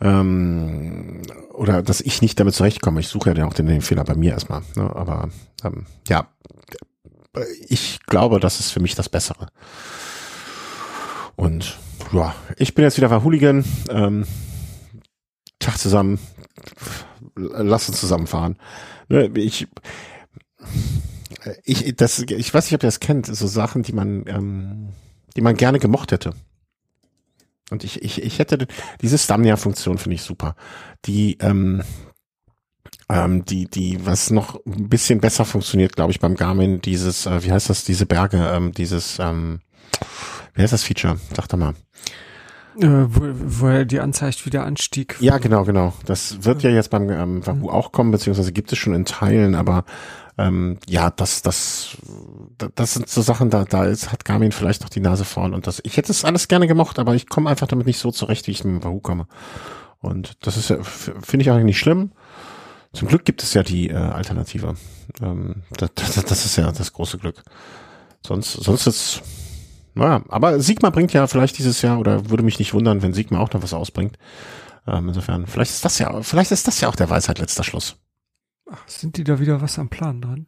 Ähm, 0.00 1.22
oder 1.52 1.82
dass 1.82 2.00
ich 2.00 2.22
nicht 2.22 2.38
damit 2.38 2.54
zurechtkomme. 2.54 3.00
Ich 3.00 3.08
suche 3.08 3.34
ja 3.34 3.44
auch 3.44 3.54
den, 3.54 3.66
den 3.66 3.82
Fehler 3.82 4.04
bei 4.04 4.14
mir 4.14 4.34
erstmal. 4.34 4.62
Ne? 4.76 4.88
Aber 4.94 5.30
ähm, 5.64 5.86
ja, 6.06 6.28
ich 7.68 8.00
glaube, 8.06 8.40
das 8.40 8.60
ist 8.60 8.70
für 8.70 8.80
mich 8.80 8.94
das 8.94 9.08
Bessere. 9.08 9.48
Und 11.36 11.78
ja, 12.12 12.34
ich 12.56 12.74
bin 12.74 12.84
jetzt 12.84 12.96
wieder 12.96 13.08
bei 13.08 13.22
Hooligan. 13.22 13.64
Ähm, 13.88 14.26
Tag 15.58 15.78
zusammen. 15.78 16.18
Lass 17.36 17.88
uns 17.88 18.00
zusammenfahren. 18.00 18.58
Ne, 19.08 19.30
ich, 19.34 19.68
ich, 21.64 21.96
das, 21.96 22.18
ich 22.18 22.52
weiß 22.52 22.66
nicht, 22.66 22.74
ob 22.74 22.82
ihr 22.82 22.88
das 22.88 23.00
kennt, 23.00 23.26
so 23.26 23.46
Sachen, 23.46 23.82
die 23.82 23.92
man, 23.92 24.24
ähm, 24.26 24.88
die 25.36 25.40
man 25.40 25.56
gerne 25.56 25.78
gemocht 25.78 26.12
hätte. 26.12 26.34
Und 27.70 27.84
ich, 27.84 28.02
ich, 28.02 28.22
ich 28.22 28.38
hätte 28.38 28.66
diese 29.00 29.16
Stamina-Funktion 29.16 29.96
finde 29.98 30.16
ich 30.16 30.22
super. 30.22 30.56
Die, 31.06 31.38
ähm, 31.40 31.82
ähm, 33.12 33.44
die, 33.44 33.66
die, 33.66 34.04
was 34.04 34.30
noch 34.30 34.64
ein 34.66 34.88
bisschen 34.88 35.20
besser 35.20 35.44
funktioniert, 35.44 35.94
glaube 35.96 36.12
ich, 36.12 36.20
beim 36.20 36.34
Garmin, 36.34 36.80
dieses, 36.80 37.26
äh, 37.26 37.44
wie 37.44 37.52
heißt 37.52 37.70
das, 37.70 37.84
diese 37.84 38.06
Berge, 38.06 38.38
ähm, 38.54 38.72
dieses, 38.72 39.18
ähm, 39.18 39.60
wie 40.54 40.62
heißt 40.62 40.72
das 40.72 40.84
Feature? 40.84 41.18
Sag 41.34 41.48
doch 41.48 41.58
mal. 41.58 41.74
Äh, 42.78 42.86
wo, 42.86 43.20
wo 43.60 43.66
er 43.66 43.84
die 43.84 44.00
anzeigt, 44.00 44.46
wie 44.46 44.50
der 44.50 44.64
Anstieg. 44.64 45.16
Ja, 45.20 45.38
genau, 45.38 45.64
genau. 45.64 45.92
Das 46.06 46.44
wird 46.44 46.62
ja 46.62 46.70
jetzt 46.70 46.90
beim 46.90 47.10
ähm, 47.10 47.46
Wahoo 47.46 47.68
auch 47.68 47.92
kommen, 47.92 48.10
beziehungsweise 48.10 48.52
gibt 48.52 48.72
es 48.72 48.78
schon 48.78 48.94
in 48.94 49.04
Teilen, 49.04 49.54
aber 49.54 49.84
ähm, 50.38 50.78
ja, 50.88 51.10
das, 51.10 51.42
das, 51.42 51.98
das 52.74 52.94
sind 52.94 53.08
so 53.08 53.20
Sachen, 53.20 53.50
da, 53.50 53.64
da 53.64 53.84
ist, 53.84 54.10
hat 54.10 54.24
Garmin 54.24 54.52
vielleicht 54.52 54.80
noch 54.80 54.88
die 54.88 55.00
Nase 55.00 55.26
vorn 55.26 55.52
und 55.52 55.66
das, 55.66 55.80
ich 55.84 55.98
hätte 55.98 56.10
es 56.10 56.24
alles 56.24 56.48
gerne 56.48 56.66
gemocht, 56.66 56.98
aber 56.98 57.14
ich 57.14 57.28
komme 57.28 57.50
einfach 57.50 57.66
damit 57.66 57.86
nicht 57.86 57.98
so 57.98 58.10
zurecht, 58.10 58.46
wie 58.46 58.52
ich 58.52 58.64
mit 58.64 58.82
dem 58.82 58.84
Wahoo 58.84 59.00
komme. 59.00 59.26
Und 60.00 60.44
das 60.46 60.56
ist 60.56 60.70
ja, 60.70 60.82
finde 60.82 61.42
ich 61.42 61.50
auch 61.50 61.58
nicht 61.58 61.78
schlimm. 61.78 62.12
Zum 62.92 63.08
Glück 63.08 63.24
gibt 63.24 63.42
es 63.42 63.54
ja 63.54 63.62
die 63.62 63.88
äh, 63.88 63.94
Alternative. 63.94 64.74
Ähm, 65.22 65.62
das, 65.76 65.90
das, 65.94 66.24
das 66.24 66.44
ist 66.44 66.56
ja 66.56 66.70
das 66.70 66.92
große 66.92 67.18
Glück. 67.18 67.42
Sonst, 68.26 68.52
sonst 68.52 68.86
ist, 68.86 69.22
naja, 69.94 70.22
aber 70.28 70.60
Sigma 70.60 70.90
bringt 70.90 71.12
ja 71.12 71.26
vielleicht 71.26 71.58
dieses 71.58 71.82
Jahr 71.82 71.98
oder 71.98 72.30
würde 72.30 72.42
mich 72.42 72.58
nicht 72.58 72.74
wundern, 72.74 73.02
wenn 73.02 73.14
Sigma 73.14 73.40
auch 73.40 73.52
noch 73.52 73.62
was 73.62 73.74
ausbringt. 73.74 74.18
Ähm, 74.86 75.08
insofern, 75.08 75.46
vielleicht 75.46 75.70
ist 75.70 75.84
das 75.84 75.98
ja, 75.98 76.22
vielleicht 76.22 76.50
ist 76.52 76.66
das 76.68 76.80
ja 76.80 76.88
auch 76.88 76.96
der 76.96 77.10
Weisheit 77.10 77.38
letzter 77.38 77.64
Schluss. 77.64 77.96
Ach, 78.70 78.86
sind 78.86 79.16
die 79.16 79.24
da 79.24 79.40
wieder 79.40 79.60
was 79.60 79.78
am 79.78 79.88
Plan 79.88 80.20
dran? 80.20 80.46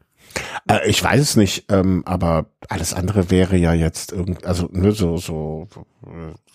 Äh, 0.68 0.88
ich 0.88 1.02
weiß 1.02 1.20
es 1.20 1.36
nicht, 1.36 1.66
ähm, 1.70 2.02
aber 2.06 2.46
alles 2.68 2.94
andere 2.94 3.30
wäre 3.30 3.56
ja 3.56 3.74
jetzt 3.74 4.12
irgend, 4.12 4.44
also 4.44 4.68
nur 4.72 4.92
so, 4.92 5.16
so, 5.16 5.68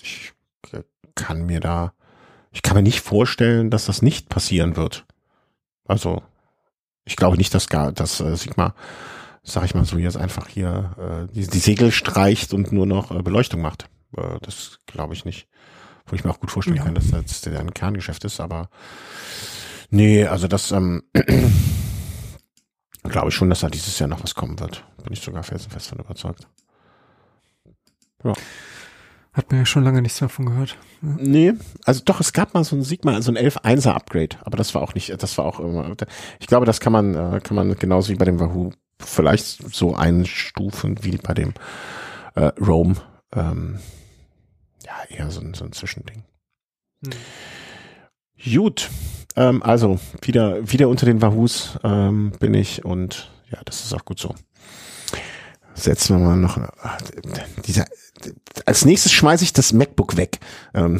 ich 0.02 0.34
kann 1.16 1.46
mir 1.46 1.60
da, 1.60 1.94
ich 2.52 2.62
kann 2.62 2.76
mir 2.76 2.84
nicht 2.84 3.02
vorstellen, 3.02 3.70
dass 3.70 3.86
das 3.86 4.02
nicht 4.02 4.30
passieren 4.30 4.76
wird. 4.76 5.06
Also 5.90 6.22
ich 7.04 7.16
glaube 7.16 7.38
nicht, 7.38 7.54
dass 7.54 7.68
gar, 7.68 7.92
dass 7.92 8.22
äh, 8.22 8.36
Sigma, 8.38 8.76
sag 9.44 9.66
ich 9.66 9.74
mal 9.74 9.86
so, 9.86 9.98
jetzt 9.98 10.18
einfach 10.18 10.48
hier 10.48 10.96
äh, 10.98 11.34
die, 11.34 11.48
die 11.48 11.60
Segel 11.60 11.92
streicht 11.92 12.54
und 12.54 12.72
nur 12.72 12.86
noch 12.86 13.12
äh, 13.12 13.24
Beleuchtung 13.24 13.62
macht. 13.62 13.90
Äh, 14.16 14.40
das 14.42 14.78
glaube 14.86 15.16
ich 15.16 15.26
nicht. 15.26 15.48
Wo 16.06 16.16
ich 16.16 16.24
mir 16.24 16.30
auch 16.30 16.40
gut 16.40 16.52
vorstellen 16.52 16.78
ja. 16.78 16.84
kann, 16.84 16.96
dass 16.96 17.10
das 17.12 17.46
ein 17.48 17.74
Kerngeschäft 17.74 18.24
ist, 18.24 18.40
aber 18.40 18.70
nee, 19.90 20.26
also 20.26 20.48
das 20.48 20.72
ähm, 20.72 21.04
glaube 23.04 23.30
ich 23.30 23.36
schon, 23.36 23.50
dass 23.50 23.60
da 23.62 23.70
dieses 23.70 23.98
Jahr 24.00 24.10
noch 24.10 24.24
was 24.24 24.36
kommen 24.36 24.60
wird. 24.60 24.84
Bin 25.04 25.14
ich 25.14 25.22
sogar 25.22 25.44
felsenfest 25.44 25.90
von 25.90 26.00
überzeugt. 26.00 26.48
Ja. 28.24 28.34
Hat 29.40 29.52
man 29.52 29.62
ja 29.62 29.66
schon 29.66 29.86
lange 29.86 30.02
nichts 30.02 30.20
davon 30.20 30.48
gehört. 30.48 30.78
Ja. 31.02 31.16
Nee, 31.18 31.54
also 31.86 32.02
doch, 32.04 32.20
es 32.20 32.34
gab 32.34 32.54
mal 32.54 32.66
so 32.66 32.76
ein 32.76 32.84
Sigma, 32.84 33.22
so 33.22 33.32
ein 33.32 33.38
11.1er 33.38 33.92
Upgrade, 33.92 34.36
aber 34.42 34.58
das 34.58 34.76
war 34.76 34.82
auch 34.82 34.94
nicht, 34.96 35.16
das 35.24 35.38
war 35.38 35.46
auch 35.46 35.62
immer, 35.62 35.96
ich 36.42 36.48
glaube, 36.48 36.66
das 36.66 36.82
kann 36.82 36.92
man, 36.92 37.16
äh, 37.16 37.40
kann 37.40 37.56
man 37.56 37.74
genauso 37.78 38.10
wie 38.10 38.18
bei 38.18 38.26
dem 38.26 38.42
Wahoo 38.42 38.72
vielleicht 39.02 39.74
so 39.74 39.96
einstufen 39.96 41.06
wie 41.06 41.16
bei 41.16 41.34
dem 41.34 41.54
äh, 42.36 42.52
Roam. 42.60 42.98
Ähm, 43.34 43.80
ja, 44.86 44.94
eher 45.08 45.32
so 45.32 45.40
ein, 45.40 45.54
so 45.54 45.64
ein 45.64 45.72
Zwischending. 45.72 46.26
Hm. 47.06 47.14
Gut, 48.44 48.90
ähm, 49.38 49.64
also 49.64 50.02
wieder, 50.22 50.70
wieder 50.70 50.90
unter 50.90 51.06
den 51.06 51.22
Wahoos 51.22 51.80
ähm, 51.86 52.34
bin 52.42 52.54
ich 52.54 52.84
und 52.84 53.32
ja, 53.50 53.62
das 53.64 53.86
ist 53.86 53.94
auch 53.94 54.04
gut 54.04 54.20
so 54.20 54.36
setzen 55.80 56.18
wir 56.18 56.26
mal 56.26 56.38
noch 56.38 56.60
dieser 57.66 57.86
als 58.66 58.86
nächstes 58.86 59.12
schmeiße 59.12 59.44
ich 59.44 59.54
das 59.54 59.74
MacBook 59.74 60.18
weg. 60.18 60.40
Ähm, 60.74 61.00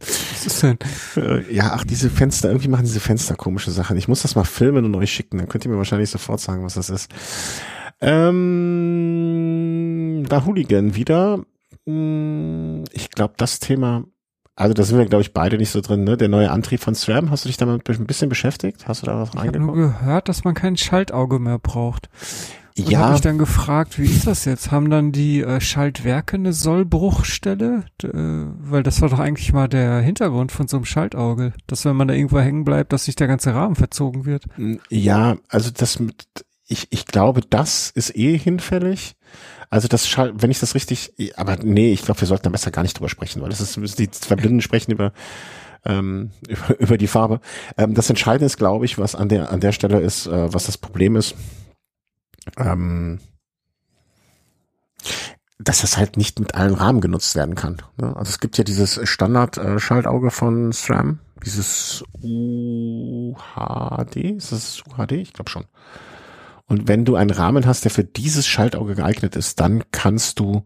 Was 0.00 0.46
ist 0.46 0.62
denn? 0.62 0.78
Äh, 1.16 1.52
ja, 1.52 1.72
ach, 1.74 1.84
diese 1.84 2.10
Fenster, 2.10 2.48
irgendwie 2.48 2.68
machen 2.68 2.84
diese 2.84 3.00
Fenster 3.00 3.34
komische 3.34 3.72
Sachen. 3.72 3.96
Ich 3.96 4.08
muss 4.08 4.22
das 4.22 4.36
mal 4.36 4.44
filmen 4.44 4.84
und 4.84 4.94
euch 4.94 5.12
schicken, 5.12 5.38
dann 5.38 5.48
könnt 5.48 5.64
ihr 5.64 5.70
mir 5.70 5.78
wahrscheinlich 5.78 6.10
sofort 6.10 6.40
sagen, 6.40 6.62
was 6.64 6.74
das 6.74 6.90
ist. 6.90 7.10
Ähm, 8.00 8.64
da 10.28 10.44
Hooligan 10.46 10.94
wieder. 10.94 11.40
Hm, 11.86 12.84
ich 12.92 13.10
glaube, 13.10 13.34
das 13.36 13.58
Thema, 13.58 14.04
also 14.54 14.72
da 14.74 14.84
sind 14.84 14.98
wir, 14.98 15.06
glaube 15.06 15.22
ich, 15.22 15.32
beide 15.32 15.58
nicht 15.58 15.70
so 15.70 15.80
drin, 15.80 16.04
ne? 16.04 16.16
Der 16.16 16.28
neue 16.28 16.52
Antrieb 16.52 16.80
von 16.80 16.94
SRAM, 16.94 17.32
hast 17.32 17.44
du 17.44 17.48
dich 17.48 17.56
damit 17.56 17.88
ein 17.88 18.06
bisschen 18.06 18.28
beschäftigt? 18.28 18.86
Hast 18.86 19.02
du 19.02 19.06
da 19.06 19.20
was 19.20 19.34
reingeguckt? 19.34 19.56
Ich 19.56 19.62
habe 19.62 19.64
nur 19.64 19.88
gehört, 19.88 20.28
dass 20.28 20.44
man 20.44 20.54
kein 20.54 20.76
Schaltauge 20.76 21.40
mehr 21.40 21.58
braucht. 21.58 22.08
Und 22.78 22.90
ja. 22.90 23.00
habe 23.00 23.14
ich 23.16 23.20
dann 23.20 23.38
gefragt, 23.38 23.98
wie 23.98 24.06
ist 24.06 24.26
das 24.26 24.44
jetzt? 24.44 24.70
Haben 24.70 24.90
dann 24.90 25.12
die 25.12 25.42
äh, 25.42 25.60
Schaltwerke 25.60 26.36
eine 26.36 26.52
Sollbruchstelle? 26.52 27.84
D 28.00 28.08
äh, 28.08 28.46
weil 28.60 28.82
das 28.82 29.00
war 29.00 29.08
doch 29.08 29.18
eigentlich 29.18 29.52
mal 29.52 29.68
der 29.68 30.00
Hintergrund 30.00 30.52
von 30.52 30.68
so 30.68 30.76
einem 30.76 30.84
Schaltauge, 30.84 31.52
dass 31.66 31.84
wenn 31.84 31.96
man 31.96 32.08
da 32.08 32.14
irgendwo 32.14 32.38
hängen 32.38 32.64
bleibt, 32.64 32.92
dass 32.92 33.06
sich 33.06 33.16
der 33.16 33.26
ganze 33.26 33.54
Rahmen 33.54 33.74
verzogen 33.74 34.26
wird. 34.26 34.44
Ja, 34.90 35.36
also 35.48 35.70
das 35.70 35.98
mit, 35.98 36.26
ich, 36.66 36.86
ich 36.90 37.06
glaube, 37.06 37.40
das 37.40 37.90
ist 37.90 38.16
eh 38.16 38.38
hinfällig. 38.38 39.16
Also 39.70 39.88
das 39.88 40.08
Schalt, 40.08 40.34
wenn 40.38 40.50
ich 40.50 40.60
das 40.60 40.74
richtig, 40.74 41.12
aber 41.36 41.56
nee, 41.56 41.92
ich 41.92 42.02
glaube, 42.02 42.20
wir 42.20 42.28
sollten 42.28 42.44
da 42.44 42.50
besser 42.50 42.70
gar 42.70 42.82
nicht 42.82 42.98
drüber 42.98 43.08
sprechen, 43.08 43.42
weil 43.42 43.50
das 43.50 43.60
ist, 43.60 43.98
die 43.98 44.10
zwei 44.10 44.36
Blinden 44.36 44.62
sprechen 44.62 44.92
über 44.92 45.12
ähm, 45.84 46.30
über, 46.48 46.80
über 46.80 46.98
die 46.98 47.06
Farbe. 47.06 47.40
Ähm, 47.76 47.94
das 47.94 48.08
Entscheidende 48.08 48.46
ist, 48.46 48.56
glaube 48.56 48.84
ich, 48.84 48.98
was 48.98 49.14
an 49.14 49.28
der 49.28 49.50
an 49.50 49.60
der 49.60 49.72
Stelle 49.72 50.00
ist, 50.00 50.26
äh, 50.26 50.52
was 50.52 50.66
das 50.66 50.78
Problem 50.78 51.16
ist 51.16 51.34
ähm, 52.56 53.20
dass 55.58 55.80
das 55.80 55.96
halt 55.96 56.16
nicht 56.16 56.38
mit 56.38 56.54
allen 56.54 56.74
Rahmen 56.74 57.00
genutzt 57.00 57.34
werden 57.34 57.54
kann. 57.54 57.82
Ne? 57.96 58.16
Also 58.16 58.30
es 58.30 58.40
gibt 58.40 58.58
ja 58.58 58.64
dieses 58.64 59.00
Standard-Schaltauge 59.02 60.30
von 60.30 60.72
SRAM, 60.72 61.18
dieses 61.44 62.04
UHD, 62.22 63.36
ist 64.36 64.52
das 64.52 64.82
UHD? 64.86 65.12
Ich 65.12 65.32
glaube 65.32 65.50
schon. 65.50 65.64
Und 66.66 66.86
wenn 66.86 67.04
du 67.04 67.16
einen 67.16 67.30
Rahmen 67.30 67.66
hast, 67.66 67.84
der 67.84 67.90
für 67.90 68.04
dieses 68.04 68.46
Schaltauge 68.46 68.94
geeignet 68.94 69.34
ist, 69.36 69.58
dann 69.58 69.84
kannst 69.90 70.38
du 70.38 70.64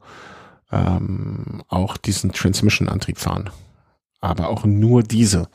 ähm, 0.71 1.63
auch 1.69 1.97
diesen 1.97 2.33
Transmission-Antrieb 2.33 3.19
fahren. 3.19 3.51
Aber 4.21 4.49
auch 4.49 4.65
nur 4.65 5.03
diese. 5.03 5.49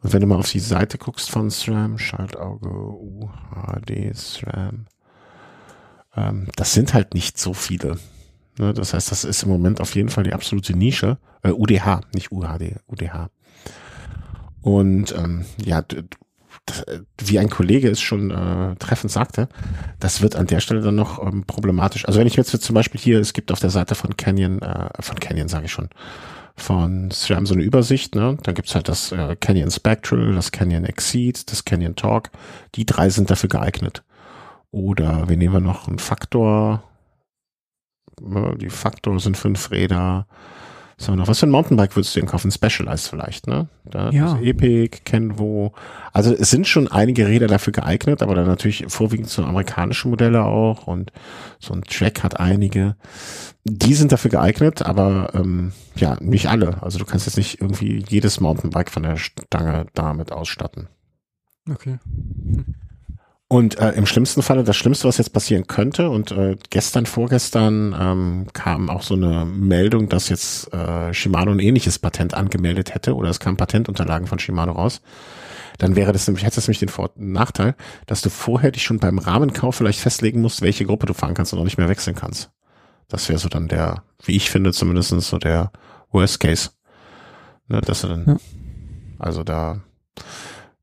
Und 0.00 0.12
wenn 0.12 0.20
du 0.20 0.26
mal 0.26 0.38
auf 0.38 0.50
die 0.50 0.60
Seite 0.60 0.98
guckst 0.98 1.30
von 1.30 1.50
SRAM, 1.50 1.98
Schaltauge 1.98 2.68
UHD 2.68 4.14
SRAM, 4.14 4.86
ähm, 6.16 6.48
das 6.56 6.72
sind 6.72 6.94
halt 6.94 7.14
nicht 7.14 7.38
so 7.38 7.54
viele. 7.54 7.98
Ne? 8.58 8.74
Das 8.74 8.94
heißt, 8.94 9.10
das 9.10 9.24
ist 9.24 9.42
im 9.42 9.48
Moment 9.48 9.80
auf 9.80 9.94
jeden 9.94 10.08
Fall 10.08 10.24
die 10.24 10.34
absolute 10.34 10.76
Nische. 10.76 11.18
Äh, 11.42 11.50
UDH, 11.50 12.02
nicht 12.14 12.32
UHD, 12.32 12.76
UDH. 12.86 13.30
Und 14.62 15.14
ähm, 15.16 15.44
ja, 15.64 15.82
das, 16.66 16.82
äh, 16.82 17.00
wie 17.18 17.38
ein 17.38 17.50
Kollege 17.50 17.88
es 17.88 18.00
schon 18.00 18.30
äh, 18.30 18.76
treffend 18.76 19.10
sagte, 19.10 19.48
das 19.98 20.22
wird 20.22 20.36
an 20.36 20.46
der 20.46 20.60
Stelle 20.60 20.82
dann 20.82 20.94
noch 20.94 21.24
ähm, 21.24 21.44
problematisch. 21.44 22.06
Also 22.06 22.20
wenn 22.20 22.26
ich 22.26 22.36
jetzt 22.36 22.50
zum 22.50 22.74
Beispiel 22.74 23.00
hier, 23.00 23.18
es 23.18 23.32
gibt 23.32 23.50
auf 23.50 23.60
der 23.60 23.70
Seite 23.70 23.94
von 23.94 24.16
Canyon, 24.16 24.62
äh, 24.62 24.88
von 25.00 25.18
Canyon 25.18 25.48
sage 25.48 25.66
ich 25.66 25.72
schon, 25.72 25.88
von 26.54 27.10
SRAM 27.10 27.46
so 27.46 27.54
eine 27.54 27.62
Übersicht, 27.62 28.14
ne? 28.14 28.36
Da 28.42 28.52
gibt's 28.52 28.74
halt 28.74 28.88
das 28.88 29.10
äh, 29.10 29.36
Canyon 29.36 29.70
Spectral, 29.70 30.34
das 30.34 30.52
Canyon 30.52 30.84
Exceed, 30.84 31.50
das 31.50 31.64
Canyon 31.64 31.96
Talk. 31.96 32.30
Die 32.74 32.84
drei 32.84 33.08
sind 33.08 33.30
dafür 33.30 33.48
geeignet. 33.48 34.04
Oder 34.72 35.28
wir 35.28 35.36
nehmen 35.36 35.62
noch 35.62 35.86
einen 35.86 35.98
Faktor. 35.98 36.82
Die 38.20 38.70
Faktor 38.70 39.20
sind 39.20 39.36
fünf 39.36 39.70
Räder. 39.70 40.26
Was 40.98 41.08
haben 41.08 41.14
wir 41.14 41.18
noch? 41.18 41.28
Was 41.28 41.40
für 41.40 41.46
ein 41.46 41.50
Mountainbike 41.50 41.94
würdest 41.96 42.14
du 42.14 42.20
denn 42.20 42.28
kaufen? 42.28 42.50
Specialized 42.50 43.08
vielleicht, 43.08 43.46
ne? 43.46 43.68
Da 43.84 44.10
ja. 44.10 44.38
Epic, 44.38 45.00
Kenvo. 45.04 45.74
Also 46.12 46.32
es 46.32 46.50
sind 46.50 46.66
schon 46.66 46.88
einige 46.88 47.26
Räder 47.26 47.48
dafür 47.48 47.72
geeignet, 47.72 48.22
aber 48.22 48.34
dann 48.34 48.46
natürlich 48.46 48.86
vorwiegend 48.88 49.28
so 49.28 49.44
amerikanische 49.44 50.08
Modelle 50.08 50.44
auch 50.44 50.86
und 50.86 51.12
so 51.58 51.74
ein 51.74 51.82
Track 51.82 52.22
hat 52.22 52.40
einige. 52.40 52.96
Die 53.64 53.94
sind 53.94 54.12
dafür 54.12 54.30
geeignet, 54.30 54.82
aber 54.82 55.30
ähm, 55.34 55.72
ja, 55.96 56.16
nicht 56.20 56.48
alle. 56.48 56.82
Also 56.82 56.98
du 56.98 57.04
kannst 57.04 57.26
jetzt 57.26 57.36
nicht 57.36 57.60
irgendwie 57.60 58.04
jedes 58.08 58.40
Mountainbike 58.40 58.90
von 58.90 59.02
der 59.02 59.16
Stange 59.16 59.86
damit 59.94 60.32
ausstatten. 60.32 60.88
Okay. 61.70 61.98
Und 63.52 63.78
äh, 63.78 63.90
im 63.90 64.06
schlimmsten 64.06 64.40
Falle, 64.40 64.64
das 64.64 64.78
Schlimmste, 64.78 65.06
was 65.06 65.18
jetzt 65.18 65.34
passieren 65.34 65.66
könnte, 65.66 66.08
und 66.08 66.30
äh, 66.30 66.56
gestern, 66.70 67.04
vorgestern 67.04 67.94
ähm, 68.00 68.46
kam 68.54 68.88
auch 68.88 69.02
so 69.02 69.12
eine 69.12 69.44
Meldung, 69.44 70.08
dass 70.08 70.30
jetzt 70.30 70.72
äh, 70.72 71.12
Shimano 71.12 71.50
ein 71.50 71.58
ähnliches 71.58 71.98
Patent 71.98 72.32
angemeldet 72.32 72.94
hätte, 72.94 73.14
oder 73.14 73.28
es 73.28 73.40
kamen 73.40 73.58
Patentunterlagen 73.58 74.26
von 74.26 74.38
Shimano 74.38 74.72
raus. 74.72 75.02
Dann 75.76 75.96
wäre 75.96 76.14
das 76.14 76.26
nämlich, 76.26 76.46
hätte 76.46 76.54
das 76.54 76.66
nämlich 76.66 76.78
den 76.78 76.88
Vor 76.88 77.10
Nachteil, 77.16 77.74
dass 78.06 78.22
du 78.22 78.30
vorher 78.30 78.70
dich 78.70 78.84
schon 78.84 79.00
beim 79.00 79.18
Rahmenkauf 79.18 79.76
vielleicht 79.76 80.00
festlegen 80.00 80.40
musst, 80.40 80.62
welche 80.62 80.86
Gruppe 80.86 81.04
du 81.04 81.12
fahren 81.12 81.34
kannst 81.34 81.52
und 81.52 81.58
auch 81.58 81.64
nicht 81.64 81.76
mehr 81.76 81.90
wechseln 81.90 82.16
kannst. 82.16 82.50
Das 83.08 83.28
wäre 83.28 83.38
so 83.38 83.50
dann 83.50 83.68
der, 83.68 84.02
wie 84.24 84.34
ich 84.34 84.48
finde, 84.48 84.72
zumindest 84.72 85.10
so 85.10 85.36
der 85.36 85.72
Worst 86.10 86.40
Case. 86.40 86.70
Ne, 87.68 87.82
dass 87.82 88.00
du 88.00 88.08
dann, 88.08 88.24
ja. 88.26 88.36
also 89.18 89.44
da 89.44 89.82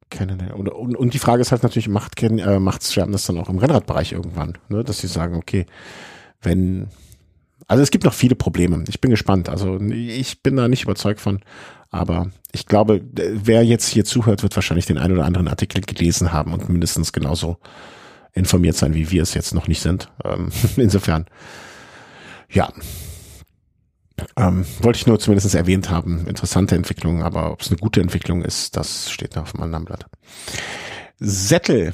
keine. 0.10 0.56
Und, 0.56 0.70
und, 0.70 0.96
und 0.96 1.14
die 1.14 1.20
Frage 1.20 1.42
ist 1.42 1.52
halt 1.52 1.64
natürlich, 1.64 1.88
macht 1.88 2.22
äh, 2.22 2.60
macht's 2.60 2.94
Scherben 2.94 3.12
das 3.12 3.26
dann 3.26 3.38
auch 3.38 3.50
im 3.50 3.58
Rennradbereich 3.58 4.12
irgendwann, 4.12 4.58
ne? 4.70 4.84
dass 4.84 5.00
sie 5.00 5.08
sagen, 5.08 5.36
okay, 5.36 5.66
wenn 6.42 6.88
also 7.70 7.84
es 7.84 7.92
gibt 7.92 8.04
noch 8.04 8.14
viele 8.14 8.36
Probleme. 8.36 8.84
Ich 8.88 9.00
bin 9.00 9.12
gespannt. 9.12 9.48
Also 9.48 9.80
ich 9.80 10.42
bin 10.42 10.56
da 10.56 10.68
nicht 10.68 10.84
überzeugt 10.84 11.22
von. 11.22 11.40
Aber 11.92 12.32
ich 12.52 12.66
glaube, 12.66 13.02
wer 13.14 13.64
jetzt 13.64 13.88
hier 13.88 14.06
zuhört, 14.06 14.42
wird 14.42 14.56
wahrscheinlich 14.56 14.88
den 14.88 14.98
einen 14.98 15.14
oder 15.14 15.26
anderen 15.26 15.48
Artikel 15.48 15.82
gelesen 15.82 16.34
haben 16.34 16.52
und 16.52 16.68
mindestens 16.68 17.14
genauso 17.14 17.58
informiert 18.34 18.76
sein, 18.76 18.96
wie 18.96 19.12
wir 19.12 19.22
es 19.22 19.36
jetzt 19.36 19.54
noch 19.54 19.68
nicht 19.68 19.82
sind. 19.82 20.12
Ähm, 20.26 20.50
insofern, 20.78 21.26
ja. 22.50 22.74
Ähm, 24.36 24.66
wollte 24.82 24.98
ich 24.98 25.08
nur 25.08 25.20
zumindest 25.20 25.54
erwähnt 25.56 25.90
haben. 25.90 26.28
Interessante 26.28 26.76
Entwicklung, 26.76 27.24
aber 27.24 27.52
ob 27.52 27.62
es 27.62 27.70
eine 27.70 27.78
gute 27.78 28.02
Entwicklung 28.02 28.44
ist, 28.44 28.78
das 28.78 29.12
steht 29.12 29.36
noch 29.36 29.44
auf 29.44 29.52
dem 29.52 29.62
anderen 29.62 29.86
Blatt. 29.86 30.06
Sättel 31.20 31.94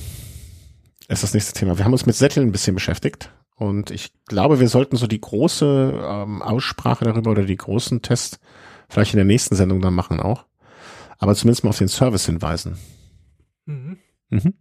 ist 1.07 1.23
das 1.23 1.33
nächste 1.33 1.53
Thema. 1.53 1.77
Wir 1.77 1.85
haben 1.85 1.93
uns 1.93 2.05
mit 2.05 2.15
Sätteln 2.15 2.47
ein 2.47 2.51
bisschen 2.51 2.75
beschäftigt. 2.75 3.31
Und 3.55 3.89
ich 3.89 4.11
glaube, 4.25 4.59
wir 4.59 4.67
sollten 4.67 4.97
so 4.97 5.07
die 5.07 5.21
große 5.21 5.93
ähm, 6.03 6.41
Aussprache 6.41 7.05
darüber 7.05 7.31
oder 7.31 7.43
die 7.45 7.55
großen 7.55 8.01
Tests 8.01 8.39
vielleicht 8.89 9.13
in 9.13 9.17
der 9.17 9.25
nächsten 9.25 9.55
Sendung 9.55 9.81
dann 9.81 9.93
machen 9.93 10.19
auch. 10.19 10.45
Aber 11.17 11.35
zumindest 11.35 11.63
mal 11.63 11.69
auf 11.69 11.77
den 11.77 11.87
Service 11.87 12.25
hinweisen. 12.25 12.77
Mhm. 13.65 13.97
Mhm. 14.29 14.53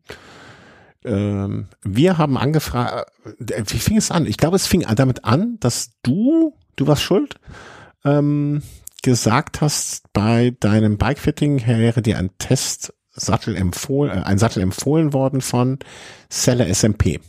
Ähm, 1.05 1.69
wir 1.83 2.19
haben 2.19 2.39
angefragt, 2.39 3.11
äh, 3.25 3.63
wie 3.67 3.79
fing 3.79 3.97
es 3.97 4.11
an? 4.11 4.27
Ich 4.27 4.37
glaube, 4.37 4.57
es 4.57 4.67
fing 4.67 4.85
damit 4.95 5.25
an, 5.25 5.59
dass 5.61 5.91
du, 6.03 6.57
du 6.77 6.87
warst 6.87 7.03
schuld, 7.03 7.37
ähm, 8.05 8.63
gesagt 9.03 9.61
hast, 9.61 10.13
bei 10.13 10.55
deinem 10.61 10.97
Bikefitting 10.97 11.67
wäre 11.67 12.03
dir 12.03 12.19
ein 12.19 12.31
Testsattel 12.39 13.57
empfohlen, 13.57 14.19
äh, 14.19 14.23
ein 14.23 14.39
Sattel 14.39 14.63
empfohlen 14.63 15.13
worden 15.13 15.41
von 15.41 15.79
Seller 16.29 16.73
SMP. 16.73 17.21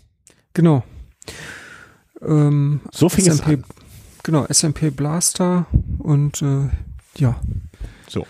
Genau. 0.54 0.84
Ähm, 2.22 2.82
so 2.92 3.10
fing 3.10 3.26
SMP, 3.26 3.54
es 3.54 3.58
an. 3.58 3.64
Genau, 4.24 4.46
SMP 4.46 4.90
Blaster 4.90 5.68
und 6.00 6.42
äh, 6.42 6.70
ja. 7.18 7.40
So. 8.08 8.26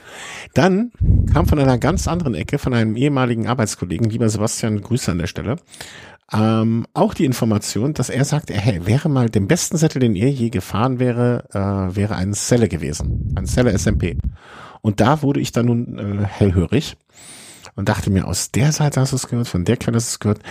Dann 0.54 0.92
kam 1.32 1.48
von 1.48 1.60
einer 1.60 1.78
ganz 1.78 2.08
anderen 2.08 2.34
Ecke, 2.34 2.58
von 2.58 2.74
einem 2.74 2.96
ehemaligen 2.96 3.48
Arbeitskollegen, 3.48 4.10
lieber 4.10 4.30
Sebastian, 4.30 4.82
Grüße 4.82 5.12
an 5.12 5.20
der 5.20 5.28
Stelle, 5.28 5.58
ähm, 6.32 6.86
auch 6.94 7.14
die 7.14 7.26
Information, 7.26 7.94
dass 7.94 8.10
er 8.10 8.26
sagt, 8.26 8.50
hey, 8.50 8.86
wäre 8.86 9.10
mal 9.10 9.30
den 9.30 9.48
besten 9.48 9.78
Sättel, 9.78 10.00
den 10.00 10.16
er 10.16 10.30
je 10.30 10.50
gefahren 10.50 11.00
wäre, 11.00 11.46
äh, 11.54 11.96
wäre 11.96 12.16
ein 12.16 12.34
Celle 12.34 12.68
gewesen. 12.68 13.34
Ein 13.36 13.46
Celle 13.46 13.78
SMP. 13.78 14.18
Und 14.82 15.00
da 15.00 15.22
wurde 15.22 15.40
ich 15.40 15.52
dann 15.52 15.68
nun 15.68 15.98
äh, 15.98 16.26
hellhörig 16.26 16.98
und 17.76 17.90
dachte 17.90 18.10
mir, 18.10 18.28
aus 18.28 18.52
der 18.52 18.72
Seite 18.72 19.02
hast 19.02 19.12
du 19.12 19.18
es 19.18 19.28
gehört, 19.28 19.48
von 19.48 19.66
der 19.66 19.78
Quelle 19.78 19.98
hast 19.98 20.08
du 20.08 20.14
es 20.14 20.20
gehört 20.20 20.42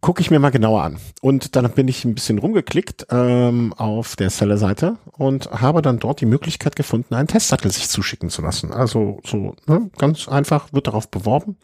gucke 0.00 0.20
ich 0.20 0.30
mir 0.30 0.38
mal 0.38 0.50
genauer 0.50 0.82
an. 0.82 0.98
Und 1.20 1.56
dann 1.56 1.70
bin 1.72 1.88
ich 1.88 2.04
ein 2.04 2.14
bisschen 2.14 2.38
rumgeklickt 2.38 3.06
ähm, 3.10 3.72
auf 3.76 4.16
der 4.16 4.30
Seller-Seite 4.30 4.98
und 5.12 5.50
habe 5.50 5.82
dann 5.82 5.98
dort 5.98 6.20
die 6.20 6.26
Möglichkeit 6.26 6.76
gefunden, 6.76 7.14
einen 7.14 7.28
Testsattel 7.28 7.70
sich 7.70 7.88
zuschicken 7.88 8.30
zu 8.30 8.42
lassen. 8.42 8.72
Also 8.72 9.20
so 9.24 9.54
ne, 9.66 9.90
ganz 9.98 10.28
einfach 10.28 10.72
wird 10.72 10.86
darauf 10.86 11.10
beworben. 11.10 11.56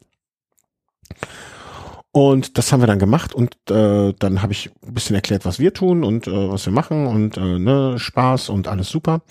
Und 2.13 2.59
das 2.59 2.71
haben 2.71 2.81
wir 2.81 2.87
dann 2.87 2.99
gemacht 2.99 3.35
und 3.35 3.57
äh, 3.71 4.13
dann 4.19 4.43
habe 4.43 4.53
ich 4.53 4.71
ein 4.87 4.93
bisschen 4.93 5.17
erklärt, 5.17 5.47
was 5.47 5.59
wir 5.59 5.73
tun 5.73 6.05
und 6.05 6.27
äh, 6.27 6.51
was 6.51 6.67
wir 6.67 6.73
machen 6.73 7.07
und 7.07 7.39
äh, 7.39 7.59
ne, 7.59 7.99
Spaß 7.99 8.51
und 8.51 8.69
alles 8.69 8.91
super. 8.91 9.23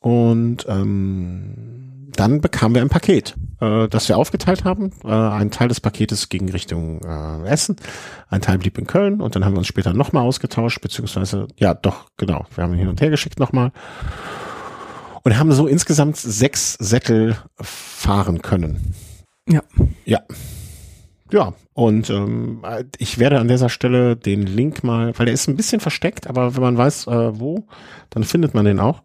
Und 0.00 0.66
ähm, 0.68 2.10
dann 2.18 2.40
bekamen 2.40 2.74
wir 2.74 2.82
ein 2.82 2.88
Paket, 2.88 3.36
äh, 3.60 3.86
das 3.86 4.08
wir 4.08 4.18
aufgeteilt 4.18 4.64
haben. 4.64 4.90
Äh, 5.04 5.08
ein 5.08 5.52
Teil 5.52 5.68
des 5.68 5.80
Paketes 5.80 6.28
ging 6.28 6.48
Richtung 6.50 7.00
äh, 7.02 7.48
Essen, 7.48 7.76
ein 8.28 8.40
Teil 8.40 8.58
blieb 8.58 8.76
in 8.78 8.88
Köln 8.88 9.20
und 9.20 9.36
dann 9.36 9.44
haben 9.44 9.54
wir 9.54 9.58
uns 9.58 9.68
später 9.68 9.94
nochmal 9.94 10.24
ausgetauscht, 10.24 10.80
beziehungsweise, 10.80 11.46
ja 11.56 11.74
doch, 11.74 12.06
genau, 12.16 12.46
wir 12.52 12.64
haben 12.64 12.72
ihn 12.72 12.80
hin 12.80 12.88
und 12.88 13.00
her 13.00 13.10
geschickt 13.10 13.38
nochmal 13.38 13.70
und 15.22 15.38
haben 15.38 15.52
so 15.52 15.68
insgesamt 15.68 16.16
sechs 16.16 16.74
Sättel 16.74 17.36
fahren 17.60 18.42
können. 18.42 18.94
Ja. 19.48 19.62
Ja. 20.04 20.20
Ja, 21.30 21.52
und 21.74 22.08
ähm, 22.10 22.62
ich 22.96 23.18
werde 23.18 23.38
an 23.38 23.48
dieser 23.48 23.68
Stelle 23.68 24.16
den 24.16 24.42
Link 24.46 24.82
mal, 24.82 25.12
weil 25.18 25.26
der 25.26 25.34
ist 25.34 25.48
ein 25.48 25.56
bisschen 25.56 25.80
versteckt, 25.80 26.26
aber 26.26 26.54
wenn 26.54 26.62
man 26.62 26.78
weiß, 26.78 27.06
äh, 27.06 27.38
wo, 27.38 27.66
dann 28.10 28.24
findet 28.24 28.54
man 28.54 28.64
den 28.64 28.80
auch 28.80 29.02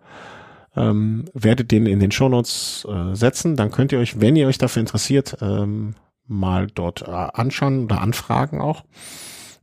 ähm, 0.76 1.26
werdet 1.34 1.72
den 1.72 1.86
in 1.86 2.00
den 2.00 2.12
Shownotes 2.12 2.88
äh, 2.90 3.16
setzen. 3.16 3.56
Dann 3.56 3.72
könnt 3.72 3.92
ihr 3.92 4.00
euch, 4.00 4.20
wenn 4.20 4.36
ihr 4.36 4.48
euch 4.48 4.58
dafür 4.58 4.82
interessiert, 4.82 5.38
ähm, 5.42 5.96
mal 6.26 6.68
dort 6.68 7.04
äh, 7.04 7.12
anschauen 7.12 7.86
oder 7.86 8.02
anfragen 8.02 8.62
auch. 8.62 8.84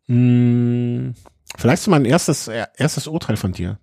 Hm, 0.06 1.14
vielleicht 1.56 1.82
so 1.82 1.90
mein 1.90 2.04
erstes, 2.04 2.48
äh, 2.48 2.66
erstes 2.76 3.06
Urteil 3.06 3.36
von 3.36 3.52
dir. 3.52 3.78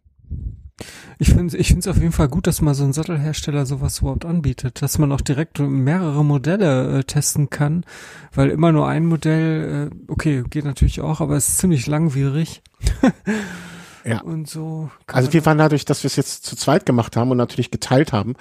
Ich 1.17 1.29
finde 1.29 1.57
ich 1.57 1.67
finde 1.67 1.79
es 1.81 1.87
auf 1.87 1.97
jeden 1.97 2.11
Fall 2.11 2.27
gut, 2.27 2.45
dass 2.45 2.61
mal 2.61 2.75
so 2.75 2.83
ein 2.83 2.93
Sattelhersteller 2.93 3.65
sowas 3.65 3.99
überhaupt 3.99 4.25
anbietet, 4.25 4.81
dass 4.81 4.99
man 4.99 5.11
auch 5.11 5.21
direkt 5.21 5.59
mehrere 5.59 6.23
Modelle 6.23 6.99
äh, 6.99 7.03
testen 7.03 7.49
kann, 7.49 7.83
weil 8.33 8.49
immer 8.49 8.71
nur 8.71 8.87
ein 8.87 9.05
Modell, 9.05 9.89
äh, 9.91 10.11
okay, 10.11 10.43
geht 10.49 10.65
natürlich 10.65 11.01
auch, 11.01 11.19
aber 11.19 11.35
es 11.35 11.47
ist 11.47 11.57
ziemlich 11.57 11.87
langwierig. 11.87 12.61
Ja. 14.07 14.21
Und 14.21 14.49
so. 14.49 14.89
Also 15.07 15.34
wir 15.34 15.45
waren 15.45 15.57
dadurch, 15.57 15.84
dass 15.84 16.03
wir 16.03 16.07
es 16.07 16.15
jetzt 16.15 16.45
zu 16.45 16.55
zweit 16.55 16.85
gemacht 16.85 17.17
haben 17.17 17.29
und 17.29 17.38
natürlich 17.38 17.71
geteilt 17.71 18.13
haben, 18.13 18.35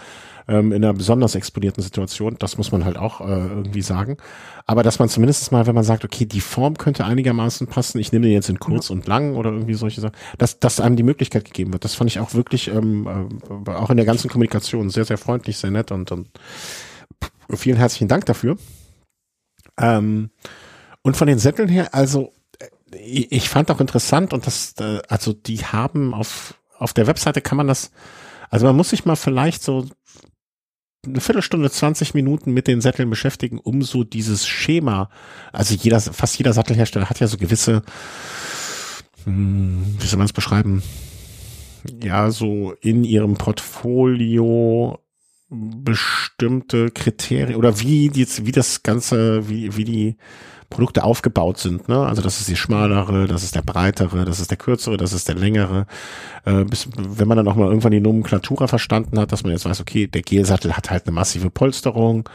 ähm, 0.47 0.71
in 0.71 0.85
einer 0.85 0.95
besonders 0.95 1.35
exponierten 1.35 1.83
Situation, 1.83 2.37
das 2.39 2.57
muss 2.57 2.71
man 2.71 2.85
halt 2.85 2.97
auch 2.97 3.21
äh, 3.21 3.25
irgendwie 3.25 3.83
sagen. 3.83 4.17
Aber 4.65 4.85
dass 4.85 5.01
man 5.01 5.09
zumindest 5.09 5.51
mal, 5.51 5.67
wenn 5.67 5.75
man 5.75 5.83
sagt, 5.83 6.05
okay, 6.05 6.25
die 6.25 6.41
Form 6.41 6.79
könnte 6.79 7.05
einigermaßen 7.05 7.67
passen, 7.67 7.99
ich 7.99 8.13
nehme 8.13 8.27
den 8.27 8.33
jetzt 8.33 8.49
in 8.49 8.61
kurz 8.61 8.91
ja. 8.91 8.95
und 8.95 9.09
lang 9.09 9.35
oder 9.35 9.51
irgendwie 9.51 9.75
solche 9.75 10.01
Sachen, 10.01 10.15
dass, 10.39 10.61
dass 10.61 10.79
einem 10.79 10.95
die 10.95 11.03
Möglichkeit 11.03 11.45
gegeben 11.45 11.73
wird. 11.73 11.85
Das 11.85 11.97
fand 11.97 12.11
ich 12.11 12.21
auch 12.21 12.33
wirklich, 12.35 12.69
ähm, 12.69 13.29
äh, 13.67 13.71
auch 13.71 13.91
in 13.91 13.97
der 13.97 14.07
ganzen 14.07 14.31
Kommunikation 14.31 14.89
sehr, 14.91 15.05
sehr 15.05 15.19
freundlich, 15.19 15.59
sehr 15.59 15.73
nett 15.73 15.91
und, 15.91 16.13
und 16.13 16.29
vielen 17.57 17.77
herzlichen 17.77 18.07
Dank 18.07 18.25
dafür. 18.27 18.57
Ähm, 19.79 20.31
und 21.03 21.17
von 21.17 21.27
den 21.27 21.41
Sätteln 21.41 21.69
her, 21.69 21.93
also 21.93 22.33
ich 23.01 23.49
fand 23.49 23.71
auch 23.71 23.81
interessant 23.81 24.33
und 24.33 24.47
das, 24.47 24.75
äh, 24.79 25.01
also 25.09 25.33
die 25.33 25.59
haben 25.65 26.15
auf, 26.15 26.55
auf 26.79 26.93
der 26.93 27.07
Webseite 27.07 27.41
kann 27.41 27.57
man 27.57 27.69
das, 27.69 27.91
also 28.51 28.67
man 28.67 28.77
muss 28.77 28.91
sich 28.91 29.05
mal 29.05 29.17
vielleicht 29.17 29.63
so 29.63 29.87
eine 31.05 31.21
Viertelstunde, 31.21 31.71
20 31.71 32.15
Minuten 32.15 32.53
mit 32.53 32.67
den 32.67 32.81
Sätteln 32.81 33.09
beschäftigen, 33.09 33.59
um 33.59 33.83
so 33.83 34.05
dieses 34.05 34.47
Schema, 34.47 35.09
also 35.53 35.75
jeder, 35.75 36.01
fast 36.01 36.37
jeder 36.39 36.53
Sattelhersteller 36.53 37.09
hat 37.09 37.21
ja 37.21 37.29
so 37.29 37.37
gewisse, 37.37 37.83
hm, 39.25 39.97
wie 39.99 40.07
soll 40.07 40.19
man 40.19 40.27
es 40.27 40.33
beschreiben, 40.33 40.83
ja, 42.03 42.31
so 42.31 42.73
in 42.81 43.05
ihrem 43.05 43.35
Portfolio 43.35 44.99
bestimmte 45.49 46.91
Kriterien 46.91 47.57
oder 47.57 47.79
wie 47.81 48.09
die, 48.09 48.27
wie 48.45 48.53
das 48.53 48.83
Ganze, 48.83 49.49
wie, 49.49 49.77
wie 49.77 49.85
die 49.85 50.17
Produkte 50.71 51.05
aufgebaut 51.05 51.59
sind. 51.59 51.89
Ne? 51.89 51.99
Also 51.99 52.23
das 52.23 52.41
ist 52.41 52.49
die 52.49 52.57
schmalere, 52.57 53.27
das 53.27 53.43
ist 53.43 53.55
der 53.55 53.63
breitere, 53.63 54.25
das 54.25 54.41
ist 54.41 54.51
der 54.51 54.59
kürzere, 54.59 54.97
das 54.97 55.13
ist 55.13 55.29
der 55.29 55.35
längere. 55.35 55.87
Äh, 56.45 56.65
bis, 56.65 56.89
wenn 56.97 57.29
man 57.29 57.37
dann 57.37 57.49
auch 57.49 57.57
mal 57.57 57.69
irgendwann 57.69 57.93
die 57.93 58.01
Nomenklatura 58.01 58.67
verstanden 58.67 59.19
hat, 59.19 59.33
dass 59.33 59.43
man 59.43 59.53
jetzt 59.53 59.65
weiß, 59.65 59.81
okay, 59.81 60.07
der 60.07 60.23
Gelsattel 60.23 60.77
hat 60.77 60.91
halt 60.91 61.07
eine 61.07 61.15
massive 61.15 61.51
Polsterung. 61.51 62.29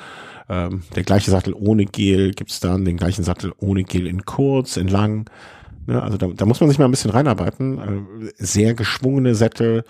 Ähm, 0.50 0.84
der 0.96 1.04
gleiche 1.04 1.32
Sattel 1.32 1.54
ohne 1.54 1.86
Gel 1.86 2.32
gibt's 2.32 2.60
dann, 2.60 2.86
den 2.86 2.98
gleichen 2.98 3.24
Sattel 3.24 3.54
ohne 3.58 3.84
Gel 3.84 4.08
in 4.08 4.26
kurz, 4.26 4.78
in 4.78 4.88
lang. 4.88 5.30
Ne? 5.88 6.02
Also 6.02 6.18
da, 6.18 6.28
da 6.28 6.46
muss 6.46 6.60
man 6.60 6.70
sich 6.70 6.80
mal 6.80 6.86
ein 6.86 6.92
bisschen 6.92 7.12
reinarbeiten. 7.12 7.78
Äh, 7.80 8.32
sehr 8.38 8.74
geschwungene 8.74 9.36
Sättel, 9.36 9.84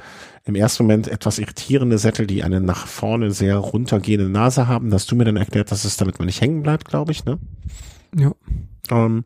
im 0.45 0.55
ersten 0.55 0.83
Moment 0.83 1.07
etwas 1.07 1.37
irritierende 1.37 1.97
Sättel, 1.97 2.25
die 2.25 2.43
eine 2.43 2.59
nach 2.61 2.87
vorne 2.87 3.31
sehr 3.31 3.57
runtergehende 3.57 4.29
Nase 4.29 4.67
haben. 4.67 4.89
Das 4.89 5.03
hast 5.03 5.11
du 5.11 5.15
mir 5.15 5.25
dann 5.25 5.37
erklärt, 5.37 5.71
dass 5.71 5.85
es 5.85 5.97
damit 5.97 6.19
man 6.19 6.25
nicht 6.25 6.41
hängen 6.41 6.63
bleibt, 6.63 6.87
glaube 6.87 7.11
ich, 7.11 7.25
ne? 7.25 7.37
Ja. 8.15 8.33
Ähm, 8.89 9.25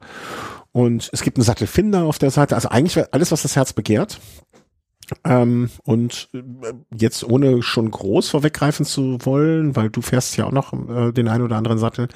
und 0.72 1.10
es 1.14 1.22
gibt 1.22 1.38
einen 1.38 1.46
Sattelfinder 1.46 2.04
auf 2.04 2.20
der 2.20 2.32
Seite, 2.32 2.56
also 2.56 2.70
eigentlich 2.70 3.02
alles, 3.14 3.32
was 3.32 3.44
das 3.44 3.56
Herz 3.56 3.74
begehrt. 3.74 4.20
Ähm, 5.24 5.70
und 5.84 6.30
äh, 6.34 6.42
jetzt 6.98 7.24
ohne 7.24 7.62
schon 7.62 7.92
groß 7.92 8.30
vorweggreifen 8.30 8.86
zu 8.86 9.20
wollen, 9.22 9.76
weil 9.76 9.90
du 9.90 10.02
fährst 10.02 10.36
ja 10.38 10.46
auch 10.46 10.52
noch 10.52 10.74
äh, 10.74 11.12
den 11.12 11.28
einen 11.28 11.44
oder 11.44 11.58
anderen 11.58 11.78
Sattel, 11.78 12.08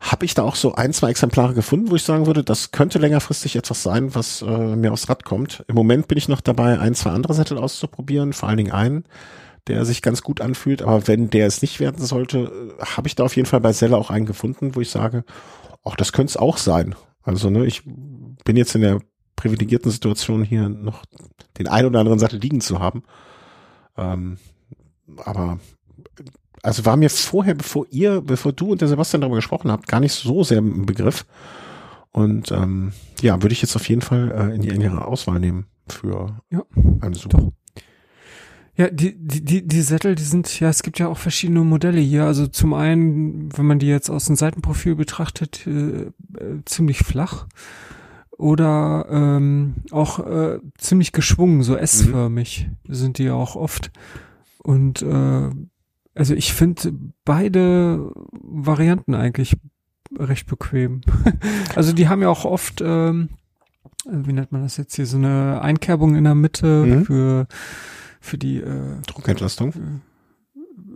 habe 0.00 0.24
ich 0.24 0.34
da 0.34 0.42
auch 0.42 0.54
so 0.54 0.74
ein, 0.74 0.92
zwei 0.92 1.10
Exemplare 1.10 1.54
gefunden, 1.54 1.90
wo 1.90 1.96
ich 1.96 2.04
sagen 2.04 2.26
würde, 2.26 2.44
das 2.44 2.70
könnte 2.70 2.98
längerfristig 2.98 3.56
etwas 3.56 3.82
sein, 3.82 4.14
was 4.14 4.42
äh, 4.42 4.76
mir 4.76 4.92
aufs 4.92 5.08
Rad 5.08 5.24
kommt. 5.24 5.64
Im 5.66 5.74
Moment 5.74 6.08
bin 6.08 6.18
ich 6.18 6.28
noch 6.28 6.40
dabei, 6.40 6.78
ein, 6.78 6.94
zwei 6.94 7.10
andere 7.10 7.34
Sättel 7.34 7.58
auszuprobieren, 7.58 8.32
vor 8.32 8.48
allen 8.48 8.58
Dingen 8.58 8.72
einen, 8.72 9.04
der 9.66 9.84
sich 9.84 10.02
ganz 10.02 10.22
gut 10.22 10.40
anfühlt. 10.40 10.82
Aber 10.82 11.08
wenn 11.08 11.30
der 11.30 11.46
es 11.46 11.62
nicht 11.62 11.80
werden 11.80 12.04
sollte, 12.04 12.38
äh, 12.78 12.84
habe 12.84 13.08
ich 13.08 13.16
da 13.16 13.24
auf 13.24 13.34
jeden 13.34 13.46
Fall 13.46 13.60
bei 13.60 13.72
Selle 13.72 13.96
auch 13.96 14.10
einen 14.10 14.26
gefunden, 14.26 14.76
wo 14.76 14.80
ich 14.80 14.90
sage, 14.90 15.24
Ach, 15.84 15.96
das 15.96 16.12
könnte 16.12 16.30
es 16.30 16.36
auch 16.36 16.56
sein. 16.58 16.94
Also, 17.22 17.50
ne, 17.50 17.66
ich 17.66 17.82
bin 17.84 18.56
jetzt 18.56 18.74
in 18.74 18.82
der 18.82 19.00
privilegierten 19.36 19.90
Situation, 19.90 20.42
hier 20.42 20.68
noch 20.68 21.04
den 21.58 21.68
ein 21.68 21.86
oder 21.86 22.00
anderen 22.00 22.18
Sattel 22.18 22.40
liegen 22.40 22.60
zu 22.60 22.80
haben. 22.80 23.02
Ähm, 23.96 24.38
aber 25.24 25.58
also 26.62 26.84
war 26.84 26.96
mir 26.96 27.10
vorher, 27.10 27.54
bevor 27.54 27.86
ihr, 27.90 28.20
bevor 28.20 28.52
du 28.52 28.72
und 28.72 28.80
der 28.80 28.88
Sebastian 28.88 29.20
darüber 29.20 29.36
gesprochen 29.36 29.70
habt, 29.70 29.86
gar 29.86 30.00
nicht 30.00 30.12
so 30.12 30.42
sehr 30.42 30.58
im 30.58 30.86
Begriff. 30.86 31.24
Und 32.10 32.50
ähm, 32.50 32.92
ja, 33.20 33.40
würde 33.42 33.52
ich 33.52 33.62
jetzt 33.62 33.76
auf 33.76 33.88
jeden 33.88 34.02
Fall 34.02 34.30
äh, 34.32 34.54
in 34.54 34.62
die 34.62 34.70
engere 34.70 35.06
Auswahl 35.06 35.38
nehmen 35.38 35.66
für 35.88 36.40
Ja. 36.50 36.62
eine 37.00 37.14
Suche. 37.14 37.28
Doch. 37.28 37.52
Ja, 38.78 38.88
die, 38.90 39.16
die, 39.18 39.44
die, 39.44 39.66
die 39.66 39.82
Sättel, 39.82 40.14
die 40.14 40.22
sind, 40.22 40.60
ja, 40.60 40.68
es 40.68 40.84
gibt 40.84 41.00
ja 41.00 41.08
auch 41.08 41.18
verschiedene 41.18 41.64
Modelle 41.64 42.00
hier. 42.00 42.24
Also 42.24 42.46
zum 42.46 42.74
einen, 42.74 43.48
wenn 43.58 43.66
man 43.66 43.80
die 43.80 43.88
jetzt 43.88 44.08
aus 44.08 44.26
dem 44.26 44.36
Seitenprofil 44.36 44.94
betrachtet, 44.94 45.66
äh, 45.66 45.70
äh, 45.70 46.10
ziemlich 46.64 46.98
flach. 47.00 47.48
Oder 48.36 49.06
ähm, 49.10 49.74
auch 49.90 50.24
äh, 50.24 50.60
ziemlich 50.78 51.10
geschwungen, 51.10 51.64
so 51.64 51.74
S-förmig 51.76 52.70
sind 52.86 53.18
die 53.18 53.24
ja 53.24 53.34
auch 53.34 53.56
oft. 53.56 53.90
Und 54.58 55.02
äh, 55.02 55.50
also 56.14 56.34
ich 56.34 56.52
finde 56.52 56.92
beide 57.24 58.12
Varianten 58.30 59.14
eigentlich 59.14 59.56
recht 60.16 60.46
bequem. 60.46 61.00
also 61.74 61.92
die 61.92 62.08
haben 62.08 62.22
ja 62.22 62.28
auch 62.28 62.44
oft, 62.44 62.80
ähm, 62.80 63.30
wie 64.08 64.32
nennt 64.32 64.52
man 64.52 64.62
das 64.62 64.76
jetzt 64.76 64.94
hier, 64.94 65.06
so 65.06 65.16
eine 65.16 65.60
Einkerbung 65.62 66.14
in 66.14 66.22
der 66.22 66.36
Mitte 66.36 66.84
Mhm. 66.86 67.04
für 67.04 67.48
für 68.28 68.38
die 68.38 68.58
äh, 68.58 69.00
Druckentlastung. 69.06 69.72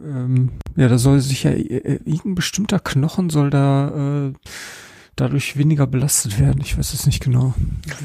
ähm, 0.03 0.51
ja, 0.77 0.89
da 0.89 0.99
soll 0.99 1.21
sich 1.21 1.45
ja 1.45 1.51
äh, 1.51 2.01
irgendein 2.05 2.35
bestimmter 2.35 2.79
Knochen 2.79 3.31
soll 3.31 3.51
da 3.51 4.29
äh, 4.29 4.33
dadurch 5.17 5.57
weniger 5.57 5.87
belastet 5.87 6.39
werden. 6.39 6.61
Ich 6.63 6.79
weiß 6.79 6.95
es 6.95 7.07
nicht 7.07 7.23
genau. 7.23 7.55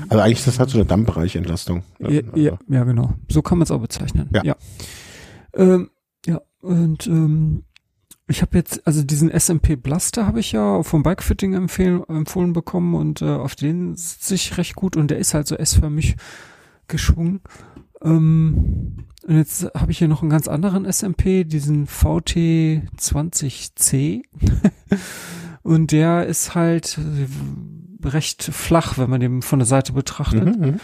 Also 0.10 0.22
eigentlich 0.22 0.40
ist 0.40 0.48
das 0.48 0.60
halt 0.60 0.70
so 0.70 0.78
eine 0.78 0.86
Dammbereichentlastung. 0.86 1.84
Ja, 2.00 2.08
Also, 2.08 2.22
ja, 2.36 2.60
ja, 2.68 2.84
genau. 2.84 3.14
So 3.30 3.42
kann 3.42 3.58
man 3.58 3.64
es 3.64 3.72
auch 3.72 3.80
bezeichnen. 3.80 4.30
Ja. 4.34 4.44
Ja, 4.44 4.56
ähm, 5.54 5.90
ja 6.26 6.42
und 6.62 7.08
ähm, 7.08 7.64
ich 8.28 8.42
habe 8.42 8.58
jetzt, 8.58 8.86
also 8.86 9.04
diesen 9.04 9.32
SMP 9.32 9.78
Blaster 9.78 10.28
habe 10.28 10.42
ich 10.42 10.52
ja 10.52 10.84
vom 10.84 11.02
Bikefitting 11.02 11.54
empfehlen, 11.54 12.04
empfohlen 12.10 12.52
bekommen 12.52 12.94
und 12.94 13.22
äh, 13.22 13.26
auf 13.26 13.56
den 13.56 13.96
sitze 13.96 14.36
ich 14.36 14.58
recht 14.58 14.76
gut 14.76 14.98
und 14.98 15.10
der 15.10 15.18
ist 15.18 15.34
halt 15.34 15.48
so 15.48 15.56
S-förmig 15.56 16.18
geschwungen. 16.88 17.42
Ähm, 18.02 19.07
und 19.28 19.36
jetzt 19.36 19.68
habe 19.76 19.92
ich 19.92 19.98
hier 19.98 20.08
noch 20.08 20.22
einen 20.22 20.30
ganz 20.30 20.48
anderen 20.48 20.90
SMP, 20.92 21.44
diesen 21.44 21.86
VT20C. 21.86 24.22
und 25.64 25.92
der 25.92 26.26
ist 26.26 26.56
halt 26.56 26.98
recht 28.06 28.44
flach, 28.44 28.98
wenn 28.98 29.10
man 29.10 29.20
den 29.20 29.42
von 29.42 29.60
der 29.60 29.66
Seite 29.66 29.92
betrachtet. 29.92 30.58
Mhm, 30.58 30.66
mhm. 30.66 30.80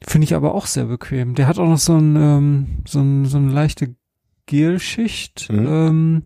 Finde 0.00 0.26
ich 0.26 0.36
aber 0.36 0.54
auch 0.54 0.66
sehr 0.66 0.84
bequem. 0.84 1.34
Der 1.34 1.48
hat 1.48 1.58
auch 1.58 1.68
noch 1.68 1.78
so, 1.78 1.96
ein, 1.96 2.14
ähm, 2.14 2.66
so, 2.86 3.00
ein, 3.00 3.24
so 3.24 3.38
eine 3.38 3.50
leichte 3.50 3.96
Gelschicht. 4.46 5.48
Mhm. 5.50 5.66
Ähm, 5.66 6.22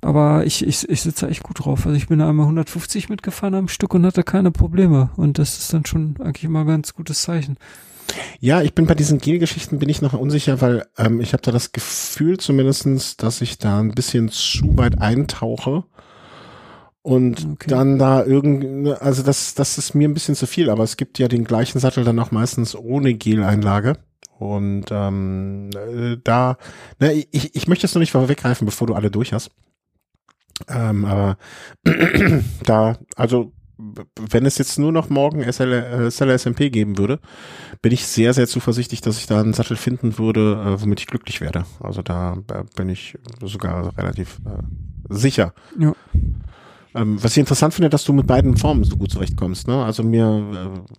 aber 0.00 0.46
ich, 0.46 0.66
ich, 0.66 0.88
ich 0.88 1.02
sitze 1.02 1.26
da 1.26 1.30
echt 1.30 1.44
gut 1.44 1.64
drauf. 1.64 1.86
Also 1.86 1.96
ich 1.96 2.08
bin 2.08 2.18
da 2.18 2.28
einmal 2.28 2.46
150 2.46 3.08
mitgefahren 3.08 3.54
am 3.54 3.68
Stück 3.68 3.94
und 3.94 4.04
hatte 4.04 4.24
keine 4.24 4.50
Probleme. 4.50 5.10
Und 5.14 5.38
das 5.38 5.58
ist 5.58 5.72
dann 5.72 5.86
schon 5.86 6.16
eigentlich 6.18 6.42
immer 6.42 6.62
ein 6.62 6.66
ganz 6.66 6.94
gutes 6.94 7.22
Zeichen. 7.22 7.56
Ja, 8.40 8.62
ich 8.62 8.74
bin 8.74 8.86
bei 8.86 8.94
diesen 8.94 9.18
Gelgeschichten 9.18 9.78
bin 9.78 9.88
ich 9.88 10.02
noch 10.02 10.12
unsicher, 10.14 10.60
weil 10.60 10.86
ähm, 10.96 11.20
ich 11.20 11.32
habe 11.32 11.42
da 11.42 11.50
das 11.52 11.72
Gefühl 11.72 12.38
zumindestens, 12.38 13.16
dass 13.16 13.40
ich 13.40 13.58
da 13.58 13.80
ein 13.80 13.92
bisschen 13.92 14.28
zu 14.28 14.76
weit 14.76 15.00
eintauche 15.00 15.84
und 17.02 17.46
Okay. 17.54 17.70
dann 17.70 17.98
da 17.98 18.24
irgend, 18.24 18.88
also 19.00 19.22
das, 19.22 19.54
das 19.54 19.78
ist 19.78 19.94
mir 19.94 20.08
ein 20.08 20.14
bisschen 20.14 20.34
zu 20.34 20.46
viel, 20.46 20.68
aber 20.70 20.82
es 20.84 20.96
gibt 20.96 21.18
ja 21.18 21.28
den 21.28 21.44
gleichen 21.44 21.78
Sattel 21.78 22.04
dann 22.04 22.18
auch 22.18 22.30
meistens 22.30 22.74
ohne 22.76 23.14
Geleinlage. 23.14 23.94
Und 24.38 24.86
ähm, 24.90 25.70
äh, 25.74 26.16
da, 26.22 26.58
ne, 27.00 27.12
ich, 27.32 27.56
ich 27.56 27.66
möchte 27.66 27.86
es 27.86 27.94
noch 27.94 28.00
nicht 28.00 28.12
vorweggreifen, 28.12 28.66
bevor 28.66 28.86
du 28.86 28.94
alle 28.94 29.10
durch 29.10 29.32
hast. 29.32 29.50
Ähm, 30.68 31.04
aber 31.04 31.38
da, 32.64 32.98
also 33.16 33.52
wenn 33.78 34.44
es 34.44 34.58
jetzt 34.58 34.78
nur 34.78 34.90
noch 34.90 35.08
morgen 35.08 35.40
SL, 35.40 36.10
Seller 36.10 36.34
SMP 36.38 36.70
geben 36.70 36.98
würde, 36.98 37.20
bin 37.80 37.92
ich 37.92 38.06
sehr, 38.06 38.34
sehr 38.34 38.48
zuversichtlich, 38.48 39.00
dass 39.00 39.18
ich 39.18 39.26
da 39.26 39.40
einen 39.40 39.52
Sattel 39.54 39.76
finden 39.76 40.18
würde, 40.18 40.62
äh, 40.64 40.82
womit 40.82 41.00
ich 41.00 41.06
glücklich 41.06 41.40
werde. 41.40 41.64
Also 41.80 42.02
da 42.02 42.36
äh, 42.52 42.64
bin 42.74 42.88
ich 42.88 43.16
sogar 43.40 43.96
relativ 43.96 44.40
äh, 44.44 45.14
sicher. 45.14 45.54
Ja. 45.78 45.94
Ähm, 46.94 47.22
was 47.22 47.32
ich 47.32 47.38
interessant 47.38 47.74
finde, 47.74 47.90
dass 47.90 48.04
du 48.04 48.12
mit 48.12 48.26
beiden 48.26 48.56
Formen 48.56 48.84
so 48.84 48.96
gut 48.96 49.12
zurechtkommst. 49.12 49.68
Ne? 49.68 49.84
Also 49.84 50.02
mir, 50.02 50.74
äh, 50.74 50.94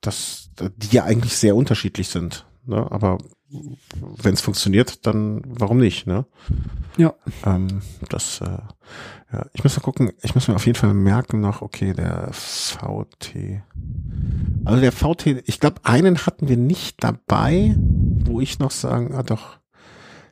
dass 0.00 0.50
die 0.76 0.94
ja 0.94 1.04
eigentlich 1.04 1.36
sehr 1.36 1.56
unterschiedlich 1.56 2.08
sind. 2.08 2.46
Ne? 2.66 2.90
Aber 2.90 3.18
wenn 4.22 4.34
es 4.34 4.40
funktioniert, 4.40 5.06
dann 5.06 5.42
warum 5.46 5.78
nicht? 5.78 6.06
Ne? 6.06 6.26
Ja. 6.96 7.14
Ähm, 7.44 7.82
das, 8.08 8.40
äh, 8.40 8.58
ja, 9.32 9.46
ich 9.52 9.64
muss 9.64 9.76
mal 9.76 9.82
gucken, 9.82 10.12
ich 10.22 10.34
muss 10.34 10.48
mir 10.48 10.54
auf 10.54 10.66
jeden 10.66 10.78
Fall 10.78 10.94
merken 10.94 11.40
noch, 11.40 11.62
okay, 11.62 11.92
der 11.92 12.30
VT. 12.32 13.62
Also 14.64 14.80
der 14.80 14.92
VT, 14.92 15.42
ich 15.46 15.60
glaube, 15.60 15.80
einen 15.84 16.18
hatten 16.26 16.48
wir 16.48 16.56
nicht 16.56 17.02
dabei, 17.02 17.74
wo 17.78 18.40
ich 18.40 18.58
noch 18.58 18.70
sagen, 18.70 19.14
ah 19.14 19.22
doch. 19.22 19.58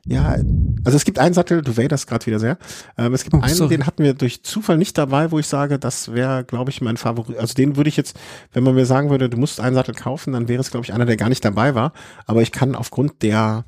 Ja, 0.05 0.35
also 0.83 0.97
es 0.97 1.05
gibt 1.05 1.17
einen 1.17 1.33
Sattel, 1.33 1.61
du 1.61 1.71
das 1.87 2.07
gerade 2.07 2.25
wieder 2.25 2.39
sehr. 2.39 2.57
Ähm, 2.97 3.13
es 3.13 3.23
gibt 3.23 3.35
Oh, 3.35 3.39
einen, 3.39 3.55
sorry. 3.55 3.69
den 3.77 3.85
hatten 3.85 4.03
wir 4.03 4.13
durch 4.13 4.43
Zufall 4.43 4.77
nicht 4.77 4.97
dabei, 4.97 5.31
wo 5.31 5.39
ich 5.39 5.47
sage, 5.47 5.79
das 5.79 6.13
wäre, 6.13 6.43
glaube 6.43 6.71
ich, 6.71 6.81
mein 6.81 6.97
Favorit. 6.97 7.37
Also 7.37 7.53
den 7.53 7.77
würde 7.77 7.87
ich 7.87 7.95
jetzt, 7.95 8.19
wenn 8.51 8.63
man 8.63 8.75
mir 8.75 8.85
sagen 8.85 9.09
würde, 9.09 9.29
du 9.29 9.37
musst 9.37 9.61
einen 9.61 9.75
Sattel 9.75 9.95
kaufen, 9.95 10.33
dann 10.33 10.49
wäre 10.49 10.59
es, 10.59 10.71
glaube 10.71 10.85
ich, 10.85 10.93
einer, 10.93 11.05
der 11.05 11.15
gar 11.15 11.29
nicht 11.29 11.45
dabei 11.45 11.73
war. 11.73 11.93
Aber 12.25 12.41
ich 12.41 12.51
kann 12.51 12.75
aufgrund 12.75 13.21
der, 13.21 13.63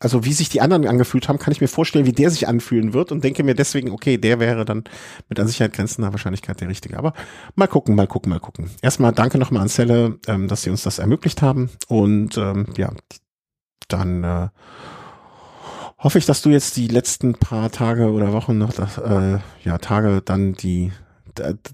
also 0.00 0.24
wie 0.24 0.32
sich 0.32 0.48
die 0.48 0.62
anderen 0.62 0.88
angefühlt 0.88 1.28
haben, 1.28 1.38
kann 1.38 1.52
ich 1.52 1.60
mir 1.60 1.68
vorstellen, 1.68 2.06
wie 2.06 2.12
der 2.12 2.30
sich 2.30 2.48
anfühlen 2.48 2.92
wird 2.92 3.12
und 3.12 3.22
denke 3.22 3.44
mir 3.44 3.54
deswegen, 3.54 3.92
okay, 3.92 4.18
der 4.18 4.40
wäre 4.40 4.64
dann 4.64 4.82
mit 5.28 5.38
an 5.38 5.46
Sicherheit 5.46 5.74
grenzender 5.74 6.12
Wahrscheinlichkeit 6.12 6.60
der 6.60 6.68
richtige. 6.68 6.98
Aber 6.98 7.12
mal 7.54 7.68
gucken, 7.68 7.94
mal 7.94 8.08
gucken, 8.08 8.30
mal 8.30 8.40
gucken. 8.40 8.68
Erstmal 8.82 9.12
danke 9.12 9.38
nochmal 9.38 9.62
an 9.62 9.68
Celle, 9.68 10.18
ähm, 10.26 10.48
dass 10.48 10.62
sie 10.62 10.70
uns 10.70 10.82
das 10.82 10.98
ermöglicht 10.98 11.40
haben 11.40 11.70
und 11.86 12.36
ähm, 12.36 12.66
ja, 12.76 12.90
dann 13.86 14.24
äh, 14.24 14.48
hoffe 16.00 16.18
ich, 16.18 16.26
dass 16.26 16.42
du 16.42 16.50
jetzt 16.50 16.76
die 16.76 16.88
letzten 16.88 17.34
paar 17.34 17.70
Tage 17.70 18.10
oder 18.10 18.32
Wochen 18.32 18.58
noch, 18.58 18.72
das, 18.72 18.98
äh, 18.98 19.38
ja, 19.64 19.78
Tage 19.78 20.22
dann 20.24 20.54
die 20.54 20.92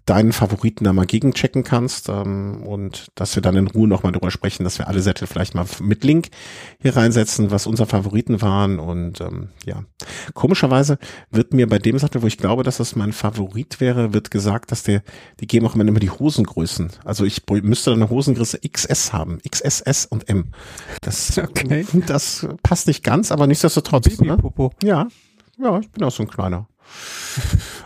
deinen 0.07 0.33
Favoriten 0.33 0.85
da 0.85 0.93
mal 0.93 1.07
gegenchecken 1.07 1.65
kannst 1.65 2.09
ähm, 2.09 2.63
und 2.65 3.09
dass 3.15 3.35
wir 3.35 3.43
dann 3.43 3.57
in 3.57 3.67
Ruhe 3.67 3.89
nochmal 3.89 4.13
drüber 4.13 4.31
sprechen, 4.31 4.65
dass 4.65 4.79
wir 4.79 4.89
alle 4.89 5.01
Sättel 5.01 5.27
vielleicht 5.27 5.55
mal 5.55 5.67
mit 5.81 6.05
Link 6.05 6.29
hier 6.81 6.97
reinsetzen, 6.97 7.51
was 7.51 7.67
unsere 7.67 7.89
Favoriten 7.89 8.43
waren 8.43 8.79
und 8.79 9.21
ähm, 9.21 9.49
ja, 9.65 9.83
komischerweise 10.35 10.99
wird 11.31 11.55
mir 11.55 11.69
bei 11.69 11.79
dem 11.79 11.99
Sattel, 11.99 12.23
wo 12.23 12.27
ich 12.27 12.39
glaube, 12.39 12.63
dass 12.63 12.77
das 12.77 12.97
mein 12.97 13.13
Favorit 13.13 13.81
wäre, 13.81 14.13
wird 14.13 14.31
gesagt, 14.31 14.73
dass 14.73 14.83
der, 14.83 15.03
die 15.41 15.47
geben 15.47 15.67
auch 15.67 15.75
immer 15.75 15.87
immer 15.87 16.01
die 16.01 16.11
Hosengrößen. 16.11 16.91
Also 17.05 17.25
ich 17.25 17.43
müsste 17.49 17.91
dann 17.91 18.03
eine 18.03 18.11
Hosengröße 18.11 18.61
XS 18.61 19.13
haben, 19.13 19.39
XS, 19.49 19.81
S 19.81 20.07
und 20.07 20.29
M. 20.29 20.53
Das, 21.01 21.39
Okay. 21.47 21.87
das 22.07 22.47
passt 22.63 22.87
nicht 22.87 23.03
ganz, 23.05 23.33
aber 23.33 23.47
nichtsdestotrotz. 23.47 24.19
Ne? 24.21 24.37
Ja, 24.83 25.09
ja, 25.59 25.79
ich 25.79 25.91
bin 25.91 26.05
auch 26.05 26.11
so 26.11 26.23
ein 26.23 26.29
kleiner. 26.29 26.69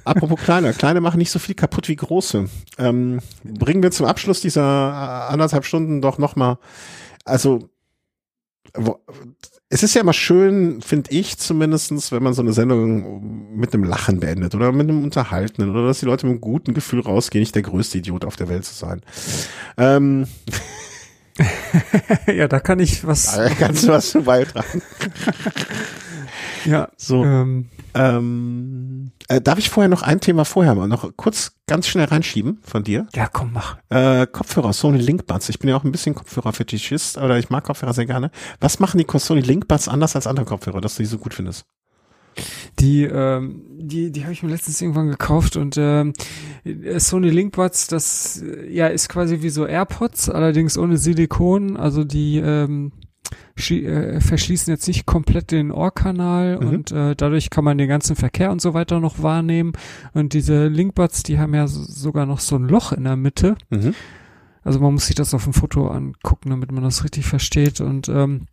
Apropos 0.05 0.41
kleiner, 0.41 0.73
kleine 0.73 1.01
machen 1.01 1.19
nicht 1.19 1.31
so 1.31 1.39
viel 1.39 1.55
kaputt 1.55 1.89
wie 1.89 1.97
große. 1.97 2.49
Ähm, 2.79 3.21
bringen 3.45 3.83
wir 3.83 3.91
zum 3.91 4.07
Abschluss 4.07 4.41
dieser 4.41 4.61
äh, 4.63 5.33
anderthalb 5.33 5.65
Stunden 5.65 6.01
doch 6.01 6.19
noch 6.19 6.37
mal, 6.37 6.59
also 7.25 7.69
wo, 8.75 9.01
es 9.69 9.83
ist 9.83 9.95
ja 9.95 10.01
immer 10.01 10.13
schön, 10.13 10.81
finde 10.81 11.11
ich 11.11 11.39
zumindestens, 11.39 12.13
wenn 12.13 12.23
man 12.23 12.35
so 12.35 12.43
eine 12.43 12.53
Sendung 12.53 13.57
mit 13.57 13.75
einem 13.75 13.85
Lachen 13.85 14.21
beendet 14.21 14.55
oder 14.55 14.73
mit 14.73 14.89
einem 14.89 15.03
Unterhaltenden 15.05 15.71
oder 15.71 15.87
dass 15.87 16.01
die 16.01 16.07
Leute 16.07 16.27
mit 16.27 16.35
einem 16.35 16.41
guten 16.41 16.75
Gefühl 16.75 17.01
rausgehen, 17.01 17.43
nicht 17.43 17.55
der 17.55 17.63
größte 17.63 17.99
Idiot 17.99 18.25
auf 18.25 18.37
der 18.37 18.49
Welt 18.49 18.65
zu 18.65 18.75
sein. 18.75 19.01
Ähm, 19.77 20.27
ja, 22.27 22.49
da 22.49 22.61
kann 22.61 22.81
ich 22.81 23.07
was. 23.07 23.35
da 23.37 23.49
kannst 23.49 23.85
du 23.85 23.89
was 23.89 24.11
zu 24.11 24.23
beitragen. 24.23 24.83
Ja. 26.65 26.89
So. 26.97 27.25
Ähm, 27.25 27.71
Ähm, 27.95 28.80
äh, 29.29 29.41
darf 29.41 29.59
ich 29.59 29.71
vorher 29.71 29.89
noch 29.89 30.03
ein 30.03 30.21
Thema 30.21 30.45
vorher 30.45 30.75
mal 30.75 30.89
noch 30.89 31.17
kurz 31.17 31.53
ganz 31.67 31.87
schnell 31.87 32.07
reinschieben 32.07 32.59
von 32.63 32.85
dir? 32.85 33.07
ja, 33.15 33.29
komm, 33.29 33.53
mach. 33.53 33.79
Äh, 33.89 34.27
Kopfhörer, 34.27 34.73
Sony 34.73 34.99
Linkbuds. 34.99 35.49
Ich 35.49 35.59
bin 35.59 35.71
ja 35.71 35.77
auch 35.77 35.85
ein 35.85 35.93
bisschen 35.93 36.15
Kopfhörer-Fetischist 36.15 37.19
oder 37.19 37.39
ich 37.39 37.51
mag 37.51 37.65
Kopfhörer 37.65 37.93
sehr 37.93 38.07
gerne. 38.07 38.31
Was 38.61 38.81
machen 38.81 38.99
die 38.99 39.07
Sony 39.19 39.41
Linkbuds 39.41 39.89
anders 39.89 40.17
als 40.17 40.27
andere 40.27 40.47
Kopfhörer, 40.47 40.81
dass 40.81 40.97
du 40.97 41.03
die 41.03 41.09
so 41.09 41.19
gut 41.19 41.35
findest? 41.35 41.65
Die, 42.79 43.05
ähm, 43.05 43.63
die, 43.71 44.11
die 44.11 44.23
habe 44.23 44.33
ich 44.33 44.43
mir 44.43 44.51
letztens 44.51 44.81
irgendwann 44.81 45.11
gekauft 45.11 45.57
und 45.57 45.77
ähm, 45.77 46.13
Sony 46.97 47.29
Linkbuds, 47.29 47.89
das 47.89 48.43
äh, 48.43 48.73
ja 48.73 48.87
ist 48.87 49.09
quasi 49.09 49.43
wie 49.43 49.51
so 49.51 49.67
AirPods, 49.67 50.31
allerdings 50.31 50.79
ohne 50.79 50.97
Silikon. 50.97 51.77
Also 51.77 52.05
die 52.05 52.39
ähm, 52.39 52.93
äh, 53.71 54.21
verschließen 54.21 54.73
jetzt 54.73 54.87
nicht 54.89 55.07
komplett 55.07 55.51
den 55.51 55.71
Ohrkanal 55.71 56.59
Mhm. 56.61 56.69
und 56.69 56.93
äh, 56.93 57.15
dadurch 57.17 57.51
kann 57.51 57.65
man 57.65 57.79
den 57.79 57.89
ganzen 57.89 58.17
Verkehr 58.17 58.51
und 58.51 58.61
so 58.61 58.75
weiter 58.75 59.01
noch 59.01 59.23
wahrnehmen. 59.23 59.73
Und 60.15 60.33
diese 60.33 60.69
Linkbuds, 60.69 61.23
die 61.23 61.39
haben 61.39 61.55
ja 61.55 61.67
so, 61.67 61.83
sogar 61.83 62.27
noch 62.27 62.41
so 62.41 62.57
ein 62.57 62.65
Loch 62.65 62.93
in 62.93 63.05
der 63.05 63.17
Mitte. 63.17 63.57
Mhm. 63.71 63.95
Also 64.63 64.79
man 64.81 64.93
muss 64.93 65.07
sich 65.07 65.17
das 65.17 65.33
auf 65.35 65.45
dem 65.45 65.53
Foto 65.55 65.89
angucken, 65.89 66.51
damit 66.51 66.71
man 66.73 66.85
das 66.85 67.03
richtig 67.05 67.25
versteht. 67.27 67.81
Und 67.81 68.09
ähm, 68.09 68.47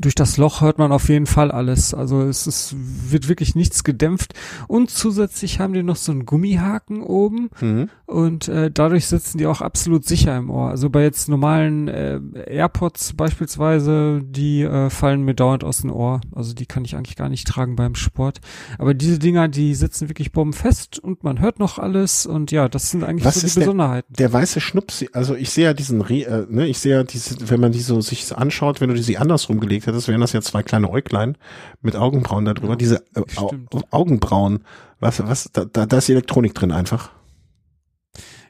durch 0.00 0.14
das 0.14 0.36
Loch 0.36 0.60
hört 0.60 0.78
man 0.78 0.92
auf 0.92 1.08
jeden 1.08 1.26
Fall 1.26 1.50
alles. 1.50 1.94
Also 1.94 2.22
es 2.22 2.46
ist, 2.46 2.74
wird 2.76 3.28
wirklich 3.28 3.54
nichts 3.54 3.84
gedämpft. 3.84 4.34
Und 4.66 4.90
zusätzlich 4.90 5.60
haben 5.60 5.72
die 5.72 5.82
noch 5.82 5.96
so 5.96 6.12
einen 6.12 6.26
Gummihaken 6.26 7.02
oben 7.02 7.50
mhm. 7.60 7.88
und 8.06 8.48
äh, 8.48 8.70
dadurch 8.72 9.06
sitzen 9.06 9.38
die 9.38 9.46
auch 9.46 9.60
absolut 9.60 10.04
sicher 10.04 10.36
im 10.36 10.50
Ohr. 10.50 10.70
Also 10.70 10.90
bei 10.90 11.02
jetzt 11.02 11.28
normalen 11.28 11.88
äh, 11.88 12.20
AirPods 12.46 13.14
beispielsweise, 13.14 14.22
die 14.24 14.62
äh, 14.62 14.90
fallen 14.90 15.22
mir 15.22 15.34
dauernd 15.34 15.64
aus 15.64 15.82
dem 15.82 15.92
Ohr. 15.92 16.20
Also 16.34 16.54
die 16.54 16.66
kann 16.66 16.84
ich 16.84 16.96
eigentlich 16.96 17.16
gar 17.16 17.28
nicht 17.28 17.46
tragen 17.46 17.76
beim 17.76 17.94
Sport. 17.94 18.40
Aber 18.78 18.94
diese 18.94 19.18
Dinger, 19.18 19.48
die 19.48 19.74
sitzen 19.74 20.08
wirklich 20.08 20.32
bombenfest 20.32 20.98
und 20.98 21.22
man 21.22 21.40
hört 21.40 21.60
noch 21.60 21.78
alles 21.78 22.26
und 22.26 22.50
ja, 22.50 22.68
das 22.68 22.90
sind 22.90 23.04
eigentlich 23.04 23.24
Was 23.24 23.40
so 23.40 23.46
die 23.46 23.60
Besonderheiten. 23.60 24.12
Der, 24.12 24.28
der 24.28 24.32
weiße 24.32 24.60
Schnups, 24.60 25.04
also 25.12 25.36
ich 25.36 25.50
sehe 25.50 25.66
ja 25.66 25.74
diesen, 25.74 26.00
äh, 26.08 26.46
ne, 26.48 26.66
ich 26.66 26.78
sehe 26.78 26.96
ja 26.96 27.04
diese, 27.04 27.48
wenn 27.48 27.60
man 27.60 27.72
die 27.72 27.80
so 27.80 28.00
sich 28.00 28.34
anschaut, 28.36 28.80
wenn 28.80 28.88
du 28.88 28.94
die 28.96 29.02
sie 29.02 29.18
andersrum 29.18 29.60
gelegt 29.60 29.73
hättest, 29.82 30.08
wären 30.08 30.20
das 30.20 30.32
ja 30.32 30.40
zwei 30.40 30.62
kleine 30.62 30.90
Äuglein 30.90 31.36
mit 31.82 31.96
Augenbrauen 31.96 32.44
da 32.44 32.54
drüber. 32.54 32.72
Ja, 32.72 32.76
Diese 32.76 33.04
äh, 33.14 33.22
Au 33.36 33.50
Augenbrauen, 33.90 34.60
was, 35.00 35.22
was, 35.26 35.50
da, 35.52 35.64
da, 35.64 35.86
da 35.86 35.98
ist 35.98 36.08
die 36.08 36.12
Elektronik 36.12 36.54
drin 36.54 36.72
einfach. 36.72 37.10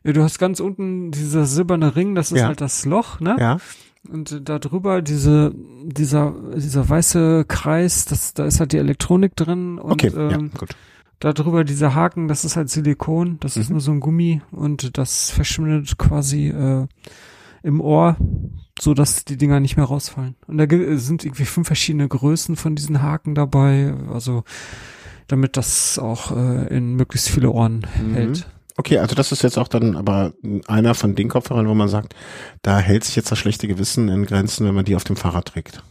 Ja, 0.04 0.12
du 0.12 0.22
hast 0.22 0.38
ganz 0.38 0.60
unten 0.60 1.10
dieser 1.10 1.46
silberne 1.46 1.96
Ring, 1.96 2.14
das 2.14 2.30
ist 2.30 2.40
ja. 2.40 2.46
halt 2.46 2.60
das 2.60 2.84
Loch, 2.84 3.20
ne? 3.20 3.36
Ja. 3.38 3.58
Und 4.06 4.48
da 4.48 4.58
drüber 4.58 5.00
diese, 5.00 5.54
dieser, 5.84 6.34
dieser 6.54 6.86
weiße 6.86 7.46
Kreis, 7.48 8.04
das, 8.04 8.34
da 8.34 8.44
ist 8.44 8.60
halt 8.60 8.72
die 8.72 8.78
Elektronik 8.78 9.34
drin 9.34 9.78
und 9.78 9.92
okay, 9.92 10.08
ähm, 10.08 10.30
ja, 10.30 10.58
gut. 10.58 10.76
da 11.20 11.32
drüber 11.32 11.64
dieser 11.64 11.94
Haken, 11.94 12.28
das 12.28 12.44
ist 12.44 12.56
halt 12.56 12.68
Silikon, 12.68 13.38
das 13.40 13.56
mhm. 13.56 13.62
ist 13.62 13.70
nur 13.70 13.80
so 13.80 13.92
ein 13.92 14.00
Gummi 14.00 14.42
und 14.50 14.98
das 14.98 15.30
verschwindet 15.30 15.96
quasi 15.96 16.48
äh, 16.48 16.86
im 17.62 17.80
Ohr, 17.80 18.16
so 18.80 18.94
dass 18.94 19.24
die 19.24 19.36
Dinger 19.36 19.60
nicht 19.60 19.76
mehr 19.76 19.86
rausfallen. 19.86 20.36
Und 20.46 20.58
da 20.58 20.66
sind 20.98 21.24
irgendwie 21.24 21.44
fünf 21.44 21.66
verschiedene 21.66 22.08
Größen 22.08 22.56
von 22.56 22.74
diesen 22.74 23.02
Haken 23.02 23.34
dabei, 23.34 23.94
also 24.12 24.44
damit 25.28 25.56
das 25.56 25.98
auch 25.98 26.36
äh, 26.36 26.66
in 26.74 26.94
möglichst 26.94 27.28
viele 27.28 27.50
Ohren 27.50 27.86
mhm. 28.02 28.14
hält. 28.14 28.46
Okay, 28.76 28.98
also 28.98 29.14
das 29.14 29.30
ist 29.30 29.42
jetzt 29.42 29.56
auch 29.56 29.68
dann 29.68 29.96
aber 29.96 30.32
einer 30.66 30.94
von 30.94 31.14
den 31.14 31.28
Kopfhörern, 31.28 31.68
wo 31.68 31.74
man 31.74 31.88
sagt, 31.88 32.14
da 32.62 32.80
hält 32.80 33.04
sich 33.04 33.14
jetzt 33.14 33.30
das 33.30 33.38
schlechte 33.38 33.68
Gewissen 33.68 34.08
in 34.08 34.26
Grenzen, 34.26 34.66
wenn 34.66 34.74
man 34.74 34.84
die 34.84 34.96
auf 34.96 35.04
dem 35.04 35.16
Fahrrad 35.16 35.46
trägt. 35.46 35.82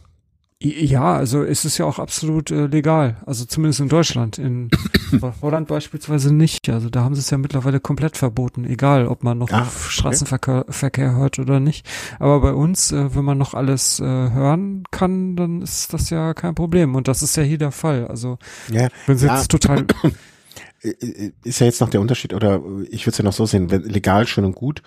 Ja, 0.62 1.14
also 1.14 1.42
ist 1.42 1.64
es 1.64 1.76
ja 1.78 1.84
auch 1.84 1.98
absolut 1.98 2.50
äh, 2.50 2.66
legal. 2.66 3.16
Also 3.26 3.44
zumindest 3.44 3.80
in 3.80 3.88
Deutschland. 3.88 4.38
In 4.38 4.70
Holland 5.42 5.68
beispielsweise 5.68 6.32
nicht. 6.32 6.68
Also 6.70 6.88
da 6.88 7.02
haben 7.02 7.14
sie 7.14 7.20
es 7.20 7.30
ja 7.30 7.38
mittlerweile 7.38 7.80
komplett 7.80 8.16
verboten. 8.16 8.64
Egal, 8.64 9.06
ob 9.06 9.24
man 9.24 9.38
noch 9.38 9.50
ah, 9.50 9.62
auf 9.62 9.90
Straßenverkehr 9.90 10.64
Verkehr 10.68 11.14
hört 11.16 11.38
oder 11.38 11.60
nicht. 11.60 11.86
Aber 12.18 12.40
bei 12.40 12.52
uns, 12.52 12.92
äh, 12.92 13.14
wenn 13.14 13.24
man 13.24 13.36
noch 13.36 13.52
alles 13.54 14.00
äh, 14.00 14.04
hören 14.04 14.84
kann, 14.90 15.36
dann 15.36 15.60
ist 15.60 15.92
das 15.92 16.08
ja 16.10 16.32
kein 16.34 16.54
Problem. 16.54 16.94
Und 16.94 17.08
das 17.08 17.22
ist 17.22 17.36
ja 17.36 17.42
hier 17.42 17.58
der 17.58 17.72
Fall. 17.72 18.06
Also 18.06 18.38
ja, 18.70 18.88
wenn 19.06 19.18
sie 19.18 19.26
ja. 19.26 19.36
jetzt 19.36 19.50
total 19.50 19.84
ist 21.44 21.60
ja 21.60 21.66
jetzt 21.66 21.80
noch 21.80 21.90
der 21.90 22.00
Unterschied, 22.00 22.32
oder 22.32 22.62
ich 22.90 23.06
würde 23.06 23.12
es 23.12 23.18
ja 23.18 23.24
noch 23.24 23.32
so 23.32 23.44
sehen, 23.46 23.70
wenn, 23.70 23.82
legal 23.82 24.26
schön 24.26 24.44
und 24.44 24.54
gut, 24.54 24.82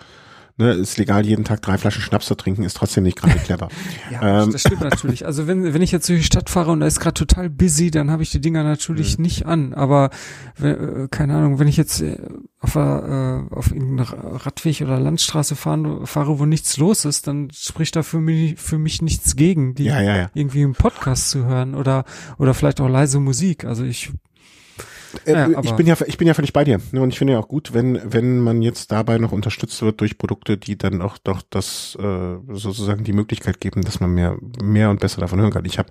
ne, 0.58 0.72
ist 0.72 0.98
legal, 0.98 1.24
jeden 1.24 1.44
Tag 1.44 1.62
drei 1.62 1.78
Flaschen 1.78 2.02
Schnaps 2.02 2.26
zu 2.26 2.34
trinken, 2.34 2.64
ist 2.64 2.76
trotzdem 2.76 3.04
nicht 3.04 3.16
gerade 3.16 3.38
clever. 3.38 3.68
ja, 4.10 4.42
ähm. 4.42 4.52
das 4.52 4.62
stimmt 4.62 4.82
natürlich. 4.82 5.24
Also 5.24 5.46
wenn, 5.46 5.72
wenn 5.72 5.82
ich 5.82 5.92
jetzt 5.92 6.08
durch 6.08 6.18
die 6.20 6.24
Stadt 6.24 6.50
fahre 6.50 6.72
und 6.72 6.80
da 6.80 6.86
ist 6.86 7.00
gerade 7.00 7.14
total 7.14 7.48
busy, 7.48 7.90
dann 7.90 8.10
habe 8.10 8.22
ich 8.22 8.30
die 8.30 8.40
Dinger 8.40 8.64
natürlich 8.64 9.18
mhm. 9.18 9.22
nicht 9.22 9.46
an. 9.46 9.72
Aber 9.74 10.10
wenn, 10.56 11.04
äh, 11.04 11.08
keine 11.08 11.36
Ahnung, 11.36 11.58
wenn 11.58 11.68
ich 11.68 11.76
jetzt 11.76 12.02
äh, 12.02 12.18
auf, 12.60 12.74
äh, 12.74 12.78
auf 12.78 13.72
irgendeinen 13.72 14.00
Radweg 14.00 14.80
oder 14.82 14.98
Landstraße 14.98 15.56
fahren, 15.56 16.06
fahre, 16.06 16.38
wo 16.38 16.46
nichts 16.46 16.76
los 16.76 17.04
ist, 17.04 17.26
dann 17.26 17.50
spricht 17.52 17.96
da 17.96 18.02
für 18.02 18.20
mich, 18.20 18.58
für 18.58 18.78
mich 18.78 19.00
nichts 19.00 19.36
gegen, 19.36 19.74
die 19.74 19.84
ja, 19.84 20.00
ja, 20.00 20.16
ja. 20.16 20.30
irgendwie 20.34 20.62
im 20.62 20.74
Podcast 20.74 21.30
zu 21.30 21.44
hören 21.44 21.74
oder, 21.74 22.04
oder 22.38 22.54
vielleicht 22.54 22.80
auch 22.80 22.88
leise 22.88 23.20
Musik. 23.20 23.64
Also 23.64 23.84
ich 23.84 24.10
äh, 25.26 25.52
ja, 25.52 25.60
ich 25.62 25.72
bin 25.72 25.86
ja, 25.86 25.96
ich 26.06 26.18
bin 26.18 26.26
ja 26.26 26.34
völlig 26.34 26.52
bei 26.52 26.64
dir. 26.64 26.80
Ne, 26.92 27.00
und 27.00 27.10
ich 27.10 27.18
finde 27.18 27.34
ja 27.34 27.38
auch 27.38 27.48
gut, 27.48 27.74
wenn, 27.74 28.00
wenn 28.04 28.40
man 28.40 28.62
jetzt 28.62 28.92
dabei 28.92 29.18
noch 29.18 29.32
unterstützt 29.32 29.80
wird 29.82 30.00
durch 30.00 30.18
Produkte, 30.18 30.56
die 30.56 30.76
dann 30.76 31.02
auch 31.02 31.18
doch 31.18 31.42
das, 31.50 31.96
äh, 32.00 32.36
sozusagen 32.52 33.04
die 33.04 33.12
Möglichkeit 33.12 33.60
geben, 33.60 33.82
dass 33.82 34.00
man 34.00 34.10
mehr, 34.10 34.36
mehr 34.62 34.90
und 34.90 35.00
besser 35.00 35.20
davon 35.20 35.40
hören 35.40 35.52
kann. 35.52 35.64
Ich 35.64 35.78
habe 35.78 35.90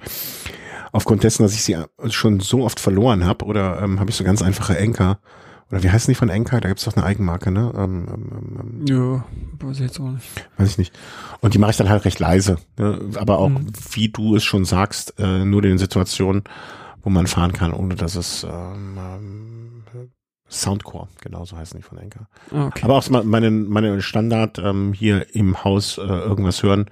aufgrund 0.91 1.23
dessen, 1.23 1.43
dass 1.43 1.53
ich 1.53 1.63
sie 1.63 1.77
schon 2.09 2.39
so 2.39 2.63
oft 2.63 2.79
verloren 2.79 3.25
habe, 3.25 3.45
oder 3.45 3.81
ähm, 3.81 3.99
habe 3.99 4.09
ich 4.09 4.15
so 4.15 4.23
ganz 4.23 4.41
einfache 4.41 4.77
Enker, 4.77 5.19
oder 5.69 5.83
wie 5.83 5.91
heißen 5.91 6.11
die 6.11 6.15
von 6.15 6.29
Enker? 6.29 6.61
Da 6.61 6.69
gibt's 6.69 6.85
doch 6.85 6.95
eine 6.95 7.05
Eigenmarke, 7.05 7.51
ne? 7.51 7.73
Ähm, 7.75 8.07
ähm, 8.07 8.29
ähm, 8.31 8.59
ähm, 8.59 8.85
ja, 8.87 9.25
weiß 9.59 9.77
ich 9.77 9.83
jetzt 9.83 9.99
auch 9.99 10.11
nicht. 10.11 10.25
Weiß 10.57 10.69
ich 10.69 10.77
nicht. 10.77 10.97
Und 11.41 11.53
die 11.53 11.57
mache 11.57 11.71
ich 11.71 11.77
dann 11.77 11.89
halt 11.89 12.05
recht 12.05 12.19
leise. 12.19 12.57
Ne? 12.77 13.01
Aber 13.15 13.39
auch, 13.39 13.49
mhm. 13.49 13.67
wie 13.91 14.07
du 14.07 14.35
es 14.35 14.45
schon 14.45 14.63
sagst, 14.63 15.15
äh, 15.19 15.43
nur 15.43 15.63
in 15.63 15.71
den 15.71 15.77
Situationen, 15.77 16.43
wo 17.07 17.09
man 17.09 17.25
fahren 17.25 17.53
kann, 17.53 17.71
ohne 17.71 17.95
dass 17.95 18.15
es 18.15 18.43
ähm, 18.43 18.97
ähm, 18.99 19.83
Soundcore, 20.49 21.07
genauso 21.21 21.55
heißen 21.55 21.79
die 21.79 21.81
von 21.81 21.97
Enker. 21.97 22.27
Ah, 22.51 22.67
okay. 22.67 22.83
Aber 22.83 22.95
auch 22.95 23.09
meine, 23.09 23.49
meine 23.49 24.01
Standard 24.01 24.59
ähm, 24.59 24.91
hier 24.91 25.33
im 25.33 25.63
Haus 25.63 25.97
äh, 25.97 26.01
irgendwas 26.01 26.63
hören. 26.63 26.89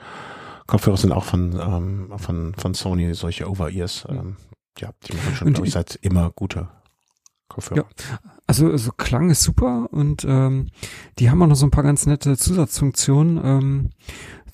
Kopfhörer 0.68 0.96
sind 0.96 1.12
auch 1.12 1.26
von, 1.26 1.60
ähm, 1.60 2.14
von, 2.16 2.54
von 2.56 2.74
Sony, 2.74 3.14
solche 3.14 3.50
Over-Ears. 3.50 4.08
Ähm, 4.08 4.38
ja, 4.80 4.92
die 5.06 5.18
machen 5.18 5.36
schon, 5.36 5.54
glaube 5.54 5.68
ich, 5.68 5.74
seit 5.74 5.96
immer 5.96 6.32
gute 6.32 6.70
Kopfhörer. 7.50 7.82
Ja, 7.82 8.18
also, 8.48 8.72
also 8.72 8.94
Klang 8.94 9.30
ist 9.30 9.44
super 9.44 9.90
und 9.92 10.24
ähm, 10.24 10.70
die 11.20 11.30
haben 11.30 11.42
auch 11.42 11.48
noch 11.48 11.56
so 11.58 11.68
ein 11.68 11.72
paar 11.72 11.84
ganz 11.84 12.06
nette 12.06 12.38
Zusatzfunktionen. 12.38 13.42
Ähm, 13.44 13.90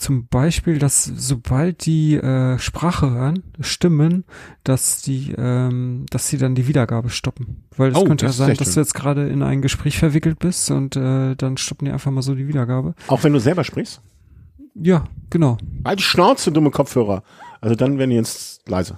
zum 0.02 0.28
Beispiel, 0.28 0.80
dass 0.80 1.04
sobald 1.04 1.86
die 1.86 2.16
äh, 2.16 2.58
Sprache 2.58 3.12
hören, 3.12 3.44
Stimmen, 3.60 4.26
dass 4.64 5.02
die, 5.02 5.34
ähm, 5.38 6.06
dass 6.10 6.28
sie 6.28 6.38
dann 6.38 6.56
die 6.56 6.68
Wiedergabe 6.68 7.10
stoppen. 7.10 7.64
Weil 7.78 7.92
es 7.92 7.98
oh, 7.98 8.04
könnte 8.04 8.26
ja 8.26 8.32
sein, 8.32 8.56
dass 8.56 8.74
du 8.74 8.80
jetzt 8.80 8.96
gerade 8.96 9.30
in 9.30 9.44
ein 9.44 9.62
Gespräch 9.62 10.00
verwickelt 10.00 10.40
bist 10.40 10.72
und 10.72 10.96
äh, 10.96 11.36
dann 11.36 11.58
stoppen 11.58 11.86
die 11.86 11.92
einfach 11.92 12.12
mal 12.12 12.24
so 12.24 12.34
die 12.34 12.48
Wiedergabe. 12.48 12.96
Auch 13.08 13.24
wenn 13.24 13.34
du 13.34 13.40
selber 13.40 13.64
sprichst? 13.64 14.02
Ja, 14.74 15.04
genau. 15.30 15.58
Halt 15.86 16.02
Schnauze, 16.02 16.52
dumme 16.52 16.72
Kopfhörer. 16.72 17.24
Also 17.60 17.76
dann 17.76 18.00
werden 18.00 18.10
die 18.10 18.16
jetzt 18.16 18.68
leise. 18.68 18.98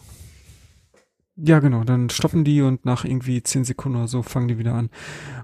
Ja, 1.36 1.60
genau, 1.60 1.84
dann 1.84 2.12
stoppen 2.12 2.44
die 2.44 2.62
und 2.62 2.86
nach 2.86 3.06
irgendwie 3.06 3.42
zehn 3.42 3.64
Sekunden 3.64 3.98
oder 3.98 4.08
so 4.08 4.22
fangen 4.22 4.48
die 4.48 4.60
wieder 4.60 4.76
an. 4.76 4.92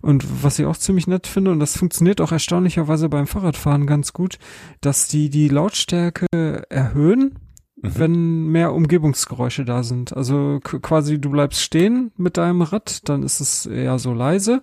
Und 0.01 0.43
was 0.43 0.59
ich 0.59 0.67
auch 0.67 0.77
ziemlich 0.77 1.07
nett 1.07 1.25
finde, 1.25 1.51
und 1.51 1.59
das 1.59 1.75
funktioniert 1.77 2.21
auch 2.21 2.31
erstaunlicherweise 2.31 3.09
beim 3.09 3.25
Fahrradfahren 3.25 3.87
ganz 3.87 4.13
gut, 4.13 4.37
dass 4.81 5.07
die 5.07 5.31
die 5.31 5.47
Lautstärke 5.47 6.27
erhöhen, 6.69 7.39
mhm. 7.75 7.91
wenn 7.95 8.43
mehr 8.49 8.73
Umgebungsgeräusche 8.73 9.65
da 9.65 9.81
sind. 9.81 10.15
Also 10.15 10.59
quasi 10.61 11.19
du 11.19 11.31
bleibst 11.31 11.61
stehen 11.61 12.11
mit 12.17 12.37
deinem 12.37 12.61
Rad, 12.61 13.09
dann 13.09 13.23
ist 13.23 13.39
es 13.39 13.65
eher 13.65 13.97
so 13.97 14.13
leise. 14.13 14.61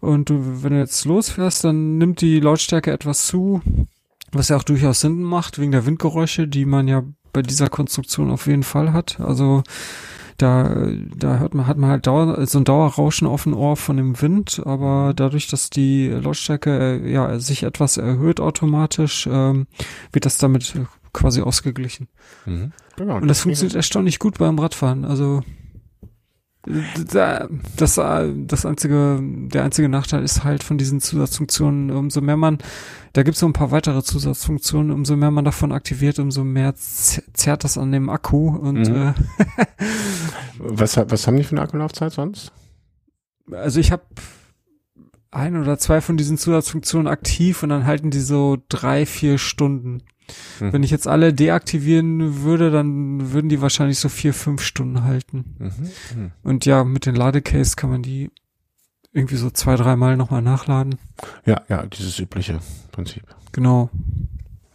Und 0.00 0.28
du, 0.28 0.62
wenn 0.62 0.74
du 0.74 0.78
jetzt 0.78 1.06
losfährst, 1.06 1.64
dann 1.64 1.96
nimmt 1.96 2.20
die 2.20 2.38
Lautstärke 2.38 2.92
etwas 2.92 3.26
zu, 3.26 3.62
was 4.30 4.50
ja 4.50 4.56
auch 4.58 4.64
durchaus 4.64 5.00
Sinn 5.00 5.22
macht, 5.22 5.58
wegen 5.58 5.72
der 5.72 5.86
Windgeräusche, 5.86 6.46
die 6.46 6.66
man 6.66 6.86
ja 6.86 7.02
bei 7.32 7.40
dieser 7.40 7.68
Konstruktion 7.68 8.30
auf 8.30 8.46
jeden 8.46 8.62
Fall 8.62 8.92
hat. 8.92 9.20
Also 9.20 9.62
da, 10.40 10.88
da 11.16 11.38
hört 11.38 11.54
man, 11.54 11.66
hat 11.66 11.76
man 11.76 11.90
halt 11.90 12.06
Dauer, 12.06 12.46
so 12.46 12.58
ein 12.58 12.64
Dauerrauschen 12.64 13.26
auf 13.26 13.44
dem 13.44 13.54
Ohr 13.54 13.76
von 13.76 13.96
dem 13.96 14.20
Wind, 14.20 14.62
aber 14.64 15.12
dadurch, 15.14 15.48
dass 15.48 15.70
die 15.70 16.08
Lautstärke 16.08 17.00
äh, 17.02 17.12
ja 17.12 17.38
sich 17.38 17.62
etwas 17.62 17.96
erhöht 17.96 18.40
automatisch, 18.40 19.28
ähm, 19.30 19.66
wird 20.12 20.24
das 20.24 20.38
damit 20.38 20.74
quasi 21.12 21.42
ausgeglichen. 21.42 22.08
Mhm. 22.46 22.72
Genau, 22.96 23.16
Und 23.16 23.28
das 23.28 23.40
funktioniert 23.40 23.74
erstaunlich 23.74 24.18
gut 24.18 24.38
beim 24.38 24.58
Radfahren. 24.58 25.04
Also 25.04 25.42
das, 26.66 27.94
das 27.94 28.66
einzige, 28.66 29.18
der 29.22 29.64
einzige 29.64 29.88
Nachteil 29.88 30.22
ist 30.22 30.44
halt 30.44 30.62
von 30.62 30.76
diesen 30.76 31.00
Zusatzfunktionen, 31.00 31.90
umso 31.90 32.20
mehr 32.20 32.36
man, 32.36 32.58
da 33.14 33.22
gibt 33.22 33.34
es 33.34 33.40
so 33.40 33.46
ein 33.46 33.54
paar 33.54 33.70
weitere 33.70 34.02
Zusatzfunktionen, 34.02 34.90
umso 34.90 35.16
mehr 35.16 35.30
man 35.30 35.46
davon 35.46 35.72
aktiviert, 35.72 36.18
umso 36.18 36.44
mehr 36.44 36.74
zerrt 36.76 37.64
das 37.64 37.78
an 37.78 37.92
dem 37.92 38.10
Akku 38.10 38.50
und 38.50 38.88
mhm. 38.88 38.94
äh, 38.94 39.14
was, 40.58 40.98
was 40.98 41.26
haben 41.26 41.38
die 41.38 41.44
für 41.44 41.52
eine 41.52 41.62
Akkulaufzeit 41.62 42.12
sonst? 42.12 42.52
Also 43.50 43.80
ich 43.80 43.90
habe 43.90 44.04
ein 45.30 45.56
oder 45.56 45.78
zwei 45.78 46.00
von 46.00 46.16
diesen 46.16 46.36
Zusatzfunktionen 46.36 47.06
aktiv 47.06 47.62
und 47.62 47.70
dann 47.70 47.86
halten 47.86 48.10
die 48.10 48.20
so 48.20 48.58
drei, 48.68 49.06
vier 49.06 49.38
Stunden. 49.38 50.02
Mhm. 50.60 50.72
Wenn 50.72 50.82
ich 50.82 50.90
jetzt 50.90 51.06
alle 51.08 51.32
deaktivieren 51.32 52.42
würde, 52.42 52.70
dann 52.70 53.32
würden 53.32 53.48
die 53.48 53.60
wahrscheinlich 53.60 53.98
so 53.98 54.08
vier, 54.08 54.34
fünf 54.34 54.62
Stunden 54.62 55.04
halten. 55.04 55.56
Mhm. 55.58 55.72
Mhm. 56.14 56.32
Und 56.42 56.66
ja, 56.66 56.84
mit 56.84 57.06
den 57.06 57.14
Ladecase 57.14 57.76
kann 57.76 57.90
man 57.90 58.02
die 58.02 58.30
irgendwie 59.12 59.36
so 59.36 59.50
zwei, 59.50 59.76
dreimal 59.76 60.16
nochmal 60.16 60.42
nachladen. 60.42 60.96
Ja, 61.44 61.62
ja, 61.68 61.86
dieses 61.86 62.18
übliche 62.18 62.60
Prinzip. 62.92 63.24
Genau. 63.52 63.90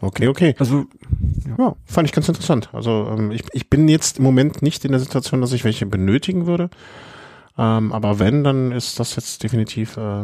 Okay, 0.01 0.27
okay. 0.27 0.55
Also, 0.59 0.85
ja. 1.47 1.55
ja, 1.57 1.75
fand 1.85 2.07
ich 2.07 2.13
ganz 2.13 2.27
interessant. 2.27 2.69
Also, 2.73 3.09
ähm, 3.11 3.31
ich, 3.31 3.43
ich 3.53 3.69
bin 3.69 3.87
jetzt 3.87 4.17
im 4.17 4.23
Moment 4.23 4.61
nicht 4.61 4.83
in 4.85 4.91
der 4.91 4.99
Situation, 4.99 5.41
dass 5.41 5.53
ich 5.53 5.63
welche 5.63 5.85
benötigen 5.85 6.45
würde. 6.45 6.69
Ähm, 7.57 7.93
aber 7.93 8.19
wenn, 8.19 8.43
dann 8.43 8.71
ist 8.71 8.99
das 8.99 9.15
jetzt 9.15 9.41
definitiv 9.41 9.95
äh, 9.97 10.23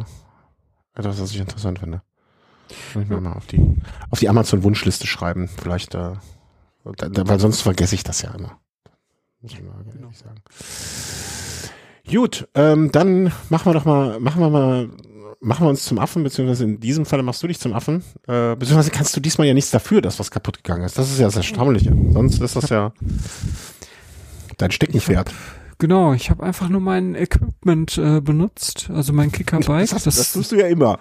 etwas, 0.94 1.22
was 1.22 1.32
ich 1.32 1.40
interessant 1.40 1.80
finde. 1.80 2.02
Ich 2.72 3.10
mir 3.10 3.22
mal 3.22 3.34
auf 3.34 3.48
die, 3.48 3.78
auf 4.10 4.20
die 4.20 4.30
Amazon-Wunschliste 4.30 5.08
schreiben. 5.08 5.48
Vielleicht 5.48 5.96
äh, 5.96 6.14
Da, 6.84 7.10
da, 7.10 7.28
weil 7.28 7.40
sonst 7.40 7.62
vergesse 7.62 7.96
ich 7.96 8.04
das 8.04 8.22
ja 8.22 8.34
immer. 8.34 8.60
Muss 9.42 9.54
ich 9.54 9.62
mal 9.62 9.84
genau. 9.92 10.10
sagen. 10.12 10.42
Gut, 12.10 12.48
ähm, 12.56 12.92
dann 12.92 13.32
machen 13.50 13.66
wir 13.66 13.74
doch 13.74 13.86
mal, 13.86 14.20
machen 14.20 14.42
wir 14.42 14.50
mal, 14.50 14.90
machen 15.40 15.66
wir 15.66 15.70
uns 15.70 15.86
zum 15.86 16.00
Affen, 16.00 16.24
beziehungsweise 16.24 16.64
in 16.64 16.80
diesem 16.80 17.06
Falle 17.06 17.24
machst 17.24 17.42
du 17.42 17.48
dich 17.48 17.60
zum 17.60 17.74
Affen, 17.74 18.04
äh, 18.28 18.56
beziehungsweise 18.56 18.92
kannst 18.92 19.16
du 19.16 19.20
diesmal 19.20 19.48
ja 19.48 19.54
nichts 19.54 19.72
dafür, 19.72 20.02
dass 20.02 20.20
was 20.20 20.32
kaputt 20.32 20.64
gegangen 20.64 20.84
ist. 20.84 20.98
Das 20.98 21.12
ist 21.12 21.20
ja 21.20 21.26
das 21.26 21.36
Erstaunliche. 21.36 21.96
Sonst 22.12 22.42
ist 22.42 22.56
das 22.56 22.70
ja 22.70 22.92
dein 24.58 24.72
Steckenpferd. 24.72 25.32
Genau, 25.82 26.14
ich 26.14 26.30
habe 26.30 26.44
einfach 26.44 26.70
nur 26.70 26.80
mein 26.80 27.16
Equipment 27.16 27.98
äh, 27.98 28.22
benutzt, 28.22 28.92
also 28.94 29.14
mein 29.14 29.32
Kickerbike. 29.32 29.90
Das, 29.90 30.04
das, 30.04 30.16
das 30.16 30.34
tust 30.34 30.52
du 30.52 30.58
ja 30.58 30.68
immer. 30.68 31.00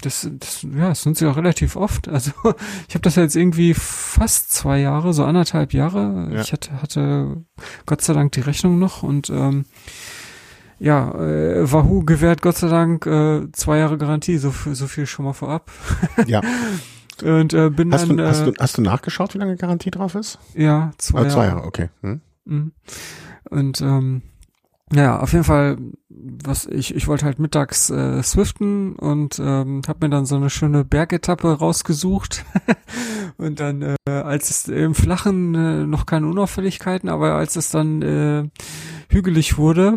Das, 0.00 0.26
das, 0.40 0.62
ja, 0.62 0.88
das 0.88 1.04
nutze 1.04 1.26
ich 1.26 1.30
auch 1.30 1.36
relativ 1.36 1.76
oft. 1.76 2.08
Also 2.08 2.30
ich 2.88 2.94
habe 2.94 3.02
das 3.02 3.16
jetzt 3.16 3.36
irgendwie 3.36 3.74
fast 3.74 4.50
zwei 4.50 4.78
Jahre, 4.78 5.12
so 5.12 5.26
anderthalb 5.26 5.74
Jahre. 5.74 6.30
Ja. 6.32 6.40
Ich 6.40 6.54
hatte, 6.54 6.80
hatte 6.80 7.44
Gott 7.84 8.00
sei 8.00 8.14
Dank 8.14 8.32
die 8.32 8.40
Rechnung 8.40 8.78
noch 8.78 9.02
und 9.02 9.28
ähm, 9.28 9.66
ja, 10.78 11.10
äh, 11.16 11.70
Wahoo 11.70 12.02
gewährt 12.06 12.40
Gott 12.40 12.56
sei 12.56 12.68
Dank 12.68 13.04
äh, 13.04 13.52
zwei 13.52 13.76
Jahre 13.76 13.98
Garantie, 13.98 14.38
so, 14.38 14.54
so 14.72 14.86
viel 14.86 15.04
schon 15.04 15.26
mal 15.26 15.34
vorab. 15.34 15.70
Ja. 16.26 16.40
und 17.22 17.52
äh, 17.52 17.68
bin 17.68 17.92
hast 17.92 18.08
dann. 18.08 18.16
Du, 18.16 18.26
hast, 18.26 18.40
äh, 18.40 18.52
du, 18.52 18.54
hast 18.58 18.78
du 18.78 18.80
nachgeschaut, 18.80 19.34
wie 19.34 19.38
lange 19.38 19.56
Garantie 19.56 19.90
drauf 19.90 20.14
ist? 20.14 20.38
Ja, 20.54 20.92
zwei 20.96 21.18
Jahre. 21.18 21.28
Ah, 21.28 21.34
zwei 21.34 21.44
Jahre, 21.44 21.64
okay. 21.64 21.90
Hm? 22.00 22.22
Mhm. 22.46 22.72
Und 23.50 23.80
ähm, 23.80 24.22
ja, 24.92 25.18
auf 25.18 25.32
jeden 25.32 25.44
Fall, 25.44 25.78
was 26.08 26.66
ich, 26.66 26.94
ich 26.94 27.08
wollte 27.08 27.24
halt 27.24 27.38
mittags 27.38 27.90
äh, 27.90 28.22
swiften 28.22 28.96
und 28.96 29.38
ähm, 29.38 29.82
habe 29.88 30.06
mir 30.06 30.10
dann 30.10 30.26
so 30.26 30.36
eine 30.36 30.50
schöne 30.50 30.84
Bergetappe 30.84 31.58
rausgesucht. 31.58 32.44
und 33.38 33.60
dann, 33.60 33.82
äh, 33.82 34.10
als 34.10 34.50
es 34.50 34.68
im 34.68 34.94
Flachen 34.94 35.54
äh, 35.54 35.86
noch 35.86 36.06
keine 36.06 36.26
Unauffälligkeiten, 36.26 37.08
aber 37.08 37.34
als 37.34 37.56
es 37.56 37.70
dann 37.70 38.02
äh, 38.02 38.48
hügelig 39.14 39.56
wurde, 39.56 39.96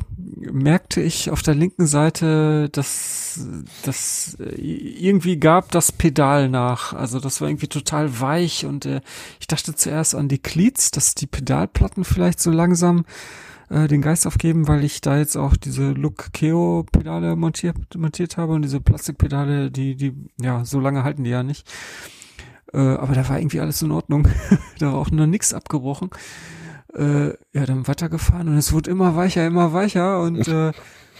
merkte 0.52 1.02
ich 1.02 1.31
auf 1.31 1.41
der 1.41 1.56
linken 1.56 1.88
Seite, 1.88 2.69
dass 2.69 3.39
das 3.84 4.38
irgendwie 4.39 5.38
gab 5.38 5.72
das 5.72 5.91
Pedal 5.91 6.49
nach. 6.49 6.94
Also 6.94 7.19
das 7.19 7.41
war 7.41 7.49
irgendwie 7.49 7.68
total 7.68 8.19
weich 8.19 8.65
und 8.65 8.85
äh, 8.85 9.02
ich 9.39 9.48
dachte 9.48 9.76
zuerst 9.76 10.15
an 10.15 10.27
die 10.27 10.38
Cleats, 10.38 10.91
dass 10.91 11.15
die 11.15 11.27
Pedalplatten 11.27 12.03
vielleicht 12.03 12.39
so 12.39 12.52
langsam 12.52 13.06
äh, 13.69 13.88
den 13.88 14.02
Geist 14.02 14.27
aufgeben, 14.27 14.68
weil 14.68 14.84
ich 14.84 15.02
da 15.02 15.18
jetzt 15.18 15.35
auch 15.35 15.57
diese 15.57 15.91
Look 15.91 16.31
Keo 16.31 16.85
Pedale 16.91 17.35
montiert, 17.35 17.77
montiert 17.95 18.38
habe 18.38 18.53
und 18.53 18.61
diese 18.61 18.80
Plastikpedale, 18.80 19.72
die, 19.72 19.95
die, 19.95 20.14
ja, 20.39 20.64
so 20.64 20.80
lange 20.80 21.03
halten 21.03 21.23
die 21.23 21.31
ja 21.31 21.44
nicht. 21.44 21.68
Äh, 22.73 22.77
aber 22.77 23.14
da 23.14 23.27
war 23.27 23.39
irgendwie 23.39 23.60
alles 23.60 23.81
in 23.81 23.91
Ordnung. 23.91 24.27
da 24.80 24.94
war 24.94 24.99
auch 24.99 25.11
nur 25.11 25.27
nichts 25.27 25.53
abgebrochen. 25.53 26.11
Äh, 26.98 27.34
ja, 27.53 27.65
dann 27.65 27.88
weitergefahren 27.88 28.48
und 28.48 28.57
es 28.57 28.74
wurde 28.74 28.90
immer 28.90 29.15
weicher, 29.15 29.45
immer 29.45 29.72
weicher 29.72 30.19
und 30.22 30.48
äh, 30.48 30.72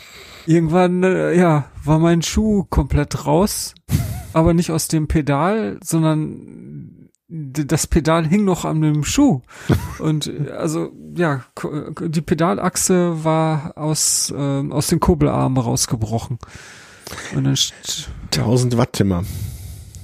irgendwann, 0.48 1.04
äh, 1.04 1.38
ja, 1.38 1.66
war 1.84 2.00
mein 2.00 2.24
Schuh 2.24 2.64
komplett 2.64 3.28
raus, 3.28 3.76
aber 4.34 4.56
nicht 4.56 4.72
aus 4.72 4.88
dem 4.88 5.08
Pedal, 5.08 5.78
sondern 5.84 7.10
das 7.30 7.88
Pedal 7.88 8.26
hing 8.26 8.46
noch 8.46 8.66
an 8.66 8.82
dem 8.82 9.04
Schuh. 9.04 9.42
Und 10.00 10.32
also 10.52 10.92
ja, 11.16 11.44
die 12.00 12.22
Pedalachse 12.22 13.24
war 13.24 13.74
aus, 13.76 14.34
äh, 14.36 14.70
aus 14.70 14.88
den 14.88 15.00
Kurbelarmen 15.00 15.62
rausgebrochen. 15.62 16.40
Und 17.36 17.44
dann 17.44 17.58
1000 18.34 18.78
Watt 18.78 18.94
Timmer. 18.94 19.24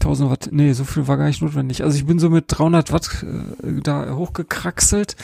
1000 0.03 0.29
Watt, 0.29 0.49
nee, 0.51 0.73
so 0.73 0.83
viel 0.83 1.07
war 1.07 1.17
gar 1.17 1.27
nicht 1.27 1.41
notwendig. 1.41 1.83
Also 1.83 1.97
ich 1.97 2.05
bin 2.05 2.19
so 2.19 2.29
mit 2.29 2.45
300 2.47 2.91
Watt 2.91 3.23
äh, 3.23 3.81
da 3.81 4.15
hochgekraxelt. 4.15 5.15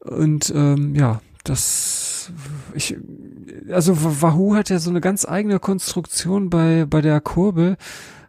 Und 0.00 0.52
ähm, 0.54 0.94
ja, 0.94 1.20
das 1.44 2.32
ich 2.74 2.96
also 3.70 3.96
Wahoo 4.20 4.54
hat 4.56 4.68
ja 4.68 4.78
so 4.78 4.90
eine 4.90 5.00
ganz 5.00 5.24
eigene 5.24 5.60
Konstruktion 5.60 6.50
bei 6.50 6.84
bei 6.84 7.00
der 7.00 7.20
Kurbel 7.20 7.76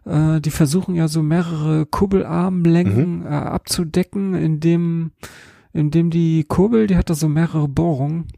äh, 0.08 0.40
die 0.40 0.50
versuchen 0.50 0.94
ja 0.94 1.06
so 1.06 1.22
mehrere 1.22 1.86
Kurbelarmlängen 1.86 3.20
mhm. 3.20 3.26
äh, 3.26 3.30
abzudecken, 3.30 4.34
indem, 4.34 5.12
indem 5.72 6.10
die 6.10 6.44
Kurbel, 6.44 6.86
die 6.86 6.96
hat 6.96 7.10
da 7.10 7.14
so 7.14 7.28
mehrere 7.28 7.68
Bohrungen. 7.68 8.28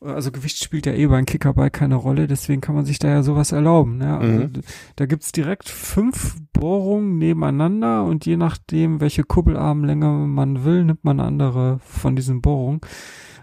Also 0.00 0.30
Gewicht 0.30 0.62
spielt 0.62 0.86
ja 0.86 0.92
eh 0.92 1.06
beim 1.06 1.24
Kickerbike 1.24 1.72
keine 1.72 1.94
Rolle, 1.94 2.26
deswegen 2.26 2.60
kann 2.60 2.74
man 2.74 2.84
sich 2.84 2.98
da 2.98 3.08
ja 3.08 3.22
sowas 3.22 3.52
erlauben. 3.52 3.96
Ne? 3.96 4.18
Also 4.18 4.32
mhm. 4.32 4.52
Da 4.96 5.06
gibt's 5.06 5.32
direkt 5.32 5.68
fünf 5.68 6.36
Bohrungen 6.52 7.18
nebeneinander 7.18 8.04
und 8.04 8.26
je 8.26 8.36
nachdem, 8.36 9.00
welche 9.00 9.24
Kurbelarmlänge 9.24 10.06
man 10.06 10.64
will, 10.64 10.84
nimmt 10.84 11.04
man 11.04 11.20
andere 11.20 11.78
von 11.80 12.14
diesen 12.14 12.42
Bohrungen. 12.42 12.80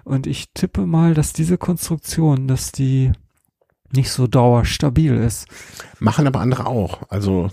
Und 0.03 0.27
ich 0.27 0.51
tippe 0.53 0.85
mal, 0.85 1.13
dass 1.13 1.33
diese 1.33 1.57
Konstruktion, 1.57 2.47
dass 2.47 2.71
die 2.71 3.11
nicht 3.91 4.11
so 4.11 4.27
dauerstabil 4.27 5.15
ist. 5.15 5.47
Machen 5.99 6.27
aber 6.27 6.39
andere 6.39 6.67
auch. 6.67 7.01
Also 7.09 7.49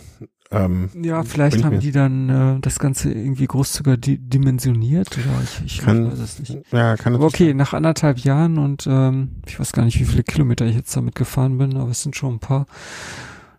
ähm, 0.53 0.91
ja, 1.01 1.23
vielleicht 1.23 1.63
haben 1.63 1.79
die 1.79 1.93
dann 1.93 2.29
äh, 2.29 2.61
das 2.61 2.79
Ganze 2.79 3.13
irgendwie 3.13 3.47
großzügiger 3.47 3.97
di 3.97 4.19
dimensioniert 4.19 5.09
oder 5.13 5.43
ich, 5.45 5.63
ich 5.65 5.79
kann, 5.81 6.11
weiß 6.11 6.19
es 6.19 6.39
nicht. 6.41 6.59
Ja, 6.73 6.97
kann 6.97 7.15
aber 7.15 7.27
okay, 7.27 7.49
sein. 7.49 7.57
nach 7.57 7.73
anderthalb 7.73 8.19
Jahren 8.19 8.59
und 8.59 8.87
ähm, 8.91 9.43
ich 9.47 9.61
weiß 9.61 9.73
gar 9.73 9.85
nicht, 9.85 10.01
wie 10.01 10.05
viele 10.05 10.25
Kilometer 10.25 10.67
ich 10.67 10.75
jetzt 10.75 10.97
damit 10.97 11.15
gefahren 11.15 11.59
bin, 11.59 11.77
aber 11.77 11.91
es 11.91 12.03
sind 12.03 12.17
schon 12.17 12.35
ein 12.35 12.41
paar. 12.41 12.67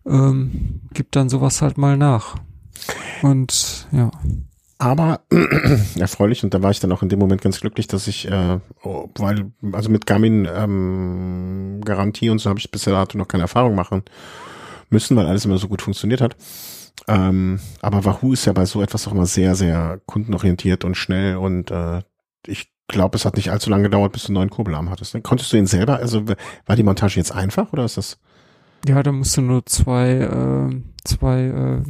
Ähm, 0.06 0.82
gibt 0.94 1.16
dann 1.16 1.30
sowas 1.30 1.62
halt 1.62 1.78
mal 1.78 1.96
nach. 1.96 2.36
Und 3.22 3.88
ja 3.92 4.12
aber 4.82 5.22
erfreulich 6.00 6.44
und 6.44 6.56
da 6.56 6.64
war 6.64 6.72
ich 6.72 6.80
dann 6.80 6.92
auch 6.92 7.04
in 7.04 7.10
dem 7.10 7.20
Moment 7.20 7.42
ganz 7.42 7.62
glücklich, 7.62 7.86
dass 7.86 8.08
ich, 8.08 8.28
äh, 8.28 8.58
oh, 8.82 9.10
weil, 9.16 9.52
also 9.74 9.92
mit 9.92 10.08
Garmin 10.08 10.48
ähm, 10.52 11.82
Garantie 11.86 12.32
und 12.32 12.40
so 12.40 12.50
habe 12.50 12.60
ich 12.60 12.72
bisher 12.72 12.94
dato 12.94 13.16
noch 13.16 13.28
keine 13.28 13.44
Erfahrung 13.44 13.76
machen 13.76 14.04
müssen, 14.92 15.16
weil 15.16 15.28
alles 15.28 15.46
immer 15.46 15.58
so 15.58 15.68
gut 15.68 15.82
funktioniert 15.82 16.22
hat. 16.22 16.36
Ähm, 17.08 17.60
aber 17.82 18.06
Wahoo 18.06 18.34
ist 18.34 18.46
ja 18.46 18.54
bei 18.54 18.66
so 18.66 18.82
etwas 18.82 19.08
auch 19.08 19.12
immer 19.12 19.26
sehr, 19.26 19.56
sehr 19.56 20.00
kundenorientiert 20.06 20.84
und 20.84 20.96
schnell 20.96 21.38
und 21.38 21.72
äh, 21.72 22.02
ich 22.46 22.72
glaube, 22.88 23.18
es 23.18 23.26
hat 23.26 23.38
nicht 23.38 23.52
allzu 23.52 23.70
lange 23.70 23.84
gedauert, 23.84 24.12
bis 24.12 24.24
du 24.24 24.28
einen 24.30 24.36
neuen 24.36 24.50
Kurbelarm 24.50 24.90
hattest. 24.90 25.18
Konntest 25.24 25.52
du 25.54 25.58
ihn 25.58 25.66
selber, 25.66 25.98
also 25.98 26.26
war 26.66 26.76
die 26.76 26.84
Montage 26.84 27.16
jetzt 27.16 27.32
einfach 27.32 27.74
oder 27.74 27.86
ist 27.86 27.98
das? 27.98 28.20
Ja, 28.88 29.02
da 29.02 29.12
musst 29.12 29.38
du 29.38 29.42
nur 29.42 29.66
zwei, 29.66 30.12
äh, 30.12 30.82
zwei 31.04 31.42
äh, 31.42 31.84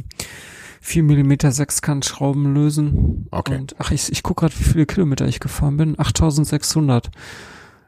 4 0.82 1.04
mm 1.04 1.50
Sechskantschrauben 1.50 2.54
lösen. 2.54 3.26
Okay. 3.30 3.56
Und, 3.56 3.76
ach, 3.78 3.92
ich, 3.92 4.10
ich 4.10 4.22
guck 4.22 4.38
gerade, 4.38 4.54
wie 4.58 4.64
viele 4.64 4.86
Kilometer 4.86 5.26
ich 5.26 5.40
gefahren 5.40 5.76
bin. 5.76 5.98
8600 5.98 7.10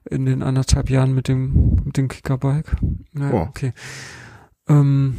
in 0.09 0.27
den 0.27 0.43
anderthalb 0.43 0.91
Jahren 0.91 1.15
mit 1.15 1.29
dem, 1.29 1.83
mit 1.85 1.97
dem 1.97 2.09
Kickerbike. 2.09 2.77
Naja, 3.13 3.35
oh. 3.35 3.47
okay. 3.49 3.73
Ähm, 4.69 5.17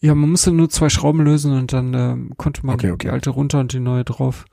ja, 0.00 0.14
man 0.14 0.30
musste 0.30 0.52
nur 0.52 0.68
zwei 0.70 0.88
Schrauben 0.88 1.22
lösen 1.22 1.56
und 1.56 1.72
dann 1.72 1.94
äh, 1.94 2.34
konnte 2.36 2.64
man 2.64 2.74
okay, 2.74 2.90
okay. 2.90 3.06
die 3.06 3.10
alte 3.10 3.30
runter 3.30 3.60
und 3.60 3.72
die 3.72 3.80
neue 3.80 4.04
drauf. 4.04 4.44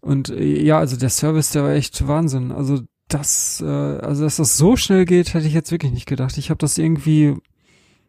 Und 0.00 0.30
äh, 0.30 0.62
ja, 0.62 0.78
also 0.78 0.96
der 0.96 1.10
Service, 1.10 1.50
der 1.50 1.62
war 1.64 1.72
echt 1.72 2.06
Wahnsinn. 2.06 2.52
Also 2.52 2.80
das, 3.08 3.60
äh, 3.60 3.66
also 3.66 4.24
dass 4.24 4.36
das 4.36 4.56
so 4.56 4.76
schnell 4.76 5.04
geht, 5.04 5.34
hätte 5.34 5.46
ich 5.46 5.54
jetzt 5.54 5.70
wirklich 5.70 5.92
nicht 5.92 6.06
gedacht. 6.06 6.36
Ich 6.38 6.50
habe 6.50 6.58
das 6.58 6.78
irgendwie 6.78 7.36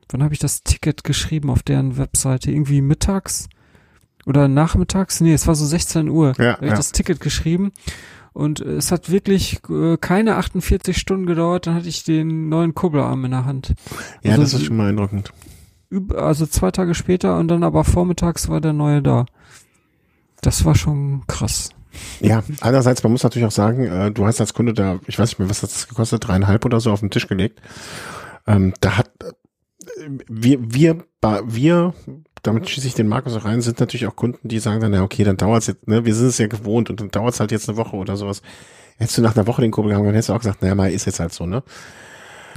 wann 0.10 0.24
habe 0.24 0.34
ich 0.34 0.40
das 0.40 0.64
Ticket 0.64 1.04
geschrieben 1.04 1.50
auf 1.50 1.64
deren 1.64 1.98
Webseite? 1.98 2.52
Irgendwie 2.52 2.82
mittags 2.82 3.50
oder 4.26 4.48
nachmittags? 4.48 5.22
Nee, 5.22 5.34
es 5.34 5.48
war 5.48 5.56
so 5.56 5.66
16 5.66 6.10
Uhr. 6.10 6.34
Ja, 6.38 6.54
habe 6.54 6.68
ich 6.68 6.74
das 6.74 6.92
Ticket 6.92 7.20
geschrieben. 7.20 7.72
Und 8.38 8.60
es 8.60 8.92
hat 8.92 9.10
wirklich 9.10 9.62
äh, 9.68 9.98
keine 9.98 10.36
48 10.36 10.96
Stunden 10.96 11.26
gedauert, 11.26 11.66
dann 11.66 11.74
hatte 11.74 11.90
ich 11.90 12.04
den 12.04 12.50
neuen 12.50 12.76
Kurbelarm 12.76 13.26
in 13.26 13.32
der 13.32 13.46
Hand. 13.46 13.74
Ja, 14.22 14.34
also, 14.34 14.44
das 14.44 14.54
ist 14.54 14.66
schon 14.66 14.78
mal 14.78 14.90
eindrückend. 14.90 15.34
Also 16.16 16.46
zwei 16.46 16.70
Tage 16.70 16.94
später 16.94 17.40
und 17.40 17.48
dann 17.48 17.64
aber 17.64 17.84
vormittags 17.84 18.48
war 18.48 18.62
der 18.62 18.74
neue 18.74 19.02
da. 19.02 19.26
Das 20.42 20.66
war 20.66 20.76
schon 20.76 21.24
krass. 21.26 21.72
Ja, 22.20 22.44
einerseits, 22.62 23.02
man 23.02 23.12
muss 23.12 23.24
natürlich 23.24 23.48
auch 23.48 23.52
sagen, 23.52 23.86
äh, 23.86 24.12
du 24.12 24.28
hast 24.28 24.40
als 24.40 24.54
Kunde 24.54 24.76
da, 24.76 25.00
ich 25.08 25.18
weiß 25.18 25.30
nicht 25.30 25.40
mehr, 25.40 25.50
was 25.50 25.64
hat 25.64 25.72
das 25.72 25.88
gekostet, 25.88 26.28
dreieinhalb 26.28 26.64
oder 26.64 26.80
so 26.80 26.92
auf 26.92 27.00
den 27.00 27.10
Tisch 27.10 27.28
gelegt. 27.28 27.60
Ähm, 28.46 28.76
da 28.82 29.00
hat 29.00 29.10
wir, 30.28 30.60
wir, 30.62 31.06
wir, 31.24 31.94
damit 32.44 32.70
schließe 32.70 32.88
ich 32.88 32.94
den 32.94 33.08
Markus 33.08 33.36
auch 33.36 33.46
rein, 33.46 33.62
sind 33.62 33.80
natürlich 33.80 34.08
auch 34.08 34.16
Kunden, 34.16 34.48
die 34.48 34.60
sagen 34.60 34.82
dann, 34.82 34.94
ja, 34.94 35.04
okay, 35.04 35.24
dann 35.24 35.38
dauert's 35.38 35.68
jetzt, 35.68 35.88
ne, 35.88 36.06
wir 36.06 36.16
sind 36.16 36.28
es 36.28 36.38
ja 36.38 36.48
gewohnt 36.48 36.90
und 36.90 37.00
dann 37.00 37.10
dauert's 37.10 37.40
halt 37.40 37.52
jetzt 37.52 37.70
eine 37.70 37.78
Woche 37.78 37.96
oder 37.96 38.16
sowas. 38.18 38.42
Hättest 38.98 39.18
du 39.18 39.22
nach 39.22 39.36
einer 39.36 39.48
Woche 39.48 39.62
den 39.62 39.72
Kurbel 39.72 39.92
gehabt, 39.92 40.06
dann 40.06 40.14
hättest 40.14 40.30
du 40.30 40.34
auch 40.34 40.40
gesagt, 40.40 40.62
naja, 40.62 40.76
mal 40.76 40.92
ist 40.92 41.06
jetzt 41.06 41.20
halt 41.20 41.34
so, 41.34 41.46
ne? 41.46 41.64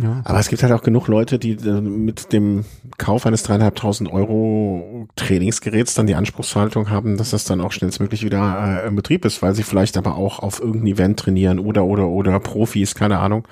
Ja. 0.03 0.23
Aber 0.25 0.39
es 0.39 0.49
gibt 0.49 0.63
halt 0.63 0.73
auch 0.73 0.83
genug 0.83 1.09
Leute, 1.09 1.39
die 1.39 1.53
äh, 1.53 1.81
mit 1.81 2.33
dem 2.33 2.65
Kauf 2.97 3.27
eines 3.27 3.43
dreieinhalbtausend 3.43 4.11
Euro 4.11 5.09
Trainingsgeräts 5.17 5.95
dann 5.95 6.07
die 6.07 6.15
Anspruchshaltung 6.15 6.89
haben, 6.89 7.19
dass 7.19 7.31
das 7.31 7.45
dann 7.45 7.61
auch 7.61 7.73
schnellstmöglich 7.73 8.25
wieder 8.25 8.83
äh, 8.85 8.89
im 8.89 8.97
Betrieb 8.97 9.25
ist, 9.27 9.43
weil 9.43 9.55
sie 9.55 9.63
vielleicht 9.63 9.99
aber 9.99 10.17
auch 10.17 10.39
auf 10.39 10.61
irgendein 10.61 10.95
Event 10.95 11.21
trainieren 11.21 11.59
oder 11.59 11.85
oder 11.85 12.09
oder 12.09 12.41
Profis, 12.41 12.95
keine 12.95 13.19
Ahnung. 13.19 13.47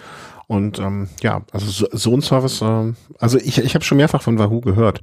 Und 0.48 0.78
ähm, 0.78 1.08
ja, 1.22 1.42
also 1.52 1.66
so, 1.66 1.86
so 1.92 2.14
ein 2.14 2.22
Service, 2.22 2.62
äh, 2.62 2.94
also 3.18 3.38
ich, 3.38 3.58
ich 3.58 3.74
habe 3.74 3.84
schon 3.84 3.98
mehrfach 3.98 4.22
von 4.22 4.38
Wahoo 4.38 4.62
gehört, 4.62 5.02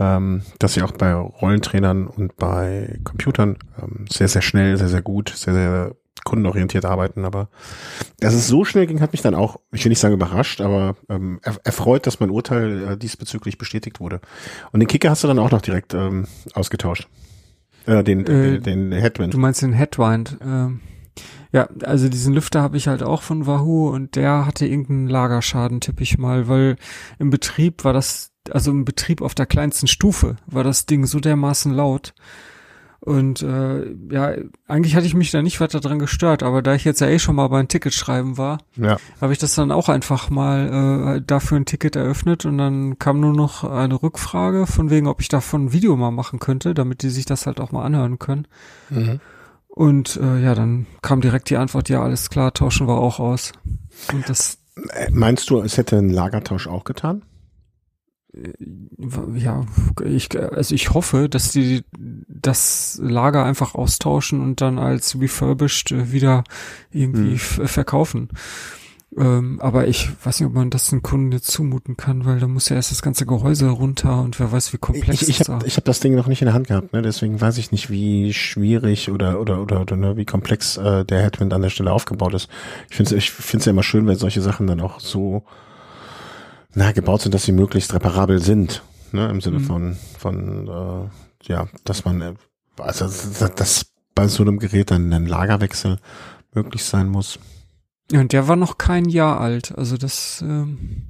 ähm, 0.00 0.42
dass 0.58 0.74
sie 0.74 0.82
auch 0.82 0.92
bei 0.92 1.12
Rollentrainern 1.12 2.06
und 2.06 2.36
bei 2.36 2.98
Computern 3.04 3.58
ähm, 3.80 4.06
sehr, 4.10 4.28
sehr 4.28 4.40
schnell, 4.40 4.78
sehr, 4.78 4.88
sehr 4.88 5.02
gut, 5.02 5.28
sehr, 5.36 5.52
sehr 5.52 5.94
kundenorientiert 6.24 6.86
arbeiten, 6.86 7.24
aber 7.24 7.48
dass 8.20 8.32
es 8.32 8.46
so 8.46 8.64
schnell 8.64 8.86
ging, 8.86 9.00
hat 9.00 9.12
mich 9.12 9.22
dann 9.22 9.34
auch, 9.34 9.60
ich 9.72 9.84
will 9.84 9.90
nicht 9.90 9.98
sagen 9.98 10.14
überrascht, 10.14 10.60
aber 10.60 10.96
ähm, 11.08 11.40
erfreut, 11.42 12.06
dass 12.06 12.20
mein 12.20 12.30
Urteil 12.30 12.92
äh, 12.92 12.96
diesbezüglich 12.96 13.58
bestätigt 13.58 14.00
wurde. 14.00 14.20
Und 14.70 14.80
den 14.80 14.86
Kicker 14.86 15.10
hast 15.10 15.24
du 15.24 15.28
dann 15.28 15.38
auch 15.38 15.50
noch 15.50 15.62
direkt 15.62 15.94
ähm, 15.94 16.26
ausgetauscht. 16.54 17.08
Äh, 17.86 18.04
den, 18.04 18.20
äh, 18.20 18.60
den, 18.60 18.62
den 18.62 18.92
Headwind. 18.92 19.34
Du 19.34 19.38
meinst 19.38 19.60
den 19.62 19.72
Headwind. 19.72 20.38
Ähm, 20.42 20.80
ja, 21.52 21.68
also 21.82 22.08
diesen 22.08 22.34
Lüfter 22.34 22.62
habe 22.62 22.76
ich 22.76 22.88
halt 22.88 23.02
auch 23.02 23.22
von 23.22 23.46
Wahoo 23.46 23.88
und 23.88 24.16
der 24.16 24.46
hatte 24.46 24.66
irgendeinen 24.66 25.08
Lagerschaden, 25.08 25.80
tippe 25.80 26.02
ich 26.02 26.18
mal, 26.18 26.48
weil 26.48 26.76
im 27.18 27.30
Betrieb 27.30 27.84
war 27.84 27.92
das, 27.92 28.32
also 28.50 28.70
im 28.70 28.84
Betrieb 28.84 29.22
auf 29.22 29.34
der 29.34 29.46
kleinsten 29.46 29.86
Stufe 29.86 30.36
war 30.46 30.64
das 30.64 30.86
Ding 30.86 31.06
so 31.06 31.20
dermaßen 31.20 31.72
laut, 31.72 32.14
und 33.04 33.42
äh, 33.42 33.96
ja, 34.12 34.32
eigentlich 34.68 34.94
hatte 34.94 35.06
ich 35.06 35.14
mich 35.14 35.32
da 35.32 35.42
nicht 35.42 35.60
weiter 35.60 35.80
dran 35.80 35.98
gestört, 35.98 36.44
aber 36.44 36.62
da 36.62 36.74
ich 36.74 36.84
jetzt 36.84 37.00
ja 37.00 37.08
eh 37.08 37.18
schon 37.18 37.34
mal 37.34 37.48
beim 37.48 37.66
Ticket 37.66 37.92
schreiben 37.94 38.38
war, 38.38 38.58
ja. 38.76 38.96
habe 39.20 39.32
ich 39.32 39.40
das 39.40 39.56
dann 39.56 39.72
auch 39.72 39.88
einfach 39.88 40.30
mal 40.30 41.16
äh, 41.16 41.20
dafür 41.20 41.56
ein 41.56 41.64
Ticket 41.64 41.96
eröffnet 41.96 42.44
und 42.44 42.58
dann 42.58 43.00
kam 43.00 43.18
nur 43.18 43.32
noch 43.32 43.64
eine 43.64 44.00
Rückfrage 44.00 44.68
von 44.68 44.90
wegen, 44.90 45.08
ob 45.08 45.20
ich 45.20 45.26
davon 45.26 45.64
ein 45.64 45.72
Video 45.72 45.96
mal 45.96 46.12
machen 46.12 46.38
könnte, 46.38 46.74
damit 46.74 47.02
die 47.02 47.10
sich 47.10 47.24
das 47.24 47.46
halt 47.46 47.58
auch 47.60 47.72
mal 47.72 47.84
anhören 47.84 48.20
können. 48.20 48.46
Mhm. 48.88 49.18
Und 49.74 50.16
äh, 50.16 50.42
ja, 50.42 50.54
dann 50.54 50.86
kam 51.00 51.22
direkt 51.22 51.48
die 51.48 51.56
Antwort, 51.56 51.88
ja, 51.88 52.02
alles 52.02 52.28
klar, 52.28 52.52
tauschen 52.52 52.86
wir 52.86 52.98
auch 52.98 53.18
aus. 53.18 53.52
Und 54.12 54.28
das 54.28 54.58
äh, 54.92 55.10
Meinst 55.10 55.48
du, 55.48 55.60
es 55.60 55.78
hätte 55.78 55.96
ein 55.96 56.10
Lagertausch 56.10 56.66
auch 56.66 56.84
getan? 56.84 57.22
ja, 59.34 59.66
ich, 60.04 60.40
also 60.40 60.74
ich 60.74 60.94
hoffe, 60.94 61.28
dass 61.28 61.52
die 61.52 61.84
das 61.98 62.98
Lager 63.02 63.44
einfach 63.44 63.74
austauschen 63.74 64.40
und 64.40 64.62
dann 64.62 64.78
als 64.78 65.20
refurbished 65.20 66.12
wieder 66.12 66.44
irgendwie 66.90 67.32
hm. 67.38 67.68
verkaufen. 67.68 68.30
Ähm, 69.14 69.60
aber 69.60 69.88
ich 69.88 70.08
weiß 70.24 70.40
nicht, 70.40 70.46
ob 70.46 70.54
man 70.54 70.70
das 70.70 70.90
einem 70.90 71.02
Kunden 71.02 71.32
jetzt 71.32 71.48
zumuten 71.48 71.98
kann, 71.98 72.24
weil 72.24 72.40
da 72.40 72.48
muss 72.48 72.70
ja 72.70 72.76
erst 72.76 72.92
das 72.92 73.02
ganze 73.02 73.26
Gehäuse 73.26 73.68
runter 73.68 74.22
und 74.22 74.40
wer 74.40 74.52
weiß, 74.52 74.72
wie 74.72 74.78
komplex 74.78 75.20
ich, 75.20 75.28
ich 75.28 75.38
das 75.38 75.48
hab, 75.50 75.66
Ich 75.66 75.76
habe 75.76 75.84
das 75.84 76.00
Ding 76.00 76.14
noch 76.14 76.28
nicht 76.28 76.40
in 76.40 76.46
der 76.46 76.54
Hand 76.54 76.68
gehabt, 76.68 76.94
ne? 76.94 77.02
deswegen 77.02 77.38
weiß 77.38 77.58
ich 77.58 77.72
nicht, 77.72 77.90
wie 77.90 78.32
schwierig 78.32 79.10
oder 79.10 79.38
oder 79.38 79.60
oder, 79.60 79.82
oder 79.82 79.96
ne, 79.96 80.16
wie 80.16 80.24
komplex 80.24 80.78
äh, 80.78 81.04
der 81.04 81.20
Headwind 81.20 81.52
an 81.52 81.60
der 81.60 81.68
Stelle 81.68 81.92
aufgebaut 81.92 82.32
ist. 82.32 82.48
Ich 82.88 82.96
finde 82.96 83.14
es 83.14 83.24
ich 83.24 83.30
find's 83.30 83.66
ja 83.66 83.72
immer 83.72 83.82
schön, 83.82 84.06
wenn 84.06 84.16
solche 84.16 84.40
Sachen 84.40 84.66
dann 84.66 84.80
auch 84.80 84.98
so 84.98 85.44
na, 86.74 86.92
gebaut 86.92 87.20
sind, 87.20 87.34
dass 87.34 87.44
sie 87.44 87.52
möglichst 87.52 87.92
reparabel 87.92 88.38
sind. 88.38 88.82
Ne, 89.12 89.28
Im 89.28 89.42
Sinne 89.42 89.58
mhm. 89.58 89.64
von, 89.64 89.96
von 90.18 90.68
äh, 90.68 91.48
ja, 91.52 91.68
dass 91.84 92.06
man, 92.06 92.22
äh, 92.22 92.34
also 92.78 93.06
dass 93.56 93.86
bei 94.14 94.26
so 94.26 94.42
einem 94.42 94.58
Gerät 94.58 94.90
dann 94.90 95.12
ein 95.12 95.26
Lagerwechsel 95.26 95.98
möglich 96.54 96.84
sein 96.84 97.08
muss. 97.08 97.38
Ja, 98.12 98.20
und 98.20 98.34
der 98.34 98.46
war 98.46 98.56
noch 98.56 98.76
kein 98.76 99.06
Jahr 99.06 99.40
alt. 99.40 99.76
Also 99.76 99.96
das, 99.96 100.42
ähm, 100.42 101.08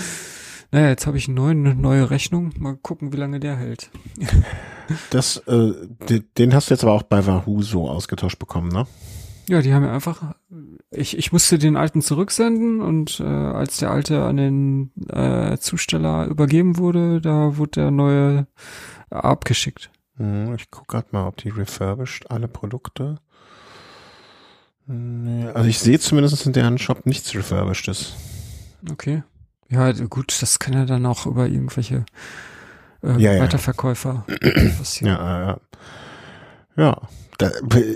naja, 0.70 0.90
jetzt 0.90 1.08
habe 1.08 1.18
ich 1.18 1.26
neuen, 1.26 1.66
eine 1.66 1.74
neue 1.74 2.08
Rechnung. 2.08 2.52
Mal 2.56 2.76
gucken, 2.76 3.12
wie 3.12 3.16
lange 3.16 3.40
der 3.40 3.56
hält. 3.56 3.90
das, 5.10 5.38
äh, 5.48 5.72
den, 6.08 6.24
den 6.38 6.54
hast 6.54 6.70
du 6.70 6.74
jetzt 6.74 6.84
aber 6.84 6.92
auch 6.92 7.02
bei 7.02 7.26
Wahoo 7.26 7.62
so 7.62 7.88
ausgetauscht 7.88 8.38
bekommen, 8.38 8.68
ne? 8.68 8.86
Ja, 9.48 9.60
die 9.60 9.74
haben 9.74 9.82
ja 9.82 9.92
einfach, 9.92 10.36
ich, 10.92 11.18
ich 11.18 11.32
musste 11.32 11.58
den 11.58 11.76
alten 11.76 12.00
zurücksenden 12.00 12.80
und 12.80 13.18
äh, 13.18 13.24
als 13.24 13.78
der 13.78 13.90
alte 13.90 14.22
an 14.22 14.36
den 14.36 14.92
äh, 15.08 15.58
Zusteller 15.58 16.26
übergeben 16.26 16.78
wurde, 16.78 17.20
da 17.20 17.56
wurde 17.56 17.72
der 17.72 17.90
neue 17.90 18.46
abgeschickt. 19.10 19.90
Hm, 20.18 20.54
ich 20.54 20.70
gucke 20.70 20.86
gerade 20.86 21.08
mal, 21.10 21.26
ob 21.26 21.38
die 21.38 21.48
refurbished 21.48 22.30
alle 22.30 22.46
Produkte. 22.46 23.16
Also 25.54 25.68
ich 25.68 25.78
sehe 25.78 25.98
zumindest 26.00 26.46
in 26.46 26.52
deren 26.52 26.78
Shop 26.78 27.06
nichts 27.06 27.34
refurbished 27.34 27.88
ist. 27.88 28.14
Okay. 28.90 29.22
Ja, 29.68 29.92
gut, 29.92 30.36
das 30.42 30.58
kann 30.58 30.74
ja 30.74 30.84
dann 30.84 31.06
auch 31.06 31.26
über 31.26 31.46
irgendwelche 31.46 32.04
äh, 33.04 33.16
ja, 33.18 33.40
Weiterverkäufer 33.40 34.24
passieren. 34.78 35.16
Ja, 35.16 35.40
ja. 35.42 35.60
Ja, 36.76 36.96
da 37.38 37.50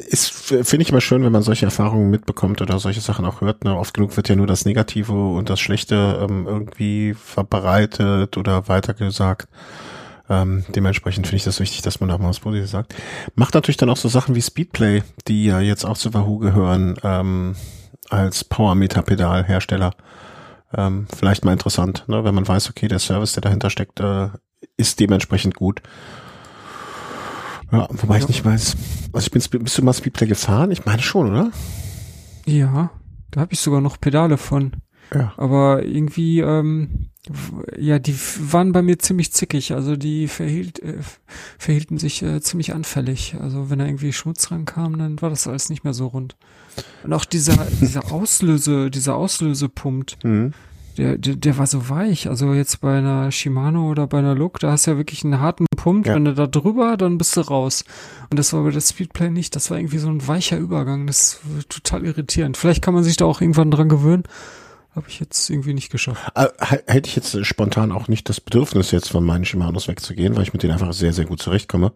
ist, 0.08 0.30
finde 0.30 0.82
ich 0.82 0.90
immer 0.90 1.00
schön, 1.00 1.24
wenn 1.24 1.32
man 1.32 1.42
solche 1.42 1.66
Erfahrungen 1.66 2.10
mitbekommt 2.10 2.62
oder 2.62 2.78
solche 2.78 3.00
Sachen 3.00 3.24
auch 3.24 3.40
hört. 3.40 3.64
Ne? 3.64 3.76
Oft 3.76 3.94
genug 3.94 4.16
wird 4.16 4.28
ja 4.28 4.36
nur 4.36 4.46
das 4.46 4.64
Negative 4.64 5.12
und 5.12 5.50
das 5.50 5.60
Schlechte 5.60 6.18
ähm, 6.22 6.46
irgendwie 6.46 7.14
verbreitet 7.14 8.36
oder 8.36 8.68
weitergesagt. 8.68 9.48
Ähm, 10.28 10.64
dementsprechend 10.74 11.26
finde 11.26 11.36
ich 11.36 11.44
das 11.44 11.60
wichtig, 11.60 11.82
dass 11.82 12.00
man 12.00 12.10
auch 12.10 12.18
mal 12.18 12.28
was 12.28 12.40
Positives 12.40 12.70
sagt. 12.70 12.94
Macht 13.34 13.54
natürlich 13.54 13.76
dann 13.76 13.90
auch 13.90 13.96
so 13.96 14.08
Sachen 14.08 14.34
wie 14.34 14.42
Speedplay, 14.42 15.02
die 15.28 15.44
ja 15.44 15.60
jetzt 15.60 15.84
auch 15.84 15.98
zu 15.98 16.14
Wahoo 16.14 16.38
gehören, 16.38 16.96
ähm, 17.02 17.56
als 18.08 18.44
Power-Meter-Pedal-Hersteller. 18.44 19.92
Ähm, 20.76 21.06
vielleicht 21.14 21.44
mal 21.44 21.52
interessant, 21.52 22.04
ne? 22.08 22.24
wenn 22.24 22.34
man 22.34 22.48
weiß, 22.48 22.70
okay, 22.70 22.88
der 22.88 22.98
Service, 22.98 23.32
der 23.32 23.42
dahinter 23.42 23.70
steckt, 23.70 24.00
äh, 24.00 24.28
ist 24.76 24.98
dementsprechend 24.98 25.54
gut. 25.54 25.82
Ja, 27.70 27.88
wobei 27.90 28.14
ja. 28.14 28.20
ich 28.20 28.28
nicht 28.28 28.44
weiß. 28.44 28.76
Also 29.12 29.26
ich 29.26 29.50
bin, 29.50 29.62
bist 29.64 29.78
du 29.78 29.82
mal 29.82 29.92
Speedplay 29.92 30.26
gefahren? 30.26 30.70
Ich 30.70 30.84
meine 30.84 31.02
schon, 31.02 31.30
oder? 31.30 31.50
Ja, 32.46 32.90
da 33.30 33.40
habe 33.40 33.52
ich 33.52 33.60
sogar 33.60 33.80
noch 33.80 34.00
Pedale 34.00 34.36
von. 34.36 34.72
Ja. 35.12 35.32
Aber 35.36 35.84
irgendwie, 35.84 36.40
ähm, 36.40 37.10
ja, 37.78 37.98
die 37.98 38.14
waren 38.38 38.72
bei 38.72 38.82
mir 38.82 38.98
ziemlich 38.98 39.32
zickig. 39.32 39.72
Also 39.72 39.96
die 39.96 40.28
verhielt, 40.28 40.80
äh, 40.80 40.98
verhielten 41.58 41.98
sich 41.98 42.22
äh, 42.22 42.40
ziemlich 42.40 42.74
anfällig. 42.74 43.36
Also 43.40 43.70
wenn 43.70 43.78
da 43.78 43.86
irgendwie 43.86 44.12
Schmutz 44.12 44.50
rankam, 44.50 44.98
dann 44.98 45.22
war 45.22 45.30
das 45.30 45.46
alles 45.46 45.70
nicht 45.70 45.84
mehr 45.84 45.94
so 45.94 46.08
rund. 46.08 46.36
Und 47.02 47.12
auch 47.12 47.24
dieser, 47.24 47.56
dieser 47.80 48.12
Auslöse, 48.12 48.90
dieser 48.90 49.16
Auslösepunkt, 49.16 50.22
mhm 50.24 50.52
der, 50.96 51.18
der, 51.18 51.36
der 51.36 51.58
war 51.58 51.66
so 51.66 51.88
weich. 51.88 52.28
Also 52.28 52.52
jetzt 52.54 52.80
bei 52.80 52.98
einer 52.98 53.30
Shimano 53.32 53.90
oder 53.90 54.06
bei 54.06 54.18
einer 54.18 54.34
Look, 54.34 54.60
da 54.60 54.72
hast 54.72 54.86
du 54.86 54.92
ja 54.92 54.96
wirklich 54.96 55.24
einen 55.24 55.40
harten 55.40 55.66
Punkt. 55.76 56.06
Ja. 56.06 56.14
Wenn 56.14 56.24
du 56.24 56.34
da 56.34 56.46
drüber, 56.46 56.96
dann 56.96 57.18
bist 57.18 57.36
du 57.36 57.40
raus. 57.40 57.84
Und 58.30 58.38
das 58.38 58.52
war 58.52 58.62
bei 58.62 58.70
der 58.70 58.80
Speedplay 58.80 59.30
nicht. 59.30 59.56
Das 59.56 59.70
war 59.70 59.78
irgendwie 59.78 59.98
so 59.98 60.08
ein 60.08 60.26
weicher 60.26 60.56
Übergang. 60.56 61.06
Das 61.06 61.40
war 61.44 61.62
total 61.68 62.04
irritierend. 62.04 62.56
Vielleicht 62.56 62.82
kann 62.82 62.94
man 62.94 63.04
sich 63.04 63.16
da 63.16 63.24
auch 63.24 63.40
irgendwann 63.40 63.70
dran 63.70 63.88
gewöhnen. 63.88 64.24
Habe 64.94 65.08
ich 65.08 65.18
jetzt 65.18 65.50
irgendwie 65.50 65.74
nicht 65.74 65.90
geschafft. 65.90 66.22
Äh, 66.36 66.46
hätte 66.86 67.08
ich 67.08 67.16
jetzt 67.16 67.44
spontan 67.44 67.90
auch 67.90 68.06
nicht 68.06 68.28
das 68.28 68.40
Bedürfnis, 68.40 68.92
jetzt 68.92 69.10
von 69.10 69.24
meinen 69.24 69.44
Shimanos 69.44 69.88
wegzugehen, 69.88 70.36
weil 70.36 70.44
ich 70.44 70.52
mit 70.52 70.62
denen 70.62 70.72
einfach 70.72 70.92
sehr, 70.92 71.12
sehr 71.12 71.24
gut 71.24 71.42
zurechtkomme. 71.42 71.92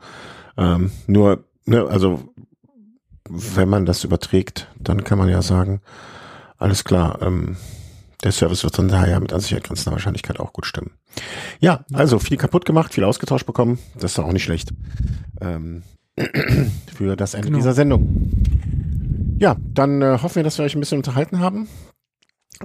Ähm, 0.57 0.91
nur, 1.07 1.45
ne, 1.65 1.87
also 1.87 2.35
wenn 3.29 3.69
man 3.69 3.87
das 3.87 4.05
überträgt, 4.05 4.69
dann 4.79 5.05
kann 5.05 5.19
man 5.19 5.29
ja 5.29 5.43
sagen, 5.43 5.81
alles 6.57 6.83
klar, 6.83 7.23
ähm, 7.23 7.57
der 8.25 8.33
Service 8.33 8.65
wird 8.65 8.77
dann 8.77 8.89
daher 8.89 9.20
mit 9.20 9.33
an 9.33 9.41
Sicherheit 9.41 9.65
grenzender 9.65 9.93
Wahrscheinlichkeit 9.93 10.41
auch 10.41 10.53
gut 10.53 10.66
stimmen. 10.66 10.91
Ja, 11.61 11.85
also 11.93 12.19
viel 12.19 12.37
kaputt 12.37 12.65
gemacht, 12.65 12.93
viel 12.95 13.05
ausgetauscht 13.05 13.47
bekommen. 13.47 13.79
Das 13.95 14.12
ist 14.12 14.19
auch 14.19 14.33
nicht 14.33 14.43
schlecht. 14.43 14.70
Ähm, 15.41 15.85
für 16.97 17.15
das 17.15 17.35
Ende 17.35 17.47
genau. 17.49 17.59
dieser 17.59 17.75
Sendung. 17.75 18.33
Ja, 19.39 19.57
dann 19.73 20.03
äh, 20.03 20.19
hoffen 20.20 20.37
wir, 20.37 20.43
dass 20.43 20.59
wir 20.59 20.65
euch 20.65 20.75
ein 20.75 20.81
bisschen 20.81 20.99
unterhalten 20.99 21.39
haben. 21.39 21.69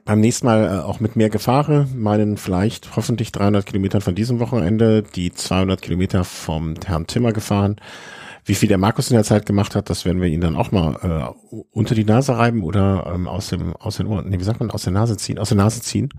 Beim 0.05 0.19
nächsten 0.19 0.47
Mal 0.47 0.65
äh, 0.65 0.81
auch 0.81 0.99
mit 0.99 1.15
mehr 1.15 1.29
Gefahre, 1.29 1.87
meinen 1.95 2.37
vielleicht 2.37 2.95
hoffentlich 2.95 3.31
300 3.31 3.65
Kilometern 3.65 4.01
von 4.01 4.15
diesem 4.15 4.39
Wochenende, 4.39 5.03
die 5.03 5.31
200 5.31 5.81
Kilometer 5.81 6.23
vom 6.23 6.75
Herrn 6.85 7.07
Timmer 7.07 7.31
gefahren. 7.31 7.75
Wie 8.45 8.55
viel 8.55 8.67
der 8.67 8.77
Markus 8.77 9.09
in 9.09 9.15
der 9.15 9.23
Zeit 9.23 9.45
gemacht 9.45 9.75
hat, 9.75 9.89
das 9.89 10.03
werden 10.03 10.21
wir 10.21 10.27
ihn 10.27 10.41
dann 10.41 10.55
auch 10.55 10.71
mal 10.71 11.33
äh, 11.51 11.55
unter 11.71 11.95
die 11.95 12.03
Nase 12.03 12.37
reiben 12.37 12.63
oder 12.63 13.11
ähm, 13.13 13.27
aus 13.27 13.49
dem 13.49 13.73
aus 13.75 13.97
den 13.97 14.07
Ohren, 14.07 14.29
nee, 14.29 14.39
wie 14.39 14.43
sagt 14.43 14.59
man, 14.59 14.71
aus 14.71 14.83
der 14.83 14.91
Nase 14.93 15.15
ziehen, 15.15 15.39
aus 15.39 15.49
der 15.49 15.57
Nase 15.57 15.81
ziehen. 15.81 16.09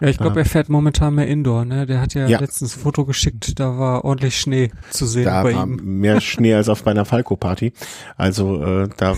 Ja, 0.00 0.08
ich 0.08 0.16
glaube, 0.16 0.40
er 0.40 0.46
fährt 0.46 0.70
momentan 0.70 1.14
mehr 1.14 1.28
Indoor, 1.28 1.66
ne? 1.66 1.84
Der 1.84 2.00
hat 2.00 2.14
ja, 2.14 2.26
ja, 2.26 2.40
letztens 2.40 2.74
ein 2.74 2.80
Foto 2.80 3.04
geschickt, 3.04 3.60
da 3.60 3.78
war 3.78 4.04
ordentlich 4.04 4.40
Schnee 4.40 4.70
zu 4.90 5.04
sehen 5.06 5.26
da 5.26 5.42
bei 5.42 5.54
war 5.54 5.64
ihm. 5.64 6.00
Mehr 6.00 6.20
Schnee 6.22 6.54
als 6.54 6.70
auf 6.70 6.84
meiner 6.86 7.04
Falco-Party. 7.04 7.74
Also 8.16 8.64
äh, 8.64 8.88
da 8.96 9.14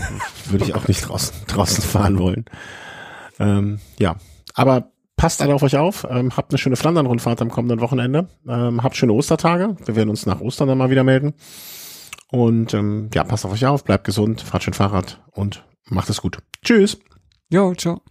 würde 0.49 0.65
ich 0.65 0.75
auch 0.75 0.87
nicht 0.87 1.07
draußen, 1.07 1.33
draußen 1.47 1.83
fahren 1.83 2.19
wollen. 2.19 2.45
Ähm, 3.39 3.79
ja, 3.99 4.15
aber 4.53 4.91
passt 5.15 5.41
alle 5.41 5.53
auf 5.55 5.63
euch 5.63 5.77
auf. 5.77 6.05
Ähm, 6.09 6.35
habt 6.35 6.51
eine 6.51 6.57
schöne 6.57 6.75
Flandern-Rundfahrt 6.75 7.41
am 7.41 7.49
kommenden 7.49 7.81
Wochenende. 7.81 8.27
Ähm, 8.47 8.83
habt 8.83 8.95
schöne 8.95 9.13
Ostertage. 9.13 9.75
Wir 9.85 9.95
werden 9.95 10.09
uns 10.09 10.25
nach 10.25 10.41
Ostern 10.41 10.67
dann 10.67 10.77
mal 10.77 10.89
wieder 10.89 11.03
melden. 11.03 11.33
Und 12.31 12.73
ähm, 12.73 13.09
ja, 13.13 13.23
passt 13.23 13.45
auf 13.45 13.51
euch 13.51 13.65
auf, 13.65 13.83
bleibt 13.83 14.05
gesund, 14.05 14.41
fahrt 14.41 14.63
schön 14.63 14.73
Fahrrad 14.73 15.21
und 15.31 15.63
macht 15.85 16.09
es 16.09 16.21
gut. 16.21 16.39
Tschüss. 16.63 16.97
Jo, 17.49 17.75
ciao. 17.75 18.01